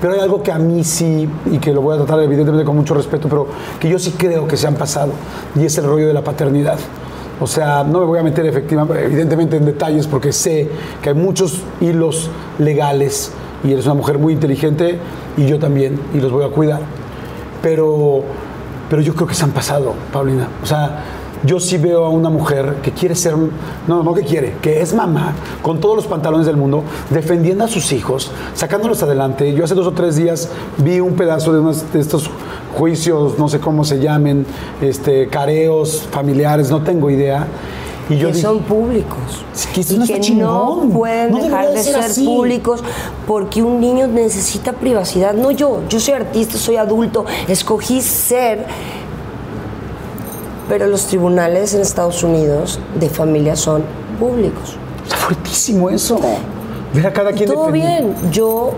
Pero 0.01 0.13
hay 0.13 0.19
algo 0.21 0.41
que 0.41 0.51
a 0.51 0.57
mí 0.57 0.83
sí, 0.83 1.27
y 1.51 1.57
que 1.59 1.71
lo 1.73 1.81
voy 1.81 1.95
a 1.95 1.97
tratar 1.97 2.19
evidentemente 2.23 2.63
con 2.65 2.75
mucho 2.75 2.93
respeto, 2.93 3.27
pero 3.27 3.47
que 3.79 3.89
yo 3.89 3.99
sí 3.99 4.13
creo 4.17 4.47
que 4.47 4.55
se 4.57 4.65
han 4.67 4.75
pasado, 4.75 5.11
y 5.55 5.65
es 5.65 5.77
el 5.77 5.85
rollo 5.85 6.07
de 6.07 6.13
la 6.13 6.23
paternidad. 6.23 6.77
O 7.39 7.47
sea, 7.47 7.83
no 7.83 7.99
me 7.99 8.05
voy 8.05 8.19
a 8.19 8.23
meter 8.23 8.45
efectivamente, 8.45 9.03
evidentemente 9.03 9.57
en 9.57 9.65
detalles 9.65 10.07
porque 10.07 10.31
sé 10.31 10.69
que 11.01 11.09
hay 11.09 11.15
muchos 11.15 11.61
hilos 11.81 12.29
legales 12.59 13.31
y 13.63 13.73
eres 13.73 13.85
una 13.85 13.95
mujer 13.95 14.17
muy 14.19 14.33
inteligente 14.33 14.97
y 15.35 15.45
yo 15.45 15.59
también 15.59 15.99
y 16.13 16.19
los 16.19 16.31
voy 16.31 16.45
a 16.45 16.49
cuidar. 16.49 16.81
Pero, 17.61 18.23
pero 18.89 19.01
yo 19.01 19.13
creo 19.15 19.27
que 19.27 19.33
se 19.33 19.43
han 19.43 19.51
pasado, 19.51 19.93
Paulina. 20.13 20.47
O 20.63 20.65
sea, 20.65 21.03
yo 21.45 21.59
sí 21.59 21.77
veo 21.77 22.05
a 22.05 22.09
una 22.09 22.29
mujer 22.29 22.77
que 22.81 22.91
quiere 22.91 23.15
ser, 23.15 23.35
no, 23.87 24.03
no 24.03 24.13
que 24.13 24.23
quiere, 24.23 24.55
que 24.61 24.81
es 24.81 24.93
mamá, 24.93 25.33
con 25.61 25.79
todos 25.79 25.95
los 25.95 26.07
pantalones 26.07 26.45
del 26.47 26.57
mundo, 26.57 26.83
defendiendo 27.09 27.63
a 27.63 27.67
sus 27.67 27.91
hijos, 27.91 28.31
sacándolos 28.53 29.03
adelante. 29.03 29.53
Yo 29.53 29.63
hace 29.63 29.75
dos 29.75 29.87
o 29.87 29.91
tres 29.91 30.15
días 30.15 30.49
vi 30.77 30.99
un 30.99 31.13
pedazo 31.15 31.53
de, 31.53 31.59
unos, 31.59 31.91
de 31.91 31.99
estos 31.99 32.29
juicios, 32.77 33.37
no 33.37 33.47
sé 33.47 33.59
cómo 33.59 33.83
se 33.83 33.99
llamen, 33.99 34.45
este, 34.81 35.27
careos 35.27 36.07
familiares, 36.11 36.69
no 36.71 36.81
tengo 36.81 37.09
idea. 37.09 37.47
Y 38.07 38.17
yo 38.17 38.27
que 38.27 38.33
dije, 38.33 38.45
son 38.47 38.59
públicos. 38.59 39.17
Que 39.73 39.81
y 39.81 39.97
no 39.97 40.05
que 40.05 40.19
chingón. 40.19 40.89
no 40.89 40.93
pueden 40.93 41.31
No 41.31 41.41
dejar 41.41 41.71
de 41.71 41.81
ser 41.81 41.95
ser, 41.95 42.03
así. 42.03 42.23
públicos 42.23 42.83
porque 43.25 43.63
un 43.63 43.79
niño 43.79 44.07
necesita 44.07 44.73
privacidad. 44.73 45.33
No 45.33 45.49
yo, 45.49 45.81
yo 45.89 45.99
soy 45.99 46.13
artista, 46.13 46.57
soy 46.57 46.75
adulto, 46.75 47.25
escogí 47.47 48.01
ser. 48.01 48.67
Pero 50.67 50.87
los 50.87 51.07
tribunales 51.07 51.73
en 51.73 51.81
Estados 51.81 52.23
Unidos 52.23 52.79
de 52.99 53.09
familia 53.09 53.55
son 53.55 53.83
públicos. 54.19 54.77
Está 55.03 55.17
fuertísimo 55.17 55.89
eso. 55.89 56.19
Ver 56.93 57.07
a 57.07 57.13
cada 57.13 57.31
quien 57.31 57.49
Todo 57.49 57.71
bien, 57.71 58.15
yo 58.31 58.73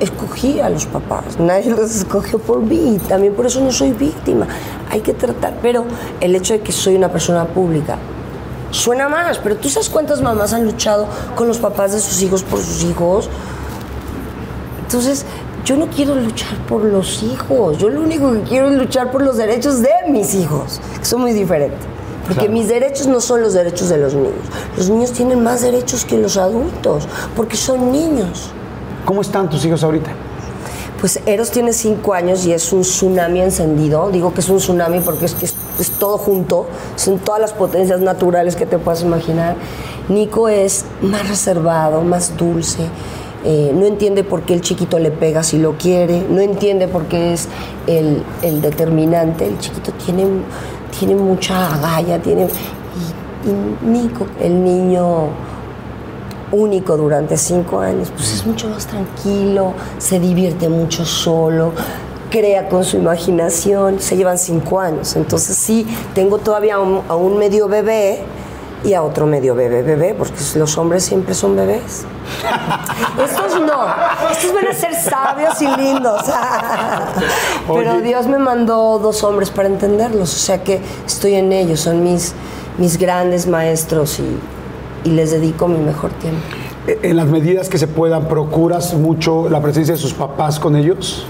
escogí 0.00 0.60
a 0.60 0.68
los 0.68 0.86
papás, 0.86 1.38
nadie 1.38 1.70
los 1.70 1.96
escogió 1.96 2.38
por 2.38 2.60
mí, 2.60 2.96
y 2.96 2.98
también 2.98 3.34
por 3.34 3.46
eso 3.46 3.60
no 3.60 3.72
soy 3.72 3.92
víctima. 3.92 4.46
Hay 4.90 5.00
que 5.00 5.12
tratar, 5.12 5.54
pero 5.60 5.84
el 6.20 6.34
hecho 6.36 6.52
de 6.52 6.60
que 6.60 6.72
soy 6.72 6.94
una 6.94 7.08
persona 7.08 7.46
pública 7.46 7.98
suena 8.70 9.08
más, 9.08 9.38
pero 9.38 9.56
tú 9.56 9.68
sabes 9.68 9.88
cuántas 9.88 10.20
mamás 10.20 10.52
han 10.52 10.64
luchado 10.64 11.06
con 11.34 11.48
los 11.48 11.58
papás 11.58 11.92
de 11.92 12.00
sus 12.00 12.22
hijos 12.22 12.42
por 12.42 12.60
sus 12.60 12.84
hijos. 12.84 13.28
Entonces, 14.82 15.24
yo 15.68 15.76
no 15.76 15.86
quiero 15.88 16.14
luchar 16.14 16.56
por 16.66 16.82
los 16.82 17.22
hijos, 17.22 17.76
yo 17.76 17.90
lo 17.90 18.00
único 18.00 18.32
que 18.32 18.40
quiero 18.40 18.70
es 18.70 18.78
luchar 18.78 19.10
por 19.10 19.20
los 19.20 19.36
derechos 19.36 19.82
de 19.82 19.90
mis 20.08 20.34
hijos, 20.34 20.80
que 20.98 21.04
son 21.04 21.20
muy 21.20 21.34
diferentes. 21.34 21.78
Porque 22.22 22.46
Claro. 22.46 22.52
mis 22.54 22.68
derechos 22.68 23.06
no 23.06 23.20
son 23.20 23.42
los 23.42 23.52
derechos 23.52 23.90
de 23.90 23.98
los 23.98 24.14
niños. 24.14 24.46
Los 24.78 24.88
niños 24.88 25.12
tienen 25.12 25.42
más 25.42 25.60
derechos 25.60 26.06
que 26.06 26.16
los 26.16 26.38
adultos, 26.38 27.06
porque 27.36 27.58
son 27.58 27.92
niños. 27.92 28.48
¿Cómo 29.04 29.20
están 29.20 29.50
tus 29.50 29.62
hijos 29.66 29.84
ahorita? 29.84 30.10
Pues 31.00 31.20
Eros 31.26 31.50
tiene 31.50 31.74
cinco 31.74 32.14
años 32.14 32.46
y 32.46 32.54
es 32.54 32.72
un 32.72 32.80
tsunami 32.80 33.42
encendido. 33.42 34.08
Digo 34.10 34.32
que 34.32 34.40
es 34.40 34.48
un 34.48 34.56
tsunami 34.56 35.00
porque 35.00 35.26
es 35.26 35.34
que 35.34 35.44
es, 35.44 35.54
es 35.78 35.90
todo 35.90 36.16
junto. 36.16 36.66
Son 36.96 37.18
todas 37.18 37.42
las 37.42 37.52
potencias 37.52 38.00
naturales 38.00 38.56
que 38.56 38.64
te 38.64 38.78
puedas 38.78 39.02
imaginar. 39.02 39.54
Nico 40.08 40.48
es 40.48 40.86
más 41.02 41.28
reservado, 41.28 42.00
más 42.00 42.38
dulce. 42.38 42.86
Eh, 43.44 43.72
no 43.74 43.86
entiende 43.86 44.24
por 44.24 44.42
qué 44.42 44.54
el 44.54 44.60
chiquito 44.60 44.98
le 44.98 45.10
pega 45.10 45.42
si 45.42 45.58
lo 45.58 45.76
quiere. 45.76 46.24
No 46.28 46.40
entiende 46.40 46.88
por 46.88 47.04
qué 47.06 47.32
es 47.32 47.48
el, 47.86 48.22
el 48.42 48.60
determinante. 48.60 49.46
El 49.46 49.58
chiquito 49.58 49.92
tiene, 49.92 50.26
tiene 50.98 51.14
mucha 51.14 51.74
agalla. 51.74 52.20
Tiene, 52.20 52.48
y, 53.44 53.86
Nico, 53.86 54.26
el 54.40 54.64
niño 54.64 55.28
único 56.50 56.96
durante 56.96 57.36
cinco 57.36 57.80
años, 57.80 58.10
pues 58.14 58.32
es 58.32 58.46
mucho 58.46 58.68
más 58.68 58.86
tranquilo, 58.86 59.74
se 59.98 60.18
divierte 60.18 60.70
mucho 60.70 61.04
solo, 61.04 61.72
crea 62.30 62.70
con 62.70 62.84
su 62.84 62.96
imaginación, 62.96 64.00
se 64.00 64.16
llevan 64.16 64.38
cinco 64.38 64.80
años. 64.80 65.14
Entonces 65.16 65.56
sí, 65.56 65.86
tengo 66.14 66.38
todavía 66.38 66.76
a 66.76 67.16
un 67.16 67.38
medio 67.38 67.68
bebé 67.68 68.22
y 68.84 68.94
a 68.94 69.02
otro 69.02 69.26
medio 69.26 69.54
bebé 69.54 69.82
bebé, 69.82 70.14
porque 70.16 70.34
los 70.56 70.78
hombres 70.78 71.04
siempre 71.04 71.34
son 71.34 71.56
bebés. 71.56 72.04
Estos 73.24 73.60
no, 73.60 73.86
estos 74.30 74.54
van 74.54 74.68
a 74.68 74.72
ser 74.72 74.94
sabios 74.94 75.60
y 75.60 75.66
lindos. 75.66 76.22
Pero 77.66 77.92
Oye. 77.92 78.02
Dios 78.02 78.26
me 78.26 78.38
mandó 78.38 78.98
dos 78.98 79.22
hombres 79.24 79.50
para 79.50 79.68
entenderlos, 79.68 80.34
o 80.34 80.38
sea 80.38 80.62
que 80.62 80.80
estoy 81.06 81.34
en 81.34 81.52
ellos, 81.52 81.80
son 81.80 82.04
mis, 82.04 82.34
mis 82.78 82.98
grandes 82.98 83.46
maestros 83.46 84.20
y, 84.20 84.38
y 85.08 85.12
les 85.12 85.30
dedico 85.32 85.66
mi 85.68 85.78
mejor 85.78 86.10
tiempo. 86.12 86.40
Eh, 86.86 86.98
En 87.02 87.16
las 87.16 87.26
medidas 87.26 87.68
que 87.68 87.78
se 87.78 87.88
puedan, 87.88 88.28
¿procuras 88.28 88.94
mucho 88.94 89.48
la 89.48 89.60
presencia 89.60 89.94
de 89.94 90.00
sus 90.00 90.14
papás 90.14 90.58
con 90.60 90.76
ellos? 90.76 91.26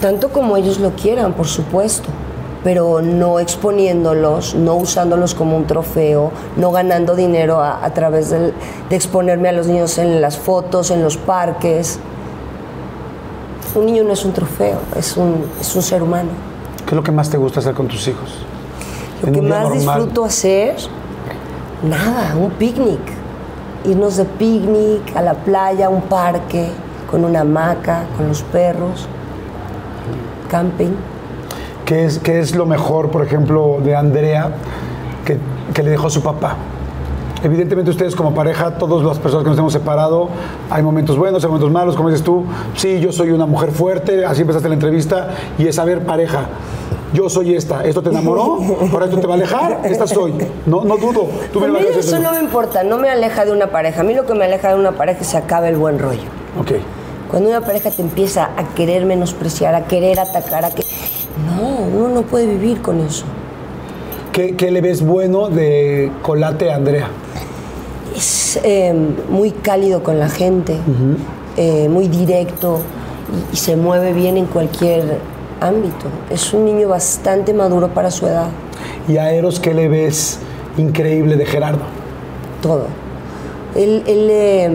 Tanto 0.00 0.28
como 0.30 0.56
ellos 0.56 0.78
lo 0.78 0.90
quieran, 0.90 1.32
por 1.32 1.46
supuesto, 1.46 2.08
pero 2.64 3.00
no 3.02 3.38
exponiéndolos, 3.38 4.54
no 4.54 4.74
usándolos 4.74 5.34
como 5.34 5.56
un 5.56 5.66
trofeo, 5.66 6.32
no 6.56 6.70
ganando 6.72 7.14
dinero 7.14 7.60
a, 7.60 7.84
a 7.84 7.90
través 7.94 8.30
del- 8.30 8.52
de 8.90 8.96
exponerme 8.96 9.48
a 9.48 9.52
los 9.52 9.66
niños 9.68 9.96
en 9.98 10.20
las 10.20 10.36
fotos, 10.38 10.90
en 10.90 11.02
los 11.02 11.16
parques. 11.16 11.98
Un 13.74 13.86
niño 13.86 14.02
no 14.02 14.12
es 14.12 14.24
un 14.24 14.32
trofeo, 14.32 14.78
es 14.96 15.16
un, 15.16 15.44
es 15.60 15.76
un 15.76 15.82
ser 15.82 16.02
humano. 16.02 16.30
¿Qué 16.84 16.90
es 16.90 16.96
lo 16.96 17.02
que 17.02 17.12
más 17.12 17.30
te 17.30 17.36
gusta 17.36 17.60
hacer 17.60 17.74
con 17.74 17.86
tus 17.86 18.08
hijos? 18.08 18.30
Lo 19.22 19.30
que 19.30 19.42
más 19.42 19.62
normal. 19.64 19.78
disfruto 19.78 20.24
hacer, 20.24 20.76
nada, 21.82 22.34
un 22.36 22.50
picnic. 22.52 23.00
Irnos 23.84 24.16
de 24.16 24.24
picnic 24.24 25.14
a 25.16 25.22
la 25.22 25.34
playa, 25.34 25.86
a 25.86 25.88
un 25.90 26.02
parque, 26.02 26.68
con 27.10 27.24
una 27.24 27.40
hamaca, 27.42 28.04
con 28.16 28.26
los 28.28 28.42
perros, 28.42 29.06
camping. 30.50 30.92
¿Qué 31.88 32.04
es, 32.04 32.18
qué 32.18 32.38
es 32.38 32.54
lo 32.54 32.66
mejor, 32.66 33.10
por 33.10 33.24
ejemplo, 33.24 33.78
de 33.82 33.96
Andrea 33.96 34.50
que, 35.24 35.38
que 35.72 35.82
le 35.82 35.88
dejó 35.88 36.10
su 36.10 36.20
papá? 36.22 36.54
Evidentemente 37.42 37.90
ustedes 37.90 38.14
como 38.14 38.34
pareja, 38.34 38.72
todas 38.72 39.02
las 39.02 39.18
personas 39.18 39.44
que 39.44 39.48
nos 39.48 39.58
hemos 39.58 39.72
separado, 39.72 40.28
hay 40.68 40.82
momentos 40.82 41.16
buenos, 41.16 41.42
hay 41.42 41.48
momentos 41.48 41.70
malos, 41.70 41.96
como 41.96 42.10
dices 42.10 42.22
tú, 42.22 42.44
sí, 42.74 43.00
yo 43.00 43.10
soy 43.10 43.30
una 43.30 43.46
mujer 43.46 43.70
fuerte, 43.70 44.26
así 44.26 44.42
empezaste 44.42 44.68
la 44.68 44.74
entrevista, 44.74 45.30
y 45.56 45.66
es, 45.66 45.78
a 45.78 45.86
ver, 45.86 46.04
pareja, 46.04 46.48
yo 47.14 47.30
soy 47.30 47.54
esta, 47.54 47.82
¿esto 47.86 48.02
te 48.02 48.10
enamoró? 48.10 48.58
¿Por 48.92 49.02
esto 49.02 49.18
te 49.18 49.26
va 49.26 49.32
a 49.32 49.36
alejar? 49.38 49.80
Esta 49.84 50.06
soy, 50.06 50.34
no, 50.66 50.84
no 50.84 50.98
dudo. 50.98 51.26
Tú 51.54 51.60
me 51.60 51.68
A 51.68 51.70
mí 51.70 51.78
eso 51.96 52.18
no 52.18 52.32
me 52.32 52.40
importa, 52.40 52.82
no 52.82 52.98
me 52.98 53.08
aleja 53.08 53.46
de 53.46 53.52
una 53.52 53.68
pareja. 53.68 54.02
A 54.02 54.04
mí 54.04 54.12
lo 54.12 54.26
que 54.26 54.34
me 54.34 54.44
aleja 54.44 54.68
de 54.68 54.74
una 54.74 54.92
pareja 54.92 55.20
es 55.20 55.26
que 55.26 55.30
se 55.30 55.38
acabe 55.38 55.70
el 55.70 55.78
buen 55.78 55.98
rollo. 55.98 56.28
Ok. 56.60 56.72
Cuando 57.30 57.48
una 57.48 57.62
pareja 57.62 57.90
te 57.90 58.02
empieza 58.02 58.50
a 58.58 58.74
querer 58.74 59.06
menospreciar, 59.06 59.74
a 59.74 59.84
querer 59.84 60.20
atacar, 60.20 60.66
a 60.66 60.70
que... 60.70 60.82
No, 61.46 61.98
uno 61.98 62.08
no 62.08 62.22
puede 62.22 62.46
vivir 62.46 62.80
con 62.82 63.00
eso. 63.00 63.24
¿Qué, 64.32 64.56
qué 64.56 64.70
le 64.70 64.80
ves 64.80 65.04
bueno 65.04 65.48
de 65.48 66.10
Colate 66.22 66.70
a 66.70 66.76
Andrea? 66.76 67.08
Es 68.16 68.58
eh, 68.64 68.94
muy 69.28 69.50
cálido 69.50 70.02
con 70.02 70.18
la 70.18 70.28
gente, 70.28 70.76
eh, 71.56 71.88
muy 71.88 72.08
directo 72.08 72.80
y, 73.50 73.54
y 73.54 73.56
se 73.56 73.76
mueve 73.76 74.12
bien 74.12 74.36
en 74.36 74.46
cualquier 74.46 75.18
ámbito. 75.60 76.06
Es 76.30 76.52
un 76.52 76.64
niño 76.64 76.88
bastante 76.88 77.52
maduro 77.52 77.88
para 77.88 78.10
su 78.10 78.26
edad, 78.26 78.48
Y 79.08 79.16
a 79.16 79.32
Eros, 79.32 79.60
¿qué 79.60 79.74
le 79.74 79.88
ves 79.88 80.38
increíble 80.76 81.36
de 81.36 81.46
Gerardo? 81.46 81.82
todo. 82.62 82.86
Él, 83.76 84.02
él, 84.06 84.28
eh, 84.30 84.70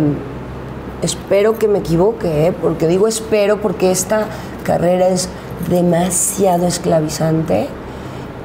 espero 1.01 1.57
que 1.59 1.67
me 1.67 1.79
equivoque, 1.79 2.47
¿eh? 2.47 2.53
porque 2.53 2.87
digo 2.87 3.07
espero 3.07 3.59
porque 3.59 3.91
esta 3.91 4.27
carrera 4.63 5.09
es 5.09 5.27
demasiado 5.69 6.67
esclavizante, 6.67 7.67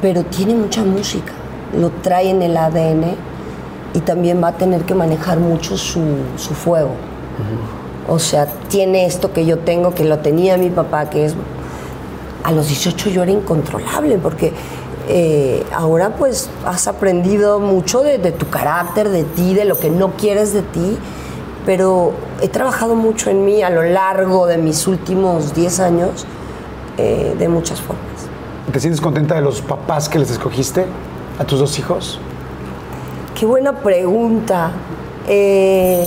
pero 0.00 0.24
tiene 0.24 0.54
mucha 0.54 0.84
música, 0.84 1.32
lo 1.76 1.90
trae 1.90 2.30
en 2.30 2.42
el 2.42 2.56
ADN 2.56 3.14
y 3.94 4.00
también 4.00 4.42
va 4.42 4.48
a 4.48 4.52
tener 4.52 4.82
que 4.82 4.94
manejar 4.94 5.38
mucho 5.38 5.76
su, 5.76 6.00
su 6.36 6.54
fuego. 6.54 6.90
O 8.08 8.18
sea, 8.18 8.46
tiene 8.68 9.06
esto 9.06 9.32
que 9.32 9.44
yo 9.44 9.58
tengo, 9.58 9.94
que 9.94 10.04
lo 10.04 10.18
tenía 10.18 10.56
mi 10.56 10.70
papá, 10.70 11.10
que 11.10 11.26
es... 11.26 11.34
A 12.44 12.52
los 12.52 12.68
18 12.68 13.10
yo 13.10 13.22
era 13.24 13.32
incontrolable 13.32 14.16
porque 14.16 14.52
eh, 15.08 15.64
ahora 15.74 16.14
pues 16.16 16.48
has 16.64 16.86
aprendido 16.86 17.60
mucho 17.60 18.02
de, 18.02 18.18
de 18.18 18.32
tu 18.32 18.48
carácter, 18.48 19.08
de 19.08 19.24
ti, 19.24 19.54
de 19.54 19.64
lo 19.64 19.78
que 19.78 19.90
no 19.90 20.12
quieres 20.12 20.54
de 20.54 20.62
ti, 20.62 20.96
pero 21.66 22.12
he 22.40 22.48
trabajado 22.48 22.94
mucho 22.94 23.28
en 23.28 23.44
mí 23.44 23.62
a 23.62 23.68
lo 23.68 23.82
largo 23.82 24.46
de 24.46 24.56
mis 24.56 24.86
últimos 24.86 25.54
10 25.54 25.80
años 25.80 26.26
eh, 26.98 27.34
de 27.38 27.48
muchas 27.48 27.80
formas. 27.80 28.04
¿Te 28.72 28.80
sientes 28.80 29.00
contenta 29.00 29.34
de 29.34 29.40
los 29.40 29.62
papás 29.62 30.08
que 30.08 30.18
les 30.18 30.30
escogiste 30.30 30.84
a 31.38 31.44
tus 31.44 31.58
dos 31.58 31.78
hijos? 31.78 32.20
Qué 33.34 33.46
buena 33.46 33.72
pregunta. 33.72 34.72
Eh, 35.28 36.06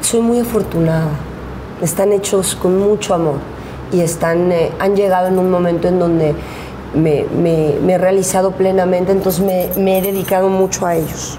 soy 0.00 0.20
muy 0.20 0.40
afortunada. 0.40 1.10
Están 1.80 2.12
hechos 2.12 2.54
con 2.56 2.78
mucho 2.78 3.14
amor 3.14 3.34
y 3.92 4.00
están, 4.00 4.50
eh, 4.52 4.72
han 4.80 4.96
llegado 4.96 5.28
en 5.28 5.38
un 5.38 5.50
momento 5.50 5.88
en 5.88 5.98
donde 5.98 6.34
me, 6.94 7.24
me- 7.36 7.74
me 7.84 7.92
he 7.94 7.98
realizado 7.98 8.52
plenamente, 8.52 9.12
entonces 9.12 9.40
me, 9.44 9.68
me 9.78 9.98
he 9.98 10.02
dedicado 10.02 10.48
mucho 10.48 10.86
a 10.86 10.94
ellos. 10.96 11.38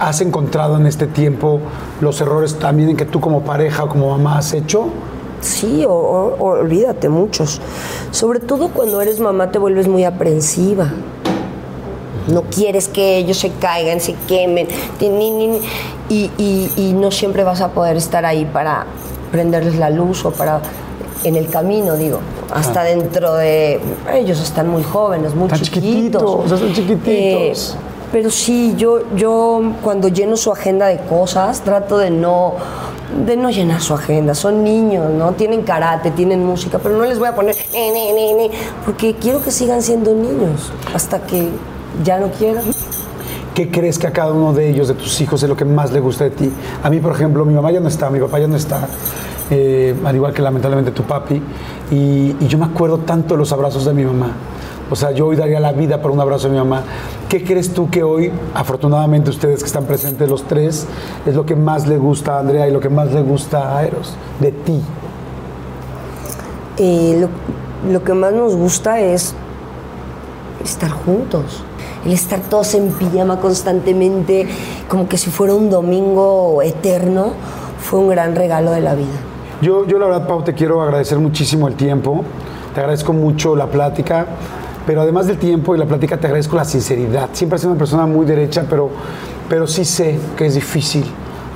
¿Has 0.00 0.20
encontrado 0.20 0.76
en 0.76 0.86
este 0.86 1.06
tiempo 1.06 1.60
los 2.00 2.20
errores 2.20 2.58
también 2.58 2.90
en 2.90 2.96
que 2.96 3.04
tú 3.04 3.20
como 3.20 3.42
pareja 3.42 3.84
o 3.84 3.88
como 3.88 4.10
mamá 4.10 4.38
has 4.38 4.52
hecho? 4.52 4.88
Sí, 5.42 5.84
o- 5.86 6.36
olvídate, 6.38 7.08
muchos. 7.08 7.60
Sobre 8.10 8.40
todo 8.40 8.68
cuando 8.68 9.00
eres 9.02 9.20
mamá 9.20 9.50
te 9.50 9.58
vuelves 9.58 9.88
muy 9.88 10.04
aprensiva. 10.04 10.90
No 12.28 12.42
quieres 12.42 12.86
que 12.88 13.16
ellos 13.18 13.38
se 13.38 13.50
caigan, 13.50 14.00
se 14.00 14.14
quemen, 14.28 14.68
y, 16.08 16.30
y- 16.38 16.70
y 16.76 16.92
no 16.92 17.10
siempre 17.10 17.42
vas 17.42 17.60
a 17.60 17.68
poder 17.72 17.96
estar 17.96 18.24
ahí 18.24 18.44
para 18.44 18.86
prenderles 19.32 19.76
la 19.76 19.90
luz 19.90 20.24
o 20.24 20.30
para 20.30 20.60
en 21.24 21.36
el 21.36 21.48
camino, 21.48 21.96
digo, 21.96 22.18
hasta 22.52 22.82
dentro 22.84 23.34
de 23.34 23.80
ellos 24.12 24.40
están 24.40 24.68
muy 24.68 24.82
jóvenes, 24.82 25.34
muy 25.34 25.44
Están 25.46 25.60
chiquitos, 25.60 26.22
chiquititos, 26.22 26.60
son 26.60 26.72
chiquititos. 26.72 27.06
Eh, 27.06 27.78
pero 28.12 28.30
sí, 28.30 28.74
yo, 28.76 29.14
yo 29.16 29.60
cuando 29.82 30.08
lleno 30.08 30.36
su 30.36 30.50
agenda 30.52 30.86
de 30.86 30.98
cosas, 30.98 31.60
trato 31.62 31.96
de 31.98 32.10
no, 32.10 32.54
de 33.26 33.36
no 33.36 33.50
llenar 33.50 33.80
su 33.80 33.94
agenda. 33.94 34.34
Son 34.34 34.64
niños, 34.64 35.10
¿no? 35.10 35.32
Tienen 35.32 35.62
karate, 35.62 36.10
tienen 36.10 36.44
música, 36.44 36.78
pero 36.78 36.96
no 36.96 37.04
les 37.04 37.18
voy 37.18 37.28
a 37.28 37.34
poner, 37.34 37.56
"Ne, 37.72 37.92
ne, 37.92 38.12
ne, 38.12 38.34
ne", 38.34 38.50
porque 38.84 39.14
quiero 39.14 39.42
que 39.42 39.50
sigan 39.50 39.82
siendo 39.82 40.12
niños 40.14 40.72
hasta 40.94 41.20
que 41.20 41.48
ya 42.02 42.18
no 42.18 42.28
quieran. 42.28 42.64
¿Qué 43.54 43.70
crees 43.70 43.98
que 43.98 44.06
a 44.06 44.12
cada 44.12 44.32
uno 44.32 44.54
de 44.54 44.70
ellos, 44.70 44.88
de 44.88 44.94
tus 44.94 45.20
hijos, 45.20 45.42
es 45.42 45.48
lo 45.48 45.56
que 45.56 45.66
más 45.66 45.92
le 45.92 46.00
gusta 46.00 46.24
de 46.24 46.30
ti? 46.30 46.50
A 46.82 46.88
mí, 46.88 47.00
por 47.00 47.12
ejemplo, 47.12 47.44
mi 47.44 47.52
mamá 47.52 47.70
ya 47.70 47.80
no 47.80 47.88
está, 47.88 48.08
mi 48.08 48.18
papá 48.18 48.38
ya 48.38 48.46
no 48.46 48.56
está, 48.56 48.88
eh, 49.50 49.94
al 50.04 50.16
igual 50.16 50.32
que 50.32 50.40
lamentablemente 50.40 50.90
tu 50.92 51.02
papi, 51.02 51.42
y, 51.90 52.34
y 52.40 52.46
yo 52.48 52.56
me 52.56 52.64
acuerdo 52.64 52.98
tanto 52.98 53.34
de 53.34 53.38
los 53.38 53.52
abrazos 53.52 53.84
de 53.84 53.92
mi 53.92 54.04
mamá. 54.04 54.32
O 54.92 54.94
sea, 54.94 55.10
yo 55.12 55.28
hoy 55.28 55.36
daría 55.36 55.58
la 55.58 55.72
vida 55.72 56.02
por 56.02 56.10
un 56.10 56.20
abrazo 56.20 56.48
de 56.48 56.52
mi 56.52 56.58
mamá. 56.58 56.82
¿Qué 57.26 57.42
crees 57.42 57.72
tú 57.72 57.88
que 57.88 58.02
hoy, 58.02 58.30
afortunadamente 58.54 59.30
ustedes 59.30 59.60
que 59.60 59.66
están 59.66 59.86
presentes 59.86 60.28
los 60.28 60.42
tres, 60.42 60.86
es 61.24 61.34
lo 61.34 61.46
que 61.46 61.56
más 61.56 61.86
le 61.86 61.96
gusta 61.96 62.36
a 62.36 62.40
Andrea 62.40 62.68
y 62.68 62.72
lo 62.72 62.78
que 62.78 62.90
más 62.90 63.10
le 63.10 63.22
gusta 63.22 63.74
a 63.74 63.86
Eros 63.86 64.14
de 64.38 64.52
ti? 64.52 64.82
Eh, 66.76 67.16
lo, 67.18 67.90
lo 67.90 68.04
que 68.04 68.12
más 68.12 68.34
nos 68.34 68.54
gusta 68.54 69.00
es 69.00 69.34
estar 70.62 70.90
juntos. 70.90 71.64
El 72.04 72.12
estar 72.12 72.40
todos 72.40 72.74
en 72.74 72.90
pijama 72.90 73.40
constantemente, 73.40 74.46
como 74.88 75.08
que 75.08 75.16
si 75.16 75.30
fuera 75.30 75.54
un 75.54 75.70
domingo 75.70 76.60
eterno, 76.60 77.32
fue 77.80 77.98
un 77.98 78.10
gran 78.10 78.36
regalo 78.36 78.72
de 78.72 78.82
la 78.82 78.94
vida. 78.94 79.06
Yo, 79.62 79.86
yo 79.86 79.98
la 79.98 80.04
verdad, 80.04 80.28
Pau, 80.28 80.42
te 80.42 80.52
quiero 80.52 80.82
agradecer 80.82 81.18
muchísimo 81.18 81.66
el 81.66 81.76
tiempo, 81.76 82.24
te 82.74 82.80
agradezco 82.80 83.14
mucho 83.14 83.56
la 83.56 83.68
plática, 83.68 84.26
pero 84.86 85.02
además 85.02 85.26
del 85.26 85.38
tiempo 85.38 85.74
y 85.74 85.78
la 85.78 85.86
plática, 85.86 86.18
te 86.18 86.26
agradezco 86.26 86.56
la 86.56 86.64
sinceridad. 86.64 87.30
Siempre 87.32 87.56
has 87.56 87.60
sido 87.60 87.72
una 87.72 87.78
persona 87.78 88.06
muy 88.06 88.26
derecha, 88.26 88.64
pero, 88.68 88.90
pero 89.48 89.66
sí 89.66 89.84
sé 89.84 90.18
que 90.36 90.46
es 90.46 90.54
difícil 90.54 91.04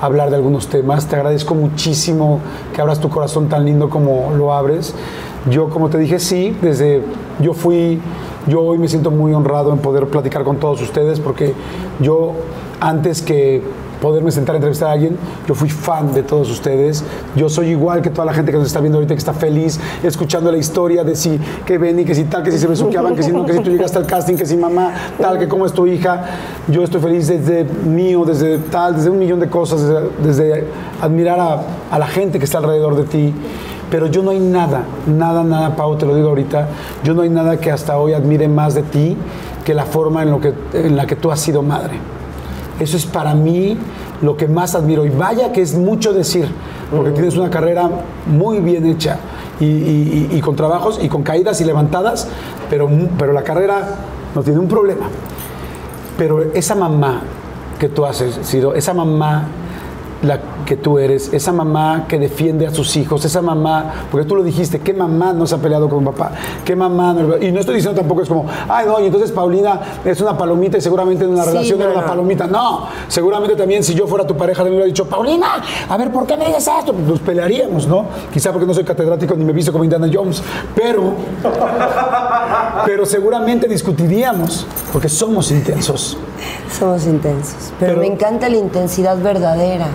hablar 0.00 0.30
de 0.30 0.36
algunos 0.36 0.68
temas. 0.68 1.06
Te 1.06 1.16
agradezco 1.16 1.54
muchísimo 1.54 2.40
que 2.74 2.80
abras 2.80 3.00
tu 3.00 3.08
corazón 3.08 3.48
tan 3.48 3.64
lindo 3.64 3.88
como 3.88 4.32
lo 4.36 4.52
abres. 4.52 4.94
Yo, 5.50 5.68
como 5.68 5.88
te 5.88 5.98
dije, 5.98 6.18
sí, 6.18 6.56
desde 6.60 7.02
yo 7.40 7.54
fui, 7.54 8.00
yo 8.46 8.62
hoy 8.62 8.78
me 8.78 8.88
siento 8.88 9.10
muy 9.10 9.32
honrado 9.32 9.72
en 9.72 9.78
poder 9.78 10.06
platicar 10.06 10.44
con 10.44 10.56
todos 10.56 10.82
ustedes 10.82 11.20
porque 11.20 11.54
yo, 12.00 12.32
antes 12.80 13.22
que 13.22 13.62
poderme 14.00 14.30
sentar 14.30 14.54
a 14.54 14.58
entrevistar 14.58 14.88
a 14.88 14.92
alguien. 14.92 15.16
Yo 15.46 15.54
fui 15.54 15.68
fan 15.68 16.12
de 16.12 16.22
todos 16.22 16.50
ustedes. 16.50 17.04
Yo 17.34 17.48
soy 17.48 17.68
igual 17.68 18.02
que 18.02 18.10
toda 18.10 18.24
la 18.24 18.34
gente 18.34 18.52
que 18.52 18.58
nos 18.58 18.66
está 18.66 18.80
viendo 18.80 18.98
ahorita, 18.98 19.14
que 19.14 19.18
está 19.18 19.32
feliz 19.32 19.78
escuchando 20.02 20.50
la 20.50 20.58
historia 20.58 21.04
de 21.04 21.16
si 21.16 21.38
que 21.64 21.78
ven 21.78 21.98
y 22.00 22.04
que 22.04 22.14
si 22.14 22.24
tal, 22.24 22.42
que 22.42 22.52
si 22.52 22.58
se 22.58 22.66
besuqueaban, 22.66 23.14
que 23.14 23.22
si 23.22 23.32
no, 23.32 23.44
que 23.44 23.52
si 23.52 23.60
tú 23.60 23.70
llegaste 23.70 23.98
al 23.98 24.06
casting, 24.06 24.36
que 24.36 24.46
si 24.46 24.56
mamá, 24.56 24.92
tal, 25.20 25.38
que 25.38 25.48
cómo 25.48 25.66
es 25.66 25.72
tu 25.72 25.86
hija. 25.86 26.24
Yo 26.68 26.82
estoy 26.82 27.00
feliz 27.00 27.28
desde 27.28 27.64
mío, 27.64 28.24
desde 28.24 28.58
tal, 28.58 28.96
desde 28.96 29.10
un 29.10 29.18
millón 29.18 29.40
de 29.40 29.48
cosas, 29.48 29.82
desde, 29.82 30.10
desde 30.22 30.64
admirar 31.00 31.40
a, 31.40 31.62
a 31.90 31.98
la 31.98 32.06
gente 32.06 32.38
que 32.38 32.44
está 32.44 32.58
alrededor 32.58 32.96
de 32.96 33.04
ti. 33.04 33.34
Pero 33.90 34.08
yo 34.08 34.22
no 34.22 34.30
hay 34.30 34.40
nada, 34.40 34.82
nada, 35.06 35.44
nada, 35.44 35.76
Pau, 35.76 35.96
te 35.96 36.06
lo 36.06 36.16
digo 36.16 36.28
ahorita, 36.28 36.68
yo 37.04 37.14
no 37.14 37.22
hay 37.22 37.28
nada 37.28 37.58
que 37.58 37.70
hasta 37.70 37.96
hoy 37.98 38.14
admire 38.14 38.48
más 38.48 38.74
de 38.74 38.82
ti 38.82 39.16
que 39.64 39.74
la 39.74 39.84
forma 39.84 40.22
en, 40.22 40.30
lo 40.30 40.40
que, 40.40 40.54
en 40.72 40.96
la 40.96 41.06
que 41.06 41.14
tú 41.14 41.30
has 41.30 41.40
sido 41.40 41.62
madre. 41.62 42.15
Eso 42.80 42.96
es 42.96 43.06
para 43.06 43.34
mí 43.34 43.76
lo 44.22 44.36
que 44.36 44.48
más 44.48 44.74
admiro. 44.74 45.04
Y 45.06 45.10
vaya 45.10 45.52
que 45.52 45.62
es 45.62 45.74
mucho 45.74 46.12
decir, 46.12 46.46
porque 46.90 47.10
tienes 47.12 47.36
una 47.36 47.50
carrera 47.50 47.88
muy 48.26 48.60
bien 48.60 48.84
hecha 48.86 49.18
y, 49.60 49.64
y- 49.64 50.28
y- 50.32 50.36
y 50.36 50.40
con 50.40 50.56
trabajos 50.56 50.98
y 51.02 51.08
con 51.08 51.22
caídas 51.22 51.60
y 51.60 51.64
levantadas, 51.64 52.28
pero, 52.68 52.88
pero 53.18 53.32
la 53.32 53.42
carrera 53.42 53.96
no 54.34 54.42
tiene 54.42 54.58
un 54.60 54.68
problema. 54.68 55.06
Pero 56.18 56.42
esa 56.54 56.74
mamá 56.74 57.22
que 57.78 57.88
tú 57.88 58.04
haces, 58.06 58.38
Ciro, 58.44 58.74
esa 58.74 58.94
mamá 58.94 59.44
la 60.26 60.40
que 60.66 60.76
tú 60.76 60.98
eres, 60.98 61.32
esa 61.32 61.52
mamá 61.52 62.04
que 62.08 62.18
defiende 62.18 62.66
a 62.66 62.70
sus 62.74 62.96
hijos, 62.96 63.24
esa 63.24 63.40
mamá, 63.40 63.92
porque 64.10 64.26
tú 64.26 64.34
lo 64.36 64.42
dijiste, 64.42 64.80
¿qué 64.80 64.92
mamá 64.92 65.32
no 65.32 65.46
se 65.46 65.54
ha 65.54 65.58
peleado 65.58 65.88
con 65.88 66.04
papá? 66.04 66.32
¿Qué 66.64 66.74
mamá 66.74 67.12
no? 67.14 67.36
Y 67.38 67.52
no 67.52 67.60
estoy 67.60 67.76
diciendo 67.76 67.98
tampoco 68.00 68.22
es 68.22 68.28
como, 68.28 68.46
ay 68.68 68.86
no, 68.86 69.00
y 69.00 69.06
entonces 69.06 69.30
Paulina 69.32 69.80
es 70.04 70.20
una 70.20 70.36
palomita 70.36 70.76
y 70.78 70.80
seguramente 70.80 71.24
en 71.24 71.30
una 71.30 71.44
Sí, 71.44 71.50
relación 71.50 71.78
no, 71.78 71.84
era 71.84 71.92
una 71.94 72.02
no. 72.02 72.08
palomita. 72.08 72.46
No, 72.46 72.86
seguramente 73.08 73.54
también 73.56 73.84
si 73.84 73.94
yo 73.94 74.06
fuera 74.06 74.26
tu 74.26 74.36
pareja 74.36 74.62
me 74.64 74.70
hubiera 74.70 74.86
dicho, 74.86 75.06
Paulina, 75.06 75.46
a 75.88 75.96
ver, 75.96 76.10
¿por 76.10 76.26
qué 76.26 76.36
me 76.36 76.46
dices 76.46 76.68
esto? 76.78 76.92
Nos 76.92 77.20
pelearíamos, 77.20 77.86
¿no? 77.86 78.06
Quizá 78.32 78.52
porque 78.52 78.66
no 78.66 78.74
soy 78.74 78.84
catedrático 78.84 79.34
ni 79.36 79.44
me 79.44 79.52
visto 79.52 79.70
como 79.72 79.84
Indiana 79.84 80.08
Jones, 80.12 80.42
pero, 80.74 81.12
pero 82.84 83.06
seguramente 83.06 83.68
discutiríamos, 83.68 84.66
porque 84.92 85.08
somos 85.08 85.50
intensos. 85.50 86.16
Somos 86.78 87.06
intensos. 87.06 87.72
Pero, 87.78 87.92
Pero- 87.94 88.00
me 88.00 88.06
encanta 88.06 88.48
la 88.48 88.56
intensidad 88.56 89.16
verdadera, 89.20 89.86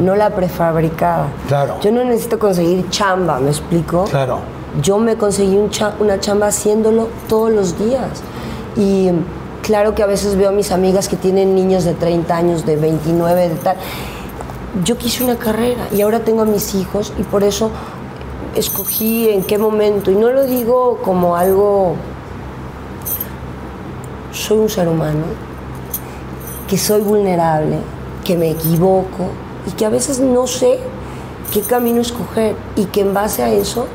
no 0.00 0.14
la 0.16 0.30
prefabricada. 0.30 1.26
Claro. 1.48 1.76
Yo 1.82 1.90
no 1.92 2.04
necesito 2.04 2.38
conseguir 2.38 2.88
chamba, 2.90 3.38
¿me 3.40 3.50
explico? 3.50 4.04
Claro. 4.04 4.38
Yo 4.80 4.98
me 4.98 5.16
conseguí 5.16 5.56
un 5.56 5.70
cha- 5.70 5.94
una 6.00 6.18
chamba 6.18 6.46
haciéndolo 6.48 7.08
todos 7.28 7.50
los 7.50 7.78
días. 7.78 8.22
Y 8.76 9.10
claro 9.62 9.94
que 9.94 10.02
a 10.02 10.06
veces 10.06 10.36
veo 10.36 10.48
a 10.48 10.52
mis 10.52 10.72
amigas 10.72 11.08
que 11.08 11.16
tienen 11.16 11.54
niños 11.54 11.84
de 11.84 11.92
30 11.94 12.34
años, 12.36 12.64
de 12.64 12.76
29, 12.76 13.48
de 13.50 13.54
tal. 13.56 13.76
Yo 14.84 14.96
quise 14.96 15.22
una 15.24 15.36
carrera 15.36 15.88
y 15.92 16.00
ahora 16.00 16.20
tengo 16.20 16.42
a 16.42 16.46
mis 16.46 16.74
hijos 16.74 17.12
y 17.18 17.22
por 17.24 17.44
eso 17.44 17.70
escogí 18.54 19.28
en 19.28 19.42
qué 19.44 19.58
momento. 19.58 20.10
Y 20.10 20.14
no 20.14 20.30
lo 20.30 20.44
digo 20.44 20.98
como 21.04 21.36
algo... 21.36 21.94
Soy 24.32 24.58
un 24.58 24.68
ser 24.70 24.88
humano 24.88 25.24
que 26.68 26.78
soy 26.78 27.02
vulnerable, 27.02 27.76
que 28.24 28.34
me 28.36 28.50
equivoco 28.50 29.26
y 29.66 29.70
que 29.72 29.86
a 29.86 29.90
veces 29.90 30.20
no 30.20 30.46
sé 30.46 30.78
qué 31.52 31.60
camino 31.60 32.00
escoger 32.00 32.56
y 32.76 32.86
que 32.86 33.02
en 33.02 33.14
base 33.14 33.42
a 33.42 33.52
eso 33.52 33.86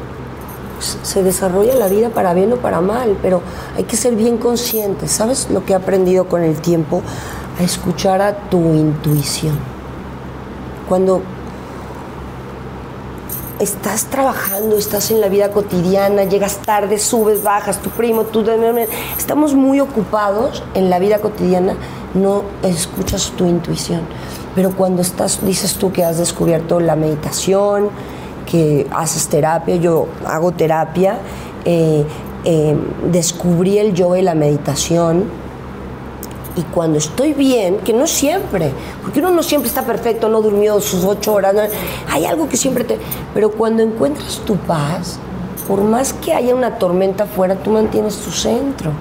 se 1.04 1.24
desarrolla 1.24 1.76
la 1.76 1.88
vida 1.88 2.10
para 2.10 2.34
bien 2.34 2.54
o 2.54 2.58
para 2.58 2.82
mal, 2.82 3.18
pero 3.22 3.42
hay 3.76 3.84
que 3.86 3.98
ser 3.98 4.16
bien 4.16 4.38
consciente. 4.38 5.08
¿Sabes 5.08 5.50
lo 5.50 5.66
que 5.66 5.74
he 5.74 5.76
aprendido 5.76 6.28
con 6.28 6.44
el 6.44 6.62
tiempo? 6.62 7.02
A 7.60 7.64
escuchar 7.64 8.22
a 8.22 8.50
tu 8.50 8.60
intuición. 8.76 9.58
Cuando 10.88 11.22
estás 13.60 14.06
trabajando, 14.06 14.78
estás 14.78 15.10
en 15.10 15.20
la 15.20 15.30
vida 15.30 15.50
cotidiana, 15.50 16.26
llegas 16.26 16.58
tarde, 16.58 17.00
subes, 17.00 17.44
bajas, 17.44 17.80
tu 17.82 17.90
primo, 17.90 18.24
tú... 18.24 18.46
Estamos 19.18 19.56
muy 19.56 19.80
ocupados 19.80 20.64
en 20.76 20.90
la 20.90 21.00
vida 21.00 21.20
cotidiana, 21.20 21.76
no 22.18 22.44
escuchas 22.64 23.32
tu 23.38 23.46
intuición. 23.46 24.02
Pero 24.56 24.72
cuando 24.72 25.02
estás, 25.02 25.46
dices 25.46 25.76
tú 25.76 25.92
que 25.92 26.04
has 26.04 26.18
descubierto 26.18 26.80
la 26.80 26.96
meditación, 26.96 27.90
que 28.46 28.88
haces 28.92 29.28
terapia, 29.28 29.76
yo 29.76 30.08
hago 30.26 30.52
terapia, 30.52 31.20
eh, 31.66 32.06
eh, 32.44 32.78
descubrí 33.12 33.78
el 33.78 33.94
yoga 33.94 34.20
y 34.20 34.22
la 34.22 34.36
meditación, 34.36 35.26
y 36.58 36.64
cuando 36.64 36.98
estoy 36.98 37.34
bien, 37.34 37.78
que 37.78 37.94
no 37.94 38.08
siempre, 38.08 38.72
porque 39.04 39.20
uno 39.20 39.30
no 39.30 39.44
siempre 39.44 39.70
está 39.70 39.84
perfecto, 39.84 40.28
no 40.28 40.42
durmió 40.42 40.82
sus 40.82 41.06
ocho 41.06 41.34
horas, 41.34 41.54
hay 42.10 42.26
algo 42.26 42.50
que 42.50 42.58
siempre 42.58 42.84
te... 42.84 42.98
Pero 43.36 43.52
cuando 43.52 43.84
encuentras 43.84 44.40
tu 44.40 44.56
paz, 44.56 45.20
por 45.68 45.82
más 45.82 46.14
que 46.14 46.34
haya 46.34 46.56
una 46.56 46.80
tormenta 46.80 47.26
afuera, 47.26 47.56
tú 47.58 47.70
mantienes 47.70 48.18
tu 48.18 48.32
centro 48.32 48.92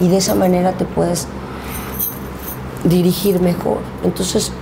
y 0.00 0.08
de 0.08 0.16
esa 0.16 0.34
manera 0.34 0.72
te 0.72 0.86
puedes 0.86 1.26
dirigir 2.84 3.40
mejor. 3.40 3.78
Entonces, 4.04 4.52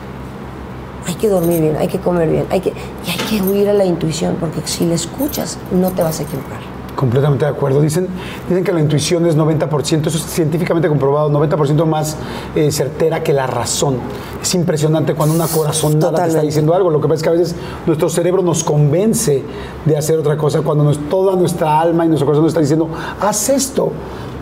hay 1.06 1.14
que 1.14 1.28
dormir 1.28 1.60
bien, 1.60 1.76
hay 1.76 1.88
que 1.88 1.98
comer 1.98 2.28
bien, 2.28 2.46
hay 2.50 2.60
que, 2.60 2.70
y 2.70 3.10
hay 3.10 3.18
que 3.28 3.42
huir 3.42 3.68
a 3.68 3.72
la 3.72 3.84
intuición, 3.84 4.36
porque 4.38 4.60
si 4.64 4.84
la 4.86 4.94
escuchas, 4.94 5.58
no 5.72 5.90
te 5.90 6.02
vas 6.02 6.20
a 6.20 6.22
equivocar. 6.24 6.58
Completamente 6.94 7.46
de 7.46 7.50
acuerdo. 7.52 7.80
Dicen, 7.80 8.08
dicen 8.46 8.62
que 8.62 8.72
la 8.74 8.80
intuición 8.80 9.24
es 9.24 9.34
90%, 9.34 10.06
eso 10.08 10.18
es 10.18 10.24
científicamente 10.26 10.86
comprobado, 10.88 11.30
90% 11.30 11.86
más 11.86 12.16
eh, 12.54 12.70
certera 12.70 13.22
que 13.22 13.32
la 13.32 13.46
razón. 13.46 13.96
Es 14.42 14.54
impresionante 14.54 15.14
cuando 15.14 15.34
una 15.34 15.46
corazonada 15.46 16.22
te 16.24 16.28
está 16.28 16.42
diciendo 16.42 16.74
algo. 16.74 16.90
Lo 16.90 17.00
que 17.00 17.08
pasa 17.08 17.14
es 17.16 17.22
que 17.22 17.28
a 17.30 17.32
veces 17.32 17.54
nuestro 17.86 18.10
cerebro 18.10 18.42
nos 18.42 18.62
convence 18.64 19.42
de 19.86 19.96
hacer 19.96 20.18
otra 20.18 20.36
cosa 20.36 20.60
cuando 20.60 20.84
nos- 20.84 20.98
toda 21.08 21.34
nuestra 21.36 21.80
alma 21.80 22.04
y 22.04 22.08
nuestro 22.08 22.26
corazón 22.26 22.42
nos 22.44 22.50
está 22.50 22.60
diciendo, 22.60 22.88
haz 23.20 23.48
esto. 23.48 23.90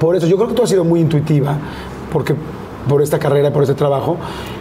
Por 0.00 0.16
eso, 0.16 0.26
yo 0.26 0.34
creo 0.36 0.48
que 0.48 0.54
tú 0.54 0.62
has 0.64 0.70
sido 0.70 0.82
muy 0.84 0.98
intuitiva, 1.00 1.56
porque 2.12 2.34
por 2.88 3.02
esta 3.02 3.18
carrera, 3.18 3.52
por 3.52 3.62
este 3.62 3.74
trabajo, 3.74 4.16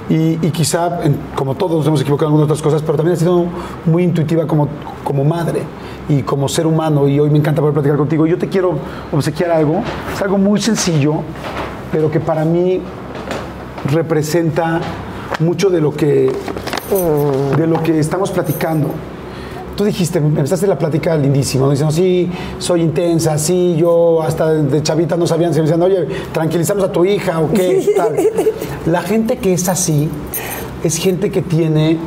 y, 0.10 0.34
y 0.46 0.52
quizá, 0.52 1.04
en- 1.04 1.18
como 1.36 1.56
todos 1.56 1.78
nos 1.78 1.88
hemos 1.88 2.02
equivocado 2.02 2.28
en 2.30 2.34
algunas 2.34 2.46
otras 2.52 2.62
cosas, 2.62 2.82
pero 2.84 2.98
también 2.98 3.14
has 3.14 3.20
sido 3.20 3.46
muy 3.86 4.04
intuitiva 4.04 4.46
como, 4.46 4.68
como 5.04 5.24
madre 5.24 5.62
y 6.10 6.22
como 6.22 6.48
ser 6.48 6.68
humano, 6.68 7.08
y 7.08 7.20
hoy 7.20 7.30
me 7.30 7.38
encanta 7.40 7.62
poder 7.62 7.74
platicar 7.74 7.98
contigo. 7.98 8.26
Yo 8.28 8.38
te 8.38 8.48
quiero 8.48 8.74
obsequiar 9.12 9.52
algo, 9.52 9.82
es 10.14 10.22
algo 10.22 10.38
muy 10.38 10.62
sencillo, 10.62 11.16
pero 11.92 12.12
que 12.12 12.20
para 12.20 12.46
mí 12.46 12.82
representa 13.92 14.80
mucho 15.40 15.70
de 15.70 15.82
lo 15.82 15.94
que, 15.94 16.32
de 17.58 17.68
lo 17.68 17.82
que 17.84 18.00
estamos 18.00 18.32
platicando. 18.32 18.90
Tú 19.78 19.84
dijiste, 19.84 20.20
me 20.20 20.30
empezaste 20.30 20.66
la 20.66 20.76
plática 20.76 21.16
lindísima, 21.16 21.70
diciendo, 21.70 21.94
sí, 21.94 22.28
soy 22.58 22.82
intensa, 22.82 23.38
sí, 23.38 23.76
yo 23.78 24.24
hasta 24.24 24.52
de 24.52 24.82
chavita 24.82 25.16
no 25.16 25.28
sabían, 25.28 25.54
se 25.54 25.62
me 25.62 25.68
decían, 25.68 25.84
oye, 25.84 26.08
tranquilizamos 26.32 26.84
a 26.84 26.92
tu 26.92 27.06
hija 27.06 27.40
o 27.40 27.52
qué, 27.54 27.88
tal. 27.96 28.16
La 28.88 29.04
gente 29.04 29.38
que 29.38 29.54
es 29.54 29.70
así 29.70 30.10
es 30.84 30.98
gente 30.98 31.30
que 31.30 31.44
tiene 31.44 32.00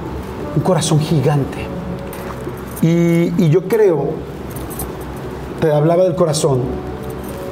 un 0.57 0.63
corazón 0.63 0.99
gigante. 0.99 1.59
Y, 2.83 3.33
y 3.41 3.51
yo 3.51 3.69
creo, 3.69 4.15
te 5.61 5.71
hablaba 5.71 6.03
del 6.03 6.17
corazón, 6.17 6.63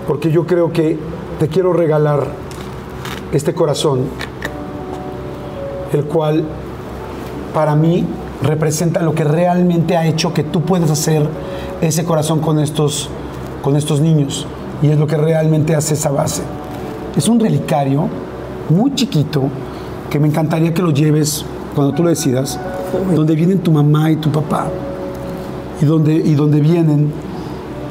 porque 0.08 0.32
yo 0.32 0.48
creo 0.48 0.72
que 0.72 0.98
te 1.38 1.46
quiero 1.46 1.72
regalar 1.72 2.26
este 3.32 3.54
corazón, 3.54 4.00
el 5.92 6.02
cual 6.06 6.42
para 7.54 7.76
mí 7.76 8.04
representa 8.42 9.02
lo 9.02 9.14
que 9.14 9.24
realmente 9.24 9.96
ha 9.96 10.06
hecho 10.06 10.32
que 10.32 10.44
tú 10.44 10.62
puedas 10.62 10.90
hacer 10.90 11.28
ese 11.80 12.04
corazón 12.04 12.40
con 12.40 12.58
estos, 12.58 13.08
con 13.62 13.76
estos 13.76 14.00
niños. 14.00 14.46
Y 14.82 14.88
es 14.88 14.98
lo 14.98 15.06
que 15.06 15.16
realmente 15.16 15.74
hace 15.74 15.94
esa 15.94 16.10
base. 16.10 16.42
Es 17.16 17.28
un 17.28 17.40
relicario 17.40 18.08
muy 18.68 18.94
chiquito 18.94 19.42
que 20.10 20.20
me 20.20 20.28
encantaría 20.28 20.72
que 20.72 20.82
lo 20.82 20.90
lleves 20.90 21.44
cuando 21.74 21.92
tú 21.94 22.02
lo 22.02 22.10
decidas, 22.10 22.58
donde 23.14 23.34
vienen 23.34 23.58
tu 23.58 23.72
mamá 23.72 24.10
y 24.10 24.16
tu 24.16 24.30
papá, 24.30 24.66
y 25.80 25.84
donde, 25.84 26.14
y 26.14 26.34
donde 26.34 26.60
vienen 26.60 27.12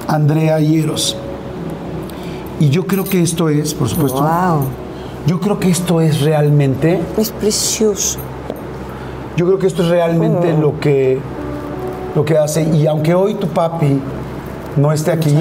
Andrea 0.07 0.59
y 0.59 0.79
Eros. 0.79 1.15
Y 2.59 2.69
yo 2.69 2.87
creo 2.87 3.03
que 3.03 3.21
esto 3.21 3.49
es, 3.49 3.73
por 3.73 3.87
supuesto, 3.87 4.19
Wow. 4.21 4.61
yo 5.27 5.39
creo 5.39 5.59
que 5.59 5.69
esto 5.69 6.01
es 6.01 6.21
realmente 6.21 6.99
Es 7.17 7.31
precioso. 7.31 8.17
Yo 9.37 9.45
creo 9.45 9.57
que 9.59 9.67
esto 9.67 9.83
es 9.83 9.87
realmente 9.89 10.51
lo 10.59 10.79
que 10.79 11.19
lo 12.15 12.25
que 12.25 12.37
hace 12.37 12.63
y 12.63 12.87
aunque 12.87 13.13
hoy 13.13 13.35
tu 13.35 13.47
papi 13.47 14.01
no 14.75 14.91
esté 14.91 15.11
aquí, 15.11 15.35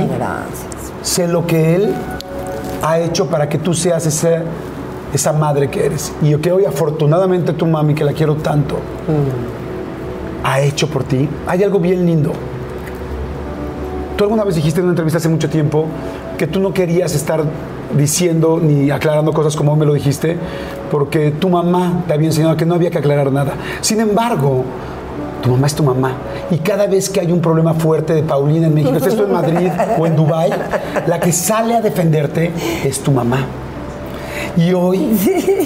sé 1.03 1.27
lo 1.27 1.47
que 1.47 1.75
él 1.75 1.95
ha 2.83 2.99
hecho 3.01 3.27
para 3.27 3.49
que 3.49 3.57
tú 3.59 3.73
seas 3.75 4.05
ese- 4.07 4.43
esa 5.15 5.33
madre 5.33 5.69
que 5.71 5.87
eres. 5.87 6.13
Y 6.21 6.29
yo 6.31 6.41
que 6.41 6.53
hoy 6.53 6.65
afortunadamente 6.67 7.53
tu 7.55 7.65
mami, 7.67 7.95
que 7.95 8.05
la 8.05 8.13
quiero 8.13 8.35
tanto, 8.37 8.77
ha 10.45 10.61
hecho 10.61 10.89
por 10.89 11.05
ti. 11.05 11.29
Hay 11.47 11.63
algo 11.65 11.81
bien 11.81 12.05
lindo. 12.05 12.33
Tú 14.17 14.25
alguna 14.25 14.45
vez 14.45 14.55
dijiste 14.57 14.81
en 14.81 14.85
una 14.87 14.93
entrevista 14.93 15.19
hace 15.19 15.29
mucho 15.29 15.49
tiempo 15.49 15.87
que 16.39 16.47
tú 16.47 16.61
no 16.61 16.73
querías 16.75 17.15
estar 17.15 17.43
diciendo 17.97 18.59
ni 18.63 18.91
aclarando 18.91 19.33
cosas 19.33 19.57
como 19.57 19.77
me 19.77 19.87
lo 19.87 19.95
dijiste, 19.95 20.37
porque 20.91 21.31
tu 21.31 21.49
mamá 21.49 22.05
te 22.07 22.15
había 22.15 22.29
enseñado 22.29 22.57
que 22.57 22.65
no 22.65 22.75
había 22.75 22.91
que 22.91 22.99
aclarar 22.99 23.31
nada. 23.33 23.55
Sin 23.81 24.01
embargo, 24.01 24.65
tu 25.43 25.51
mamá 25.51 25.67
es 25.67 25.75
tu 25.75 25.83
mamá. 25.83 26.13
Y 26.51 26.59
cada 26.59 26.87
vez 26.87 27.09
que 27.09 27.21
hay 27.21 27.33
un 27.33 27.41
problema 27.41 27.75
fuerte 27.75 28.15
de 28.15 28.23
Paulina 28.23 28.67
en 28.67 28.75
México, 28.75 28.97
estés 28.97 29.17
tú 29.17 29.25
en 29.25 29.33
Madrid 29.33 29.69
o 29.99 30.07
en 30.07 30.17
Dubái, 30.17 30.51
la 31.07 31.21
que 31.21 31.33
sale 31.33 31.75
a 31.75 31.81
defenderte 31.81 32.51
es 32.85 33.01
tu 33.01 33.13
mamá. 33.13 33.47
Y 34.57 34.73
hoy, 34.73 35.19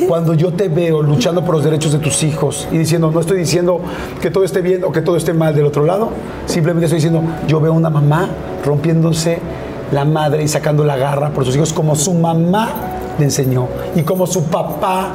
cuando 0.09 0.35
yo 0.35 0.53
te 0.53 0.69
veo 0.69 1.01
luchando 1.01 1.45
por 1.45 1.55
los 1.55 1.65
derechos 1.65 1.93
de 1.93 1.99
tus 1.99 2.25
hijos 2.25 2.67
y 2.73 2.79
diciendo, 2.79 3.11
no 3.13 3.21
estoy 3.21 3.39
diciendo 3.39 3.81
que 4.21 4.31
todo 4.31 4.43
esté 4.45 4.63
bien 4.63 4.83
o 4.83 4.91
que 4.91 5.01
todo 5.01 5.17
esté 5.17 5.33
mal 5.33 5.55
del 5.55 5.67
otro 5.67 5.87
lado, 5.87 6.11
simplemente 6.47 6.87
estoy 6.87 6.97
diciendo, 6.97 7.23
yo 7.47 7.61
veo 7.61 7.73
una 7.73 7.89
mamá 7.89 8.29
rompiéndose 8.65 9.39
la 9.93 10.05
madre 10.05 10.43
y 10.43 10.49
sacando 10.49 10.85
la 10.85 10.97
garra 10.97 11.31
por 11.31 11.45
sus 11.45 11.57
hijos 11.57 11.73
como 11.73 11.97
su 11.97 12.15
mamá 12.15 12.69
le 13.19 13.25
enseñó 13.25 13.69
y 13.95 14.03
como 14.03 14.27
su 14.27 14.45
papá 14.45 15.13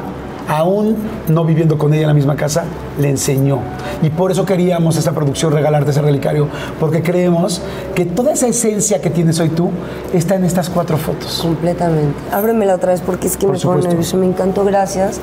aún 0.47 0.95
no 1.27 1.43
viviendo 1.45 1.77
con 1.77 1.93
ella 1.93 2.03
en 2.03 2.07
la 2.07 2.13
misma 2.13 2.35
casa, 2.35 2.65
le 2.99 3.09
enseñó. 3.09 3.59
Y 4.01 4.09
por 4.09 4.31
eso 4.31 4.45
queríamos 4.45 4.97
esta 4.97 5.11
producción 5.11 5.51
regalarte 5.51 5.91
ese 5.91 6.01
relicario, 6.01 6.47
porque 6.79 7.01
creemos 7.01 7.61
que 7.93 8.05
toda 8.05 8.33
esa 8.33 8.47
esencia 8.47 9.01
que 9.01 9.09
tienes 9.09 9.39
hoy 9.39 9.49
tú 9.49 9.71
está 10.13 10.35
en 10.35 10.45
estas 10.45 10.69
cuatro 10.69 10.97
fotos. 10.97 11.39
Completamente. 11.41 12.15
Ábremela 12.31 12.75
otra 12.75 12.91
vez 12.91 13.01
porque 13.01 13.27
es 13.27 13.37
que 13.37 13.47
Por 13.47 13.55
me 13.55 13.61
pongo 13.61 13.87
nerviosa. 13.87 14.17
Me 14.17 14.25
encantó, 14.25 14.63
gracias. 14.63 15.19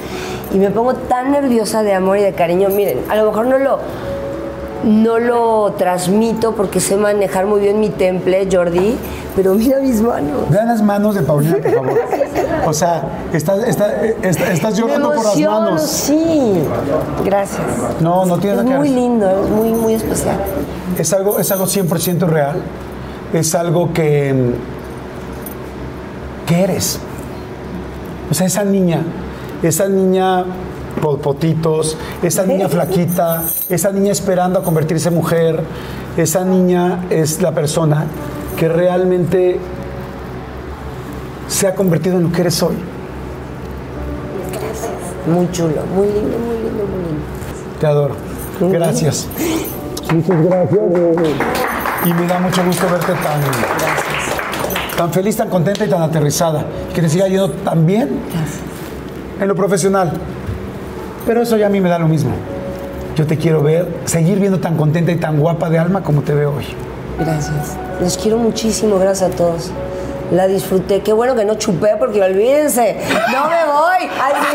Y 0.52 0.58
me 0.58 0.70
pongo 0.70 0.94
tan 0.94 1.32
nerviosa 1.32 1.82
de 1.82 1.94
amor 1.94 2.18
y 2.18 2.22
de 2.22 2.32
cariño. 2.32 2.68
Miren, 2.70 2.98
a 3.08 3.16
lo 3.16 3.26
mejor 3.26 3.46
no 3.46 3.58
lo, 3.58 3.78
no 4.84 5.18
lo 5.18 5.72
transmito 5.78 6.54
porque 6.54 6.80
sé 6.80 6.96
manejar 6.96 7.46
muy 7.46 7.60
bien 7.60 7.80
mi 7.80 7.90
temple, 7.90 8.48
Jordi, 8.50 8.96
pero 9.36 9.54
mira 9.54 9.78
mis 9.80 10.00
manos. 10.00 10.48
Vean 10.50 10.68
las 10.68 10.82
manos 10.82 11.14
de 11.14 11.22
Paulina, 11.22 11.56
por 11.58 11.72
favor. 11.74 11.92
O 12.66 12.72
sea, 12.72 13.02
estás, 13.32 13.64
está- 13.66 14.04
está- 14.22 14.52
estás 14.52 14.74
Me 14.74 14.80
llorando 14.80 15.12
por 15.14 15.24
las 15.24 15.36
manos. 15.36 15.82
sí. 15.82 16.62
Gracias. 17.24 17.60
No, 18.00 18.24
no 18.24 18.38
tiene 18.38 18.56
Es 18.58 18.62
nada 18.64 18.70
que 18.70 18.78
muy 18.78 18.88
ver. 18.90 18.98
lindo, 18.98 19.30
es 19.44 19.50
muy, 19.50 19.70
muy 19.70 19.94
especial. 19.94 20.36
Es 20.96 21.12
algo, 21.12 21.38
es 21.40 21.50
algo 21.50 21.66
100% 21.66 22.20
real. 22.28 22.56
Es 23.32 23.54
algo 23.56 23.92
que, 23.92 24.52
que 26.46 26.62
eres. 26.62 27.00
O 28.30 28.34
sea, 28.34 28.46
esa 28.46 28.64
niña, 28.64 29.02
esa 29.62 29.88
niña 29.88 30.44
potitos, 31.02 31.96
esa 32.22 32.46
niña 32.46 32.68
flaquita, 32.68 33.42
esa 33.68 33.90
niña 33.90 34.12
esperando 34.12 34.60
a 34.60 34.62
convertirse 34.62 35.08
en 35.08 35.16
mujer, 35.16 35.60
esa 36.16 36.44
niña 36.44 37.06
es 37.10 37.42
la 37.42 37.52
persona 37.52 38.06
que 38.56 38.68
realmente 38.68 39.58
se 41.48 41.66
ha 41.66 41.74
convertido 41.74 42.18
en 42.18 42.24
lo 42.24 42.32
que 42.32 42.42
eres 42.42 42.62
hoy. 42.62 42.76
Muy 45.26 45.50
chulo, 45.50 45.82
muy 45.94 46.06
lindo, 46.06 46.38
muy 46.38 46.56
lindo, 46.56 46.84
muy 46.84 47.04
lindo. 47.04 47.22
Te 47.80 47.86
adoro. 47.86 48.14
Gracias. 48.60 49.26
Muchas 50.12 50.44
gracias. 50.44 50.80
Y 52.04 52.14
me 52.14 52.26
da 52.26 52.38
mucho 52.38 52.64
gusto 52.64 52.86
verte 52.90 53.12
tan, 53.12 53.40
tan 54.96 55.12
feliz, 55.12 55.36
tan 55.36 55.48
contenta 55.48 55.84
y 55.84 55.88
tan 55.88 56.02
aterrizada. 56.02 56.64
Que 56.94 57.00
te 57.00 57.08
siga 57.08 57.26
yendo 57.26 57.50
tan 57.50 57.86
bien 57.86 58.20
en 59.40 59.48
lo 59.48 59.54
profesional. 59.54 60.12
Pero 61.26 61.42
eso 61.42 61.56
ya 61.56 61.66
a 61.66 61.70
mí 61.70 61.80
me 61.80 61.88
da 61.88 61.98
lo 61.98 62.08
mismo. 62.08 62.32
Yo 63.16 63.26
te 63.26 63.36
quiero 63.36 63.62
ver, 63.62 63.88
seguir 64.04 64.38
viendo 64.38 64.58
tan 64.58 64.76
contenta 64.76 65.12
y 65.12 65.16
tan 65.16 65.38
guapa 65.38 65.68
de 65.68 65.78
alma 65.78 66.02
como 66.02 66.22
te 66.22 66.34
veo 66.34 66.54
hoy. 66.54 66.64
Gracias. 67.18 67.76
Los 68.00 68.16
quiero 68.16 68.38
muchísimo, 68.38 68.98
gracias 68.98 69.30
a 69.30 69.36
todos. 69.36 69.70
La 70.32 70.46
disfruté. 70.48 71.00
Qué 71.00 71.12
bueno 71.12 71.34
que 71.34 71.44
no 71.44 71.54
chupé 71.56 71.96
porque 71.98 72.22
olvídense. 72.22 72.96
No 73.32 73.48
me 73.48 73.64
voy. 73.66 74.08
Ay. 74.20 74.32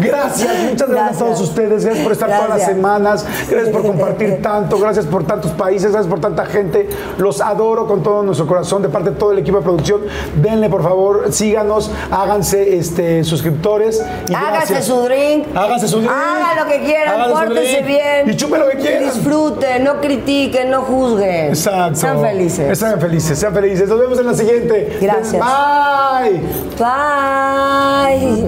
Gracias, 0.00 0.50
muchas 0.70 0.88
gracias, 0.88 1.16
a 1.16 1.24
todos 1.24 1.40
ustedes. 1.40 1.84
Gracias 1.84 2.02
por 2.04 2.12
estar 2.12 2.28
todas 2.28 2.48
las 2.48 2.64
semanas. 2.64 3.26
Gracias 3.48 3.70
por 3.70 3.82
compartir 3.82 4.38
tanto. 4.42 4.78
Gracias 4.78 5.06
por 5.06 5.24
tantos 5.24 5.50
países. 5.52 5.92
Gracias 5.92 6.08
por 6.08 6.20
tanta 6.20 6.46
gente. 6.46 6.88
Los 7.18 7.40
adoro 7.40 7.86
con 7.86 8.02
todo 8.02 8.22
nuestro 8.22 8.46
corazón. 8.46 8.82
De 8.82 8.88
parte 8.88 9.10
de 9.10 9.16
todo 9.16 9.32
el 9.32 9.38
equipo 9.38 9.58
de 9.58 9.64
producción, 9.64 10.02
denle 10.36 10.68
por 10.68 10.82
favor, 10.82 11.32
síganos, 11.32 11.90
háganse 12.10 12.76
este, 12.76 13.24
suscriptores. 13.24 14.02
Y 14.28 14.34
Hágase 14.34 14.74
gracias. 14.74 14.84
su 14.86 15.00
drink. 15.02 15.46
Háganse 15.54 15.88
su 15.88 15.98
drink. 15.98 16.12
Hagan 16.12 16.64
lo 16.64 16.72
que 16.72 16.80
quieran, 16.84 17.20
Háganse 17.20 17.46
pórtense 17.46 17.82
bien. 17.82 18.30
Y 18.30 18.36
chupen 18.36 18.60
lo 18.60 18.68
que 18.68 18.76
quieran. 18.76 19.04
Disfruten, 19.04 19.84
no 19.84 20.00
critiquen, 20.00 20.70
no 20.70 20.82
juzguen. 20.82 21.48
Exacto. 21.48 21.96
Sean 21.96 22.20
felices. 22.20 22.78
Sean 22.78 23.00
felices, 23.00 23.38
sean 23.38 23.52
felices. 23.52 23.79
Nos 23.88 23.98
vemos 23.98 24.18
en 24.18 24.26
la 24.26 24.34
siguiente. 24.34 24.98
Gracias. 25.00 25.42
Bye. 25.42 26.40
Bye. 26.78 28.46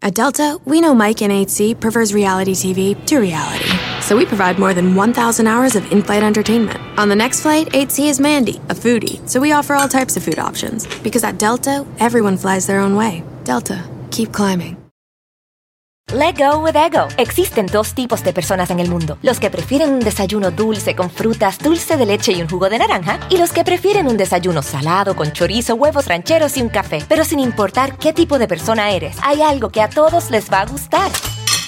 At 0.00 0.14
Delta, 0.14 0.58
we 0.64 0.80
know 0.80 0.94
Mike 0.94 1.20
in 1.22 1.30
8C 1.30 1.78
prefers 1.78 2.14
reality 2.14 2.54
TV 2.54 2.94
to 3.06 3.18
reality. 3.18 3.83
So 4.04 4.18
we 4.18 4.26
provide 4.26 4.58
more 4.58 4.74
than 4.74 4.94
1,000 4.94 5.46
hours 5.46 5.76
of 5.76 5.90
in 5.90 6.02
flight 6.02 6.22
entertainment. 6.22 6.78
On 6.98 7.08
the 7.08 7.16
next 7.16 7.40
flight, 7.40 7.72
8C 7.72 8.10
is 8.10 8.20
Mandy, 8.20 8.60
a 8.68 8.74
foodie. 8.74 9.18
So 9.26 9.40
we 9.40 9.52
offer 9.52 9.74
all 9.74 9.88
types 9.88 10.14
of 10.18 10.22
food 10.22 10.38
options. 10.38 10.86
Because 11.02 11.24
at 11.24 11.38
Delta, 11.38 11.86
everyone 11.98 12.36
flies 12.36 12.66
their 12.66 12.80
own 12.80 12.96
way. 12.96 13.22
Delta, 13.44 13.82
keep 14.10 14.30
climbing. 14.30 14.76
Let 16.12 16.36
go 16.36 16.60
with 16.60 16.76
ego. 16.76 17.08
Existen 17.16 17.64
dos 17.64 17.94
tipos 17.94 18.22
de 18.22 18.34
personas 18.34 18.70
en 18.70 18.78
el 18.78 18.90
mundo: 18.90 19.16
los 19.22 19.40
que 19.40 19.48
prefieren 19.48 19.94
un 19.94 20.00
desayuno 20.00 20.50
dulce 20.50 20.94
con 20.94 21.08
frutas, 21.08 21.58
dulce 21.58 21.96
de 21.96 22.04
leche 22.04 22.32
y 22.32 22.42
un 22.42 22.48
jugo 22.48 22.68
de 22.68 22.78
naranja, 22.78 23.18
y 23.30 23.38
los 23.38 23.52
que 23.52 23.64
prefieren 23.64 24.06
un 24.06 24.18
desayuno 24.18 24.60
salado 24.60 25.16
con 25.16 25.32
chorizo, 25.32 25.76
huevos 25.76 26.06
rancheros 26.06 26.58
y 26.58 26.62
un 26.62 26.68
café. 26.68 27.02
Pero 27.08 27.24
sin 27.24 27.40
importar 27.40 27.96
qué 27.96 28.12
tipo 28.12 28.38
de 28.38 28.48
persona 28.48 28.90
eres, 28.90 29.16
hay 29.22 29.40
algo 29.40 29.70
que 29.70 29.80
a 29.80 29.88
todos 29.88 30.30
les 30.30 30.52
va 30.52 30.60
a 30.60 30.66
gustar. 30.66 31.10